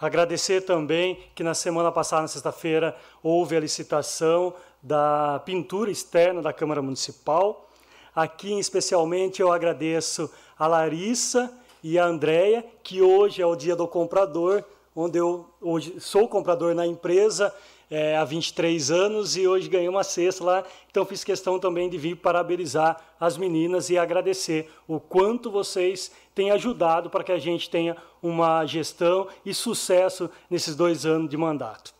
Agradecer 0.00 0.62
também 0.62 1.18
que 1.34 1.42
na 1.42 1.54
semana 1.54 1.90
passada, 1.92 2.22
na 2.22 2.28
sexta-feira, 2.28 2.96
houve 3.22 3.56
a 3.56 3.60
licitação 3.60 4.54
da 4.82 5.40
pintura 5.44 5.90
externa 5.90 6.40
da 6.40 6.52
Câmara 6.52 6.82
Municipal. 6.82 7.68
Aqui, 8.14 8.58
especialmente, 8.58 9.40
eu 9.40 9.52
agradeço 9.52 10.30
a 10.58 10.66
Larissa 10.66 11.52
e 11.82 11.98
a 11.98 12.04
Andréia, 12.04 12.64
que 12.82 13.00
hoje 13.00 13.40
é 13.40 13.46
o 13.46 13.54
dia 13.54 13.76
do 13.76 13.86
comprador, 13.86 14.64
onde 14.94 15.18
eu 15.18 15.48
hoje 15.60 16.00
sou 16.00 16.28
comprador 16.28 16.74
na 16.74 16.86
empresa 16.86 17.54
é, 17.90 18.16
há 18.16 18.24
23 18.24 18.90
anos 18.90 19.36
e 19.36 19.46
hoje 19.46 19.68
ganhei 19.68 19.88
uma 19.88 20.04
cesta 20.04 20.44
lá. 20.44 20.64
Então 20.90 21.04
fiz 21.06 21.24
questão 21.24 21.58
também 21.58 21.88
de 21.88 21.96
vir 21.96 22.16
parabenizar 22.16 23.00
as 23.18 23.36
meninas 23.36 23.90
e 23.90 23.98
agradecer 23.98 24.70
o 24.86 25.00
quanto 25.00 25.50
vocês 25.50 26.12
têm 26.34 26.50
ajudado 26.50 27.08
para 27.08 27.24
que 27.24 27.32
a 27.32 27.38
gente 27.38 27.70
tenha 27.70 27.96
uma 28.22 28.64
gestão 28.66 29.28
e 29.44 29.54
sucesso 29.54 30.30
nesses 30.50 30.76
dois 30.76 31.06
anos 31.06 31.30
de 31.30 31.36
mandato. 31.36 31.97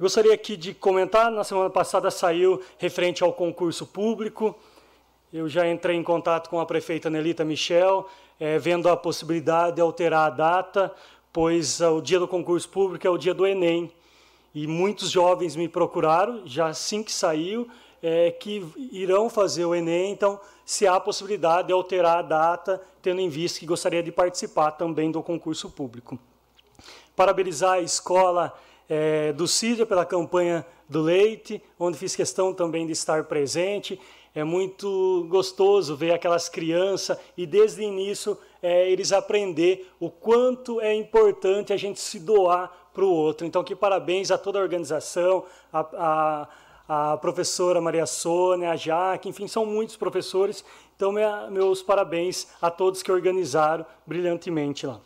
Gostaria 0.00 0.32
aqui 0.32 0.56
de 0.56 0.72
comentar, 0.72 1.28
na 1.28 1.42
semana 1.42 1.68
passada 1.68 2.08
saiu 2.08 2.62
referente 2.78 3.24
ao 3.24 3.32
concurso 3.32 3.84
público. 3.84 4.54
Eu 5.32 5.48
já 5.48 5.68
entrei 5.68 5.96
em 5.96 6.04
contato 6.04 6.48
com 6.48 6.60
a 6.60 6.66
prefeita 6.66 7.10
Nelita 7.10 7.44
Michel, 7.44 8.08
é, 8.38 8.60
vendo 8.60 8.88
a 8.88 8.96
possibilidade 8.96 9.74
de 9.74 9.82
alterar 9.82 10.28
a 10.28 10.30
data, 10.30 10.94
pois 11.32 11.80
o 11.80 12.00
dia 12.00 12.20
do 12.20 12.28
concurso 12.28 12.68
público 12.68 13.08
é 13.08 13.10
o 13.10 13.18
dia 13.18 13.34
do 13.34 13.44
Enem. 13.44 13.92
E 14.54 14.68
muitos 14.68 15.10
jovens 15.10 15.56
me 15.56 15.68
procuraram, 15.68 16.46
já 16.46 16.68
assim 16.68 17.02
que 17.02 17.10
saiu, 17.10 17.68
é, 18.00 18.30
que 18.30 18.64
irão 18.92 19.28
fazer 19.28 19.64
o 19.64 19.74
Enem, 19.74 20.12
então, 20.12 20.38
se 20.64 20.86
há 20.86 20.94
a 20.94 21.00
possibilidade 21.00 21.66
de 21.66 21.72
alterar 21.72 22.18
a 22.18 22.22
data, 22.22 22.80
tendo 23.02 23.20
em 23.20 23.28
vista 23.28 23.58
que 23.58 23.66
gostaria 23.66 24.00
de 24.00 24.12
participar 24.12 24.70
também 24.70 25.10
do 25.10 25.24
concurso 25.24 25.68
público. 25.68 26.16
Parabenizar 27.16 27.72
a 27.72 27.80
escola 27.80 28.56
é, 28.88 29.32
do 29.32 29.46
CIDA 29.46 29.84
pela 29.84 30.04
campanha 30.04 30.64
do 30.88 31.02
leite, 31.02 31.62
onde 31.78 31.98
fiz 31.98 32.16
questão 32.16 32.54
também 32.54 32.86
de 32.86 32.92
estar 32.92 33.24
presente. 33.24 34.00
É 34.34 34.44
muito 34.44 35.26
gostoso 35.28 35.96
ver 35.96 36.12
aquelas 36.12 36.48
crianças 36.48 37.18
e, 37.36 37.46
desde 37.46 37.80
o 37.80 37.84
início, 37.84 38.38
é, 38.62 38.90
eles 38.90 39.12
aprender 39.12 39.90
o 39.98 40.10
quanto 40.10 40.80
é 40.80 40.94
importante 40.94 41.72
a 41.72 41.76
gente 41.76 42.00
se 42.00 42.18
doar 42.18 42.72
para 42.92 43.04
o 43.04 43.10
outro. 43.10 43.46
Então, 43.46 43.62
que 43.62 43.76
parabéns 43.76 44.30
a 44.30 44.38
toda 44.38 44.58
a 44.58 44.62
organização, 44.62 45.44
a, 45.72 46.48
a, 46.88 47.12
a 47.12 47.16
professora 47.18 47.80
Maria 47.80 48.06
Sônia, 48.06 48.70
a 48.70 48.76
Jaque, 48.76 49.28
enfim, 49.28 49.46
são 49.46 49.66
muitos 49.66 49.96
professores. 49.96 50.64
Então, 50.96 51.12
minha, 51.12 51.48
meus 51.50 51.82
parabéns 51.82 52.48
a 52.60 52.70
todos 52.70 53.02
que 53.02 53.12
organizaram 53.12 53.84
brilhantemente 54.06 54.86
lá. 54.86 55.00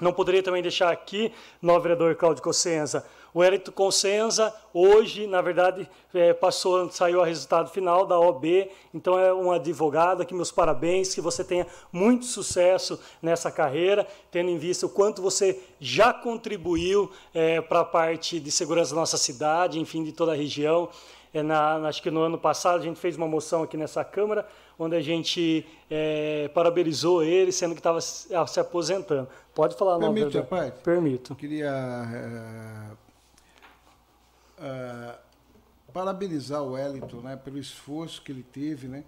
Não 0.00 0.12
poderia 0.12 0.42
também 0.42 0.62
deixar 0.62 0.90
aqui, 0.90 1.32
no 1.60 1.78
vereador 1.80 2.14
Cláudio 2.14 2.42
Cossenza, 2.42 3.04
o 3.32 3.42
Hélito 3.42 3.70
Consenza, 3.72 4.54
hoje, 4.74 5.26
na 5.26 5.40
verdade, 5.40 5.88
é, 6.12 6.32
passou, 6.32 6.90
saiu 6.90 7.20
o 7.20 7.22
resultado 7.22 7.70
final 7.70 8.04
da 8.04 8.18
OB, 8.18 8.70
então 8.92 9.18
é 9.18 9.32
um 9.32 9.52
advogado 9.52 10.22
aqui, 10.22 10.34
meus 10.34 10.50
parabéns, 10.50 11.14
que 11.14 11.20
você 11.20 11.44
tenha 11.44 11.66
muito 11.92 12.24
sucesso 12.24 13.00
nessa 13.22 13.50
carreira, 13.50 14.06
tendo 14.30 14.50
em 14.50 14.58
vista 14.58 14.86
o 14.86 14.88
quanto 14.88 15.22
você 15.22 15.60
já 15.78 16.12
contribuiu 16.12 17.10
é, 17.32 17.60
para 17.60 17.80
a 17.80 17.84
parte 17.84 18.40
de 18.40 18.50
segurança 18.50 18.94
da 18.94 19.00
nossa 19.00 19.16
cidade, 19.16 19.78
enfim, 19.78 20.02
de 20.02 20.12
toda 20.12 20.32
a 20.32 20.36
região. 20.36 20.88
É, 21.32 21.42
na, 21.42 21.76
acho 21.86 22.02
que 22.02 22.10
no 22.10 22.22
ano 22.22 22.36
passado 22.36 22.80
a 22.80 22.82
gente 22.82 22.98
fez 22.98 23.16
uma 23.16 23.28
moção 23.28 23.62
aqui 23.62 23.76
nessa 23.76 24.04
Câmara, 24.04 24.44
onde 24.76 24.96
a 24.96 25.00
gente 25.00 25.64
é, 25.88 26.50
parabenizou 26.52 27.22
ele, 27.22 27.52
sendo 27.52 27.74
que 27.74 27.80
estava 27.80 28.00
se 28.00 28.58
aposentando. 28.58 29.28
Pode 29.54 29.76
falar, 29.76 29.92
não, 29.92 30.12
Permite 30.12 30.32
vereador. 30.32 30.48
parte? 30.48 30.82
Permito. 30.82 31.34
Queria 31.34 31.68
eh, 32.12 32.96
eh, 34.60 35.18
parabenizar 35.92 36.62
o 36.62 36.72
Wellington 36.72 37.20
né, 37.20 37.36
pelo 37.36 37.58
esforço 37.58 38.22
que 38.22 38.30
ele 38.30 38.42
teve, 38.42 38.86
né, 38.86 39.04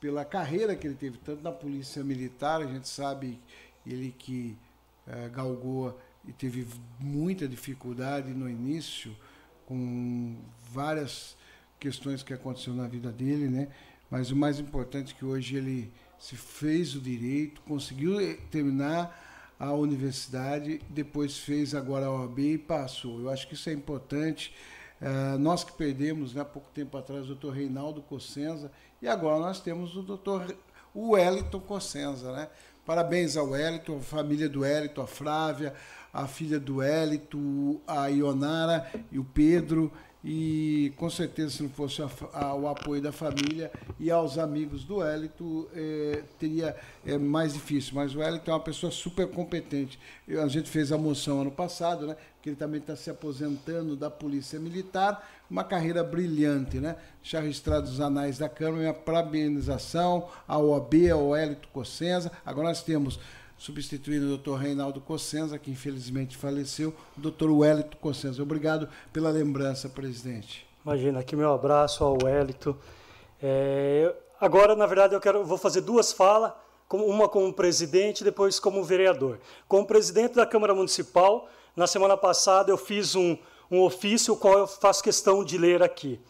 pela 0.00 0.24
carreira 0.24 0.76
que 0.76 0.86
ele 0.86 0.96
teve, 0.96 1.18
tanto 1.18 1.42
na 1.42 1.52
Polícia 1.52 2.04
Militar, 2.04 2.60
a 2.60 2.66
gente 2.66 2.88
sabe 2.88 3.40
ele 3.86 4.14
que 4.16 4.56
eh, 5.06 5.28
galgou 5.28 5.98
e 6.26 6.32
teve 6.32 6.66
muita 6.98 7.46
dificuldade 7.46 8.34
no 8.34 8.48
início, 8.48 9.16
com 9.64 10.36
várias 10.70 11.36
questões 11.78 12.22
que 12.22 12.32
aconteceram 12.34 12.76
na 12.76 12.88
vida 12.88 13.10
dele, 13.10 13.48
né? 13.48 13.68
Mas 14.10 14.30
o 14.30 14.36
mais 14.36 14.58
importante 14.58 15.14
é 15.14 15.16
que 15.16 15.24
hoje 15.24 15.56
ele 15.56 15.92
se 16.18 16.36
fez 16.36 16.94
o 16.94 17.00
direito, 17.00 17.60
conseguiu 17.62 18.20
eh, 18.20 18.38
terminar 18.50 19.54
a 19.58 19.72
universidade, 19.72 20.80
depois 20.90 21.38
fez 21.38 21.74
agora 21.74 22.06
a 22.06 22.12
OAB 22.12 22.38
e 22.38 22.58
passou. 22.58 23.20
Eu 23.20 23.30
acho 23.30 23.48
que 23.48 23.54
isso 23.54 23.68
é 23.70 23.72
importante. 23.72 24.54
Eh, 25.00 25.36
nós 25.38 25.62
que 25.62 25.72
perdemos, 25.72 26.32
né, 26.34 26.40
há 26.40 26.44
pouco 26.44 26.68
tempo 26.74 26.96
atrás, 26.96 27.24
o 27.24 27.28
doutor 27.28 27.52
Reinaldo 27.54 28.00
Cossenza, 28.02 28.70
e 29.02 29.06
agora 29.08 29.38
nós 29.38 29.60
temos 29.60 29.94
o 29.96 30.02
doutor 30.02 30.54
Wellington 30.94 31.60
Cossenza. 31.60 32.32
Né? 32.32 32.48
Parabéns 32.84 33.36
ao 33.36 33.50
Wellington, 33.50 33.98
a 33.98 34.00
família 34.00 34.48
do 34.48 34.60
Wellington, 34.60 35.02
a 35.02 35.06
Flávia, 35.06 35.74
a 36.12 36.26
filha 36.26 36.58
do 36.58 36.76
Wellington, 36.76 37.80
a 37.86 38.06
Ionara 38.08 38.90
e 39.12 39.18
o 39.18 39.24
Pedro. 39.24 39.92
E 40.28 40.92
com 40.96 41.08
certeza, 41.08 41.50
se 41.50 41.62
não 41.62 41.70
fosse 41.70 42.02
a 42.02 42.08
a- 42.32 42.52
o 42.54 42.66
apoio 42.66 43.00
da 43.00 43.12
família 43.12 43.70
e 44.00 44.10
aos 44.10 44.38
amigos 44.38 44.82
do 44.82 44.96
Wellington, 44.96 45.66
eh, 45.72 46.24
teria 46.36 46.74
eh, 47.04 47.16
mais 47.16 47.52
difícil. 47.52 47.92
Mas 47.94 48.12
o 48.12 48.18
Wellington 48.18 48.50
é 48.50 48.54
uma 48.54 48.60
pessoa 48.60 48.90
super 48.90 49.28
competente. 49.30 50.00
Eu- 50.26 50.42
a 50.42 50.48
gente 50.48 50.68
fez 50.68 50.90
a 50.90 50.98
moção 50.98 51.42
ano 51.42 51.52
passado, 51.52 52.08
né? 52.08 52.16
Que 52.46 52.50
ele 52.50 52.56
também 52.56 52.78
está 52.78 52.94
se 52.94 53.10
aposentando 53.10 53.96
da 53.96 54.08
Polícia 54.08 54.56
Militar, 54.60 55.28
uma 55.50 55.64
carreira 55.64 56.04
brilhante, 56.04 56.78
né? 56.78 56.94
Já 57.20 57.40
registrado 57.40 57.88
os 57.88 58.00
anais 58.00 58.38
da 58.38 58.48
Câmara, 58.48 58.76
minha 58.76 58.94
parabenização 58.94 60.28
ao 60.46 60.68
OAB, 60.68 61.10
ao 61.12 61.30
Wellington 61.30 61.66
Cossenza. 61.72 62.30
Agora 62.46 62.68
nós 62.68 62.84
temos 62.84 63.18
substituindo 63.58 64.26
o 64.26 64.28
doutor 64.28 64.60
Reinaldo 64.60 65.00
Cossenza, 65.00 65.58
que 65.58 65.72
infelizmente 65.72 66.36
faleceu, 66.36 66.94
o 67.18 67.20
doutor 67.20 67.50
Wellington 67.50 67.98
Cossenza. 68.00 68.40
Obrigado 68.40 68.88
pela 69.12 69.30
lembrança, 69.30 69.88
presidente. 69.88 70.64
Imagina, 70.84 71.18
aqui 71.18 71.34
meu 71.34 71.52
abraço 71.52 72.04
ao 72.04 72.16
Wellington. 72.22 72.76
É, 73.42 74.14
agora, 74.40 74.76
na 74.76 74.86
verdade, 74.86 75.16
eu 75.16 75.20
quero, 75.20 75.44
vou 75.44 75.58
fazer 75.58 75.80
duas 75.80 76.12
falas, 76.12 76.52
uma 76.90 77.28
como 77.28 77.52
presidente 77.52 78.22
depois 78.22 78.58
como 78.58 78.84
vereador. 78.84 79.40
Como 79.66 79.86
presidente 79.86 80.34
da 80.34 80.46
Câmara 80.46 80.74
Municipal, 80.74 81.48
na 81.74 81.86
semana 81.86 82.16
passada 82.16 82.70
eu 82.70 82.76
fiz 82.76 83.14
um, 83.14 83.36
um 83.70 83.82
ofício, 83.82 84.34
o 84.34 84.36
qual 84.36 84.58
eu 84.58 84.66
faço 84.66 85.02
questão 85.02 85.44
de 85.44 85.58
ler 85.58 85.82
aqui. 85.82 86.20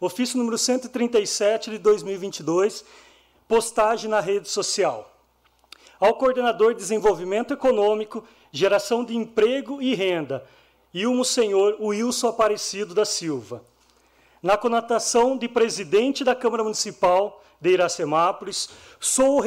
Ofício 0.00 0.38
número 0.38 0.58
137 0.58 1.70
de 1.70 1.78
2022, 1.78 2.84
postagem 3.48 4.10
na 4.10 4.20
rede 4.20 4.48
social 4.48 5.16
ao 5.98 6.14
coordenador 6.14 6.74
de 6.74 6.80
desenvolvimento 6.80 7.52
econômico, 7.54 8.24
geração 8.52 9.04
de 9.04 9.16
emprego 9.16 9.80
e 9.80 9.94
renda, 9.94 10.44
e 10.92 11.06
o 11.06 11.24
senhor 11.24 11.76
Wilson 11.80 12.28
Aparecido 12.28 12.94
da 12.94 13.04
Silva. 13.04 13.62
Na 14.42 14.56
conotação 14.56 15.36
de 15.36 15.48
presidente 15.48 16.22
da 16.22 16.34
Câmara 16.34 16.62
Municipal 16.62 17.42
de 17.66 17.72
Iracemápolis, 17.72 18.68
sou 19.00 19.38
o 19.38 19.40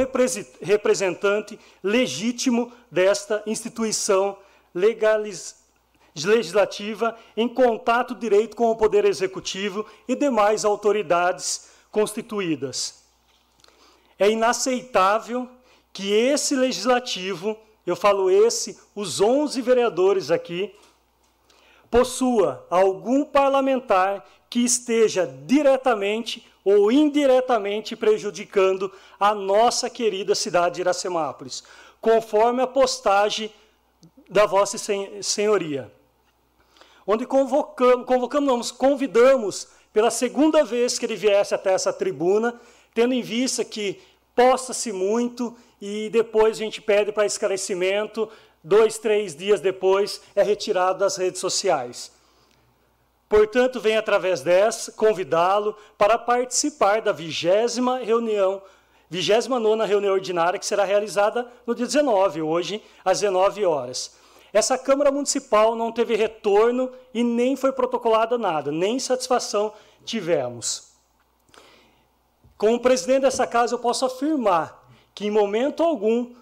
representante 0.61 1.57
legítimo 1.81 2.71
desta 2.91 3.41
instituição 3.45 4.37
legalis- 4.75 5.55
legislativa 6.23 7.17
em 7.37 7.47
contato 7.47 8.13
direito 8.13 8.57
com 8.57 8.69
o 8.69 8.75
Poder 8.75 9.05
Executivo 9.05 9.85
e 10.07 10.15
demais 10.15 10.65
autoridades 10.65 11.69
constituídas. 11.89 13.05
É 14.17 14.29
inaceitável 14.29 15.47
que 15.93 16.11
esse 16.11 16.55
legislativo, 16.55 17.57
eu 17.85 17.95
falo 17.95 18.29
esse, 18.29 18.77
os 18.93 19.21
11 19.21 19.61
vereadores 19.61 20.29
aqui, 20.29 20.75
possua 21.89 22.67
algum 22.69 23.23
parlamentar 23.23 24.25
que 24.49 24.59
esteja 24.63 25.26
diretamente 25.45 26.45
ou 26.63 26.91
indiretamente 26.91 27.95
prejudicando 27.95 28.91
a 29.19 29.34
nossa 29.34 29.89
querida 29.89 30.35
cidade 30.35 30.76
de 30.76 30.81
Iracemápolis, 30.81 31.63
conforme 32.01 32.61
a 32.61 32.67
postagem 32.67 33.51
da 34.30 34.45
Vossa 34.45 34.77
Sen- 34.77 35.21
Senhoria. 35.21 35.91
Onde 37.05 37.26
convocamos, 37.26 38.05
convocamos, 38.05 38.71
convidamos 38.71 39.67
pela 39.91 40.11
segunda 40.11 40.63
vez 40.63 40.99
que 40.99 41.05
ele 41.05 41.15
viesse 41.15 41.55
até 41.55 41.73
essa 41.73 41.91
tribuna, 41.91 42.59
tendo 42.93 43.13
em 43.13 43.21
vista 43.21 43.65
que 43.65 43.99
posta-se 44.35 44.91
muito 44.91 45.57
e 45.81 46.09
depois 46.11 46.57
a 46.57 46.59
gente 46.59 46.81
pede 46.81 47.11
para 47.11 47.26
esclarecimento, 47.26 48.30
dois, 48.63 48.97
três 48.99 49.35
dias 49.35 49.59
depois 49.59 50.21
é 50.35 50.43
retirado 50.43 50.99
das 50.99 51.17
redes 51.17 51.39
sociais. 51.39 52.11
Portanto, 53.30 53.80
venho 53.80 53.99
através 53.99 54.41
dessa 54.41 54.91
convidá-lo 54.91 55.77
para 55.95 56.18
participar 56.18 56.99
da 56.99 57.11
vigésima 57.11 57.99
reunião, 57.99 58.60
vigésima 59.07 59.60
nona 59.60 59.85
reunião 59.85 60.15
ordinária 60.15 60.57
que 60.57 60.65
será 60.65 60.84
realizada 60.84 61.47
no 61.65 61.76
dia 61.76 61.85
19, 61.85 62.41
hoje, 62.41 62.84
às 63.06 63.19
19 63.19 63.64
horas. 63.65 64.18
Essa 64.51 64.80
Câmara 64.80 65.11
Municipal 65.11 65.76
não 65.76 65.91
teve 65.91 66.15
retorno 66.15 66.91
e 67.14 67.23
nem 67.23 67.56
foi 67.56 67.72
protocolada 67.72 68.35
nada, 68.35 68.72
nem 68.72 68.97
satisfação 68.97 69.72
tivemos. 70.03 70.89
Como 72.57 72.80
presidente 72.80 73.22
dessa 73.22 73.45
casa, 73.45 73.76
eu 73.76 73.80
posso 73.80 74.06
afirmar 74.06 74.89
que, 75.14 75.27
em 75.27 75.31
momento 75.31 75.84
algum, 75.84 76.34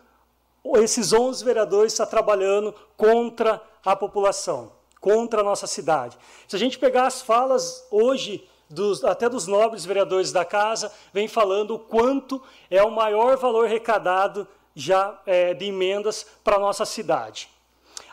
esses 0.77 1.11
11 1.11 1.43
vereadores 1.43 1.91
estão 1.91 2.05
trabalhando 2.05 2.73
contra 2.95 3.61
a 3.83 3.93
população, 3.93 4.71
contra 4.99 5.41
a 5.41 5.43
nossa 5.43 5.67
cidade. 5.67 6.17
Se 6.47 6.55
a 6.55 6.59
gente 6.59 6.77
pegar 6.79 7.07
as 7.07 7.21
falas 7.21 7.85
hoje, 7.91 8.47
dos- 8.69 9.03
até 9.03 9.29
dos 9.29 9.47
nobres 9.47 9.85
vereadores 9.85 10.31
da 10.31 10.43
casa, 10.43 10.91
vem 11.13 11.27
falando 11.27 11.75
o 11.75 11.79
quanto 11.79 12.41
é 12.69 12.83
o 12.83 12.91
maior 12.91 13.37
valor 13.37 13.65
arrecadado 13.65 14.47
já 14.75 15.19
eh, 15.25 15.53
de 15.53 15.65
emendas 15.65 16.25
para 16.43 16.57
a 16.57 16.59
nossa 16.59 16.85
cidade. 16.85 17.49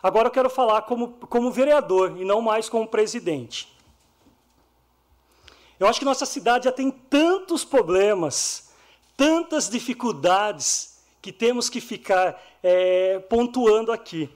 Agora 0.03 0.29
eu 0.29 0.33
quero 0.33 0.49
falar 0.51 0.83
como, 0.83 1.09
como 1.29 1.51
vereador 1.51 2.17
e 2.17 2.25
não 2.25 2.41
mais 2.41 2.69
como 2.69 2.87
presidente. 2.87 3.73
Eu 5.79 5.89
acho 5.89 5.99
que 5.99 6.05
nossa 6.05 6.25
cidade 6.25 6.65
já 6.67 6.73
tem 6.73 6.91
tantos 6.91 7.65
problemas, 7.65 8.71
tantas 9.17 9.69
dificuldades 9.69 11.01
que 11.21 11.33
temos 11.33 11.69
que 11.69 11.81
ficar 11.81 12.41
eh, 12.63 13.19
pontuando 13.29 13.91
aqui. 13.91 14.31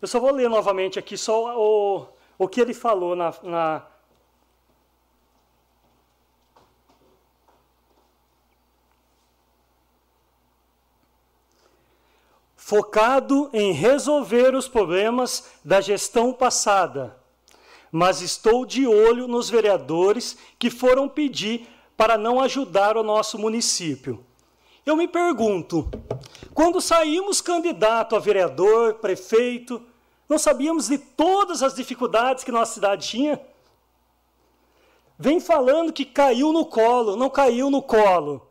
Eu 0.00 0.06
só 0.06 0.20
vou 0.20 0.32
ler 0.32 0.48
novamente 0.48 0.98
aqui 0.98 1.16
só 1.16 1.58
o, 1.58 2.06
o 2.38 2.48
que 2.48 2.60
ele 2.60 2.72
falou 2.72 3.16
na, 3.16 3.34
na 3.42 3.86
focado 12.68 13.48
em 13.52 13.72
resolver 13.72 14.54
os 14.54 14.68
problemas 14.68 15.50
da 15.64 15.80
gestão 15.80 16.34
passada, 16.34 17.16
mas 17.90 18.20
estou 18.20 18.66
de 18.66 18.86
olho 18.86 19.26
nos 19.26 19.48
vereadores 19.48 20.36
que 20.58 20.70
foram 20.70 21.08
pedir 21.08 21.66
para 21.96 22.18
não 22.18 22.40
ajudar 22.40 22.96
o 22.96 23.02
nosso 23.02 23.38
município. 23.38 24.27
Eu 24.88 24.96
me 24.96 25.06
pergunto, 25.06 25.86
quando 26.54 26.80
saímos 26.80 27.42
candidato 27.42 28.16
a 28.16 28.18
vereador, 28.18 28.94
prefeito, 28.94 29.82
não 30.26 30.38
sabíamos 30.38 30.88
de 30.88 30.96
todas 30.96 31.62
as 31.62 31.74
dificuldades 31.74 32.42
que 32.42 32.50
nossa 32.50 32.72
cidade 32.72 33.06
tinha? 33.06 33.38
Vem 35.18 35.40
falando 35.40 35.92
que 35.92 36.06
caiu 36.06 36.54
no 36.54 36.64
colo, 36.64 37.16
não 37.16 37.28
caiu 37.28 37.68
no 37.68 37.82
colo. 37.82 38.48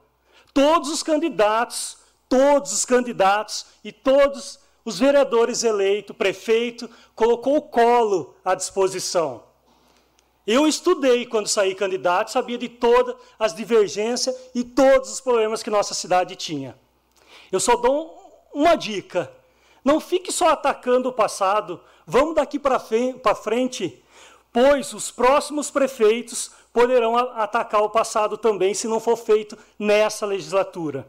Todos 0.54 0.92
os 0.92 1.02
candidatos, 1.02 1.98
todos 2.30 2.72
os 2.72 2.86
candidatos 2.86 3.66
e 3.84 3.92
todos 3.92 4.60
os 4.86 5.00
vereadores 5.00 5.64
eleitos, 5.64 6.16
prefeito, 6.16 6.88
colocou 7.16 7.58
o 7.58 7.64
colo 7.64 8.36
à 8.46 8.54
disposição. 8.54 9.47
Eu 10.48 10.66
estudei 10.66 11.26
quando 11.26 11.48
saí 11.48 11.76
candidato, 11.76 12.32
sabia 12.32 12.58
de 12.58 12.70
todas 12.70 13.18
as 13.38 13.54
divergências 13.54 14.34
e 14.56 14.64
todos 14.64 15.12
os 15.12 15.20
problemas 15.20 15.62
que 15.62 15.70
nossa 15.70 15.94
cidade 15.94 16.38
tinha. 16.38 16.80
Eu 17.52 17.60
só 17.60 17.76
dou 17.76 18.48
uma 18.54 18.76
dica: 18.76 19.30
não 19.84 20.00
fique 20.00 20.32
só 20.32 20.52
atacando 20.52 21.10
o 21.10 21.14
passado, 21.14 21.82
vamos 22.06 22.36
daqui 22.36 22.58
para 22.58 22.80
frente, 22.80 24.02
pois 24.54 24.94
os 24.94 25.12
próximos 25.12 25.70
prefeitos 25.70 26.52
poderão 26.72 27.18
atacar 27.18 27.82
o 27.82 27.90
passado 27.90 28.38
também, 28.38 28.74
se 28.74 28.88
não 28.88 29.02
for 29.02 29.18
feito 29.18 29.58
nessa 29.78 30.26
legislatura, 30.26 31.06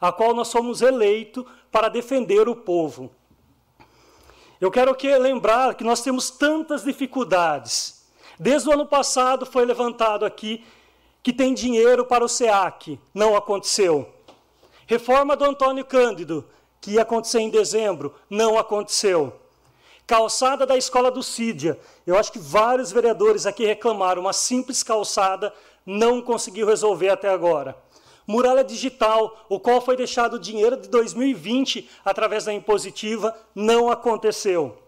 a 0.00 0.10
qual 0.10 0.32
nós 0.32 0.48
somos 0.48 0.80
eleitos 0.80 1.44
para 1.70 1.90
defender 1.90 2.48
o 2.48 2.56
povo. 2.56 3.10
Eu 4.58 4.70
quero 4.70 4.94
que 4.94 5.14
lembrar 5.18 5.74
que 5.74 5.84
nós 5.84 6.00
temos 6.00 6.30
tantas 6.30 6.84
dificuldades. 6.84 7.99
Desde 8.40 8.70
o 8.70 8.72
ano 8.72 8.86
passado 8.86 9.44
foi 9.44 9.66
levantado 9.66 10.24
aqui 10.24 10.64
que 11.22 11.30
tem 11.30 11.52
dinheiro 11.52 12.06
para 12.06 12.24
o 12.24 12.28
SEAC, 12.28 12.98
não 13.12 13.36
aconteceu. 13.36 14.08
Reforma 14.86 15.36
do 15.36 15.44
Antônio 15.44 15.84
Cândido, 15.84 16.48
que 16.80 16.92
ia 16.92 17.02
acontecer 17.02 17.40
em 17.40 17.50
dezembro, 17.50 18.14
não 18.30 18.58
aconteceu. 18.58 19.38
Calçada 20.06 20.64
da 20.64 20.74
escola 20.74 21.10
do 21.10 21.22
Sídia. 21.22 21.78
Eu 22.06 22.16
acho 22.16 22.32
que 22.32 22.38
vários 22.38 22.90
vereadores 22.90 23.44
aqui 23.44 23.66
reclamaram, 23.66 24.22
uma 24.22 24.32
simples 24.32 24.82
calçada 24.82 25.52
não 25.84 26.22
conseguiu 26.22 26.66
resolver 26.66 27.10
até 27.10 27.28
agora. 27.28 27.76
Muralha 28.26 28.64
digital, 28.64 29.44
o 29.50 29.60
qual 29.60 29.82
foi 29.82 29.98
deixado 29.98 30.34
o 30.34 30.40
dinheiro 30.40 30.78
de 30.78 30.88
2020 30.88 31.90
através 32.02 32.46
da 32.46 32.54
impositiva, 32.54 33.36
não 33.54 33.90
aconteceu. 33.90 34.78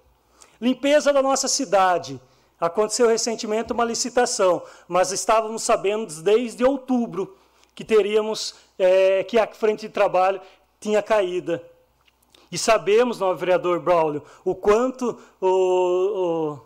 Limpeza 0.58 1.12
da 1.12 1.20
nossa 1.20 1.48
cidade. 1.48 2.18
Aconteceu 2.62 3.08
recentemente 3.08 3.72
uma 3.72 3.84
licitação, 3.84 4.62
mas 4.86 5.10
estávamos 5.10 5.64
sabendo 5.64 6.06
desde 6.22 6.64
outubro 6.64 7.36
que 7.74 7.82
teríamos 7.82 8.54
é, 8.78 9.24
que 9.24 9.36
a 9.36 9.48
frente 9.48 9.80
de 9.80 9.88
trabalho 9.88 10.40
tinha 10.78 11.02
caída. 11.02 11.60
E 12.52 12.56
sabemos, 12.56 13.18
novo 13.18 13.36
vereador 13.36 13.80
Braulio, 13.80 14.22
o 14.44 14.54
quanto 14.54 15.18
o, 15.40 15.48
o, 15.48 16.60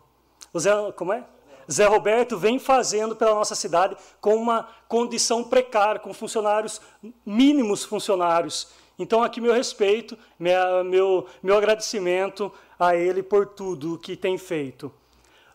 o 0.53 0.61
Zé, 0.61 0.71
como 0.93 1.15
é? 1.15 1.25
Zé 1.73 1.87
Roberto 1.87 2.37
vem 2.37 2.59
fazendo 2.59 3.17
pela 3.17 3.33
nossa 3.35 3.55
cidade 3.55 3.97
com 4.21 4.37
uma 4.37 4.69
condição 4.87 5.43
precária, 5.43 5.99
com 5.99 6.13
funcionários, 6.13 6.79
mínimos 7.25 7.85
funcionários. 7.85 8.69
Então, 8.99 9.23
aqui 9.23 9.41
meu 9.41 9.55
respeito, 9.55 10.19
minha, 10.39 10.85
meu, 10.85 11.27
meu 11.43 11.57
agradecimento 11.57 12.53
a 12.79 12.95
ele 12.95 13.23
por 13.23 13.47
tudo 13.47 13.99
que 13.99 14.15
tem 14.15 14.37
feito. 14.37 14.93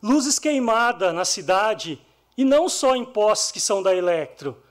Luzes 0.02 0.40
queimadas 0.40 1.14
na 1.14 1.26
cidade, 1.26 2.02
e 2.38 2.44
não 2.44 2.68
só 2.68 2.96
em 2.96 3.06
postes 3.06 3.52
que 3.52 3.60
são 3.60 3.84
da 3.84 3.94
Electro. 3.94 4.62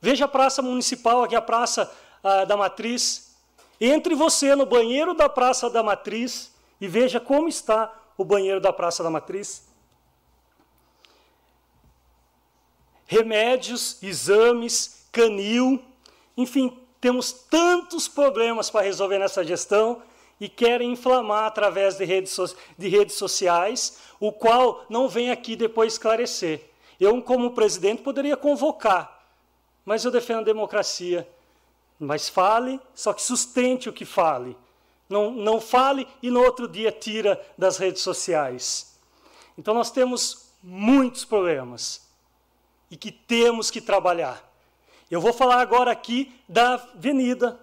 Veja 0.00 0.26
a 0.26 0.28
Praça 0.28 0.62
Municipal, 0.62 1.22
aqui 1.22 1.34
a 1.34 1.42
Praça 1.42 1.92
ah, 2.22 2.44
da 2.44 2.56
Matriz. 2.56 3.34
Entre 3.80 4.14
você 4.14 4.54
no 4.54 4.66
banheiro 4.66 5.14
da 5.14 5.28
Praça 5.28 5.68
da 5.68 5.82
Matriz 5.82 6.52
e 6.80 6.86
veja 6.86 7.18
como 7.18 7.48
está 7.48 7.92
o 8.16 8.24
banheiro 8.24 8.60
da 8.60 8.72
Praça 8.72 9.02
da 9.02 9.10
Matriz. 9.10 9.66
Remédios, 13.06 14.00
exames, 14.02 15.06
canil, 15.10 15.82
enfim, 16.36 16.78
temos 17.00 17.32
tantos 17.32 18.06
problemas 18.06 18.70
para 18.70 18.84
resolver 18.84 19.18
nessa 19.18 19.42
gestão 19.42 20.02
e 20.40 20.48
querem 20.48 20.92
inflamar 20.92 21.44
através 21.44 21.96
de 21.96 22.04
redes, 22.04 22.32
so 22.32 22.44
de 22.76 22.88
redes 22.88 23.16
sociais, 23.16 23.98
o 24.20 24.30
qual 24.32 24.84
não 24.88 25.08
vem 25.08 25.30
aqui 25.30 25.56
depois 25.56 25.94
esclarecer. 25.94 26.64
Eu, 27.00 27.20
como 27.22 27.52
presidente, 27.52 28.02
poderia 28.02 28.36
convocar, 28.36 29.24
mas 29.84 30.04
eu 30.04 30.10
defendo 30.10 30.40
a 30.40 30.44
democracia. 30.44 31.28
Mas 31.98 32.28
fale, 32.28 32.80
só 32.94 33.12
que 33.12 33.22
sustente 33.22 33.88
o 33.88 33.92
que 33.92 34.04
fale. 34.04 34.56
Não, 35.08 35.30
não 35.30 35.60
fale 35.60 36.06
e 36.22 36.30
no 36.30 36.42
outro 36.42 36.68
dia 36.68 36.92
tira 36.92 37.40
das 37.56 37.78
redes 37.78 38.02
sociais. 38.02 38.98
Então 39.56 39.74
nós 39.74 39.90
temos 39.90 40.52
muitos 40.62 41.24
problemas 41.24 42.06
e 42.90 42.96
que 42.96 43.10
temos 43.10 43.70
que 43.70 43.80
trabalhar. 43.80 44.44
Eu 45.10 45.20
vou 45.20 45.32
falar 45.32 45.60
agora 45.60 45.90
aqui 45.90 46.34
da 46.48 46.74
avenida, 46.74 47.58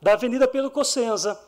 da 0.00 0.14
Avenida 0.14 0.48
Pedro 0.48 0.70
Cossenza. 0.70 1.38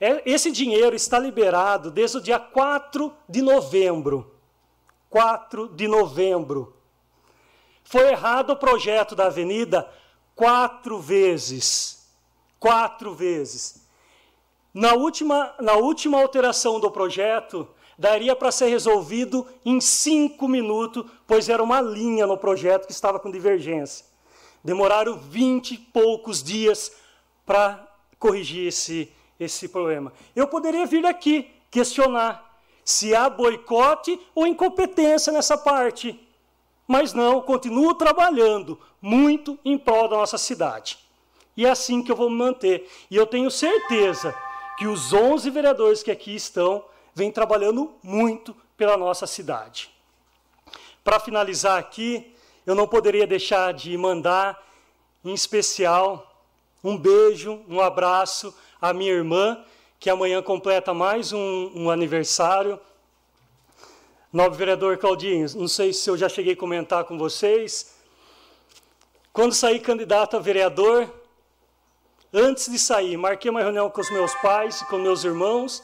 É, 0.00 0.22
esse 0.30 0.50
dinheiro 0.50 0.94
está 0.94 1.18
liberado 1.18 1.90
desde 1.90 2.18
o 2.18 2.20
dia 2.20 2.38
4 2.38 3.12
de 3.28 3.40
novembro. 3.40 4.34
4 5.08 5.68
de 5.68 5.88
novembro. 5.88 6.76
Foi 7.82 8.10
errado 8.10 8.50
o 8.50 8.56
projeto 8.56 9.14
da 9.14 9.26
avenida 9.26 9.90
quatro 10.34 10.98
vezes. 11.00 12.08
Quatro 12.58 13.14
vezes. 13.14 13.86
Na 14.74 14.92
última, 14.92 15.54
na 15.58 15.74
última 15.74 16.20
alteração 16.20 16.78
do 16.78 16.90
projeto, 16.90 17.66
daria 17.98 18.36
para 18.36 18.52
ser 18.52 18.66
resolvido 18.66 19.46
em 19.64 19.80
cinco 19.80 20.46
minutos, 20.46 21.10
pois 21.26 21.48
era 21.48 21.62
uma 21.62 21.80
linha 21.80 22.26
no 22.26 22.36
projeto 22.36 22.86
que 22.86 22.92
estava 22.92 23.18
com 23.18 23.30
divergência. 23.30 24.04
Demoraram 24.62 25.16
vinte 25.16 25.74
e 25.74 25.78
poucos 25.78 26.42
dias 26.42 26.92
para 27.46 27.86
corrigir 28.18 28.66
esse, 28.66 29.10
esse 29.38 29.68
problema. 29.68 30.12
Eu 30.34 30.46
poderia 30.46 30.86
vir 30.86 31.04
aqui 31.04 31.50
questionar 31.70 32.60
se 32.84 33.14
há 33.14 33.28
boicote 33.28 34.18
ou 34.34 34.46
incompetência 34.46 35.32
nessa 35.32 35.58
parte. 35.58 36.18
Mas 36.86 37.12
não, 37.12 37.42
continuo 37.42 37.94
trabalhando 37.94 38.78
muito 39.02 39.58
em 39.64 39.76
prol 39.76 40.08
da 40.08 40.16
nossa 40.16 40.38
cidade. 40.38 40.98
E 41.56 41.66
é 41.66 41.70
assim 41.70 42.02
que 42.02 42.12
eu 42.12 42.16
vou 42.16 42.30
me 42.30 42.36
manter. 42.36 42.88
E 43.10 43.16
eu 43.16 43.26
tenho 43.26 43.50
certeza 43.50 44.34
que 44.78 44.86
os 44.86 45.12
11 45.12 45.50
vereadores 45.50 46.02
que 46.02 46.10
aqui 46.10 46.34
estão 46.34 46.84
vêm 47.14 47.32
trabalhando 47.32 47.94
muito 48.02 48.54
pela 48.76 48.96
nossa 48.96 49.26
cidade. 49.26 49.90
Para 51.02 51.18
finalizar 51.18 51.78
aqui, 51.78 52.34
eu 52.66 52.74
não 52.74 52.86
poderia 52.86 53.26
deixar 53.26 53.72
de 53.72 53.96
mandar, 53.96 54.62
em 55.24 55.32
especial, 55.32 56.35
um 56.82 56.96
beijo, 56.96 57.62
um 57.68 57.80
abraço 57.80 58.54
a 58.80 58.92
minha 58.92 59.12
irmã, 59.12 59.64
que 59.98 60.10
amanhã 60.10 60.42
completa 60.42 60.92
mais 60.92 61.32
um, 61.32 61.72
um 61.74 61.90
aniversário. 61.90 62.78
Novo 64.32 64.54
vereador 64.54 64.98
Claudinho, 64.98 65.46
não 65.56 65.68
sei 65.68 65.92
se 65.92 66.08
eu 66.08 66.16
já 66.16 66.28
cheguei 66.28 66.52
a 66.52 66.56
comentar 66.56 67.04
com 67.04 67.16
vocês. 67.16 67.96
Quando 69.32 69.54
saí 69.54 69.80
candidato 69.80 70.36
a 70.36 70.40
vereador, 70.40 71.12
antes 72.32 72.70
de 72.70 72.78
sair, 72.78 73.16
marquei 73.16 73.50
uma 73.50 73.62
reunião 73.62 73.88
com 73.88 74.00
os 74.00 74.10
meus 74.10 74.34
pais 74.36 74.80
e 74.82 74.86
com 74.86 74.98
meus 74.98 75.24
irmãos, 75.24 75.82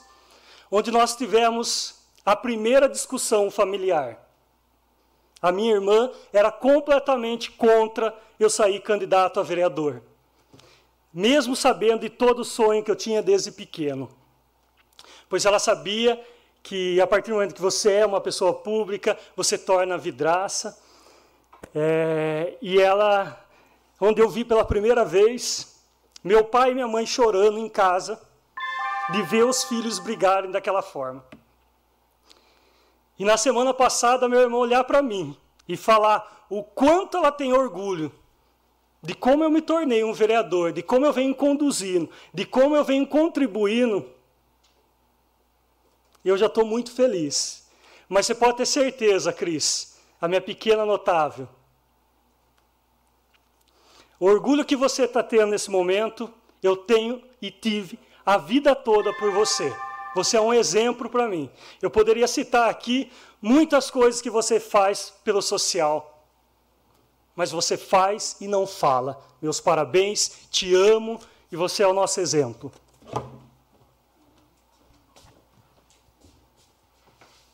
onde 0.71 0.91
nós 0.91 1.17
tivemos 1.17 2.03
a 2.25 2.37
primeira 2.37 2.89
discussão 2.89 3.51
familiar. 3.51 4.19
A 5.41 5.51
minha 5.51 5.73
irmã 5.73 6.11
era 6.33 6.53
completamente 6.53 7.51
contra 7.51 8.15
eu 8.39 8.49
sair 8.49 8.81
candidato 8.81 9.41
a 9.41 9.43
vereador 9.43 10.03
mesmo 11.13 11.55
sabendo 11.55 12.01
de 12.01 12.11
todo 12.11 12.41
o 12.41 12.45
sonho 12.45 12.83
que 12.83 12.91
eu 12.91 12.97
tinha 12.97 13.23
desde 13.23 13.53
pequeno. 13.53 14.09
Pois 15.29 15.45
ela 15.45 15.59
sabia 15.59 16.23
que 16.63 17.01
a 17.01 17.07
partir 17.07 17.31
do 17.31 17.35
momento 17.35 17.55
que 17.55 17.61
você 17.61 17.93
é 17.95 18.07
uma 18.07 18.21
pessoa 18.21 18.55
pública, 18.55 19.19
você 19.37 19.59
torna 19.59 19.99
vidraça. 19.99 20.79
É, 21.75 22.57
e 22.63 22.81
ela, 22.81 23.45
onde 24.01 24.21
eu 24.21 24.29
vi 24.29 24.45
pela 24.45 24.65
primeira 24.65 25.05
vez, 25.05 25.81
meu 26.23 26.45
pai 26.45 26.71
e 26.71 26.75
minha 26.75 26.89
mãe 26.89 27.05
chorando 27.05 27.59
em 27.59 27.69
casa, 27.69 28.21
de 29.13 29.23
ver 29.23 29.45
os 29.45 29.65
filhos 29.65 29.99
brigarem 29.99 30.51
daquela 30.51 30.83
forma. 30.83 31.25
E 33.19 33.25
na 33.25 33.37
semana 33.37 33.75
passada, 33.75 34.29
meu 34.29 34.41
irmão 34.41 34.61
olhar 34.61 34.85
para 34.85 35.03
mim 35.03 35.37
e 35.69 35.77
falar 35.77 36.47
o 36.49 36.63
quanto 36.63 37.17
ela 37.17 37.33
tem 37.33 37.53
orgulho 37.53 38.13
de 39.03 39.15
como 39.15 39.43
eu 39.43 39.51
me 39.51 39.61
tornei 39.61 40.05
um 40.05 40.13
vereador, 40.13 40.73
de 40.73 40.83
como 40.83 41.05
eu 41.05 41.13
venho 41.13 41.35
conduzindo, 41.35 42.09
de 42.33 42.47
como 42.47 42.77
eu 42.77 42.85
venho 42.85 43.07
contribuindo, 43.07 44.09
eu 46.25 46.39
já 46.39 46.47
estou 46.47 46.65
muito 46.65 46.93
feliz. 46.93 47.67
Mas 48.09 48.27
você 48.27 48.35
pode 48.35 48.59
ter 48.59 48.67
certeza, 48.67 49.33
Cris, 49.33 49.99
a 50.21 50.29
minha 50.29 50.41
pequena 50.41 50.87
notável, 50.87 51.49
o 54.21 54.27
orgulho 54.27 54.65
que 54.65 54.77
você 54.77 55.03
está 55.03 55.21
tendo 55.21 55.47
nesse 55.47 55.69
momento, 55.69 56.33
eu 56.63 56.77
tenho 56.77 57.21
e 57.41 57.51
tive 57.51 57.99
a 58.25 58.39
vida 58.39 58.73
toda 58.73 59.13
por 59.15 59.33
você. 59.33 59.75
Você 60.15 60.37
é 60.37 60.41
um 60.41 60.55
exemplo 60.55 61.11
para 61.11 61.27
mim. 61.27 61.51
Eu 61.81 61.91
poderia 61.91 62.29
citar 62.29 62.71
aqui 62.71 63.11
muitas 63.41 63.91
coisas 63.91 64.21
que 64.21 64.31
você 64.31 64.61
faz 64.61 65.13
pelo 65.25 65.43
social 65.43 66.12
mas 67.35 67.51
você 67.51 67.77
faz 67.77 68.37
e 68.41 68.47
não 68.47 68.67
fala. 68.67 69.23
Meus 69.41 69.61
parabéns, 69.61 70.49
te 70.51 70.75
amo 70.75 71.19
e 71.51 71.57
você 71.57 71.83
é 71.83 71.87
o 71.87 71.93
nosso 71.93 72.21
exemplo. 72.21 72.73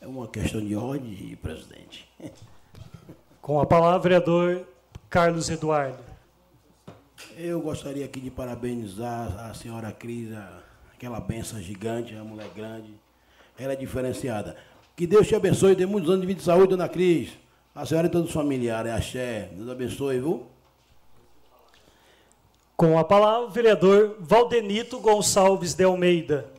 É 0.01 0.07
uma 0.07 0.27
questão 0.27 0.61
de 0.65 0.75
ordem, 0.75 1.37
presidente. 1.41 2.09
Com 3.41 3.59
a 3.59 3.65
palavra, 3.65 3.99
vereador 3.99 4.65
Carlos 5.09 5.49
Eduardo. 5.49 5.97
Eu 7.35 7.59
gostaria 7.61 8.05
aqui 8.05 8.19
de 8.19 8.29
parabenizar 8.29 9.49
a 9.49 9.53
senhora 9.53 9.91
Cris, 9.91 10.29
aquela 10.93 11.19
benção 11.19 11.59
gigante, 11.61 12.15
a 12.15 12.23
mulher 12.23 12.49
grande. 12.55 12.93
Ela 13.57 13.73
é 13.73 13.75
diferenciada. 13.75 14.55
Que 14.95 15.07
Deus 15.07 15.27
te 15.27 15.35
abençoe, 15.35 15.75
dê 15.75 15.85
muitos 15.85 16.09
anos 16.09 16.21
de 16.21 16.27
vida 16.27 16.41
e 16.41 16.43
saúde, 16.43 16.67
dona 16.69 16.87
Cris. 16.87 17.31
A 17.73 17.85
senhora 17.85 18.07
e 18.07 18.09
todos 18.09 18.29
os 18.29 18.33
familiares, 18.33 18.91
axé, 18.91 19.49
Deus 19.53 19.69
abençoe, 19.69 20.19
viu? 20.19 20.47
Com 22.75 22.97
a 22.97 23.03
palavra, 23.03 23.47
o 23.47 23.51
vereador 23.51 24.17
Valdenito 24.19 24.99
Gonçalves 24.99 25.73
de 25.73 25.83
Almeida. 25.83 26.49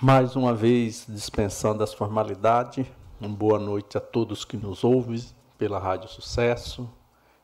Mais 0.00 0.34
uma 0.34 0.52
vez, 0.52 1.06
dispensando 1.08 1.82
as 1.82 1.94
formalidades, 1.94 2.84
uma 3.20 3.30
boa 3.30 3.58
noite 3.58 3.96
a 3.96 4.00
todos 4.00 4.44
que 4.44 4.56
nos 4.56 4.82
ouvem 4.82 5.24
pela 5.56 5.78
Rádio 5.78 6.08
Sucesso, 6.08 6.90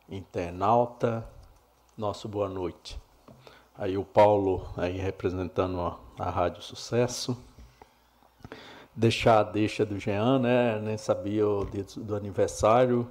internauta, 0.09 1.25
nosso 1.97 2.29
boa 2.29 2.49
noite. 2.49 3.01
Aí 3.79 3.97
o 3.97 4.05
Paulo 4.05 4.69
aí 4.77 4.99
representando 4.99 5.81
a, 5.81 6.01
a 6.19 6.29
Rádio 6.29 6.61
Sucesso. 6.61 7.39
Deixar 8.93 9.39
a 9.39 9.43
deixa 9.45 9.87
do 9.87 10.01
Jean, 10.01 10.41
né? 10.41 10.81
Nem 10.81 10.99
sabia 10.99 11.47
o 11.47 11.65
dia 11.65 11.87
do 11.97 12.17
aniversário. 12.17 13.09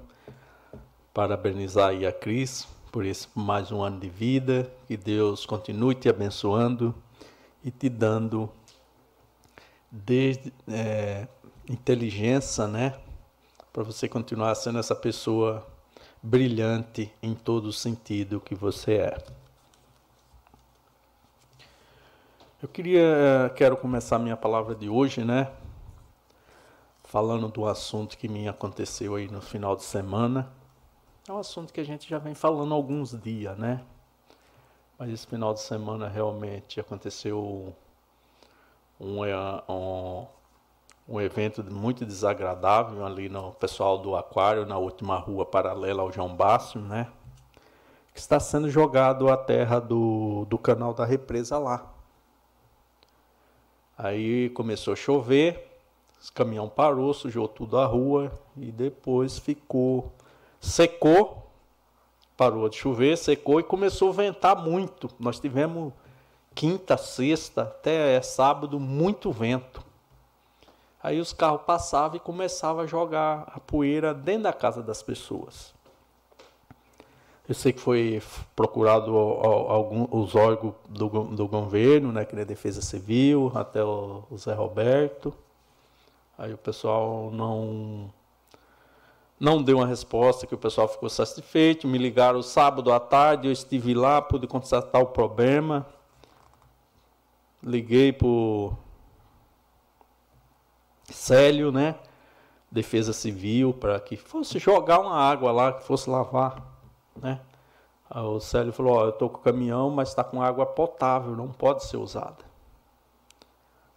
Parabenizar 1.14 1.88
aí 1.88 2.06
a 2.06 2.12
Cris 2.12 2.68
por 2.92 3.06
esse 3.06 3.28
mais 3.34 3.72
um 3.72 3.82
ano 3.82 3.98
de 3.98 4.10
vida. 4.10 4.70
Que 4.86 4.94
Deus 4.94 5.46
continue 5.46 5.94
te 5.94 6.06
abençoando 6.06 6.94
e 7.64 7.70
te 7.70 7.88
dando 7.88 8.50
desde 9.90 10.52
é, 10.68 11.26
inteligência, 11.66 12.66
né? 12.66 12.94
Para 13.72 13.84
você 13.84 14.06
continuar 14.06 14.54
sendo 14.54 14.78
essa 14.78 14.94
pessoa 14.94 15.66
brilhante 16.22 17.10
em 17.22 17.34
todo 17.34 17.68
o 17.68 17.72
sentido 17.72 18.38
que 18.38 18.54
você 18.54 18.96
é. 18.96 19.37
Eu 22.60 22.68
queria, 22.68 23.52
quero 23.54 23.76
começar 23.76 24.18
minha 24.18 24.36
palavra 24.36 24.74
de 24.74 24.88
hoje, 24.88 25.24
né? 25.24 25.48
Falando 27.04 27.46
do 27.46 27.64
assunto 27.68 28.18
que 28.18 28.26
me 28.26 28.48
aconteceu 28.48 29.14
aí 29.14 29.28
no 29.28 29.40
final 29.40 29.76
de 29.76 29.84
semana. 29.84 30.50
É 31.28 31.32
um 31.32 31.38
assunto 31.38 31.72
que 31.72 31.80
a 31.80 31.84
gente 31.84 32.10
já 32.10 32.18
vem 32.18 32.34
falando 32.34 32.72
há 32.72 32.74
alguns 32.74 33.16
dias, 33.22 33.56
né? 33.56 33.84
Mas 34.98 35.08
esse 35.10 35.24
final 35.24 35.54
de 35.54 35.60
semana 35.60 36.08
realmente 36.08 36.80
aconteceu 36.80 37.72
um, 38.98 39.24
é, 39.24 39.36
um, 39.68 40.26
um 41.08 41.20
evento 41.20 41.62
muito 41.72 42.04
desagradável 42.04 43.06
ali 43.06 43.28
no 43.28 43.52
pessoal 43.52 43.98
do 43.98 44.16
Aquário, 44.16 44.66
na 44.66 44.78
última 44.78 45.16
rua 45.16 45.46
paralela 45.46 46.02
ao 46.02 46.10
João 46.10 46.34
Bácio, 46.34 46.80
né? 46.80 47.06
Que 48.12 48.18
está 48.18 48.40
sendo 48.40 48.68
jogado 48.68 49.28
a 49.28 49.36
terra 49.36 49.78
do, 49.78 50.44
do 50.46 50.58
canal 50.58 50.92
da 50.92 51.04
represa 51.04 51.56
lá. 51.56 51.94
Aí 53.98 54.48
começou 54.50 54.92
a 54.92 54.96
chover, 54.96 55.68
o 56.28 56.32
caminhão 56.32 56.68
parou, 56.68 57.12
sujou 57.12 57.48
tudo 57.48 57.76
a 57.78 57.84
rua 57.84 58.30
e 58.56 58.70
depois 58.70 59.40
ficou, 59.40 60.12
secou, 60.60 61.50
parou 62.36 62.68
de 62.68 62.76
chover, 62.76 63.18
secou 63.18 63.58
e 63.58 63.64
começou 63.64 64.10
a 64.10 64.12
ventar 64.12 64.54
muito. 64.54 65.10
Nós 65.18 65.40
tivemos 65.40 65.92
quinta, 66.54 66.96
sexta, 66.96 67.62
até 67.62 68.22
sábado, 68.22 68.78
muito 68.78 69.32
vento. 69.32 69.84
Aí 71.02 71.18
os 71.18 71.32
carros 71.32 71.62
passavam 71.62 72.18
e 72.18 72.20
começavam 72.20 72.82
a 72.82 72.86
jogar 72.86 73.50
a 73.52 73.58
poeira 73.58 74.14
dentro 74.14 74.44
da 74.44 74.52
casa 74.52 74.80
das 74.80 75.02
pessoas. 75.02 75.74
Eu 77.48 77.54
sei 77.54 77.72
que 77.72 77.80
foi 77.80 78.22
procurado 78.54 79.16
alguns 79.16 80.08
os 80.12 80.34
órgãos 80.34 80.74
do, 80.88 81.08
do 81.08 81.48
governo, 81.48 82.12
né, 82.12 82.24
que 82.24 82.36
é 82.36 82.42
a 82.42 82.44
Defesa 82.44 82.82
Civil, 82.82 83.50
até 83.54 83.82
o, 83.82 84.22
o 84.30 84.36
Zé 84.36 84.52
Roberto. 84.52 85.32
Aí 86.36 86.52
o 86.52 86.58
pessoal 86.58 87.30
não 87.32 88.12
não 89.40 89.62
deu 89.62 89.78
uma 89.78 89.86
resposta 89.86 90.46
que 90.46 90.54
o 90.54 90.58
pessoal 90.58 90.88
ficou 90.88 91.08
satisfeito. 91.08 91.86
Me 91.86 91.96
ligaram 91.96 92.42
sábado 92.42 92.92
à 92.92 93.00
tarde, 93.00 93.48
eu 93.48 93.52
estive 93.52 93.94
lá, 93.94 94.20
pude 94.20 94.46
constatar 94.46 95.00
o 95.00 95.06
problema 95.06 95.86
liguei 97.62 98.12
pro 98.12 98.72
Célio, 101.04 101.72
né? 101.72 101.96
Defesa 102.70 103.12
Civil, 103.12 103.72
para 103.72 103.98
que 103.98 104.16
fosse 104.16 104.58
jogar 104.58 105.00
uma 105.00 105.16
água 105.16 105.50
lá, 105.50 105.72
que 105.72 105.84
fosse 105.84 106.08
lavar, 106.08 106.62
né? 107.20 107.40
O 108.10 108.40
Célio 108.40 108.72
falou, 108.72 108.94
ó, 108.94 109.04
eu 109.06 109.12
tô 109.12 109.28
com 109.28 109.38
o 109.38 109.42
caminhão, 109.42 109.90
mas 109.90 110.08
está 110.08 110.24
com 110.24 110.42
água 110.42 110.64
potável, 110.64 111.36
não 111.36 111.48
pode 111.48 111.84
ser 111.84 111.98
usada. 111.98 112.48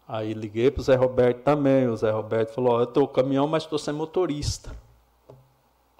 Aí 0.07 0.33
liguei 0.33 0.69
pro 0.69 0.83
Zé 0.83 0.95
Roberto 0.95 1.43
também, 1.43 1.87
o 1.87 1.95
Zé 1.95 2.11
Roberto 2.11 2.53
falou, 2.53 2.73
ó, 2.73 2.79
eu 2.81 2.87
tô 2.87 3.07
com 3.07 3.13
o 3.13 3.15
caminhão, 3.15 3.47
mas 3.47 3.63
estou 3.63 3.79
sem 3.79 3.93
motorista. 3.93 4.75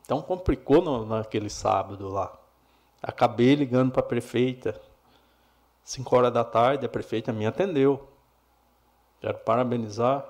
Então 0.03 0.21
complicou 0.21 0.81
no, 0.81 1.05
naquele 1.05 1.49
sábado 1.49 2.09
lá. 2.09 2.37
Acabei 3.01 3.55
ligando 3.55 3.91
para 3.91 4.01
a 4.01 4.05
prefeita, 4.05 4.79
5 5.85 6.15
horas 6.15 6.33
da 6.33 6.43
tarde, 6.43 6.85
a 6.85 6.89
prefeita 6.89 7.31
me 7.31 7.45
atendeu. 7.45 8.07
Quero 9.21 9.37
parabenizar. 9.39 10.25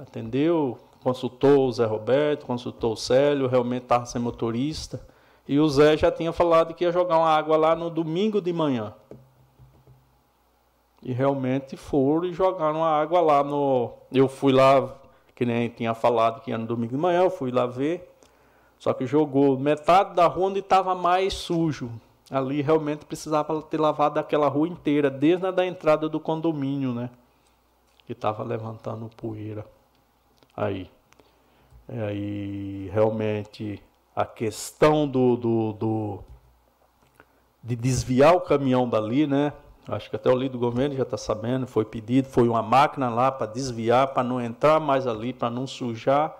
Atendeu, 0.00 0.78
consultou 1.02 1.66
o 1.66 1.72
Zé 1.72 1.84
Roberto, 1.84 2.46
consultou 2.46 2.92
o 2.92 2.96
Célio, 2.96 3.48
realmente 3.48 3.82
estava 3.82 4.06
sem 4.06 4.20
motorista. 4.20 5.00
E 5.48 5.58
o 5.58 5.68
Zé 5.68 5.96
já 5.96 6.10
tinha 6.10 6.32
falado 6.32 6.74
que 6.74 6.84
ia 6.84 6.92
jogar 6.92 7.18
uma 7.18 7.28
água 7.28 7.56
lá 7.56 7.74
no 7.74 7.90
domingo 7.90 8.40
de 8.40 8.52
manhã. 8.52 8.94
E 11.02 11.12
realmente 11.12 11.76
foram 11.76 12.26
e 12.26 12.32
jogaram 12.32 12.84
a 12.84 13.00
água 13.00 13.20
lá 13.20 13.42
no. 13.42 13.92
Eu 14.12 14.28
fui 14.28 14.52
lá, 14.52 14.96
que 15.34 15.46
nem 15.46 15.68
tinha 15.68 15.94
falado 15.94 16.40
que 16.40 16.50
ia 16.50 16.58
no 16.58 16.66
domingo 16.66 16.92
de 16.92 16.98
manhã, 16.98 17.22
eu 17.22 17.30
fui 17.30 17.50
lá 17.50 17.66
ver. 17.66 18.08
Só 18.78 18.92
que 18.92 19.06
jogou 19.06 19.58
metade 19.58 20.14
da 20.14 20.26
rua 20.26 20.48
onde 20.48 20.60
estava 20.60 20.94
mais 20.94 21.34
sujo. 21.34 21.90
Ali 22.30 22.62
realmente 22.62 23.04
precisava 23.04 23.60
ter 23.62 23.80
lavado 23.80 24.20
aquela 24.20 24.46
rua 24.46 24.68
inteira, 24.68 25.10
desde 25.10 25.46
a 25.46 25.50
da 25.50 25.66
entrada 25.66 26.08
do 26.08 26.20
condomínio, 26.20 26.94
né? 26.94 27.10
Que 28.06 28.12
estava 28.12 28.44
levantando 28.44 29.10
poeira. 29.16 29.66
Aí. 30.56 30.90
Aí 31.88 32.88
realmente 32.92 33.82
a 34.20 34.26
questão 34.26 35.06
do, 35.06 35.36
do, 35.36 35.72
do, 35.72 36.18
de 37.62 37.76
desviar 37.76 38.34
o 38.34 38.40
caminhão 38.40 38.88
dali, 38.88 39.26
né? 39.26 39.52
Acho 39.88 40.08
que 40.08 40.16
até 40.16 40.30
o 40.30 40.36
líder 40.36 40.52
do 40.52 40.58
governo 40.58 40.94
já 40.94 41.02
está 41.02 41.16
sabendo, 41.16 41.66
foi 41.66 41.84
pedido, 41.84 42.28
foi 42.28 42.48
uma 42.48 42.62
máquina 42.62 43.08
lá 43.08 43.32
para 43.32 43.46
desviar, 43.46 44.08
para 44.08 44.22
não 44.22 44.40
entrar 44.40 44.78
mais 44.78 45.06
ali, 45.06 45.32
para 45.32 45.50
não 45.50 45.66
sujar, 45.66 46.36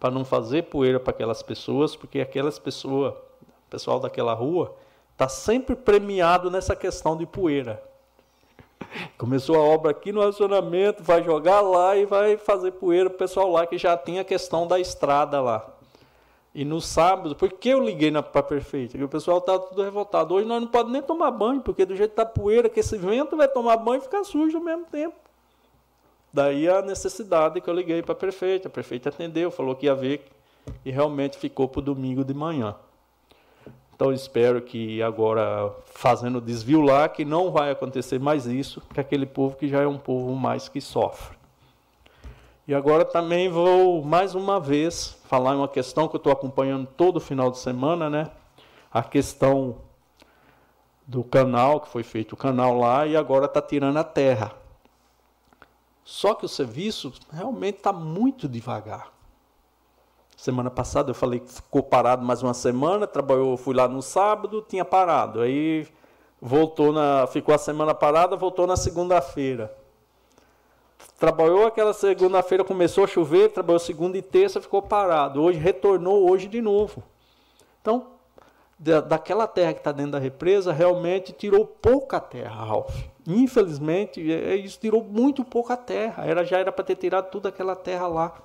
para 0.00 0.10
não 0.10 0.24
fazer 0.24 0.64
poeira 0.64 0.98
para 0.98 1.10
aquelas 1.10 1.42
pessoas, 1.42 1.94
porque 1.94 2.20
aquelas 2.20 2.58
pessoas, 2.58 3.12
o 3.12 3.70
pessoal 3.70 4.00
daquela 4.00 4.32
rua, 4.32 4.74
Está 5.18 5.28
sempre 5.28 5.74
premiado 5.74 6.48
nessa 6.48 6.76
questão 6.76 7.16
de 7.16 7.26
poeira. 7.26 7.82
Começou 9.18 9.56
a 9.56 9.58
obra 9.58 9.90
aqui 9.90 10.12
no 10.12 10.20
racionamento, 10.22 11.02
vai 11.02 11.24
jogar 11.24 11.60
lá 11.60 11.96
e 11.96 12.06
vai 12.06 12.36
fazer 12.36 12.70
poeira 12.70 13.08
o 13.08 13.12
pessoal 13.12 13.50
lá 13.50 13.66
que 13.66 13.76
já 13.76 13.96
tinha 13.96 14.20
a 14.20 14.24
questão 14.24 14.64
da 14.64 14.78
estrada 14.78 15.40
lá. 15.40 15.68
E 16.58 16.64
no 16.64 16.80
sábado, 16.80 17.36
por 17.36 17.52
que 17.52 17.68
eu 17.68 17.80
liguei 17.80 18.10
para 18.10 18.40
a 18.40 18.42
prefeita? 18.42 18.90
Porque 18.90 19.04
o 19.04 19.08
pessoal 19.08 19.38
está 19.38 19.56
tudo 19.56 19.80
revoltado. 19.80 20.34
Hoje 20.34 20.44
nós 20.44 20.60
não 20.60 20.66
podemos 20.66 20.92
nem 20.92 21.00
tomar 21.00 21.30
banho, 21.30 21.60
porque 21.60 21.86
do 21.86 21.94
jeito 21.94 22.10
que 22.10 22.20
está 22.20 22.26
poeira, 22.26 22.68
que 22.68 22.80
esse 22.80 22.98
vento 22.98 23.36
vai 23.36 23.46
tomar 23.46 23.76
banho 23.76 23.98
e 23.98 24.00
ficar 24.00 24.24
sujo 24.24 24.58
ao 24.58 24.64
mesmo 24.64 24.84
tempo. 24.86 25.14
Daí 26.32 26.68
a 26.68 26.82
necessidade 26.82 27.60
que 27.60 27.70
eu 27.70 27.74
liguei 27.74 28.02
para 28.02 28.10
a 28.10 28.16
prefeita. 28.16 28.66
A 28.66 28.70
prefeita 28.72 29.08
atendeu, 29.08 29.52
falou 29.52 29.76
que 29.76 29.86
ia 29.86 29.94
ver 29.94 30.26
e 30.84 30.90
realmente 30.90 31.38
ficou 31.38 31.68
para 31.68 31.78
o 31.78 31.82
domingo 31.82 32.24
de 32.24 32.34
manhã. 32.34 32.74
Então 33.94 34.12
espero 34.12 34.60
que 34.60 35.00
agora, 35.00 35.72
fazendo 35.84 36.40
desvio 36.40 36.80
lá, 36.80 37.08
que 37.08 37.24
não 37.24 37.52
vai 37.52 37.70
acontecer 37.70 38.18
mais 38.18 38.46
isso, 38.46 38.82
que 38.92 38.98
aquele 38.98 39.26
povo 39.26 39.54
que 39.54 39.68
já 39.68 39.82
é 39.82 39.86
um 39.86 39.96
povo 39.96 40.34
mais 40.34 40.68
que 40.68 40.80
sofre. 40.80 41.37
E 42.68 42.74
agora 42.74 43.02
também 43.02 43.48
vou, 43.48 44.04
mais 44.04 44.34
uma 44.34 44.60
vez, 44.60 45.16
falar 45.24 45.56
uma 45.56 45.66
questão 45.66 46.06
que 46.06 46.14
eu 46.14 46.18
estou 46.18 46.30
acompanhando 46.30 46.86
todo 46.86 47.18
final 47.18 47.50
de 47.50 47.56
semana, 47.56 48.10
né? 48.10 48.30
A 48.92 49.02
questão 49.02 49.76
do 51.06 51.24
canal, 51.24 51.80
que 51.80 51.88
foi 51.88 52.02
feito 52.02 52.34
o 52.34 52.36
canal 52.36 52.76
lá, 52.76 53.06
e 53.06 53.16
agora 53.16 53.46
está 53.46 53.62
tirando 53.62 53.96
a 53.96 54.04
terra. 54.04 54.52
Só 56.04 56.34
que 56.34 56.44
o 56.44 56.48
serviço 56.48 57.10
realmente 57.32 57.76
está 57.76 57.90
muito 57.90 58.46
devagar. 58.46 59.10
Semana 60.36 60.70
passada 60.70 61.08
eu 61.08 61.14
falei 61.14 61.40
que 61.40 61.50
ficou 61.50 61.82
parado 61.82 62.22
mais 62.22 62.42
uma 62.42 62.52
semana, 62.52 63.06
trabalhou, 63.06 63.56
fui 63.56 63.74
lá 63.74 63.88
no 63.88 64.02
sábado, 64.02 64.60
tinha 64.68 64.84
parado. 64.84 65.40
Aí 65.40 65.88
voltou 66.38 66.92
na, 66.92 67.26
ficou 67.28 67.54
a 67.54 67.58
semana 67.58 67.94
parada, 67.94 68.36
voltou 68.36 68.66
na 68.66 68.76
segunda-feira. 68.76 69.74
Trabalhou 71.18 71.66
aquela 71.66 71.92
segunda-feira, 71.92 72.62
começou 72.62 73.02
a 73.02 73.06
chover, 73.08 73.48
trabalhou 73.48 73.80
segunda 73.80 74.16
e 74.16 74.22
terça, 74.22 74.60
ficou 74.60 74.80
parado. 74.80 75.42
Hoje 75.42 75.58
retornou 75.58 76.30
hoje 76.30 76.46
de 76.46 76.62
novo. 76.62 77.02
Então, 77.82 78.06
da, 78.78 79.00
daquela 79.00 79.48
terra 79.48 79.72
que 79.72 79.80
está 79.80 79.90
dentro 79.90 80.12
da 80.12 80.20
represa, 80.20 80.72
realmente 80.72 81.32
tirou 81.32 81.66
pouca 81.66 82.20
terra, 82.20 82.64
Ralph. 82.64 82.94
Infelizmente, 83.26 84.32
é, 84.32 84.54
isso 84.54 84.78
tirou 84.78 85.02
muito 85.02 85.44
pouca 85.44 85.76
terra. 85.76 86.24
Era, 86.24 86.44
já 86.44 86.58
era 86.58 86.70
para 86.70 86.84
ter 86.84 86.94
tirado 86.94 87.32
toda 87.32 87.48
aquela 87.48 87.74
terra 87.74 88.06
lá. 88.06 88.36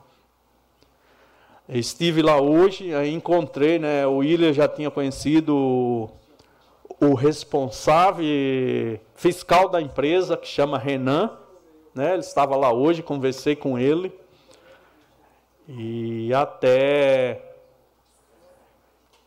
Estive 1.70 2.24
lá 2.24 2.42
hoje, 2.42 2.92
encontrei, 3.08 3.78
né, 3.78 4.06
o 4.08 4.18
William 4.18 4.52
já 4.52 4.68
tinha 4.68 4.90
conhecido 4.90 6.10
o 7.00 7.14
responsável 7.14 8.26
fiscal 9.14 9.70
da 9.70 9.80
empresa, 9.80 10.36
que 10.36 10.48
chama 10.48 10.80
Renan. 10.80 11.43
Né? 11.94 12.14
Ele 12.14 12.20
estava 12.20 12.56
lá 12.56 12.72
hoje, 12.72 13.04
conversei 13.04 13.56
com 13.56 13.78
ele. 13.78 14.12
E 15.68 16.34
até 16.34 17.54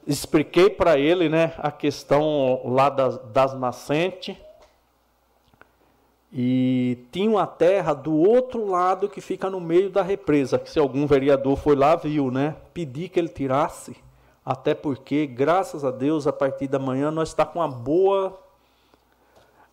expliquei 0.07 0.71
para 0.71 0.99
ele 0.99 1.29
né, 1.29 1.55
a 1.59 1.71
questão 1.71 2.61
lá 2.65 2.89
das, 2.89 3.19
das 3.33 3.59
nascentes. 3.59 4.37
E 6.33 6.99
tinha 7.11 7.31
uma 7.31 7.47
terra 7.47 7.95
do 7.95 8.15
outro 8.15 8.67
lado 8.67 9.09
que 9.09 9.21
fica 9.21 9.49
no 9.49 9.61
meio 9.61 9.89
da 9.89 10.03
represa, 10.03 10.59
que 10.59 10.69
se 10.69 10.79
algum 10.79 11.07
vereador 11.07 11.57
foi 11.57 11.75
lá, 11.75 11.97
viu, 11.97 12.31
né? 12.31 12.57
Pedi 12.75 13.09
que 13.09 13.19
ele 13.19 13.29
tirasse, 13.29 13.97
até 14.45 14.75
porque, 14.75 15.27
graças 15.27 15.85
a 15.85 15.91
Deus, 15.91 16.27
a 16.27 16.33
partir 16.33 16.69
da 16.69 16.79
manhã 16.79 17.11
nós 17.11 17.29
está 17.29 17.47
com 17.47 17.61
uma 17.61 17.69
boa 17.69 18.39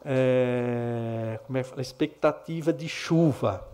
é, 0.05 1.39
como 1.45 1.57
é, 1.57 1.63
expectativa 1.77 2.73
de 2.73 2.87
chuva. 2.87 3.65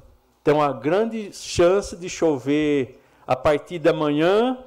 Tem 0.43 0.53
uma 0.53 0.72
grande 0.72 1.31
chance 1.34 1.95
de 1.95 2.10
chover 2.10 3.01
a 3.27 3.35
partir 3.35 3.80
da 3.80 3.93
manhã 3.93 4.57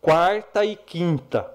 quarta 0.00 0.64
e 0.64 0.76
quinta. 0.76 1.50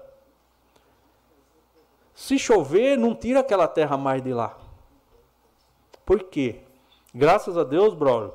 Se 2.14 2.38
chover, 2.38 2.96
não 2.96 3.14
tira 3.14 3.40
aquela 3.40 3.66
terra 3.66 3.96
mais 3.96 4.22
de 4.22 4.32
lá. 4.32 4.56
Por 6.06 6.22
quê? 6.24 6.60
Graças 7.12 7.56
a 7.56 7.64
Deus, 7.64 7.94
brother, 7.94 8.30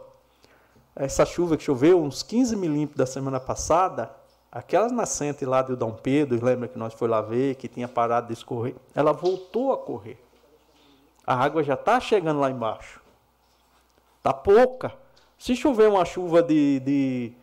essa 0.96 1.26
chuva 1.26 1.56
que 1.56 1.64
choveu, 1.64 2.02
uns 2.02 2.24
15 2.24 2.56
milímetros 2.56 2.98
da 2.98 3.06
semana 3.06 3.40
passada, 3.40 4.12
aquelas 4.52 4.92
nascentes 4.92 5.48
lá 5.48 5.62
de 5.62 5.76
Dom 5.76 5.92
Pedro, 5.92 6.44
lembra 6.44 6.68
que 6.68 6.78
nós 6.78 6.94
foi 6.94 7.08
lá 7.08 7.22
ver, 7.22 7.56
que 7.56 7.68
tinha 7.68 7.88
parado 7.88 8.28
de 8.28 8.34
escorrer, 8.34 8.76
ela 8.94 9.14
voltou 9.14 9.72
a 9.72 9.78
correr. 9.78 10.18
A 11.26 11.36
água 11.36 11.64
já 11.64 11.76
está 11.76 12.00
chegando 12.00 12.40
lá 12.40 12.50
embaixo. 12.50 13.02
Está 14.18 14.34
pouca. 14.34 14.94
Se 15.38 15.56
chover 15.56 15.90
uma 15.90 16.04
chuva 16.04 16.44
de, 16.44 16.80
de, 16.82 17.34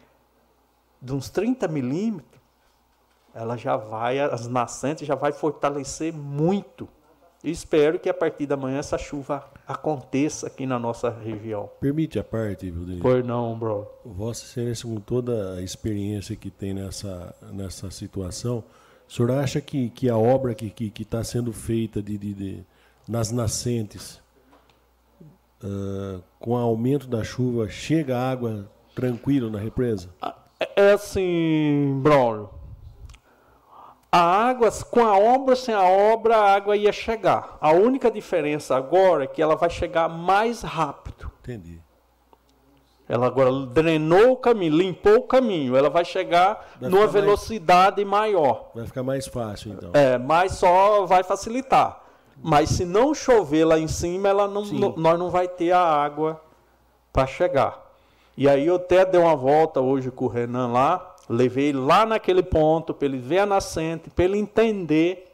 de 1.00 1.12
uns 1.14 1.30
30 1.30 1.66
milímetros, 1.68 2.40
ela 3.34 3.56
já 3.56 3.76
vai, 3.76 4.18
as 4.18 4.46
nascentes 4.46 5.06
já 5.06 5.14
vai 5.14 5.32
fortalecer 5.32 6.12
muito. 6.12 6.88
E 7.44 7.50
espero 7.50 7.98
que 7.98 8.08
a 8.08 8.14
partir 8.14 8.46
da 8.46 8.56
manhã 8.56 8.78
essa 8.78 8.98
chuva 8.98 9.48
aconteça 9.66 10.46
aqui 10.46 10.66
na 10.66 10.78
nossa 10.78 11.10
região. 11.10 11.70
Permite 11.80 12.18
a 12.18 12.24
parte, 12.24 12.70
Vildinho? 12.70 13.00
Pois 13.00 13.24
não, 13.24 13.58
bro. 13.58 13.86
Vossa 14.04 14.44
Excelência, 14.44 14.88
com 14.88 15.00
toda 15.00 15.54
a 15.54 15.62
experiência 15.62 16.34
que 16.34 16.50
tem 16.50 16.74
nessa, 16.74 17.34
nessa 17.52 17.90
situação, 17.90 18.64
o 19.08 19.12
senhor 19.12 19.30
acha 19.32 19.60
que, 19.60 19.90
que 19.90 20.08
a 20.08 20.16
obra 20.16 20.54
que 20.54 20.66
está 20.66 20.76
que, 20.76 20.90
que 20.90 21.04
tá 21.04 21.22
sendo 21.22 21.52
feita 21.52 22.02
de, 22.02 22.18
de, 22.18 22.34
de 22.34 22.64
nas 23.08 23.30
nascentes, 23.30 24.20
uh, 25.62 26.22
com 26.38 26.52
o 26.52 26.56
aumento 26.56 27.06
da 27.06 27.22
chuva, 27.22 27.68
chega 27.68 28.18
água 28.18 28.70
tranquilo 28.94 29.50
na 29.50 29.58
represa? 29.58 30.08
É, 30.58 30.88
é 30.88 30.92
assim, 30.92 32.00
Braulio. 32.02 32.50
A 34.10 34.20
água, 34.48 34.70
com 34.90 35.04
a 35.04 35.18
obra 35.18 35.54
sem 35.54 35.74
a 35.74 35.82
obra, 35.82 36.36
a 36.36 36.54
água 36.54 36.76
ia 36.76 36.92
chegar. 36.92 37.58
A 37.60 37.72
única 37.72 38.10
diferença 38.10 38.74
agora 38.74 39.24
é 39.24 39.26
que 39.26 39.42
ela 39.42 39.56
vai 39.56 39.68
chegar 39.68 40.08
mais 40.08 40.62
rápido. 40.62 41.30
Entendi. 41.40 41.80
Ela 43.08 43.26
agora 43.26 43.52
drenou 43.66 44.32
o 44.32 44.36
caminho, 44.36 44.76
limpou 44.76 45.16
o 45.16 45.22
caminho. 45.22 45.76
Ela 45.76 45.90
vai 45.90 46.04
chegar 46.04 46.66
vai 46.80 46.90
numa 46.90 47.06
velocidade 47.06 48.04
mais, 48.04 48.32
maior. 48.32 48.70
Vai 48.74 48.86
ficar 48.86 49.02
mais 49.02 49.26
fácil, 49.26 49.72
então. 49.72 49.90
É, 49.92 50.18
mas 50.18 50.52
só 50.52 51.04
vai 51.04 51.22
facilitar. 51.22 52.05
Mas 52.42 52.70
se 52.70 52.84
não 52.84 53.14
chover 53.14 53.64
lá 53.64 53.78
em 53.78 53.88
cima, 53.88 54.28
ela 54.28 54.46
não, 54.46 54.64
nós 54.64 55.18
não 55.18 55.30
vai 55.30 55.48
ter 55.48 55.72
a 55.72 55.80
água 55.80 56.40
para 57.12 57.26
chegar. 57.26 57.86
E 58.36 58.48
aí 58.48 58.66
eu 58.66 58.76
até 58.76 59.04
dei 59.04 59.20
uma 59.20 59.34
volta 59.34 59.80
hoje 59.80 60.10
com 60.10 60.26
o 60.26 60.28
Renan 60.28 60.68
lá, 60.68 61.16
levei 61.28 61.72
lá 61.72 62.04
naquele 62.04 62.42
ponto 62.42 62.92
para 62.92 63.06
ele 63.06 63.18
ver 63.18 63.38
a 63.38 63.46
nascente, 63.46 64.10
para 64.10 64.24
ele 64.24 64.38
entender. 64.38 65.32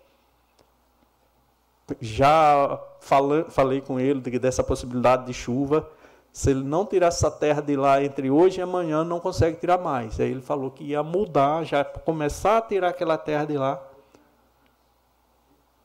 Já 2.00 2.80
falei, 3.00 3.44
falei 3.48 3.80
com 3.80 3.98
ele 3.98 4.20
dessa 4.38 4.62
possibilidade 4.62 5.26
de 5.26 5.34
chuva. 5.34 5.88
Se 6.32 6.50
ele 6.50 6.62
não 6.62 6.86
tirar 6.86 7.08
essa 7.08 7.30
terra 7.30 7.60
de 7.60 7.76
lá 7.76 8.02
entre 8.02 8.30
hoje 8.30 8.60
e 8.60 8.62
amanhã, 8.62 9.04
não 9.04 9.20
consegue 9.20 9.58
tirar 9.58 9.76
mais. 9.76 10.18
Aí 10.18 10.30
ele 10.30 10.40
falou 10.40 10.70
que 10.70 10.84
ia 10.84 11.02
mudar, 11.02 11.64
já 11.64 11.84
começar 11.84 12.58
a 12.58 12.62
tirar 12.62 12.88
aquela 12.88 13.18
terra 13.18 13.44
de 13.44 13.58
lá. 13.58 13.82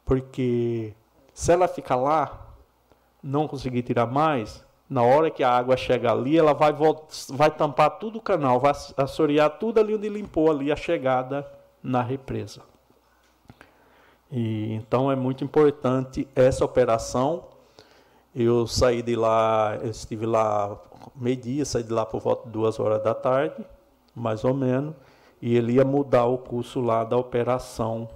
Porque 0.06 0.94
se 1.38 1.52
ela 1.52 1.68
ficar 1.68 1.98
lá, 1.98 2.48
não 3.22 3.48
conseguir 3.48 3.84
tirar 3.84 4.08
mais, 4.08 4.66
na 4.90 5.04
hora 5.04 5.30
que 5.30 5.44
a 5.44 5.52
água 5.52 5.78
chega 5.78 6.12
ali, 6.12 6.36
ela 6.36 6.52
vai, 6.52 6.74
vai 7.30 7.52
tampar 7.52 7.92
tudo 8.00 8.18
o 8.18 8.22
canal, 8.22 8.60
vai 8.60 8.74
assorear 8.98 9.52
tudo 9.60 9.80
ali 9.80 9.94
onde 9.94 10.10
limpou 10.10 10.50
ali 10.50 10.72
a 10.72 10.76
chegada 10.76 11.48
na 11.84 12.02
represa. 12.02 12.64
E, 14.32 14.74
então 14.74 15.12
é 15.12 15.16
muito 15.16 15.44
importante 15.44 16.28
essa 16.36 16.66
operação. 16.66 17.44
Eu 18.36 18.66
saí 18.66 19.04
de 19.04 19.16
lá, 19.16 19.78
eu 19.80 19.92
estive 19.92 20.26
lá 20.26 20.76
meio-dia, 21.16 21.66
saí 21.66 21.84
de 21.84 21.94
lá 21.94 22.04
por 22.04 22.20
volta 22.20 22.48
de 22.48 22.50
duas 22.52 22.80
horas 22.80 23.04
da 23.04 23.14
tarde, 23.14 23.64
mais 24.16 24.44
ou 24.44 24.56
menos, 24.56 24.96
e 25.40 25.56
ele 25.56 25.74
ia 25.74 25.86
mudar 25.86 26.26
o 26.26 26.40
curso 26.40 26.82
lá 26.82 27.04
da 27.04 27.16
operação 27.16 28.10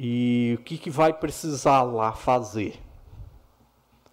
e 0.00 0.56
o 0.56 0.62
que, 0.62 0.78
que 0.78 0.90
vai 0.90 1.12
precisar 1.12 1.82
lá 1.82 2.12
fazer? 2.12 2.80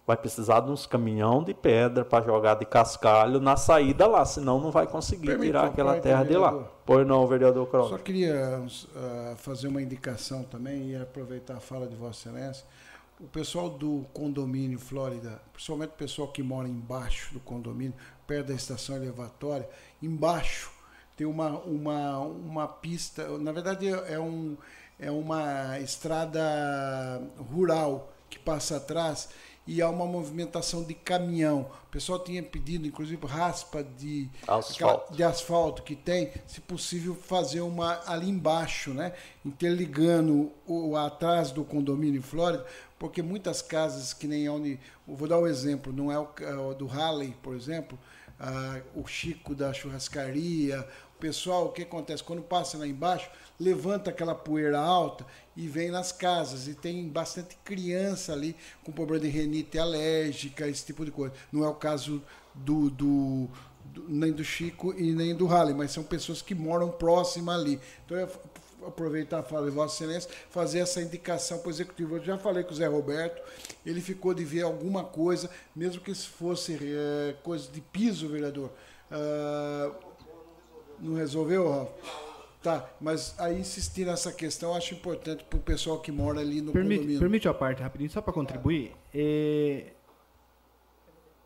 Vai 0.04 0.16
precisar 0.16 0.58
de 0.60 0.70
uns 0.72 0.84
caminhão 0.84 1.44
de 1.44 1.54
pedra 1.54 2.04
para 2.04 2.24
jogar 2.24 2.56
de 2.56 2.64
cascalho 2.64 3.40
na 3.40 3.56
saída 3.56 4.04
lá, 4.08 4.24
senão 4.24 4.60
não 4.60 4.72
vai 4.72 4.88
conseguir 4.88 5.26
Permite 5.26 5.46
tirar 5.46 5.66
aquela 5.66 6.00
terra 6.00 6.24
de 6.24 6.36
lá. 6.36 6.52
Pois 6.84 7.06
não, 7.06 7.24
vereador 7.28 7.68
Cross. 7.68 7.90
Só 7.90 7.98
queria 7.98 8.60
uh, 8.60 9.36
fazer 9.36 9.68
uma 9.68 9.80
indicação 9.80 10.42
também 10.42 10.90
e 10.90 10.96
aproveitar 10.96 11.58
a 11.58 11.60
fala 11.60 11.86
de 11.86 11.94
Vossa 11.94 12.30
Excelência. 12.30 12.64
O 13.20 13.28
pessoal 13.28 13.70
do 13.70 14.04
condomínio 14.12 14.80
Flórida, 14.80 15.40
principalmente 15.52 15.90
o 15.90 15.96
pessoal 15.96 16.28
que 16.28 16.42
mora 16.42 16.68
embaixo 16.68 17.32
do 17.32 17.38
condomínio, 17.38 17.94
perto 18.26 18.48
da 18.48 18.54
estação 18.54 18.96
elevatória, 18.96 19.68
embaixo 20.02 20.72
tem 21.16 21.26
uma, 21.26 21.58
uma, 21.60 22.18
uma 22.18 22.68
pista, 22.68 23.38
na 23.38 23.50
verdade 23.50 23.88
é 23.88 24.20
um 24.20 24.56
é 24.98 25.10
uma 25.10 25.78
estrada 25.80 27.22
rural 27.50 28.12
que 28.28 28.38
passa 28.38 28.76
atrás 28.76 29.28
e 29.66 29.82
há 29.82 29.90
uma 29.90 30.06
movimentação 30.06 30.84
de 30.84 30.94
caminhão. 30.94 31.68
O 31.88 31.90
pessoal 31.90 32.22
tinha 32.22 32.42
pedido, 32.42 32.86
inclusive, 32.86 33.26
raspa 33.26 33.82
de 33.82 34.30
asfalto, 34.46 35.12
de 35.12 35.22
asfalto 35.24 35.82
que 35.82 35.96
tem, 35.96 36.32
se 36.46 36.60
possível, 36.60 37.14
fazer 37.14 37.62
uma 37.62 38.00
ali 38.06 38.28
embaixo, 38.28 38.94
né? 38.94 39.12
interligando 39.44 40.52
o 40.66 40.96
atrás 40.96 41.50
do 41.50 41.64
condomínio 41.64 42.18
em 42.18 42.22
Flórida, 42.22 42.64
porque 42.98 43.22
muitas 43.22 43.60
casas 43.60 44.14
que 44.14 44.28
nem 44.28 44.48
onde. 44.48 44.78
Vou 45.06 45.26
dar 45.26 45.38
um 45.38 45.46
exemplo, 45.46 45.92
não 45.92 46.12
é 46.12 46.18
o, 46.18 46.74
do 46.74 46.86
Halley, 46.86 47.36
por 47.42 47.54
exemplo, 47.54 47.98
ah, 48.38 48.80
o 48.94 49.06
Chico 49.06 49.54
da 49.54 49.72
churrascaria, 49.72 50.86
o 51.16 51.18
pessoal, 51.18 51.66
o 51.66 51.72
que 51.72 51.82
acontece? 51.82 52.22
Quando 52.22 52.42
passa 52.42 52.78
lá 52.78 52.86
embaixo, 52.86 53.30
levanta 53.58 54.10
aquela 54.10 54.34
poeira 54.34 54.78
alta 54.78 55.26
e 55.56 55.66
vem 55.66 55.90
nas 55.90 56.12
casas. 56.12 56.68
E 56.68 56.74
tem 56.74 57.08
bastante 57.08 57.56
criança 57.64 58.32
ali 58.32 58.56
com 58.84 58.92
problema 58.92 59.20
de 59.24 59.28
renite 59.28 59.78
alérgica, 59.78 60.68
esse 60.68 60.84
tipo 60.84 61.04
de 61.04 61.10
coisa. 61.10 61.34
Não 61.50 61.64
é 61.64 61.68
o 61.68 61.74
caso 61.74 62.22
do, 62.54 62.90
do, 62.90 63.48
nem 64.08 64.32
do 64.32 64.44
Chico 64.44 64.94
e 64.96 65.12
nem 65.12 65.34
do 65.34 65.46
Halley, 65.46 65.74
mas 65.74 65.90
são 65.90 66.04
pessoas 66.04 66.42
que 66.42 66.54
moram 66.54 66.90
próxima 66.90 67.54
ali. 67.54 67.80
Então, 68.04 68.16
eu 68.16 68.28
aproveitar 68.86 69.40
a 69.40 69.42
fala 69.42 69.66
de 69.66 69.72
Vossa 69.72 70.04
Excelência, 70.04 70.30
fazer 70.50 70.78
essa 70.78 71.02
indicação 71.02 71.58
para 71.58 71.68
o 71.68 71.70
Executivo. 71.70 72.16
Eu 72.16 72.24
já 72.24 72.38
falei 72.38 72.62
com 72.62 72.72
o 72.72 72.74
Zé 72.74 72.86
Roberto, 72.86 73.42
ele 73.84 74.00
ficou 74.00 74.32
de 74.32 74.44
ver 74.44 74.62
alguma 74.62 75.04
coisa, 75.04 75.50
mesmo 75.74 76.00
que 76.00 76.14
fosse 76.14 76.78
é, 76.80 77.34
coisa 77.42 77.68
de 77.70 77.80
piso, 77.80 78.28
vereador. 78.28 78.70
Uh, 79.10 79.94
não 81.00 81.14
resolveu, 81.14 81.68
Rafa? 81.68 82.25
Tá, 82.66 82.84
mas 83.00 83.32
aí 83.38 83.60
insistir 83.60 84.04
nessa 84.04 84.32
questão 84.32 84.70
eu 84.70 84.76
acho 84.76 84.92
importante 84.92 85.44
para 85.44 85.56
o 85.56 85.62
pessoal 85.62 86.00
que 86.00 86.10
mora 86.10 86.40
ali 86.40 86.60
no 86.60 86.72
permite, 86.72 86.96
condomínio. 86.96 87.20
Permite 87.20 87.48
a 87.48 87.54
parte 87.54 87.80
rapidinho, 87.80 88.10
só 88.10 88.20
para 88.20 88.32
contribuir. 88.32 88.90
É, 89.14 89.92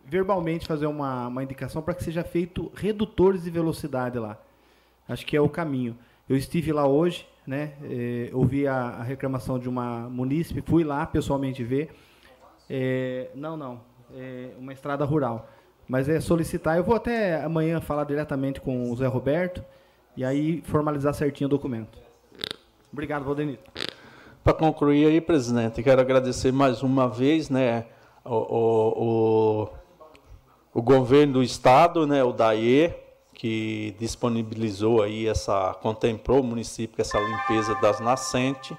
verbalmente 0.03 0.67
fazer 0.67 0.87
uma, 0.87 1.29
uma 1.29 1.43
indicação 1.43 1.83
para 1.83 1.93
que 1.93 2.03
seja 2.03 2.25
feito 2.25 2.73
redutores 2.75 3.43
de 3.43 3.51
velocidade 3.51 4.19
lá. 4.19 4.39
Acho 5.07 5.27
que 5.27 5.37
é 5.37 5.41
o 5.43 5.49
caminho. 5.51 5.95
Eu 6.27 6.39
estive 6.39 6.73
lá 6.73 6.89
hoje, 6.89 7.29
né? 7.47 7.75
É, 7.83 8.31
ouvi 8.33 8.67
a, 8.67 8.75
a, 8.75 9.03
reclamação 9.03 9.59
de 9.59 9.69
uma 9.69 10.09
munícipe, 10.09 10.63
fui 10.63 10.85
lá 10.85 11.05
pessoalmente 11.05 11.63
ver. 11.63 11.91
É, 12.67 13.29
não, 13.35 13.59
não. 13.59 13.83
É 14.17 14.53
uma 14.59 14.73
estrada 14.73 15.05
rural. 15.05 15.51
Mas 15.87 16.09
é 16.09 16.19
solicitar. 16.19 16.79
Eu 16.79 16.85
vou 16.85 16.97
até 16.97 17.45
amanhã 17.45 17.79
falar 17.79 18.05
diretamente 18.05 18.59
com 18.59 18.91
o 18.91 18.97
Zé 18.97 19.07
Roberto 19.07 19.63
e 20.17 20.25
aí 20.25 20.63
formalizar 20.63 21.15
certinho 21.15 21.47
o 21.47 21.51
documento. 21.51 21.99
Obrigado, 22.93 23.25
Valdenito. 23.25 23.71
Para 24.43 24.55
concluir 24.55 25.07
aí, 25.07 25.21
presidente, 25.21 25.83
quero 25.83 26.01
agradecer 26.01 26.51
mais 26.51 26.83
uma 26.83 27.09
vez, 27.09 27.51
né, 27.51 27.87
o, 28.25 28.35
o, 28.35 29.69
o 30.73 30.83
governo 30.83 31.35
do 31.35 31.43
estado, 31.43 32.07
né, 32.07 32.25
o 32.25 32.33
DAE, 32.33 32.95
que 33.35 33.95
disponibilizou 33.99 35.03
aí 35.03 35.27
essa, 35.27 35.75
contemplou 35.81 36.41
o 36.41 36.45
município 36.45 36.97
com 36.97 37.03
essa 37.03 37.19
limpeza 37.19 37.75
das 37.77 38.01
nascentes, 38.01 38.77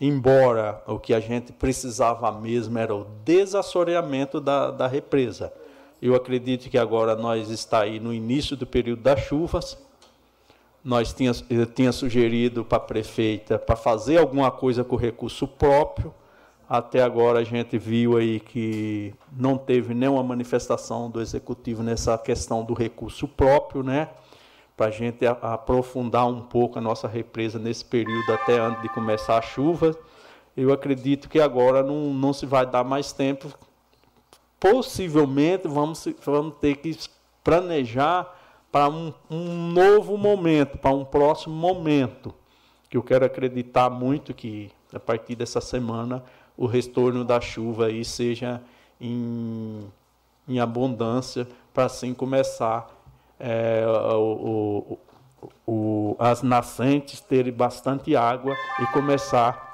embora 0.00 0.82
o 0.86 0.98
que 0.98 1.14
a 1.14 1.20
gente 1.20 1.52
precisava 1.52 2.30
mesmo 2.32 2.78
era 2.78 2.94
o 2.94 3.06
desassoreamento 3.24 4.40
da, 4.40 4.70
da 4.70 4.86
represa. 4.86 5.52
Eu 6.00 6.14
acredito 6.14 6.70
que 6.70 6.78
agora 6.78 7.16
nós 7.16 7.50
está 7.50 7.82
aí 7.82 7.98
no 7.98 8.14
início 8.14 8.56
do 8.56 8.66
período 8.66 9.02
das 9.02 9.20
chuvas. 9.20 9.76
Nós 10.88 11.12
tinha, 11.12 11.32
eu 11.50 11.66
tinha 11.66 11.92
sugerido 11.92 12.64
para 12.64 12.78
a 12.78 12.80
prefeita 12.80 13.58
para 13.58 13.76
fazer 13.76 14.16
alguma 14.16 14.50
coisa 14.50 14.82
com 14.82 14.96
recurso 14.96 15.46
próprio. 15.46 16.14
Até 16.66 17.02
agora 17.02 17.40
a 17.40 17.44
gente 17.44 17.76
viu 17.76 18.16
aí 18.16 18.40
que 18.40 19.12
não 19.30 19.58
teve 19.58 19.92
nenhuma 19.92 20.22
manifestação 20.22 21.10
do 21.10 21.20
executivo 21.20 21.82
nessa 21.82 22.16
questão 22.16 22.64
do 22.64 22.72
recurso 22.72 23.28
próprio, 23.28 23.82
né? 23.82 24.08
Para 24.74 24.86
a 24.86 24.90
gente 24.90 25.26
aprofundar 25.26 26.26
um 26.26 26.40
pouco 26.40 26.78
a 26.78 26.80
nossa 26.80 27.06
represa 27.06 27.58
nesse 27.58 27.84
período 27.84 28.32
até 28.32 28.58
antes 28.58 28.80
de 28.80 28.88
começar 28.88 29.36
a 29.36 29.42
chuva. 29.42 29.94
Eu 30.56 30.72
acredito 30.72 31.28
que 31.28 31.38
agora 31.38 31.82
não, 31.82 32.14
não 32.14 32.32
se 32.32 32.46
vai 32.46 32.64
dar 32.64 32.82
mais 32.82 33.12
tempo 33.12 33.52
possivelmente 34.58 35.68
vamos, 35.68 36.08
vamos 36.24 36.54
ter 36.62 36.76
que 36.76 36.96
planejar 37.44 38.37
para 38.70 38.88
um, 38.88 39.12
um 39.30 39.72
novo 39.72 40.16
momento, 40.16 40.78
para 40.78 40.90
um 40.90 41.04
próximo 41.04 41.54
momento, 41.54 42.34
que 42.88 42.96
eu 42.96 43.02
quero 43.02 43.24
acreditar 43.24 43.90
muito 43.90 44.34
que 44.34 44.70
a 44.92 45.00
partir 45.00 45.34
dessa 45.34 45.60
semana 45.60 46.24
o 46.56 46.66
retorno 46.66 47.24
da 47.24 47.40
chuva 47.40 47.86
aí 47.86 48.04
seja 48.04 48.60
em, 49.00 49.86
em 50.48 50.58
abundância, 50.58 51.46
para 51.72 51.84
assim 51.84 52.12
começar 52.12 52.90
é, 53.38 53.84
o, 53.86 54.98
o, 55.40 55.48
o, 55.66 56.16
as 56.18 56.42
nascentes 56.42 57.20
terem 57.20 57.52
bastante 57.52 58.16
água 58.16 58.54
e 58.80 58.86
começar 58.92 59.68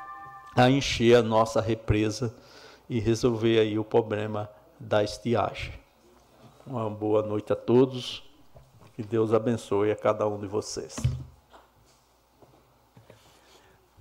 a 0.57 0.71
encher 0.71 1.17
a 1.17 1.23
nossa 1.23 1.61
represa 1.61 2.35
e 2.89 3.01
resolver 3.01 3.59
aí 3.59 3.79
o 3.79 3.85
problema 3.85 4.51
da 4.79 5.03
estiagem. 5.03 5.73
Uma 6.67 6.89
boa 6.91 7.23
noite 7.23 7.53
a 7.53 7.57
todos. 7.57 8.24
Que 8.95 9.03
Deus 9.03 9.35
abençoe 9.35 9.91
a 9.91 9.97
cada 9.97 10.25
um 10.29 10.39
de 10.39 10.47
vocês. 10.47 10.95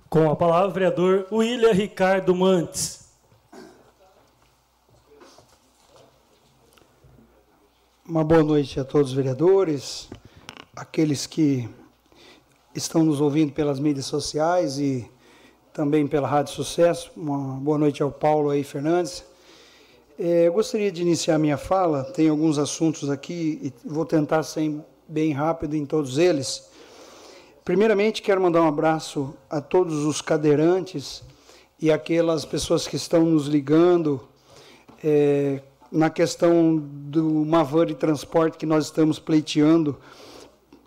Com 0.08 0.30
a 0.30 0.36
palavra, 0.36 0.68
o 0.68 0.72
vereador 0.72 1.26
William 1.32 1.72
Ricardo 1.72 2.32
Mantes. 2.32 3.08
Uma 8.06 8.22
boa 8.22 8.44
noite 8.44 8.78
a 8.78 8.84
todos 8.84 9.10
os 9.10 9.16
vereadores, 9.16 10.08
aqueles 10.76 11.26
que 11.26 11.68
estão 12.72 13.02
nos 13.02 13.20
ouvindo 13.20 13.52
pelas 13.52 13.80
mídias 13.80 14.06
sociais 14.06 14.78
e 14.78 15.10
também 15.72 16.06
pela 16.06 16.28
Rádio 16.28 16.54
Sucesso. 16.54 17.10
Uma 17.16 17.58
boa 17.58 17.78
noite 17.78 18.00
ao 18.00 18.12
Paulo 18.12 18.50
aí 18.50 18.62
Fernandes, 18.62 19.24
é, 20.18 20.46
eu 20.46 20.52
gostaria 20.52 20.92
de 20.92 21.02
iniciar 21.02 21.38
minha 21.38 21.56
fala, 21.56 22.04
tem 22.04 22.28
alguns 22.28 22.58
assuntos 22.58 23.10
aqui 23.10 23.58
e 23.62 23.88
vou 23.88 24.04
tentar 24.04 24.42
ser 24.44 24.80
bem 25.08 25.32
rápido 25.32 25.74
em 25.74 25.84
todos 25.84 26.18
eles. 26.18 26.68
Primeiramente, 27.64 28.22
quero 28.22 28.40
mandar 28.40 28.62
um 28.62 28.68
abraço 28.68 29.34
a 29.50 29.60
todos 29.60 30.04
os 30.04 30.20
cadeirantes 30.20 31.22
e 31.80 31.90
aquelas 31.90 32.44
pessoas 32.44 32.86
que 32.86 32.94
estão 32.94 33.24
nos 33.24 33.46
ligando 33.46 34.20
é, 35.02 35.60
na 35.90 36.10
questão 36.10 36.76
do 36.76 37.44
Mavan 37.44 37.86
de 37.86 37.94
transporte 37.94 38.56
que 38.56 38.66
nós 38.66 38.84
estamos 38.84 39.18
pleiteando 39.18 39.98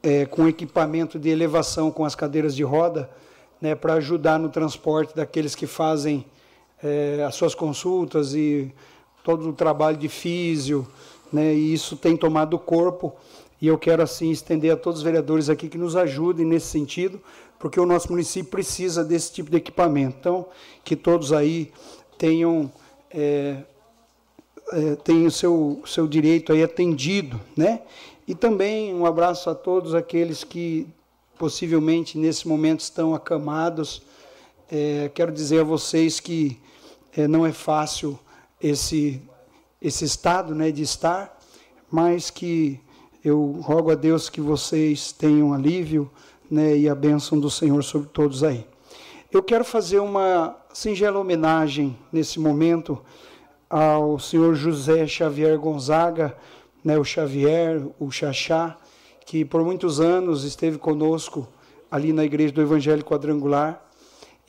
é, 0.01 0.25
com 0.25 0.47
equipamento 0.47 1.19
de 1.19 1.29
elevação 1.29 1.91
com 1.91 2.05
as 2.05 2.15
cadeiras 2.15 2.55
de 2.55 2.63
roda, 2.63 3.09
né, 3.59 3.75
para 3.75 3.95
ajudar 3.95 4.39
no 4.39 4.49
transporte 4.49 5.15
daqueles 5.15 5.53
que 5.53 5.67
fazem 5.67 6.25
é, 6.81 7.25
as 7.27 7.35
suas 7.35 7.53
consultas 7.53 8.33
e 8.33 8.73
todo 9.27 9.49
o 9.49 9.51
trabalho 9.51 9.97
de 9.97 10.07
físio, 10.07 10.87
né, 11.33 11.53
e 11.53 11.73
isso 11.73 11.97
tem 11.97 12.15
tomado 12.15 12.53
o 12.53 12.59
corpo, 12.59 13.13
e 13.61 13.67
eu 13.67 13.77
quero 13.77 14.01
assim 14.01 14.31
estender 14.31 14.71
a 14.71 14.77
todos 14.77 14.99
os 14.99 15.03
vereadores 15.03 15.49
aqui 15.49 15.67
que 15.67 15.77
nos 15.77 15.97
ajudem 15.97 16.45
nesse 16.45 16.67
sentido, 16.67 17.19
porque 17.59 17.77
o 17.77 17.85
nosso 17.85 18.09
município 18.09 18.49
precisa 18.49 19.03
desse 19.03 19.33
tipo 19.33 19.51
de 19.51 19.57
equipamento. 19.57 20.15
Então, 20.17 20.45
que 20.81 20.95
todos 20.95 21.33
aí 21.33 21.73
tenham, 22.17 22.71
é, 23.11 23.57
é, 24.71 24.95
tenham 24.95 25.29
seu, 25.29 25.81
seu 25.85 26.07
direito 26.07 26.53
aí 26.53 26.63
atendido, 26.63 27.37
né? 27.57 27.81
E 28.25 28.33
também 28.33 28.95
um 28.95 29.05
abraço 29.05 29.49
a 29.49 29.55
todos 29.55 29.93
aqueles 29.93 30.45
que 30.45 30.87
possivelmente 31.37 32.17
nesse 32.17 32.47
momento 32.47 32.79
estão 32.79 33.13
acamados. 33.13 34.03
É, 34.71 35.11
quero 35.13 35.33
dizer 35.33 35.59
a 35.61 35.63
vocês 35.65 36.21
que 36.21 36.57
é, 37.15 37.27
não 37.27 37.45
é 37.45 37.51
fácil 37.51 38.17
esse, 38.61 39.21
esse 39.81 40.05
estado 40.05 40.53
né, 40.55 40.71
de 40.71 40.83
estar, 40.83 41.37
mas 41.91 42.29
que 42.29 42.79
eu 43.23 43.59
rogo 43.61 43.91
a 43.91 43.95
Deus 43.95 44.29
que 44.29 44.41
vocês 44.41 45.11
tenham 45.11 45.53
alívio 45.53 46.09
né, 46.49 46.77
e 46.77 46.89
a 46.89 46.95
bênção 46.95 47.39
do 47.39 47.49
Senhor 47.49 47.83
sobre 47.83 48.09
todos 48.09 48.43
aí. 48.43 48.65
Eu 49.31 49.43
quero 49.43 49.65
fazer 49.65 49.99
uma 49.99 50.55
singela 50.73 51.19
homenagem 51.19 51.97
nesse 52.11 52.39
momento 52.39 52.99
ao 53.69 54.17
senhor 54.17 54.55
José 54.55 55.05
Xavier 55.05 55.57
Gonzaga, 55.59 56.37
né, 56.83 56.97
o 56.97 57.03
Xavier, 57.03 57.85
o 57.99 58.09
Xaxá, 58.09 58.77
que 59.25 59.43
por 59.43 59.63
muitos 59.63 59.99
anos 59.99 60.43
esteve 60.43 60.77
conosco 60.77 61.47
ali 61.91 62.13
na 62.13 62.23
Igreja 62.23 62.53
do 62.53 62.61
Evangelho 62.61 63.03
Quadrangular 63.03 63.86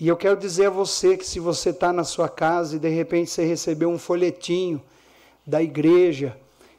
e 0.01 0.07
eu 0.07 0.17
quero 0.17 0.37
dizer 0.37 0.67
a 0.67 0.71
você 0.71 1.17
que 1.17 1.27
se 1.27 1.41
você 1.41 1.71
está 1.71 1.93
na 1.93 2.05
sua 2.05 2.29
casa 2.29 2.77
e 2.77 2.79
de 2.79 2.89
repente 2.89 3.31
você 3.31 3.45
recebeu 3.45 3.91
um 3.91 3.99
folhetinho 3.99 4.81
da 5.45 5.61
igreja, 5.61 6.39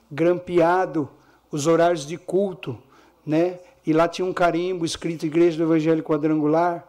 grampeado 0.09 1.09
os 1.51 1.67
horários 1.67 2.07
de 2.07 2.17
culto, 2.17 2.77
né? 3.25 3.59
E 3.85 3.91
lá 3.91 4.07
tinha 4.07 4.25
um 4.25 4.31
carimbo 4.31 4.85
escrito 4.85 5.25
Igreja 5.25 5.57
do 5.57 5.63
Evangelho 5.63 6.01
Quadrangular. 6.01 6.87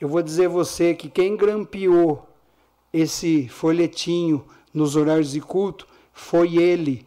Eu 0.00 0.08
vou 0.08 0.20
dizer 0.20 0.46
a 0.46 0.48
você 0.48 0.94
que 0.94 1.08
quem 1.08 1.36
grampeou 1.36 2.26
esse 2.92 3.48
folhetinho 3.48 4.44
nos 4.74 4.96
horários 4.96 5.30
de 5.30 5.40
culto 5.40 5.86
foi 6.12 6.56
ele, 6.56 7.06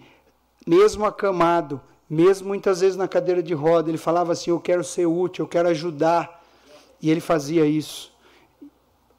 mesmo 0.65 1.03
acamado, 1.03 1.81
mesmo 2.09 2.47
muitas 2.47 2.79
vezes 2.79 2.95
na 2.95 3.07
cadeira 3.07 3.43
de 3.43 3.53
roda. 3.53 3.89
Ele 3.89 3.97
falava 3.97 4.31
assim: 4.31 4.49
Eu 4.49 4.61
quero 4.61 4.83
ser 4.83 5.07
útil, 5.07 5.43
eu 5.43 5.49
quero 5.49 5.67
ajudar. 5.67 6.41
E 7.01 7.09
ele 7.09 7.19
fazia 7.19 7.65
isso 7.65 8.11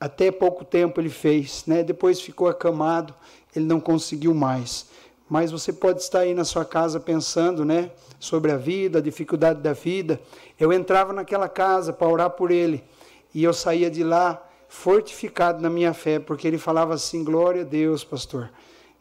até 0.03 0.33
pouco 0.33 0.65
tempo 0.65 1.01
ele 1.01 1.09
fez, 1.09 1.63
né? 1.65 1.85
depois 1.85 2.21
ficou 2.21 2.49
acamado, 2.49 3.15
ele 3.55 3.65
não 3.65 3.79
conseguiu 3.79 4.35
mais. 4.35 4.89
Mas 5.31 5.53
você 5.53 5.73
pode 5.73 6.03
estar 6.03 6.19
aí 6.19 6.35
na 6.35 6.45
sua 6.45 6.65
casa 6.65 6.99
pensando 6.99 7.65
né, 7.65 7.93
sobre 8.19 8.51
a 8.51 8.57
vida, 8.57 8.99
a 8.99 9.01
dificuldade 9.01 9.61
da 9.61 9.73
vida. 9.73 10.21
Eu 10.59 10.73
entrava 10.73 11.13
naquela 11.13 11.49
casa 11.49 11.93
para 11.93 12.09
orar 12.09 12.31
por 12.31 12.51
ele 12.51 12.83
e 13.33 13.45
eu 13.45 13.55
saía 13.55 13.89
de 13.89 14.03
lá 14.03 14.45
fortificado 14.69 15.63
na 15.63 15.71
minha 15.71 15.95
fé, 15.95 16.19
porque 16.19 16.49
ele 16.49 16.59
falava 16.59 16.95
assim: 16.95 17.23
Glória 17.23 17.63
a 17.63 17.65
Deus, 17.65 18.03
pastor. 18.03 18.51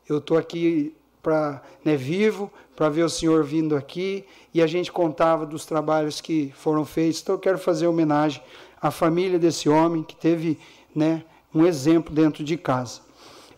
Eu 0.07 0.19
estou 0.19 0.37
aqui 0.37 0.95
para 1.19 1.63
né, 1.83 1.95
vivo 1.95 2.51
para 2.75 2.89
ver 2.89 3.01
o 3.01 3.09
senhor 3.09 3.43
vindo 3.43 3.75
aqui 3.75 4.23
e 4.53 4.61
a 4.61 4.67
gente 4.67 4.91
contava 4.91 5.47
dos 5.47 5.65
trabalhos 5.65 6.21
que 6.21 6.53
foram 6.55 6.85
feitos. 6.85 7.21
Então 7.21 7.33
eu 7.33 7.39
quero 7.39 7.57
fazer 7.57 7.87
homenagem 7.87 8.39
à 8.79 8.91
família 8.91 9.39
desse 9.39 9.67
homem 9.67 10.03
que 10.03 10.15
teve 10.15 10.59
né, 10.95 11.23
um 11.53 11.65
exemplo 11.65 12.13
dentro 12.13 12.43
de 12.43 12.57
casa. 12.57 13.01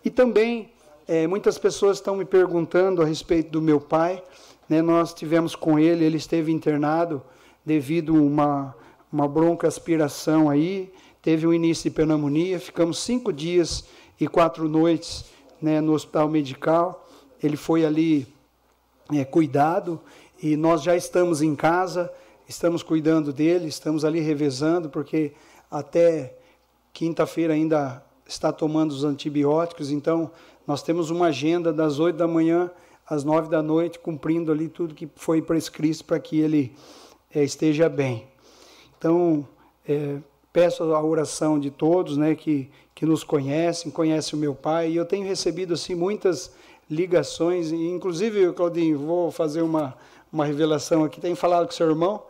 E 0.04 0.10
também 0.10 0.72
é, 1.06 1.26
muitas 1.26 1.58
pessoas 1.58 1.98
estão 1.98 2.16
me 2.16 2.24
perguntando 2.24 3.02
a 3.02 3.04
respeito 3.04 3.50
do 3.50 3.62
meu 3.62 3.80
pai. 3.80 4.22
Né, 4.68 4.80
nós 4.80 5.12
tivemos 5.12 5.54
com 5.54 5.78
ele, 5.78 6.04
ele 6.04 6.16
esteve 6.16 6.50
internado 6.50 7.22
devido 7.64 8.16
a 8.16 8.20
uma, 8.20 8.76
uma 9.12 9.28
bronca 9.28 9.68
aspiração 9.68 10.50
aí, 10.50 10.92
teve 11.22 11.46
um 11.46 11.52
início 11.52 11.90
de 11.90 11.96
pneumonia, 11.96 12.58
ficamos 12.58 12.98
cinco 12.98 13.32
dias 13.32 13.84
e 14.20 14.26
quatro 14.28 14.68
noites 14.68 15.24
né, 15.60 15.80
no 15.80 15.92
hospital 15.92 16.28
medical. 16.28 17.06
Ele 17.42 17.56
foi 17.56 17.84
ali 17.84 18.26
é, 19.12 19.24
cuidado 19.24 20.00
e 20.42 20.56
nós 20.56 20.82
já 20.82 20.96
estamos 20.96 21.42
em 21.42 21.54
casa, 21.54 22.10
estamos 22.48 22.82
cuidando 22.82 23.32
dele, 23.32 23.68
estamos 23.68 24.04
ali 24.04 24.20
revezando, 24.20 24.88
porque 24.90 25.32
até 25.70 26.36
Quinta-feira 26.94 27.52
ainda 27.52 28.02
está 28.24 28.52
tomando 28.52 28.92
os 28.92 29.02
antibióticos, 29.02 29.90
então 29.90 30.30
nós 30.64 30.80
temos 30.80 31.10
uma 31.10 31.26
agenda 31.26 31.72
das 31.72 31.98
8 31.98 32.16
da 32.16 32.28
manhã 32.28 32.70
às 33.04 33.24
9 33.24 33.48
da 33.48 33.60
noite, 33.60 33.98
cumprindo 33.98 34.52
ali 34.52 34.68
tudo 34.68 34.94
que 34.94 35.08
foi 35.16 35.42
prescrito 35.42 36.04
para 36.04 36.20
que 36.20 36.38
ele 36.38 36.72
é, 37.34 37.42
esteja 37.42 37.88
bem. 37.88 38.28
Então, 38.96 39.46
é, 39.86 40.18
peço 40.52 40.84
a 40.84 41.02
oração 41.02 41.58
de 41.58 41.68
todos 41.68 42.16
né, 42.16 42.36
que, 42.36 42.70
que 42.94 43.04
nos 43.04 43.24
conhecem, 43.24 43.90
conhecem 43.90 44.38
o 44.38 44.40
meu 44.40 44.54
pai, 44.54 44.92
e 44.92 44.96
eu 44.96 45.04
tenho 45.04 45.26
recebido 45.26 45.74
assim, 45.74 45.96
muitas 45.96 46.54
ligações. 46.88 47.72
E, 47.72 47.88
inclusive, 47.88 48.52
Claudinho, 48.52 49.00
vou 49.00 49.32
fazer 49.32 49.62
uma, 49.62 49.96
uma 50.32 50.46
revelação 50.46 51.02
aqui. 51.02 51.20
Tem 51.20 51.34
falado 51.34 51.66
com 51.66 51.72
seu 51.72 51.88
irmão 51.88 52.22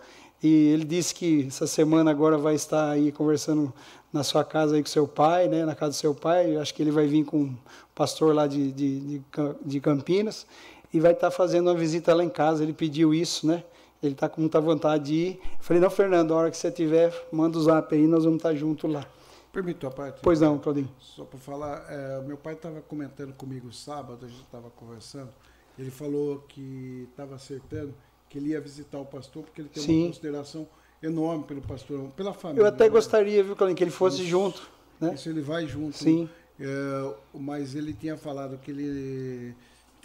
e 0.45 0.69
ele 0.69 0.85
disse 0.85 1.15
que 1.15 1.47
essa 1.47 1.67
semana 1.67 2.11
agora 2.11 2.37
vai 2.37 2.55
estar 2.55 2.91
aí 2.91 3.11
conversando 3.11 3.73
na 4.15 4.23
sua 4.23 4.45
casa 4.45 4.77
aí 4.77 4.81
com 4.81 4.89
seu 4.89 5.09
pai, 5.09 5.49
né, 5.49 5.65
na 5.65 5.75
casa 5.75 5.91
do 5.91 5.97
seu 5.97 6.15
pai. 6.15 6.55
Eu 6.55 6.61
acho 6.61 6.73
que 6.73 6.81
ele 6.81 6.93
vai 6.93 7.05
vir 7.05 7.25
com 7.25 7.37
um 7.39 7.57
pastor 7.97 8.33
lá 8.33 8.47
de, 8.47 8.71
de, 8.71 9.21
de, 9.67 9.81
Campinas 9.81 10.47
e 10.93 11.01
vai 11.01 11.11
estar 11.11 11.33
fazendo 11.33 11.67
uma 11.67 11.75
visita 11.75 12.15
lá 12.15 12.23
em 12.23 12.29
casa. 12.31 12.63
Ele 12.63 12.73
pediu 12.73 13.13
isso, 13.13 13.45
né? 13.45 13.65
Ele 14.01 14.13
está 14.13 14.29
com 14.29 14.41
muita 14.41 14.61
vontade 14.61 15.07
de 15.07 15.15
ir. 15.15 15.41
Eu 15.43 15.65
falei, 15.65 15.83
não, 15.83 15.91
Fernando, 15.91 16.33
a 16.33 16.37
hora 16.37 16.51
que 16.53 16.57
você 16.57 16.71
tiver, 16.71 17.13
manda 17.33 17.59
o 17.59 17.61
zap 17.61 17.93
aí, 17.93 18.07
nós 18.07 18.23
vamos 18.23 18.37
estar 18.37 18.55
junto 18.55 18.87
lá. 18.87 19.05
Permita 19.53 19.89
a 19.89 19.91
parte? 19.91 20.21
Pois 20.23 20.41
não, 20.41 20.61
Claudinho. 20.61 20.89
Só 21.01 21.25
para 21.25 21.41
falar, 21.41 21.85
é, 21.89 22.21
meu 22.21 22.37
pai 22.37 22.55
estava 22.55 22.81
comentando 22.83 23.33
comigo 23.33 23.73
sábado, 23.73 24.25
a 24.25 24.29
gente 24.29 24.43
estava 24.43 24.71
conversando, 24.71 25.31
ele 25.77 25.91
falou 25.91 26.45
que 26.49 27.09
estava 27.11 27.35
acertando 27.35 27.93
que 28.29 28.39
ele 28.39 28.51
ia 28.51 28.61
visitar 28.61 28.99
o 28.99 29.07
pastor, 29.07 29.43
porque 29.43 29.61
ele 29.61 29.69
tem 29.69 29.83
Sim. 29.83 30.03
uma 30.03 30.07
consideração 30.09 30.69
enorme 31.03 31.45
pelo 31.45 31.61
pastor, 31.61 32.09
pela 32.17 32.33
família. 32.33 32.63
Eu 32.63 32.67
até 32.67 32.85
né? 32.85 32.91
gostaria, 32.91 33.43
viu, 33.43 33.57
Claudinho, 33.57 33.77
que 33.77 33.85
ele 33.85 33.91
fosse 33.91 34.23
Isso. 34.23 34.27
junto. 34.27 34.63
Né? 35.01 35.15
Isso 35.15 35.29
ele 35.29 35.41
vai 35.41 35.67
junto. 35.67 35.97
Sim. 35.97 36.29
É, 36.59 37.15
mas 37.35 37.75
ele 37.75 37.93
tinha 37.93 38.17
falado 38.17 38.59
que 38.59 38.71
ele 38.71 39.55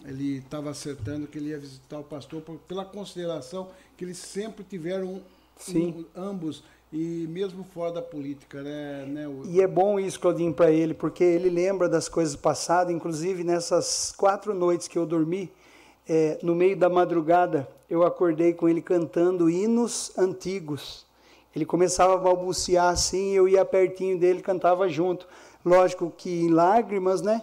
ele 0.06 0.38
estava 0.38 0.70
acertando 0.70 1.28
que 1.28 1.38
ele 1.38 1.50
ia 1.50 1.60
visitar 1.60 2.00
o 2.00 2.04
pastor 2.04 2.42
por, 2.42 2.58
pela 2.60 2.86
consideração 2.86 3.70
que 3.98 4.06
eles 4.06 4.18
sempre 4.18 4.64
tiveram 4.64 5.22
um, 5.76 6.06
ambos 6.16 6.64
e 6.92 7.28
mesmo 7.30 7.64
fora 7.64 7.94
da 7.94 8.02
política, 8.02 8.64
né? 8.64 9.06
né 9.06 9.28
o... 9.28 9.44
E 9.46 9.62
é 9.62 9.68
bom 9.68 10.00
isso, 10.00 10.20
Claudinho, 10.20 10.54
para 10.54 10.72
ele, 10.72 10.94
porque 10.94 11.24
ele 11.24 11.50
lembra 11.50 11.88
das 11.88 12.10
coisas 12.10 12.36
passadas, 12.36 12.94
inclusive 12.94 13.44
nessas 13.44 14.12
quatro 14.18 14.54
noites 14.54 14.88
que 14.88 14.98
eu 14.98 15.06
dormi, 15.06 15.52
é, 16.08 16.40
no 16.42 16.56
meio 16.56 16.76
da 16.76 16.90
madrugada, 16.90 17.68
eu 17.90 18.04
acordei 18.04 18.54
com 18.54 18.70
ele 18.70 18.82
cantando 18.82 19.50
hinos 19.50 20.12
antigos. 20.18 21.06
Ele 21.56 21.66
começava 21.66 22.14
a 22.14 22.18
balbuciar 22.18 22.94
assim, 22.94 23.32
eu 23.32 23.48
ia 23.48 23.66
pertinho 23.66 24.20
dele, 24.20 24.42
cantava 24.42 24.88
junto. 24.88 25.28
Lógico 25.66 26.14
que 26.16 26.30
em 26.44 26.50
lágrimas, 26.50 27.22
né? 27.22 27.42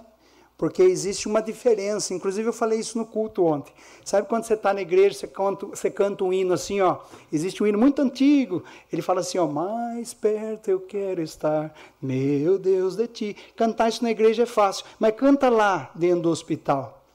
Porque 0.57 0.83
existe 0.83 1.29
uma 1.29 1.43
diferença. 1.43 2.15
Inclusive, 2.15 2.49
eu 2.49 2.53
falei 2.53 2.79
isso 2.79 2.97
no 2.97 3.05
culto 3.05 3.45
ontem. 3.45 3.75
Sabe 4.05 4.27
quando 4.27 4.45
você 4.45 4.55
está 4.55 4.73
na 4.73 4.81
igreja, 4.81 5.19
você 5.19 5.27
canta, 5.27 5.67
você 5.67 5.91
canta 5.91 6.25
um 6.25 6.33
hino 6.33 6.55
assim, 6.55 6.81
ó. 6.81 6.99
Existe 7.31 7.63
um 7.63 7.67
hino 7.67 7.79
muito 7.79 8.01
antigo. 8.01 8.63
Ele 8.91 9.03
fala 9.03 9.21
assim, 9.21 9.37
ó. 9.37 9.47
Mais 9.47 10.15
perto 10.15 10.71
eu 10.71 10.81
quero 10.81 11.21
estar, 11.21 11.75
meu 12.01 12.59
Deus 12.59 12.97
de 12.97 13.07
ti. 13.07 13.37
Cantar 13.55 13.89
isso 13.89 14.03
na 14.03 14.11
igreja 14.11 14.45
é 14.45 14.47
fácil, 14.47 14.87
mas 14.99 15.15
canta 15.15 15.51
lá 15.51 15.91
dentro 15.95 16.23
do 16.23 16.31
hospital. 16.31 17.06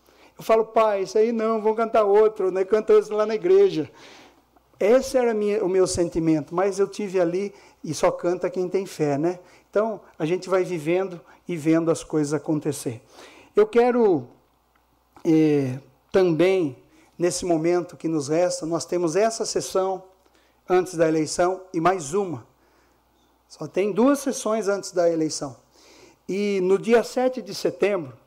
Eu 0.41 0.43
falo, 0.43 0.65
pai, 0.65 1.03
isso 1.03 1.19
aí 1.19 1.31
não, 1.31 1.61
vou 1.61 1.75
cantar 1.75 2.03
outro, 2.03 2.49
né? 2.49 2.65
Canta 2.65 2.93
isso 2.97 3.13
lá 3.13 3.27
na 3.27 3.35
igreja. 3.35 3.87
Esse 4.79 5.15
era 5.15 5.35
minha, 5.35 5.63
o 5.63 5.69
meu 5.69 5.85
sentimento, 5.85 6.55
mas 6.55 6.79
eu 6.79 6.87
tive 6.87 7.21
ali 7.21 7.53
e 7.83 7.93
só 7.93 8.09
canta 8.09 8.49
quem 8.49 8.67
tem 8.67 8.87
fé, 8.87 9.19
né? 9.19 9.37
Então, 9.69 10.01
a 10.17 10.25
gente 10.25 10.49
vai 10.49 10.63
vivendo 10.63 11.21
e 11.47 11.55
vendo 11.55 11.91
as 11.91 12.03
coisas 12.03 12.33
acontecer. 12.33 13.03
Eu 13.55 13.67
quero 13.67 14.27
eh, 15.23 15.77
também, 16.11 16.75
nesse 17.19 17.45
momento 17.45 17.95
que 17.95 18.07
nos 18.07 18.27
resta, 18.27 18.65
nós 18.65 18.83
temos 18.83 19.15
essa 19.15 19.45
sessão 19.45 20.03
antes 20.67 20.95
da 20.95 21.07
eleição 21.07 21.61
e 21.71 21.79
mais 21.79 22.15
uma. 22.15 22.47
Só 23.47 23.67
tem 23.67 23.91
duas 23.91 24.17
sessões 24.17 24.67
antes 24.67 24.91
da 24.91 25.07
eleição. 25.07 25.55
E 26.27 26.59
no 26.63 26.79
dia 26.79 27.03
7 27.03 27.43
de 27.43 27.53
setembro, 27.53 28.19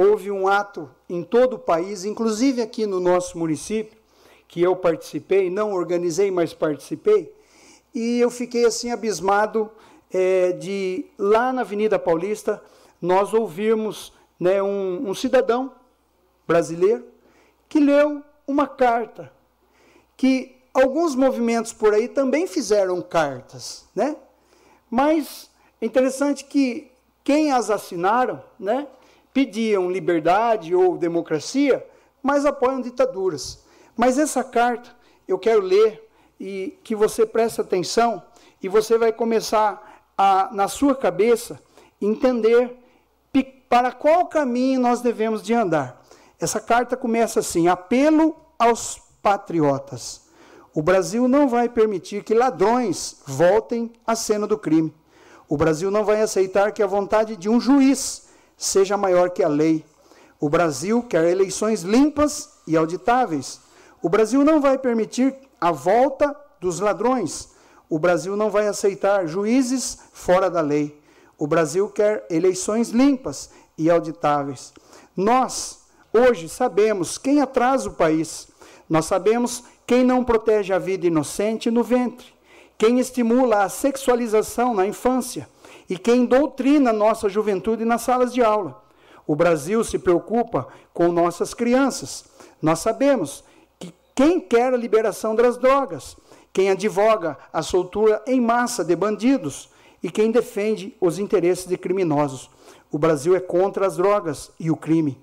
houve 0.00 0.30
um 0.30 0.46
ato 0.46 0.88
em 1.08 1.24
todo 1.24 1.54
o 1.54 1.58
país, 1.58 2.04
inclusive 2.04 2.62
aqui 2.62 2.86
no 2.86 3.00
nosso 3.00 3.36
município, 3.36 3.98
que 4.46 4.62
eu 4.62 4.76
participei, 4.76 5.50
não 5.50 5.72
organizei, 5.72 6.30
mas 6.30 6.54
participei, 6.54 7.34
e 7.92 8.20
eu 8.20 8.30
fiquei 8.30 8.64
assim 8.64 8.92
abismado 8.92 9.68
é, 10.12 10.52
de 10.52 11.04
lá 11.18 11.52
na 11.52 11.62
Avenida 11.62 11.98
Paulista 11.98 12.62
nós 13.02 13.34
ouvirmos 13.34 14.12
né, 14.38 14.62
um, 14.62 15.10
um 15.10 15.14
cidadão 15.14 15.72
brasileiro 16.46 17.04
que 17.68 17.80
leu 17.80 18.22
uma 18.46 18.68
carta, 18.68 19.32
que 20.16 20.54
alguns 20.72 21.16
movimentos 21.16 21.72
por 21.72 21.92
aí 21.92 22.06
também 22.06 22.46
fizeram 22.46 23.02
cartas, 23.02 23.84
né? 23.96 24.14
Mas 24.88 25.50
é 25.80 25.86
interessante 25.86 26.44
que 26.44 26.88
quem 27.24 27.50
as 27.50 27.68
assinaram, 27.68 28.40
né, 28.60 28.86
pediam 29.38 29.88
liberdade 29.88 30.74
ou 30.74 30.98
democracia, 30.98 31.86
mas 32.20 32.44
apoiam 32.44 32.80
ditaduras. 32.80 33.62
Mas 33.96 34.18
essa 34.18 34.42
carta 34.42 34.90
eu 35.28 35.38
quero 35.38 35.60
ler 35.60 36.10
e 36.40 36.76
que 36.82 36.96
você 36.96 37.24
preste 37.24 37.60
atenção 37.60 38.20
e 38.60 38.68
você 38.68 38.98
vai 38.98 39.12
começar 39.12 40.02
a, 40.18 40.48
na 40.50 40.66
sua 40.66 40.92
cabeça 40.96 41.60
entender 42.02 42.76
para 43.68 43.92
qual 43.92 44.26
caminho 44.26 44.80
nós 44.80 45.02
devemos 45.02 45.40
de 45.40 45.54
andar. 45.54 46.02
Essa 46.40 46.58
carta 46.58 46.96
começa 46.96 47.38
assim: 47.38 47.68
apelo 47.68 48.34
aos 48.58 49.00
patriotas. 49.22 50.22
O 50.74 50.82
Brasil 50.82 51.28
não 51.28 51.46
vai 51.46 51.68
permitir 51.68 52.24
que 52.24 52.34
ladrões 52.34 53.22
voltem 53.24 53.92
à 54.04 54.16
cena 54.16 54.48
do 54.48 54.58
crime. 54.58 54.92
O 55.48 55.56
Brasil 55.56 55.92
não 55.92 56.04
vai 56.04 56.22
aceitar 56.22 56.72
que 56.72 56.82
a 56.82 56.88
vontade 56.88 57.36
de 57.36 57.48
um 57.48 57.60
juiz 57.60 58.27
seja 58.58 58.96
maior 58.96 59.30
que 59.30 59.42
a 59.42 59.48
lei. 59.48 59.84
O 60.40 60.48
Brasil 60.48 61.02
quer 61.02 61.24
eleições 61.24 61.82
limpas 61.82 62.50
e 62.66 62.76
auditáveis. 62.76 63.60
O 64.02 64.08
Brasil 64.08 64.44
não 64.44 64.60
vai 64.60 64.76
permitir 64.76 65.34
a 65.60 65.70
volta 65.70 66.36
dos 66.60 66.80
ladrões. 66.80 67.50
O 67.88 67.98
Brasil 67.98 68.36
não 68.36 68.50
vai 68.50 68.66
aceitar 68.66 69.26
juízes 69.26 69.98
fora 70.12 70.50
da 70.50 70.60
lei. 70.60 71.00
O 71.38 71.46
Brasil 71.46 71.88
quer 71.88 72.26
eleições 72.28 72.90
limpas 72.90 73.50
e 73.78 73.88
auditáveis. 73.88 74.72
Nós, 75.16 75.78
hoje, 76.12 76.48
sabemos 76.48 77.16
quem 77.16 77.40
atrasa 77.40 77.88
o 77.88 77.94
país. 77.94 78.48
Nós 78.88 79.06
sabemos 79.06 79.64
quem 79.86 80.04
não 80.04 80.24
protege 80.24 80.72
a 80.72 80.78
vida 80.78 81.06
inocente 81.06 81.70
no 81.70 81.82
ventre, 81.82 82.26
quem 82.76 82.98
estimula 82.98 83.62
a 83.62 83.68
sexualização 83.68 84.74
na 84.74 84.86
infância 84.86 85.48
e 85.88 85.96
quem 85.96 86.26
doutrina 86.26 86.92
nossa 86.92 87.28
juventude 87.28 87.84
nas 87.84 88.02
salas 88.02 88.32
de 88.32 88.42
aula. 88.42 88.82
O 89.26 89.36
Brasil 89.36 89.82
se 89.84 89.98
preocupa 89.98 90.68
com 90.92 91.12
nossas 91.12 91.54
crianças. 91.54 92.24
Nós 92.60 92.78
sabemos 92.78 93.44
que 93.78 93.92
quem 94.14 94.40
quer 94.40 94.72
a 94.72 94.76
liberação 94.76 95.34
das 95.34 95.56
drogas, 95.56 96.16
quem 96.52 96.70
advoga 96.70 97.36
a 97.52 97.62
soltura 97.62 98.22
em 98.26 98.40
massa 98.40 98.84
de 98.84 98.96
bandidos, 98.96 99.70
e 100.02 100.10
quem 100.10 100.30
defende 100.30 100.96
os 101.00 101.18
interesses 101.18 101.66
de 101.66 101.76
criminosos. 101.76 102.50
O 102.90 102.98
Brasil 102.98 103.34
é 103.34 103.40
contra 103.40 103.86
as 103.86 103.96
drogas 103.96 104.50
e 104.58 104.70
o 104.70 104.76
crime. 104.76 105.18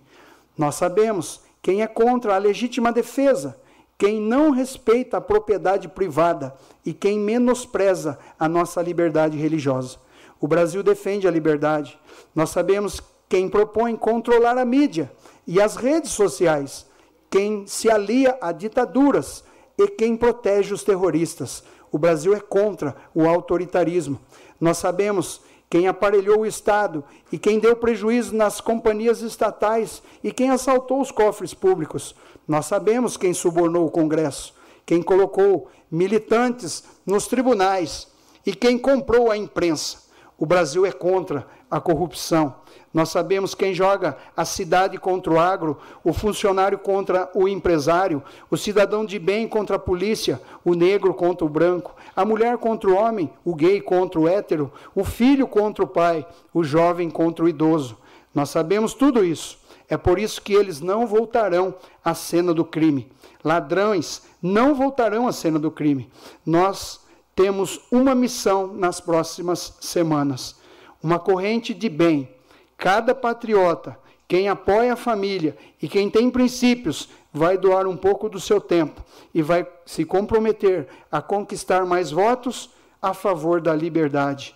Nós 0.57 0.75
sabemos 0.75 1.41
quem 1.61 1.81
é 1.81 1.87
contra 1.87 2.35
a 2.35 2.37
legítima 2.37 2.91
defesa, 2.91 3.59
quem 3.97 4.19
não 4.19 4.51
respeita 4.51 5.17
a 5.17 5.21
propriedade 5.21 5.87
privada 5.87 6.55
e 6.85 6.93
quem 6.93 7.17
menospreza 7.17 8.19
a 8.37 8.47
nossa 8.47 8.81
liberdade 8.81 9.37
religiosa. 9.37 9.97
O 10.45 10.47
Brasil 10.47 10.83
defende 10.83 11.27
a 11.27 11.31
liberdade. 11.31 11.99
Nós 12.35 12.51
sabemos 12.51 13.01
quem 13.27 13.49
propõe 13.49 13.95
controlar 13.95 14.59
a 14.59 14.63
mídia 14.63 15.11
e 15.47 15.59
as 15.59 15.75
redes 15.75 16.11
sociais, 16.11 16.85
quem 17.31 17.65
se 17.65 17.89
alia 17.89 18.37
a 18.39 18.51
ditaduras 18.51 19.43
e 19.75 19.87
quem 19.87 20.15
protege 20.15 20.71
os 20.71 20.83
terroristas. 20.83 21.63
O 21.91 21.97
Brasil 21.97 22.35
é 22.35 22.39
contra 22.39 22.95
o 23.11 23.27
autoritarismo. 23.27 24.19
Nós 24.61 24.77
sabemos 24.77 25.41
quem 25.67 25.87
aparelhou 25.87 26.41
o 26.41 26.45
Estado 26.45 27.03
e 27.31 27.39
quem 27.39 27.57
deu 27.57 27.75
prejuízo 27.75 28.35
nas 28.35 28.61
companhias 28.61 29.21
estatais 29.21 30.03
e 30.23 30.31
quem 30.31 30.51
assaltou 30.51 31.01
os 31.01 31.09
cofres 31.09 31.55
públicos. 31.55 32.15
Nós 32.47 32.67
sabemos 32.67 33.17
quem 33.17 33.33
subornou 33.33 33.87
o 33.87 33.91
Congresso, 33.91 34.53
quem 34.85 35.01
colocou 35.01 35.69
militantes 35.89 36.83
nos 37.03 37.25
tribunais 37.25 38.07
e 38.45 38.53
quem 38.53 38.77
comprou 38.77 39.31
a 39.31 39.35
imprensa. 39.35 40.04
O 40.37 40.45
Brasil 40.45 40.85
é 40.85 40.91
contra 40.91 41.47
a 41.71 41.79
corrupção. 41.79 42.55
Nós 42.93 43.09
sabemos 43.09 43.53
quem 43.53 43.73
joga 43.73 44.17
a 44.35 44.45
cidade 44.45 44.97
contra 44.97 45.33
o 45.33 45.39
agro, 45.39 45.77
o 46.03 46.13
funcionário 46.13 46.77
contra 46.77 47.29
o 47.33 47.47
empresário, 47.47 48.23
o 48.49 48.55
cidadão 48.55 49.05
de 49.05 49.19
bem 49.19 49.47
contra 49.47 49.75
a 49.75 49.79
polícia, 49.79 50.41
o 50.63 50.73
negro 50.73 51.13
contra 51.13 51.45
o 51.45 51.49
branco, 51.49 51.95
a 52.15 52.23
mulher 52.23 52.57
contra 52.57 52.89
o 52.89 52.95
homem, 52.95 53.29
o 53.43 53.53
gay 53.53 53.81
contra 53.81 54.19
o 54.19 54.27
hétero, 54.27 54.71
o 54.93 55.03
filho 55.03 55.47
contra 55.47 55.83
o 55.83 55.87
pai, 55.87 56.25
o 56.53 56.63
jovem 56.63 57.09
contra 57.09 57.43
o 57.43 57.49
idoso. 57.49 57.97
Nós 58.33 58.49
sabemos 58.49 58.93
tudo 58.93 59.23
isso. 59.23 59.57
É 59.87 59.97
por 59.97 60.17
isso 60.17 60.41
que 60.41 60.53
eles 60.53 60.81
não 60.81 61.05
voltarão 61.05 61.75
à 62.03 62.13
cena 62.13 62.53
do 62.53 62.65
crime. 62.65 63.11
Ladrões 63.43 64.23
não 64.41 64.73
voltarão 64.73 65.27
à 65.27 65.31
cena 65.31 65.59
do 65.59 65.69
crime. 65.69 66.09
Nós 66.45 67.04
temos 67.35 67.81
uma 67.91 68.15
missão 68.15 68.67
nas 68.67 68.99
próximas 68.99 69.77
semanas: 69.81 70.55
uma 71.03 71.19
corrente 71.19 71.73
de 71.73 71.89
bem 71.89 72.35
Cada 72.77 73.15
patriota 73.15 73.97
Quem 74.27 74.49
apoia 74.49 74.93
a 74.93 74.97
família 74.97 75.55
e 75.81 75.87
quem 75.87 76.09
tem 76.09 76.31
princípios 76.31 77.09
vai 77.31 77.57
doar 77.57 77.85
um 77.85 77.95
pouco 77.95 78.27
do 78.27 78.39
seu 78.39 78.59
tempo 78.59 79.03
e 79.33 79.41
vai 79.41 79.67
se 79.85 80.03
comprometer 80.03 80.87
a 81.11 81.21
conquistar 81.21 81.85
mais 81.85 82.09
votos 82.09 82.71
a 83.01 83.13
favor 83.13 83.61
da 83.61 83.75
liberdade. 83.75 84.55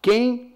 Quem, 0.00 0.54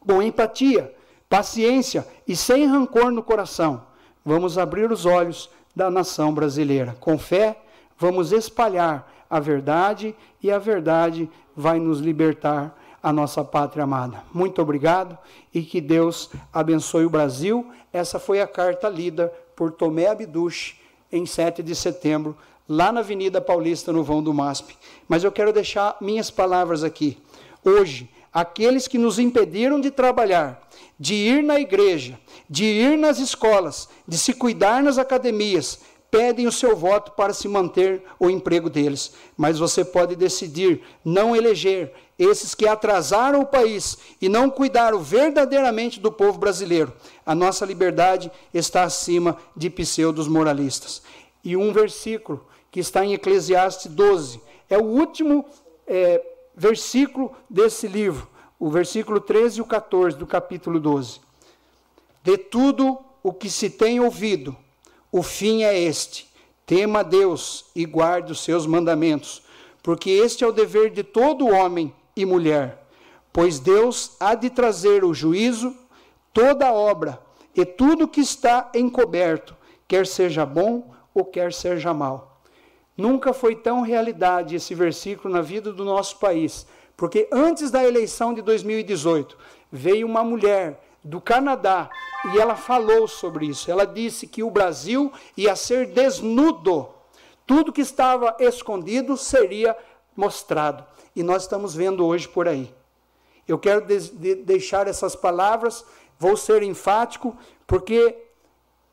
com 0.00 0.20
empatia, 0.20 0.92
paciência 1.28 2.06
e 2.26 2.34
sem 2.34 2.66
rancor 2.66 3.12
no 3.12 3.22
coração, 3.22 3.86
vamos 4.24 4.58
abrir 4.58 4.90
os 4.90 5.06
olhos 5.06 5.48
da 5.76 5.88
nação 5.88 6.34
brasileira. 6.34 6.96
Com 6.98 7.16
fé, 7.16 7.62
vamos 7.96 8.32
espalhar 8.32 9.12
a 9.28 9.40
verdade 9.40 10.14
e 10.42 10.50
a 10.50 10.58
verdade 10.58 11.28
vai 11.54 11.78
nos 11.78 12.00
libertar 12.00 12.76
a 13.02 13.12
nossa 13.12 13.44
pátria 13.44 13.84
amada. 13.84 14.24
Muito 14.32 14.60
obrigado 14.60 15.16
e 15.54 15.62
que 15.62 15.80
Deus 15.80 16.30
abençoe 16.52 17.04
o 17.04 17.10
Brasil. 17.10 17.66
Essa 17.92 18.18
foi 18.18 18.40
a 18.40 18.46
carta 18.46 18.88
lida 18.88 19.32
por 19.54 19.72
Tomé 19.72 20.08
Abduch 20.08 20.80
em 21.10 21.24
7 21.24 21.62
de 21.62 21.74
setembro, 21.74 22.36
lá 22.68 22.90
na 22.90 23.00
Avenida 23.00 23.40
Paulista, 23.40 23.92
no 23.92 24.02
vão 24.02 24.22
do 24.22 24.34
MASP. 24.34 24.76
Mas 25.08 25.22
eu 25.22 25.30
quero 25.30 25.52
deixar 25.52 25.96
minhas 26.00 26.30
palavras 26.30 26.82
aqui. 26.82 27.16
Hoje, 27.64 28.10
aqueles 28.32 28.86
que 28.86 28.98
nos 28.98 29.18
impediram 29.18 29.80
de 29.80 29.90
trabalhar, 29.90 30.60
de 30.98 31.14
ir 31.14 31.42
na 31.42 31.58
igreja, 31.58 32.18
de 32.50 32.64
ir 32.64 32.98
nas 32.98 33.18
escolas, 33.18 33.88
de 34.06 34.18
se 34.18 34.32
cuidar 34.34 34.82
nas 34.82 34.98
academias, 34.98 35.80
pedem 36.16 36.46
o 36.46 36.52
seu 36.52 36.74
voto 36.74 37.12
para 37.12 37.34
se 37.34 37.46
manter 37.46 38.02
o 38.18 38.30
emprego 38.30 38.70
deles. 38.70 39.12
Mas 39.36 39.58
você 39.58 39.84
pode 39.84 40.16
decidir 40.16 40.80
não 41.04 41.36
eleger 41.36 41.92
esses 42.18 42.54
que 42.54 42.66
atrasaram 42.66 43.42
o 43.42 43.46
país 43.46 43.98
e 44.18 44.26
não 44.26 44.48
cuidaram 44.48 44.98
verdadeiramente 44.98 46.00
do 46.00 46.10
povo 46.10 46.38
brasileiro. 46.38 46.90
A 47.26 47.34
nossa 47.34 47.66
liberdade 47.66 48.32
está 48.54 48.84
acima 48.84 49.36
de 49.54 49.68
pseudos 49.68 50.26
moralistas. 50.26 51.02
E 51.44 51.54
um 51.54 51.70
versículo 51.70 52.46
que 52.70 52.80
está 52.80 53.04
em 53.04 53.12
Eclesiastes 53.12 53.92
12, 53.92 54.40
é 54.70 54.78
o 54.78 54.84
último 54.84 55.44
é, 55.86 56.24
versículo 56.56 57.36
desse 57.48 57.86
livro, 57.86 58.26
o 58.58 58.70
versículo 58.70 59.20
13 59.20 59.58
e 59.58 59.62
o 59.62 59.66
14 59.66 60.16
do 60.16 60.26
capítulo 60.26 60.80
12. 60.80 61.20
De 62.22 62.38
tudo 62.38 62.98
o 63.22 63.34
que 63.34 63.50
se 63.50 63.68
tem 63.68 64.00
ouvido, 64.00 64.56
o 65.10 65.22
fim 65.22 65.62
é 65.62 65.78
este: 65.78 66.28
tema 66.64 67.02
Deus 67.02 67.66
e 67.74 67.84
guarde 67.84 68.32
os 68.32 68.40
seus 68.40 68.66
mandamentos, 68.66 69.42
porque 69.82 70.10
este 70.10 70.44
é 70.44 70.46
o 70.46 70.52
dever 70.52 70.90
de 70.90 71.02
todo 71.02 71.48
homem 71.48 71.94
e 72.16 72.24
mulher. 72.24 72.86
Pois 73.32 73.58
Deus 73.58 74.16
há 74.18 74.34
de 74.34 74.50
trazer 74.50 75.04
o 75.04 75.12
juízo, 75.14 75.76
toda 76.32 76.72
obra 76.72 77.20
e 77.54 77.64
tudo 77.64 78.08
que 78.08 78.20
está 78.20 78.70
encoberto, 78.74 79.56
quer 79.86 80.06
seja 80.06 80.44
bom 80.44 80.94
ou 81.14 81.24
quer 81.24 81.52
seja 81.52 81.94
mal. 81.94 82.40
Nunca 82.96 83.32
foi 83.34 83.54
tão 83.54 83.82
realidade 83.82 84.56
esse 84.56 84.74
versículo 84.74 85.32
na 85.32 85.42
vida 85.42 85.72
do 85.72 85.84
nosso 85.84 86.18
país, 86.18 86.66
porque 86.96 87.28
antes 87.30 87.70
da 87.70 87.84
eleição 87.84 88.32
de 88.32 88.40
2018, 88.40 89.36
veio 89.70 90.06
uma 90.06 90.24
mulher 90.24 90.82
do 91.04 91.20
Canadá 91.20 91.90
e 92.24 92.38
ela 92.38 92.56
falou 92.56 93.06
sobre 93.06 93.46
isso. 93.46 93.70
Ela 93.70 93.86
disse 93.86 94.26
que 94.26 94.42
o 94.42 94.50
Brasil 94.50 95.12
ia 95.36 95.54
ser 95.54 95.86
desnudo. 95.86 96.88
Tudo 97.46 97.72
que 97.72 97.80
estava 97.80 98.36
escondido 98.40 99.16
seria 99.16 99.76
mostrado. 100.16 100.84
E 101.14 101.22
nós 101.22 101.42
estamos 101.42 101.74
vendo 101.74 102.04
hoje 102.04 102.26
por 102.26 102.48
aí. 102.48 102.74
Eu 103.46 103.58
quero 103.58 103.86
de 103.86 103.98
de 104.10 104.34
deixar 104.34 104.88
essas 104.88 105.14
palavras, 105.14 105.84
vou 106.18 106.36
ser 106.36 106.62
enfático, 106.62 107.36
porque 107.66 108.24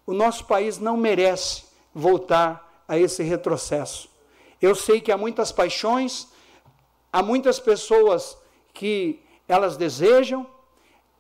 o 0.06 0.14
nosso 0.14 0.46
país 0.46 0.78
não 0.78 0.96
merece 0.96 1.64
voltar 1.94 2.84
a 2.88 2.98
esse 2.98 3.24
retrocesso. 3.24 4.10
Eu 4.62 4.76
sei 4.76 5.02
que 5.02 5.12
há 5.12 5.18
muitas 5.18 5.52
paixões, 5.52 6.28
há 7.12 7.24
muitas 7.24 7.60
pessoas 7.60 8.38
que 8.74 9.20
elas 9.48 9.76
desejam. 9.76 10.46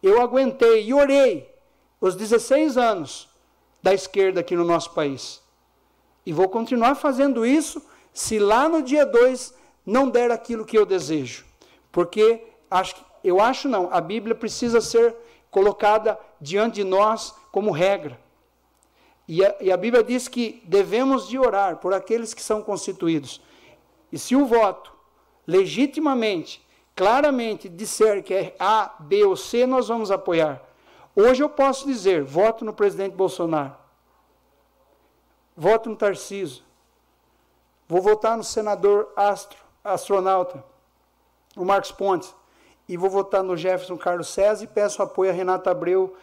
Eu 0.01 0.21
aguentei 0.21 0.85
e 0.85 0.93
orei 0.93 1.52
os 2.03 2.17
16 2.17 2.77
anos 2.77 3.29
da 3.81 3.93
esquerda 3.93 4.41
aqui 4.41 4.57
no 4.57 4.65
nosso 4.65 4.91
país. 4.91 5.41
E 6.25 6.33
vou 6.33 6.49
continuar 6.49 6.95
fazendo 6.95 7.45
isso 7.45 7.81
se 8.13 8.39
lá 8.39 8.67
no 8.67 8.83
dia 8.83 9.05
2 9.05 9.53
não 9.85 10.09
der 10.09 10.29
aquilo 10.29 10.65
que 10.65 10.77
eu 10.77 10.85
desejo. 10.85 11.45
Porque 11.93 12.43
acho, 12.69 12.97
eu 13.23 13.39
acho 13.39 13.69
não, 13.69 13.87
a 13.89 14.01
Bíblia 14.01 14.35
precisa 14.35 14.81
ser 14.81 15.15
colocada 15.49 16.19
diante 16.41 16.75
de 16.75 16.83
nós 16.83 17.33
como 17.53 17.71
regra. 17.71 18.19
E 19.25 19.45
a, 19.45 19.55
e 19.61 19.71
a 19.71 19.77
Bíblia 19.77 20.03
diz 20.03 20.27
que 20.27 20.61
devemos 20.65 21.29
de 21.29 21.39
orar 21.39 21.77
por 21.77 21.93
aqueles 21.93 22.33
que 22.33 22.41
são 22.41 22.61
constituídos. 22.61 23.39
E 24.11 24.19
se 24.19 24.35
o 24.35 24.45
voto 24.45 24.91
legitimamente, 25.47 26.61
claramente 26.93 27.69
disser 27.69 28.21
que 28.21 28.33
é 28.33 28.55
A, 28.59 28.93
B 28.99 29.23
ou 29.23 29.37
C, 29.37 29.65
nós 29.65 29.87
vamos 29.87 30.11
apoiar. 30.11 30.72
Hoje 31.15 31.43
eu 31.43 31.49
posso 31.49 31.85
dizer, 31.85 32.23
voto 32.23 32.65
no 32.65 32.73
presidente 32.73 33.15
Bolsonaro. 33.15 33.75
Voto 35.55 35.89
no 35.89 35.95
Tarciso. 35.95 36.63
Vou 37.87 38.01
votar 38.01 38.35
no 38.35 38.43
senador 38.43 39.11
Astro, 39.15 39.57
astronauta, 39.83 40.63
o 41.55 41.63
Marcos 41.63 41.91
Pontes. 41.91 42.33
E 42.89 42.97
vou 42.97 43.09
votar 43.09 43.43
no 43.43 43.55
Jefferson 43.55 43.97
Carlos 43.97 44.27
César 44.29 44.63
e 44.63 44.67
peço 44.67 45.01
apoio 45.01 45.29
a 45.29 45.33
Renata 45.33 45.69
Abreu 45.69 46.15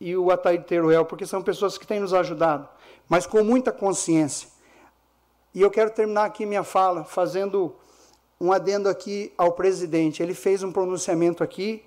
e 0.00 0.16
o 0.16 0.30
Ataíde 0.30 0.64
Teruel, 0.64 1.04
porque 1.04 1.26
são 1.26 1.42
pessoas 1.42 1.76
que 1.76 1.86
têm 1.86 2.00
nos 2.00 2.14
ajudado, 2.14 2.68
mas 3.08 3.26
com 3.26 3.44
muita 3.44 3.70
consciência. 3.70 4.48
E 5.54 5.60
eu 5.60 5.70
quero 5.70 5.90
terminar 5.90 6.24
aqui 6.24 6.46
minha 6.46 6.62
fala 6.62 7.04
fazendo 7.04 7.74
um 8.40 8.52
adendo 8.52 8.88
aqui 8.88 9.32
ao 9.36 9.52
presidente. 9.52 10.22
Ele 10.22 10.32
fez 10.32 10.62
um 10.62 10.72
pronunciamento 10.72 11.44
aqui, 11.44 11.84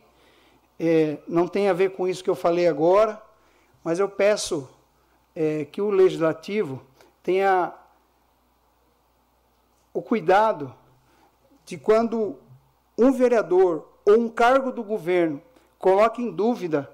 é, 0.79 1.17
não 1.27 1.47
tem 1.47 1.69
a 1.69 1.73
ver 1.73 1.91
com 1.91 2.07
isso 2.07 2.23
que 2.23 2.29
eu 2.29 2.35
falei 2.35 2.67
agora, 2.67 3.21
mas 3.83 3.99
eu 3.99 4.09
peço 4.09 4.69
é, 5.35 5.65
que 5.65 5.81
o 5.81 5.89
legislativo 5.89 6.81
tenha 7.21 7.73
o 9.93 10.01
cuidado 10.01 10.73
de 11.65 11.77
quando 11.77 12.37
um 12.97 13.11
vereador 13.11 13.87
ou 14.05 14.19
um 14.19 14.29
cargo 14.29 14.71
do 14.71 14.83
governo 14.83 15.41
coloca 15.77 16.21
em 16.21 16.31
dúvida 16.31 16.89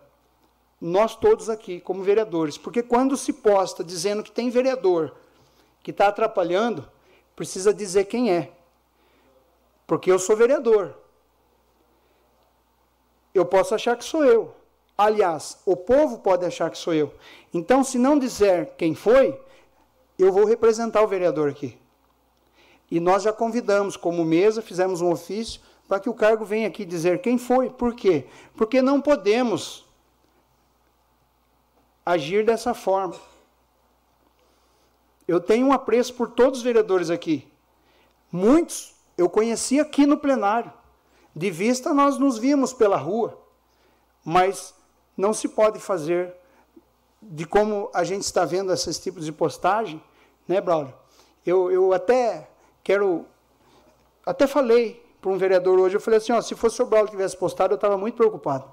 nós 0.81 1.15
todos 1.15 1.49
aqui, 1.49 1.79
como 1.81 2.03
vereadores. 2.03 2.57
Porque 2.57 2.81
quando 2.81 3.17
se 3.17 3.33
posta 3.33 3.83
dizendo 3.83 4.23
que 4.23 4.31
tem 4.31 4.49
vereador 4.49 5.15
que 5.83 5.91
está 5.91 6.07
atrapalhando, 6.07 6.89
precisa 7.35 7.73
dizer 7.73 8.05
quem 8.05 8.31
é. 8.31 8.51
Porque 9.85 10.11
eu 10.11 10.19
sou 10.19 10.35
vereador. 10.35 10.95
Eu 13.33 13.45
posso 13.45 13.75
achar 13.75 13.95
que 13.97 14.03
sou 14.03 14.25
eu. 14.25 14.55
Aliás, 14.97 15.59
o 15.65 15.75
povo 15.75 16.19
pode 16.19 16.45
achar 16.45 16.69
que 16.69 16.77
sou 16.77 16.93
eu. 16.93 17.13
Então, 17.53 17.83
se 17.83 17.97
não 17.97 18.19
dizer 18.19 18.71
quem 18.77 18.93
foi, 18.93 19.39
eu 20.17 20.31
vou 20.31 20.45
representar 20.45 21.01
o 21.01 21.07
vereador 21.07 21.49
aqui. 21.49 21.77
E 22.91 22.99
nós 22.99 23.23
já 23.23 23.31
convidamos, 23.31 23.95
como 23.95 24.25
mesa, 24.25 24.61
fizemos 24.61 24.99
um 24.99 25.11
ofício 25.11 25.61
para 25.87 25.99
que 25.99 26.09
o 26.09 26.13
cargo 26.13 26.43
venha 26.43 26.67
aqui 26.67 26.83
dizer 26.83 27.21
quem 27.21 27.37
foi. 27.37 27.69
Por 27.69 27.95
quê? 27.95 28.25
Porque 28.55 28.81
não 28.81 28.99
podemos 28.99 29.85
agir 32.05 32.45
dessa 32.45 32.73
forma. 32.73 33.15
Eu 35.27 35.39
tenho 35.39 35.67
um 35.67 35.73
apreço 35.73 36.13
por 36.15 36.31
todos 36.31 36.59
os 36.59 36.63
vereadores 36.63 37.09
aqui. 37.09 37.47
Muitos 38.31 38.95
eu 39.17 39.29
conheci 39.29 39.79
aqui 39.79 40.05
no 40.05 40.17
plenário. 40.17 40.73
De 41.35 41.49
vista 41.51 41.93
nós 41.93 42.17
nos 42.17 42.37
vimos 42.37 42.73
pela 42.73 42.97
rua. 42.97 43.39
Mas 44.23 44.73
não 45.15 45.33
se 45.33 45.47
pode 45.47 45.79
fazer 45.79 46.33
de 47.21 47.45
como 47.45 47.89
a 47.93 48.03
gente 48.03 48.23
está 48.23 48.45
vendo 48.45 48.71
esses 48.71 48.97
tipos 48.99 49.25
de 49.25 49.31
postagem, 49.31 50.01
né, 50.47 50.61
Braulio? 50.61 50.93
Eu, 51.45 51.71
eu 51.71 51.93
até 51.93 52.49
quero. 52.83 53.25
Até 54.25 54.47
falei 54.47 55.05
para 55.21 55.31
um 55.31 55.37
vereador 55.37 55.79
hoje, 55.79 55.95
eu 55.95 56.01
falei 56.01 56.17
assim, 56.17 56.31
ó, 56.31 56.41
se 56.41 56.55
fosse 56.55 56.81
o 56.81 56.85
Braulio 56.85 57.07
que 57.07 57.17
tivesse 57.17 57.35
postado, 57.35 57.73
eu 57.73 57.75
estava 57.75 57.97
muito 57.97 58.15
preocupado. 58.15 58.71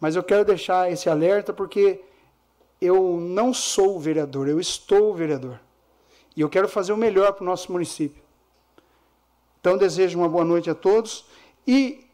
Mas 0.00 0.16
eu 0.16 0.22
quero 0.22 0.44
deixar 0.44 0.90
esse 0.90 1.10
alerta 1.10 1.52
porque 1.52 2.02
eu 2.80 3.18
não 3.20 3.52
sou 3.52 4.00
vereador, 4.00 4.48
eu 4.48 4.58
estou 4.58 5.14
vereador. 5.14 5.60
E 6.34 6.40
eu 6.40 6.48
quero 6.48 6.68
fazer 6.68 6.92
o 6.92 6.96
melhor 6.96 7.34
para 7.34 7.42
o 7.42 7.46
nosso 7.46 7.70
município. 7.70 8.22
Então, 9.60 9.76
desejo 9.76 10.18
uma 10.18 10.28
boa 10.28 10.44
noite 10.44 10.70
a 10.70 10.74
todos 10.74 11.26
e 11.66 12.06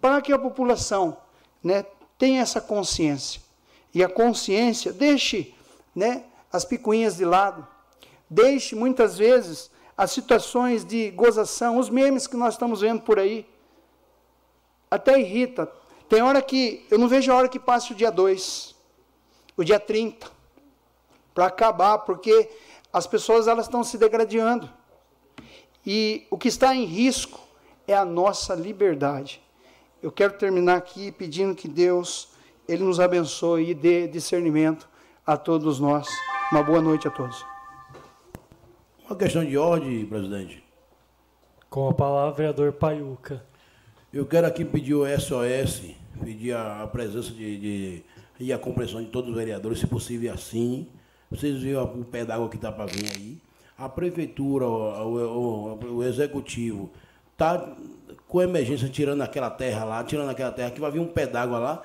para 0.00 0.22
que 0.22 0.32
a 0.32 0.38
população 0.38 1.16
né, 1.62 1.84
tenha 2.16 2.40
essa 2.40 2.60
consciência. 2.60 3.42
E 3.92 4.02
a 4.02 4.08
consciência, 4.08 4.92
deixe 4.92 5.54
né, 5.94 6.24
as 6.52 6.64
picuinhas 6.64 7.16
de 7.16 7.24
lado, 7.24 7.66
deixe 8.30 8.74
muitas 8.74 9.18
vezes 9.18 9.70
as 9.96 10.10
situações 10.10 10.84
de 10.84 11.10
gozação, 11.10 11.78
os 11.78 11.90
memes 11.90 12.26
que 12.26 12.36
nós 12.36 12.54
estamos 12.54 12.80
vendo 12.80 13.02
por 13.02 13.18
aí. 13.18 13.46
Até 14.90 15.18
irrita, 15.18 15.70
tem 16.08 16.22
hora 16.22 16.40
que 16.40 16.86
eu 16.90 16.98
não 16.98 17.08
vejo 17.08 17.32
a 17.32 17.36
hora 17.36 17.48
que 17.48 17.58
passe 17.58 17.92
o 17.92 17.94
dia 17.94 18.10
2. 18.10 18.74
o 19.56 19.64
dia 19.64 19.78
30, 19.78 20.30
para 21.34 21.46
acabar, 21.46 21.98
porque 21.98 22.50
as 22.92 23.06
pessoas 23.06 23.46
elas 23.46 23.66
estão 23.66 23.84
se 23.84 23.98
degradando. 23.98 24.70
E 25.84 26.26
o 26.30 26.38
que 26.38 26.48
está 26.48 26.74
em 26.74 26.84
risco 26.84 27.40
é 27.86 27.94
a 27.94 28.04
nossa 28.04 28.54
liberdade. 28.54 29.42
Eu 30.02 30.12
quero 30.12 30.34
terminar 30.34 30.76
aqui 30.76 31.10
pedindo 31.12 31.54
que 31.54 31.68
Deus 31.68 32.28
ele 32.68 32.84
nos 32.84 33.00
abençoe 33.00 33.70
e 33.70 33.74
dê 33.74 34.06
discernimento 34.06 34.88
a 35.26 35.36
todos 35.36 35.80
nós. 35.80 36.08
Uma 36.50 36.62
boa 36.62 36.80
noite 36.80 37.08
a 37.08 37.10
todos. 37.10 37.44
Uma 39.06 39.16
questão 39.16 39.44
de 39.44 39.56
ordem, 39.56 40.06
presidente. 40.06 40.62
Com 41.68 41.88
a 41.88 41.94
palavra, 41.94 42.34
vereador 42.34 42.72
Paiuca. 42.72 43.44
Eu 44.12 44.26
quero 44.26 44.46
aqui 44.46 44.64
pedir 44.64 44.94
o 44.94 45.04
SOS, 45.18 45.94
pedir 46.22 46.54
a, 46.54 46.86
presença 46.86 47.30
de, 47.30 47.58
de, 47.58 48.04
e 48.38 48.52
a 48.52 48.58
compreensão 48.58 49.02
de 49.02 49.08
todos 49.08 49.30
os 49.30 49.36
vereadores, 49.36 49.78
se 49.78 49.86
possível 49.86 50.32
assim. 50.32 50.86
Vocês 51.30 51.62
viram 51.62 51.84
o 51.84 52.04
pé 52.04 52.24
d'água 52.24 52.48
que 52.48 52.56
está 52.56 52.70
para 52.70 52.86
vir 52.86 53.10
aí. 53.14 53.40
A 53.82 53.88
prefeitura, 53.88 54.64
o, 54.64 55.76
o, 55.76 55.94
o 55.96 56.04
executivo, 56.04 56.88
está 57.32 57.74
com 58.28 58.40
emergência 58.40 58.88
tirando 58.88 59.22
aquela 59.22 59.50
terra 59.50 59.84
lá, 59.84 60.04
tirando 60.04 60.30
aquela 60.30 60.52
terra, 60.52 60.70
que 60.70 60.80
vai 60.80 60.92
vir 60.92 61.00
um 61.00 61.06
pé 61.08 61.26
d'água 61.26 61.58
lá. 61.58 61.82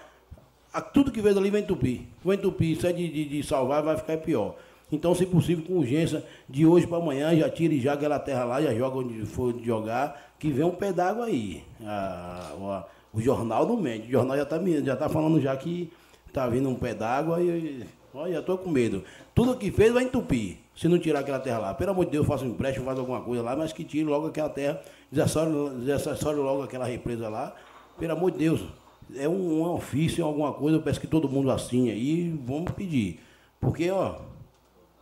Tudo 0.94 1.12
que 1.12 1.20
veio 1.20 1.34
dali 1.34 1.50
vai 1.50 1.62
entupir. 1.62 2.02
Vai 2.24 2.36
entupir, 2.36 2.78
isso 2.78 2.86
é 2.86 2.94
de, 2.94 3.10
de, 3.10 3.26
de 3.26 3.42
salvar, 3.42 3.82
vai 3.82 3.98
ficar 3.98 4.16
pior. 4.18 4.56
Então, 4.92 5.16
se 5.16 5.26
possível, 5.26 5.66
com 5.66 5.74
urgência, 5.80 6.24
de 6.48 6.68
hoje 6.68 6.86
para 6.86 7.00
amanhã, 7.00 7.36
já 7.36 7.50
tire 7.50 7.82
já 7.82 7.94
aquela 7.94 8.20
terra 8.20 8.44
lá, 8.46 8.62
já 8.62 8.76
joga 8.76 8.98
onde 9.00 9.26
for 9.26 9.56
jogar, 9.64 10.36
que 10.38 10.52
vem 10.52 10.66
um 10.66 10.76
pé 10.76 10.94
d'água 10.94 11.26
aí. 11.26 11.64
A, 11.84 12.86
o 13.12 13.20
jornal 13.20 13.66
não 13.66 13.76
mente. 13.76 14.08
O 14.08 14.12
jornal 14.12 14.38
já 14.38 14.44
está 14.44 14.60
já 14.84 14.96
tá 14.96 15.10
falando 15.10 15.42
já 15.42 15.58
que 15.58 15.92
está 16.28 16.48
vindo 16.48 16.70
um 16.70 16.76
pé 16.76 16.94
d'água 16.94 17.42
e. 17.42 17.84
Olha, 18.14 18.34
já 18.34 18.40
estou 18.40 18.56
com 18.60 18.70
medo. 18.70 19.04
Tudo 19.34 19.58
que 19.58 19.72
fez 19.72 19.92
vai 19.92 20.04
entupir. 20.04 20.67
Se 20.78 20.88
não 20.88 20.98
tirar 20.98 21.20
aquela 21.20 21.40
terra 21.40 21.58
lá. 21.58 21.74
Pelo 21.74 21.92
amor 21.92 22.06
de 22.06 22.12
Deus, 22.12 22.26
faça 22.26 22.46
um 22.46 22.50
empréstimo, 22.50 22.86
faça 22.86 23.02
alguma 23.02 23.20
coisa 23.20 23.44
lá, 23.44 23.56
mas 23.56 23.74
que 23.74 23.84
tire 23.84 24.06
logo 24.06 24.28
aquela 24.28 24.50
terra, 24.50 24.80
desacessore 25.12 26.38
logo 26.38 26.62
aquela 26.62 26.86
represa 26.86 27.28
lá. 27.28 27.54
Pelo 28.00 28.14
amor 28.14 28.32
de 28.32 28.38
Deus. 28.38 28.64
É 29.16 29.28
um, 29.28 29.62
um 29.62 29.74
ofício, 29.74 30.24
alguma 30.24 30.54
coisa, 30.54 30.78
eu 30.78 30.82
peço 30.82 31.02
que 31.02 31.08
todo 31.08 31.28
mundo 31.28 31.50
assine 31.50 31.92
aí, 31.92 32.30
vamos 32.46 32.72
pedir. 32.72 33.20
Porque, 33.60 33.90
ó, 33.90 34.18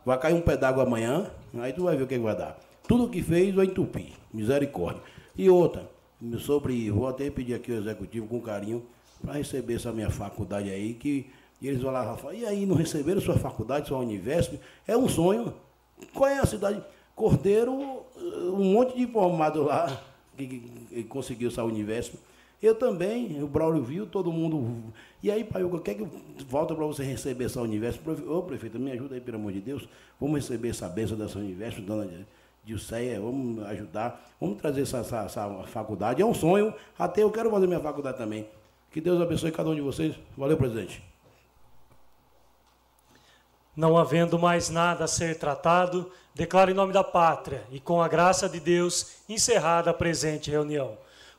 Vai 0.06 0.16
cair 0.20 0.34
um 0.34 0.40
pé 0.40 0.56
d'água 0.56 0.84
amanhã, 0.84 1.28
aí 1.54 1.72
tu 1.72 1.82
vai 1.82 1.96
ver 1.96 2.04
o 2.04 2.06
que, 2.06 2.16
vai 2.16 2.36
dar. 2.36 2.56
Tudo 2.86 3.08
que 3.08 3.20
fez 3.20 3.52
vai 3.52 3.66
entupir. 3.66 4.12
Misericórdia. 4.32 5.02
E 5.36 5.50
outra, 5.50 5.90
sobre. 6.38 6.88
Vou 6.92 7.08
até 7.08 7.28
pedir 7.28 7.54
aqui 7.54 7.72
ao 7.72 7.78
executivo 7.78 8.28
com 8.28 8.40
carinho 8.40 8.84
para 9.20 9.32
receber 9.32 9.74
essa 9.74 9.90
minha 9.90 10.08
faculdade 10.08 10.70
aí, 10.70 10.94
que 10.94 11.26
eles 11.60 11.82
vão 11.82 11.90
lá 11.90 12.16
e 12.32 12.36
e 12.36 12.46
aí, 12.46 12.64
não 12.64 12.76
receberam 12.76 13.20
sua 13.20 13.36
faculdade, 13.36 13.88
sua 13.88 13.98
Univesp? 13.98 14.60
É 14.86 14.96
um 14.96 15.08
sonho. 15.08 15.52
Qual 16.12 16.28
é 16.28 16.38
a 16.38 16.46
cidade? 16.46 16.82
Cordeiro, 17.14 17.72
um 17.72 18.72
monte 18.72 18.96
de 18.96 19.06
formado 19.06 19.64
lá 19.64 20.02
que, 20.36 20.46
que, 20.46 20.60
que 20.60 21.04
conseguiu 21.04 21.48
essa 21.48 21.64
Univesp. 21.64 22.14
Eu 22.62 22.74
também, 22.74 23.42
o 23.42 23.46
Braulio 23.46 23.82
viu, 23.82 24.06
todo 24.06 24.32
mundo. 24.32 24.92
E 25.22 25.30
aí, 25.30 25.44
pai, 25.44 25.62
o 25.62 25.78
que 25.78 25.90
é 25.90 25.94
que 25.94 26.06
volta 26.48 26.74
para 26.74 26.84
você 26.86 27.02
receber 27.02 27.44
essa 27.44 27.60
universo? 27.60 28.00
Ô, 28.28 28.42
prefeito, 28.42 28.78
me 28.78 28.90
ajuda 28.92 29.14
aí, 29.14 29.20
pelo 29.20 29.36
amor 29.36 29.52
de 29.52 29.60
Deus. 29.60 29.86
Vamos 30.18 30.36
receber 30.36 30.70
essa 30.70 30.88
bênção 30.88 31.16
dessa 31.18 31.38
universo, 31.38 31.82
dona 31.82 32.08
Dilceia, 32.64 33.20
vamos 33.20 33.64
ajudar, 33.66 34.34
vamos 34.40 34.58
trazer 34.58 34.82
essa, 34.82 34.98
essa, 34.98 35.24
essa, 35.24 35.48
faculdade. 35.66 36.20
É 36.20 36.26
um 36.26 36.34
sonho, 36.34 36.74
até 36.98 37.22
eu 37.22 37.30
quero 37.30 37.50
fazer 37.50 37.66
minha 37.66 37.78
faculdade 37.78 38.18
também. 38.18 38.46
Que 38.90 39.00
Deus 39.00 39.20
abençoe 39.20 39.52
cada 39.52 39.68
um 39.68 39.74
de 39.74 39.80
vocês. 39.80 40.16
Valeu, 40.36 40.56
presidente. 40.56 41.02
Não 43.76 43.96
havendo 43.98 44.38
mais 44.38 44.70
nada 44.70 45.04
a 45.04 45.08
ser 45.08 45.38
tratado, 45.38 46.10
declaro 46.34 46.70
em 46.70 46.74
nome 46.74 46.92
da 46.92 47.04
pátria 47.04 47.62
e 47.70 47.78
com 47.78 48.00
a 48.00 48.08
graça 48.08 48.48
de 48.48 48.58
Deus 48.58 49.08
encerrada 49.28 49.90
a 49.90 49.94
presente 49.94 50.50
reunião 50.50 50.96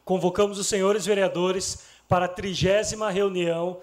convocamos 0.08 0.58
os 0.58 0.68
senhores 0.68 1.06
vereadores 1.06 1.86
para 2.08 2.26
a 2.26 2.30
trigésima 2.30 3.12
reunião, 3.12 3.82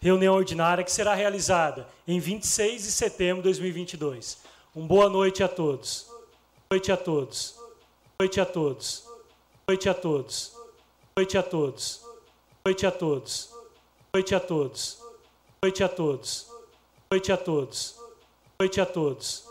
reunião 0.00 0.34
ordinária 0.34 0.82
que 0.82 0.90
será 0.90 1.14
realizada 1.14 1.86
em 2.08 2.18
26 2.18 2.82
de 2.82 2.90
setembro 2.90 3.42
de 3.42 3.50
2022. 3.50 4.38
Um 4.74 4.86
boa 4.86 5.10
noite 5.10 5.42
a 5.42 5.48
todos. 5.48 6.10
Noite 6.70 6.90
a 6.90 6.96
todos. 6.96 7.60
Noite 8.18 8.40
a 8.40 8.46
todos. 8.46 9.04
Noite 9.68 9.88
a 9.90 9.94
todos. 9.94 10.56
Noite 11.14 11.36
a 11.36 11.42
todos. 11.42 12.00
Noite 12.64 12.86
a 12.86 12.90
todos. 12.90 13.50
Noite 14.14 14.34
a 14.34 14.40
todos. 14.40 14.98
Noite 15.62 15.84
a 15.84 15.88
todos. 15.90 16.53
Noite 17.10 17.32
a 17.32 17.36
todos. 17.36 17.96
Noite 18.58 18.80
a 18.80 18.86
todos. 18.86 19.44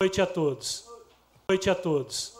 Noite 0.00 0.20
a 0.20 0.26
todos. 0.26 0.84
Noite 1.48 1.70
a 1.70 1.74
todos 1.74 2.36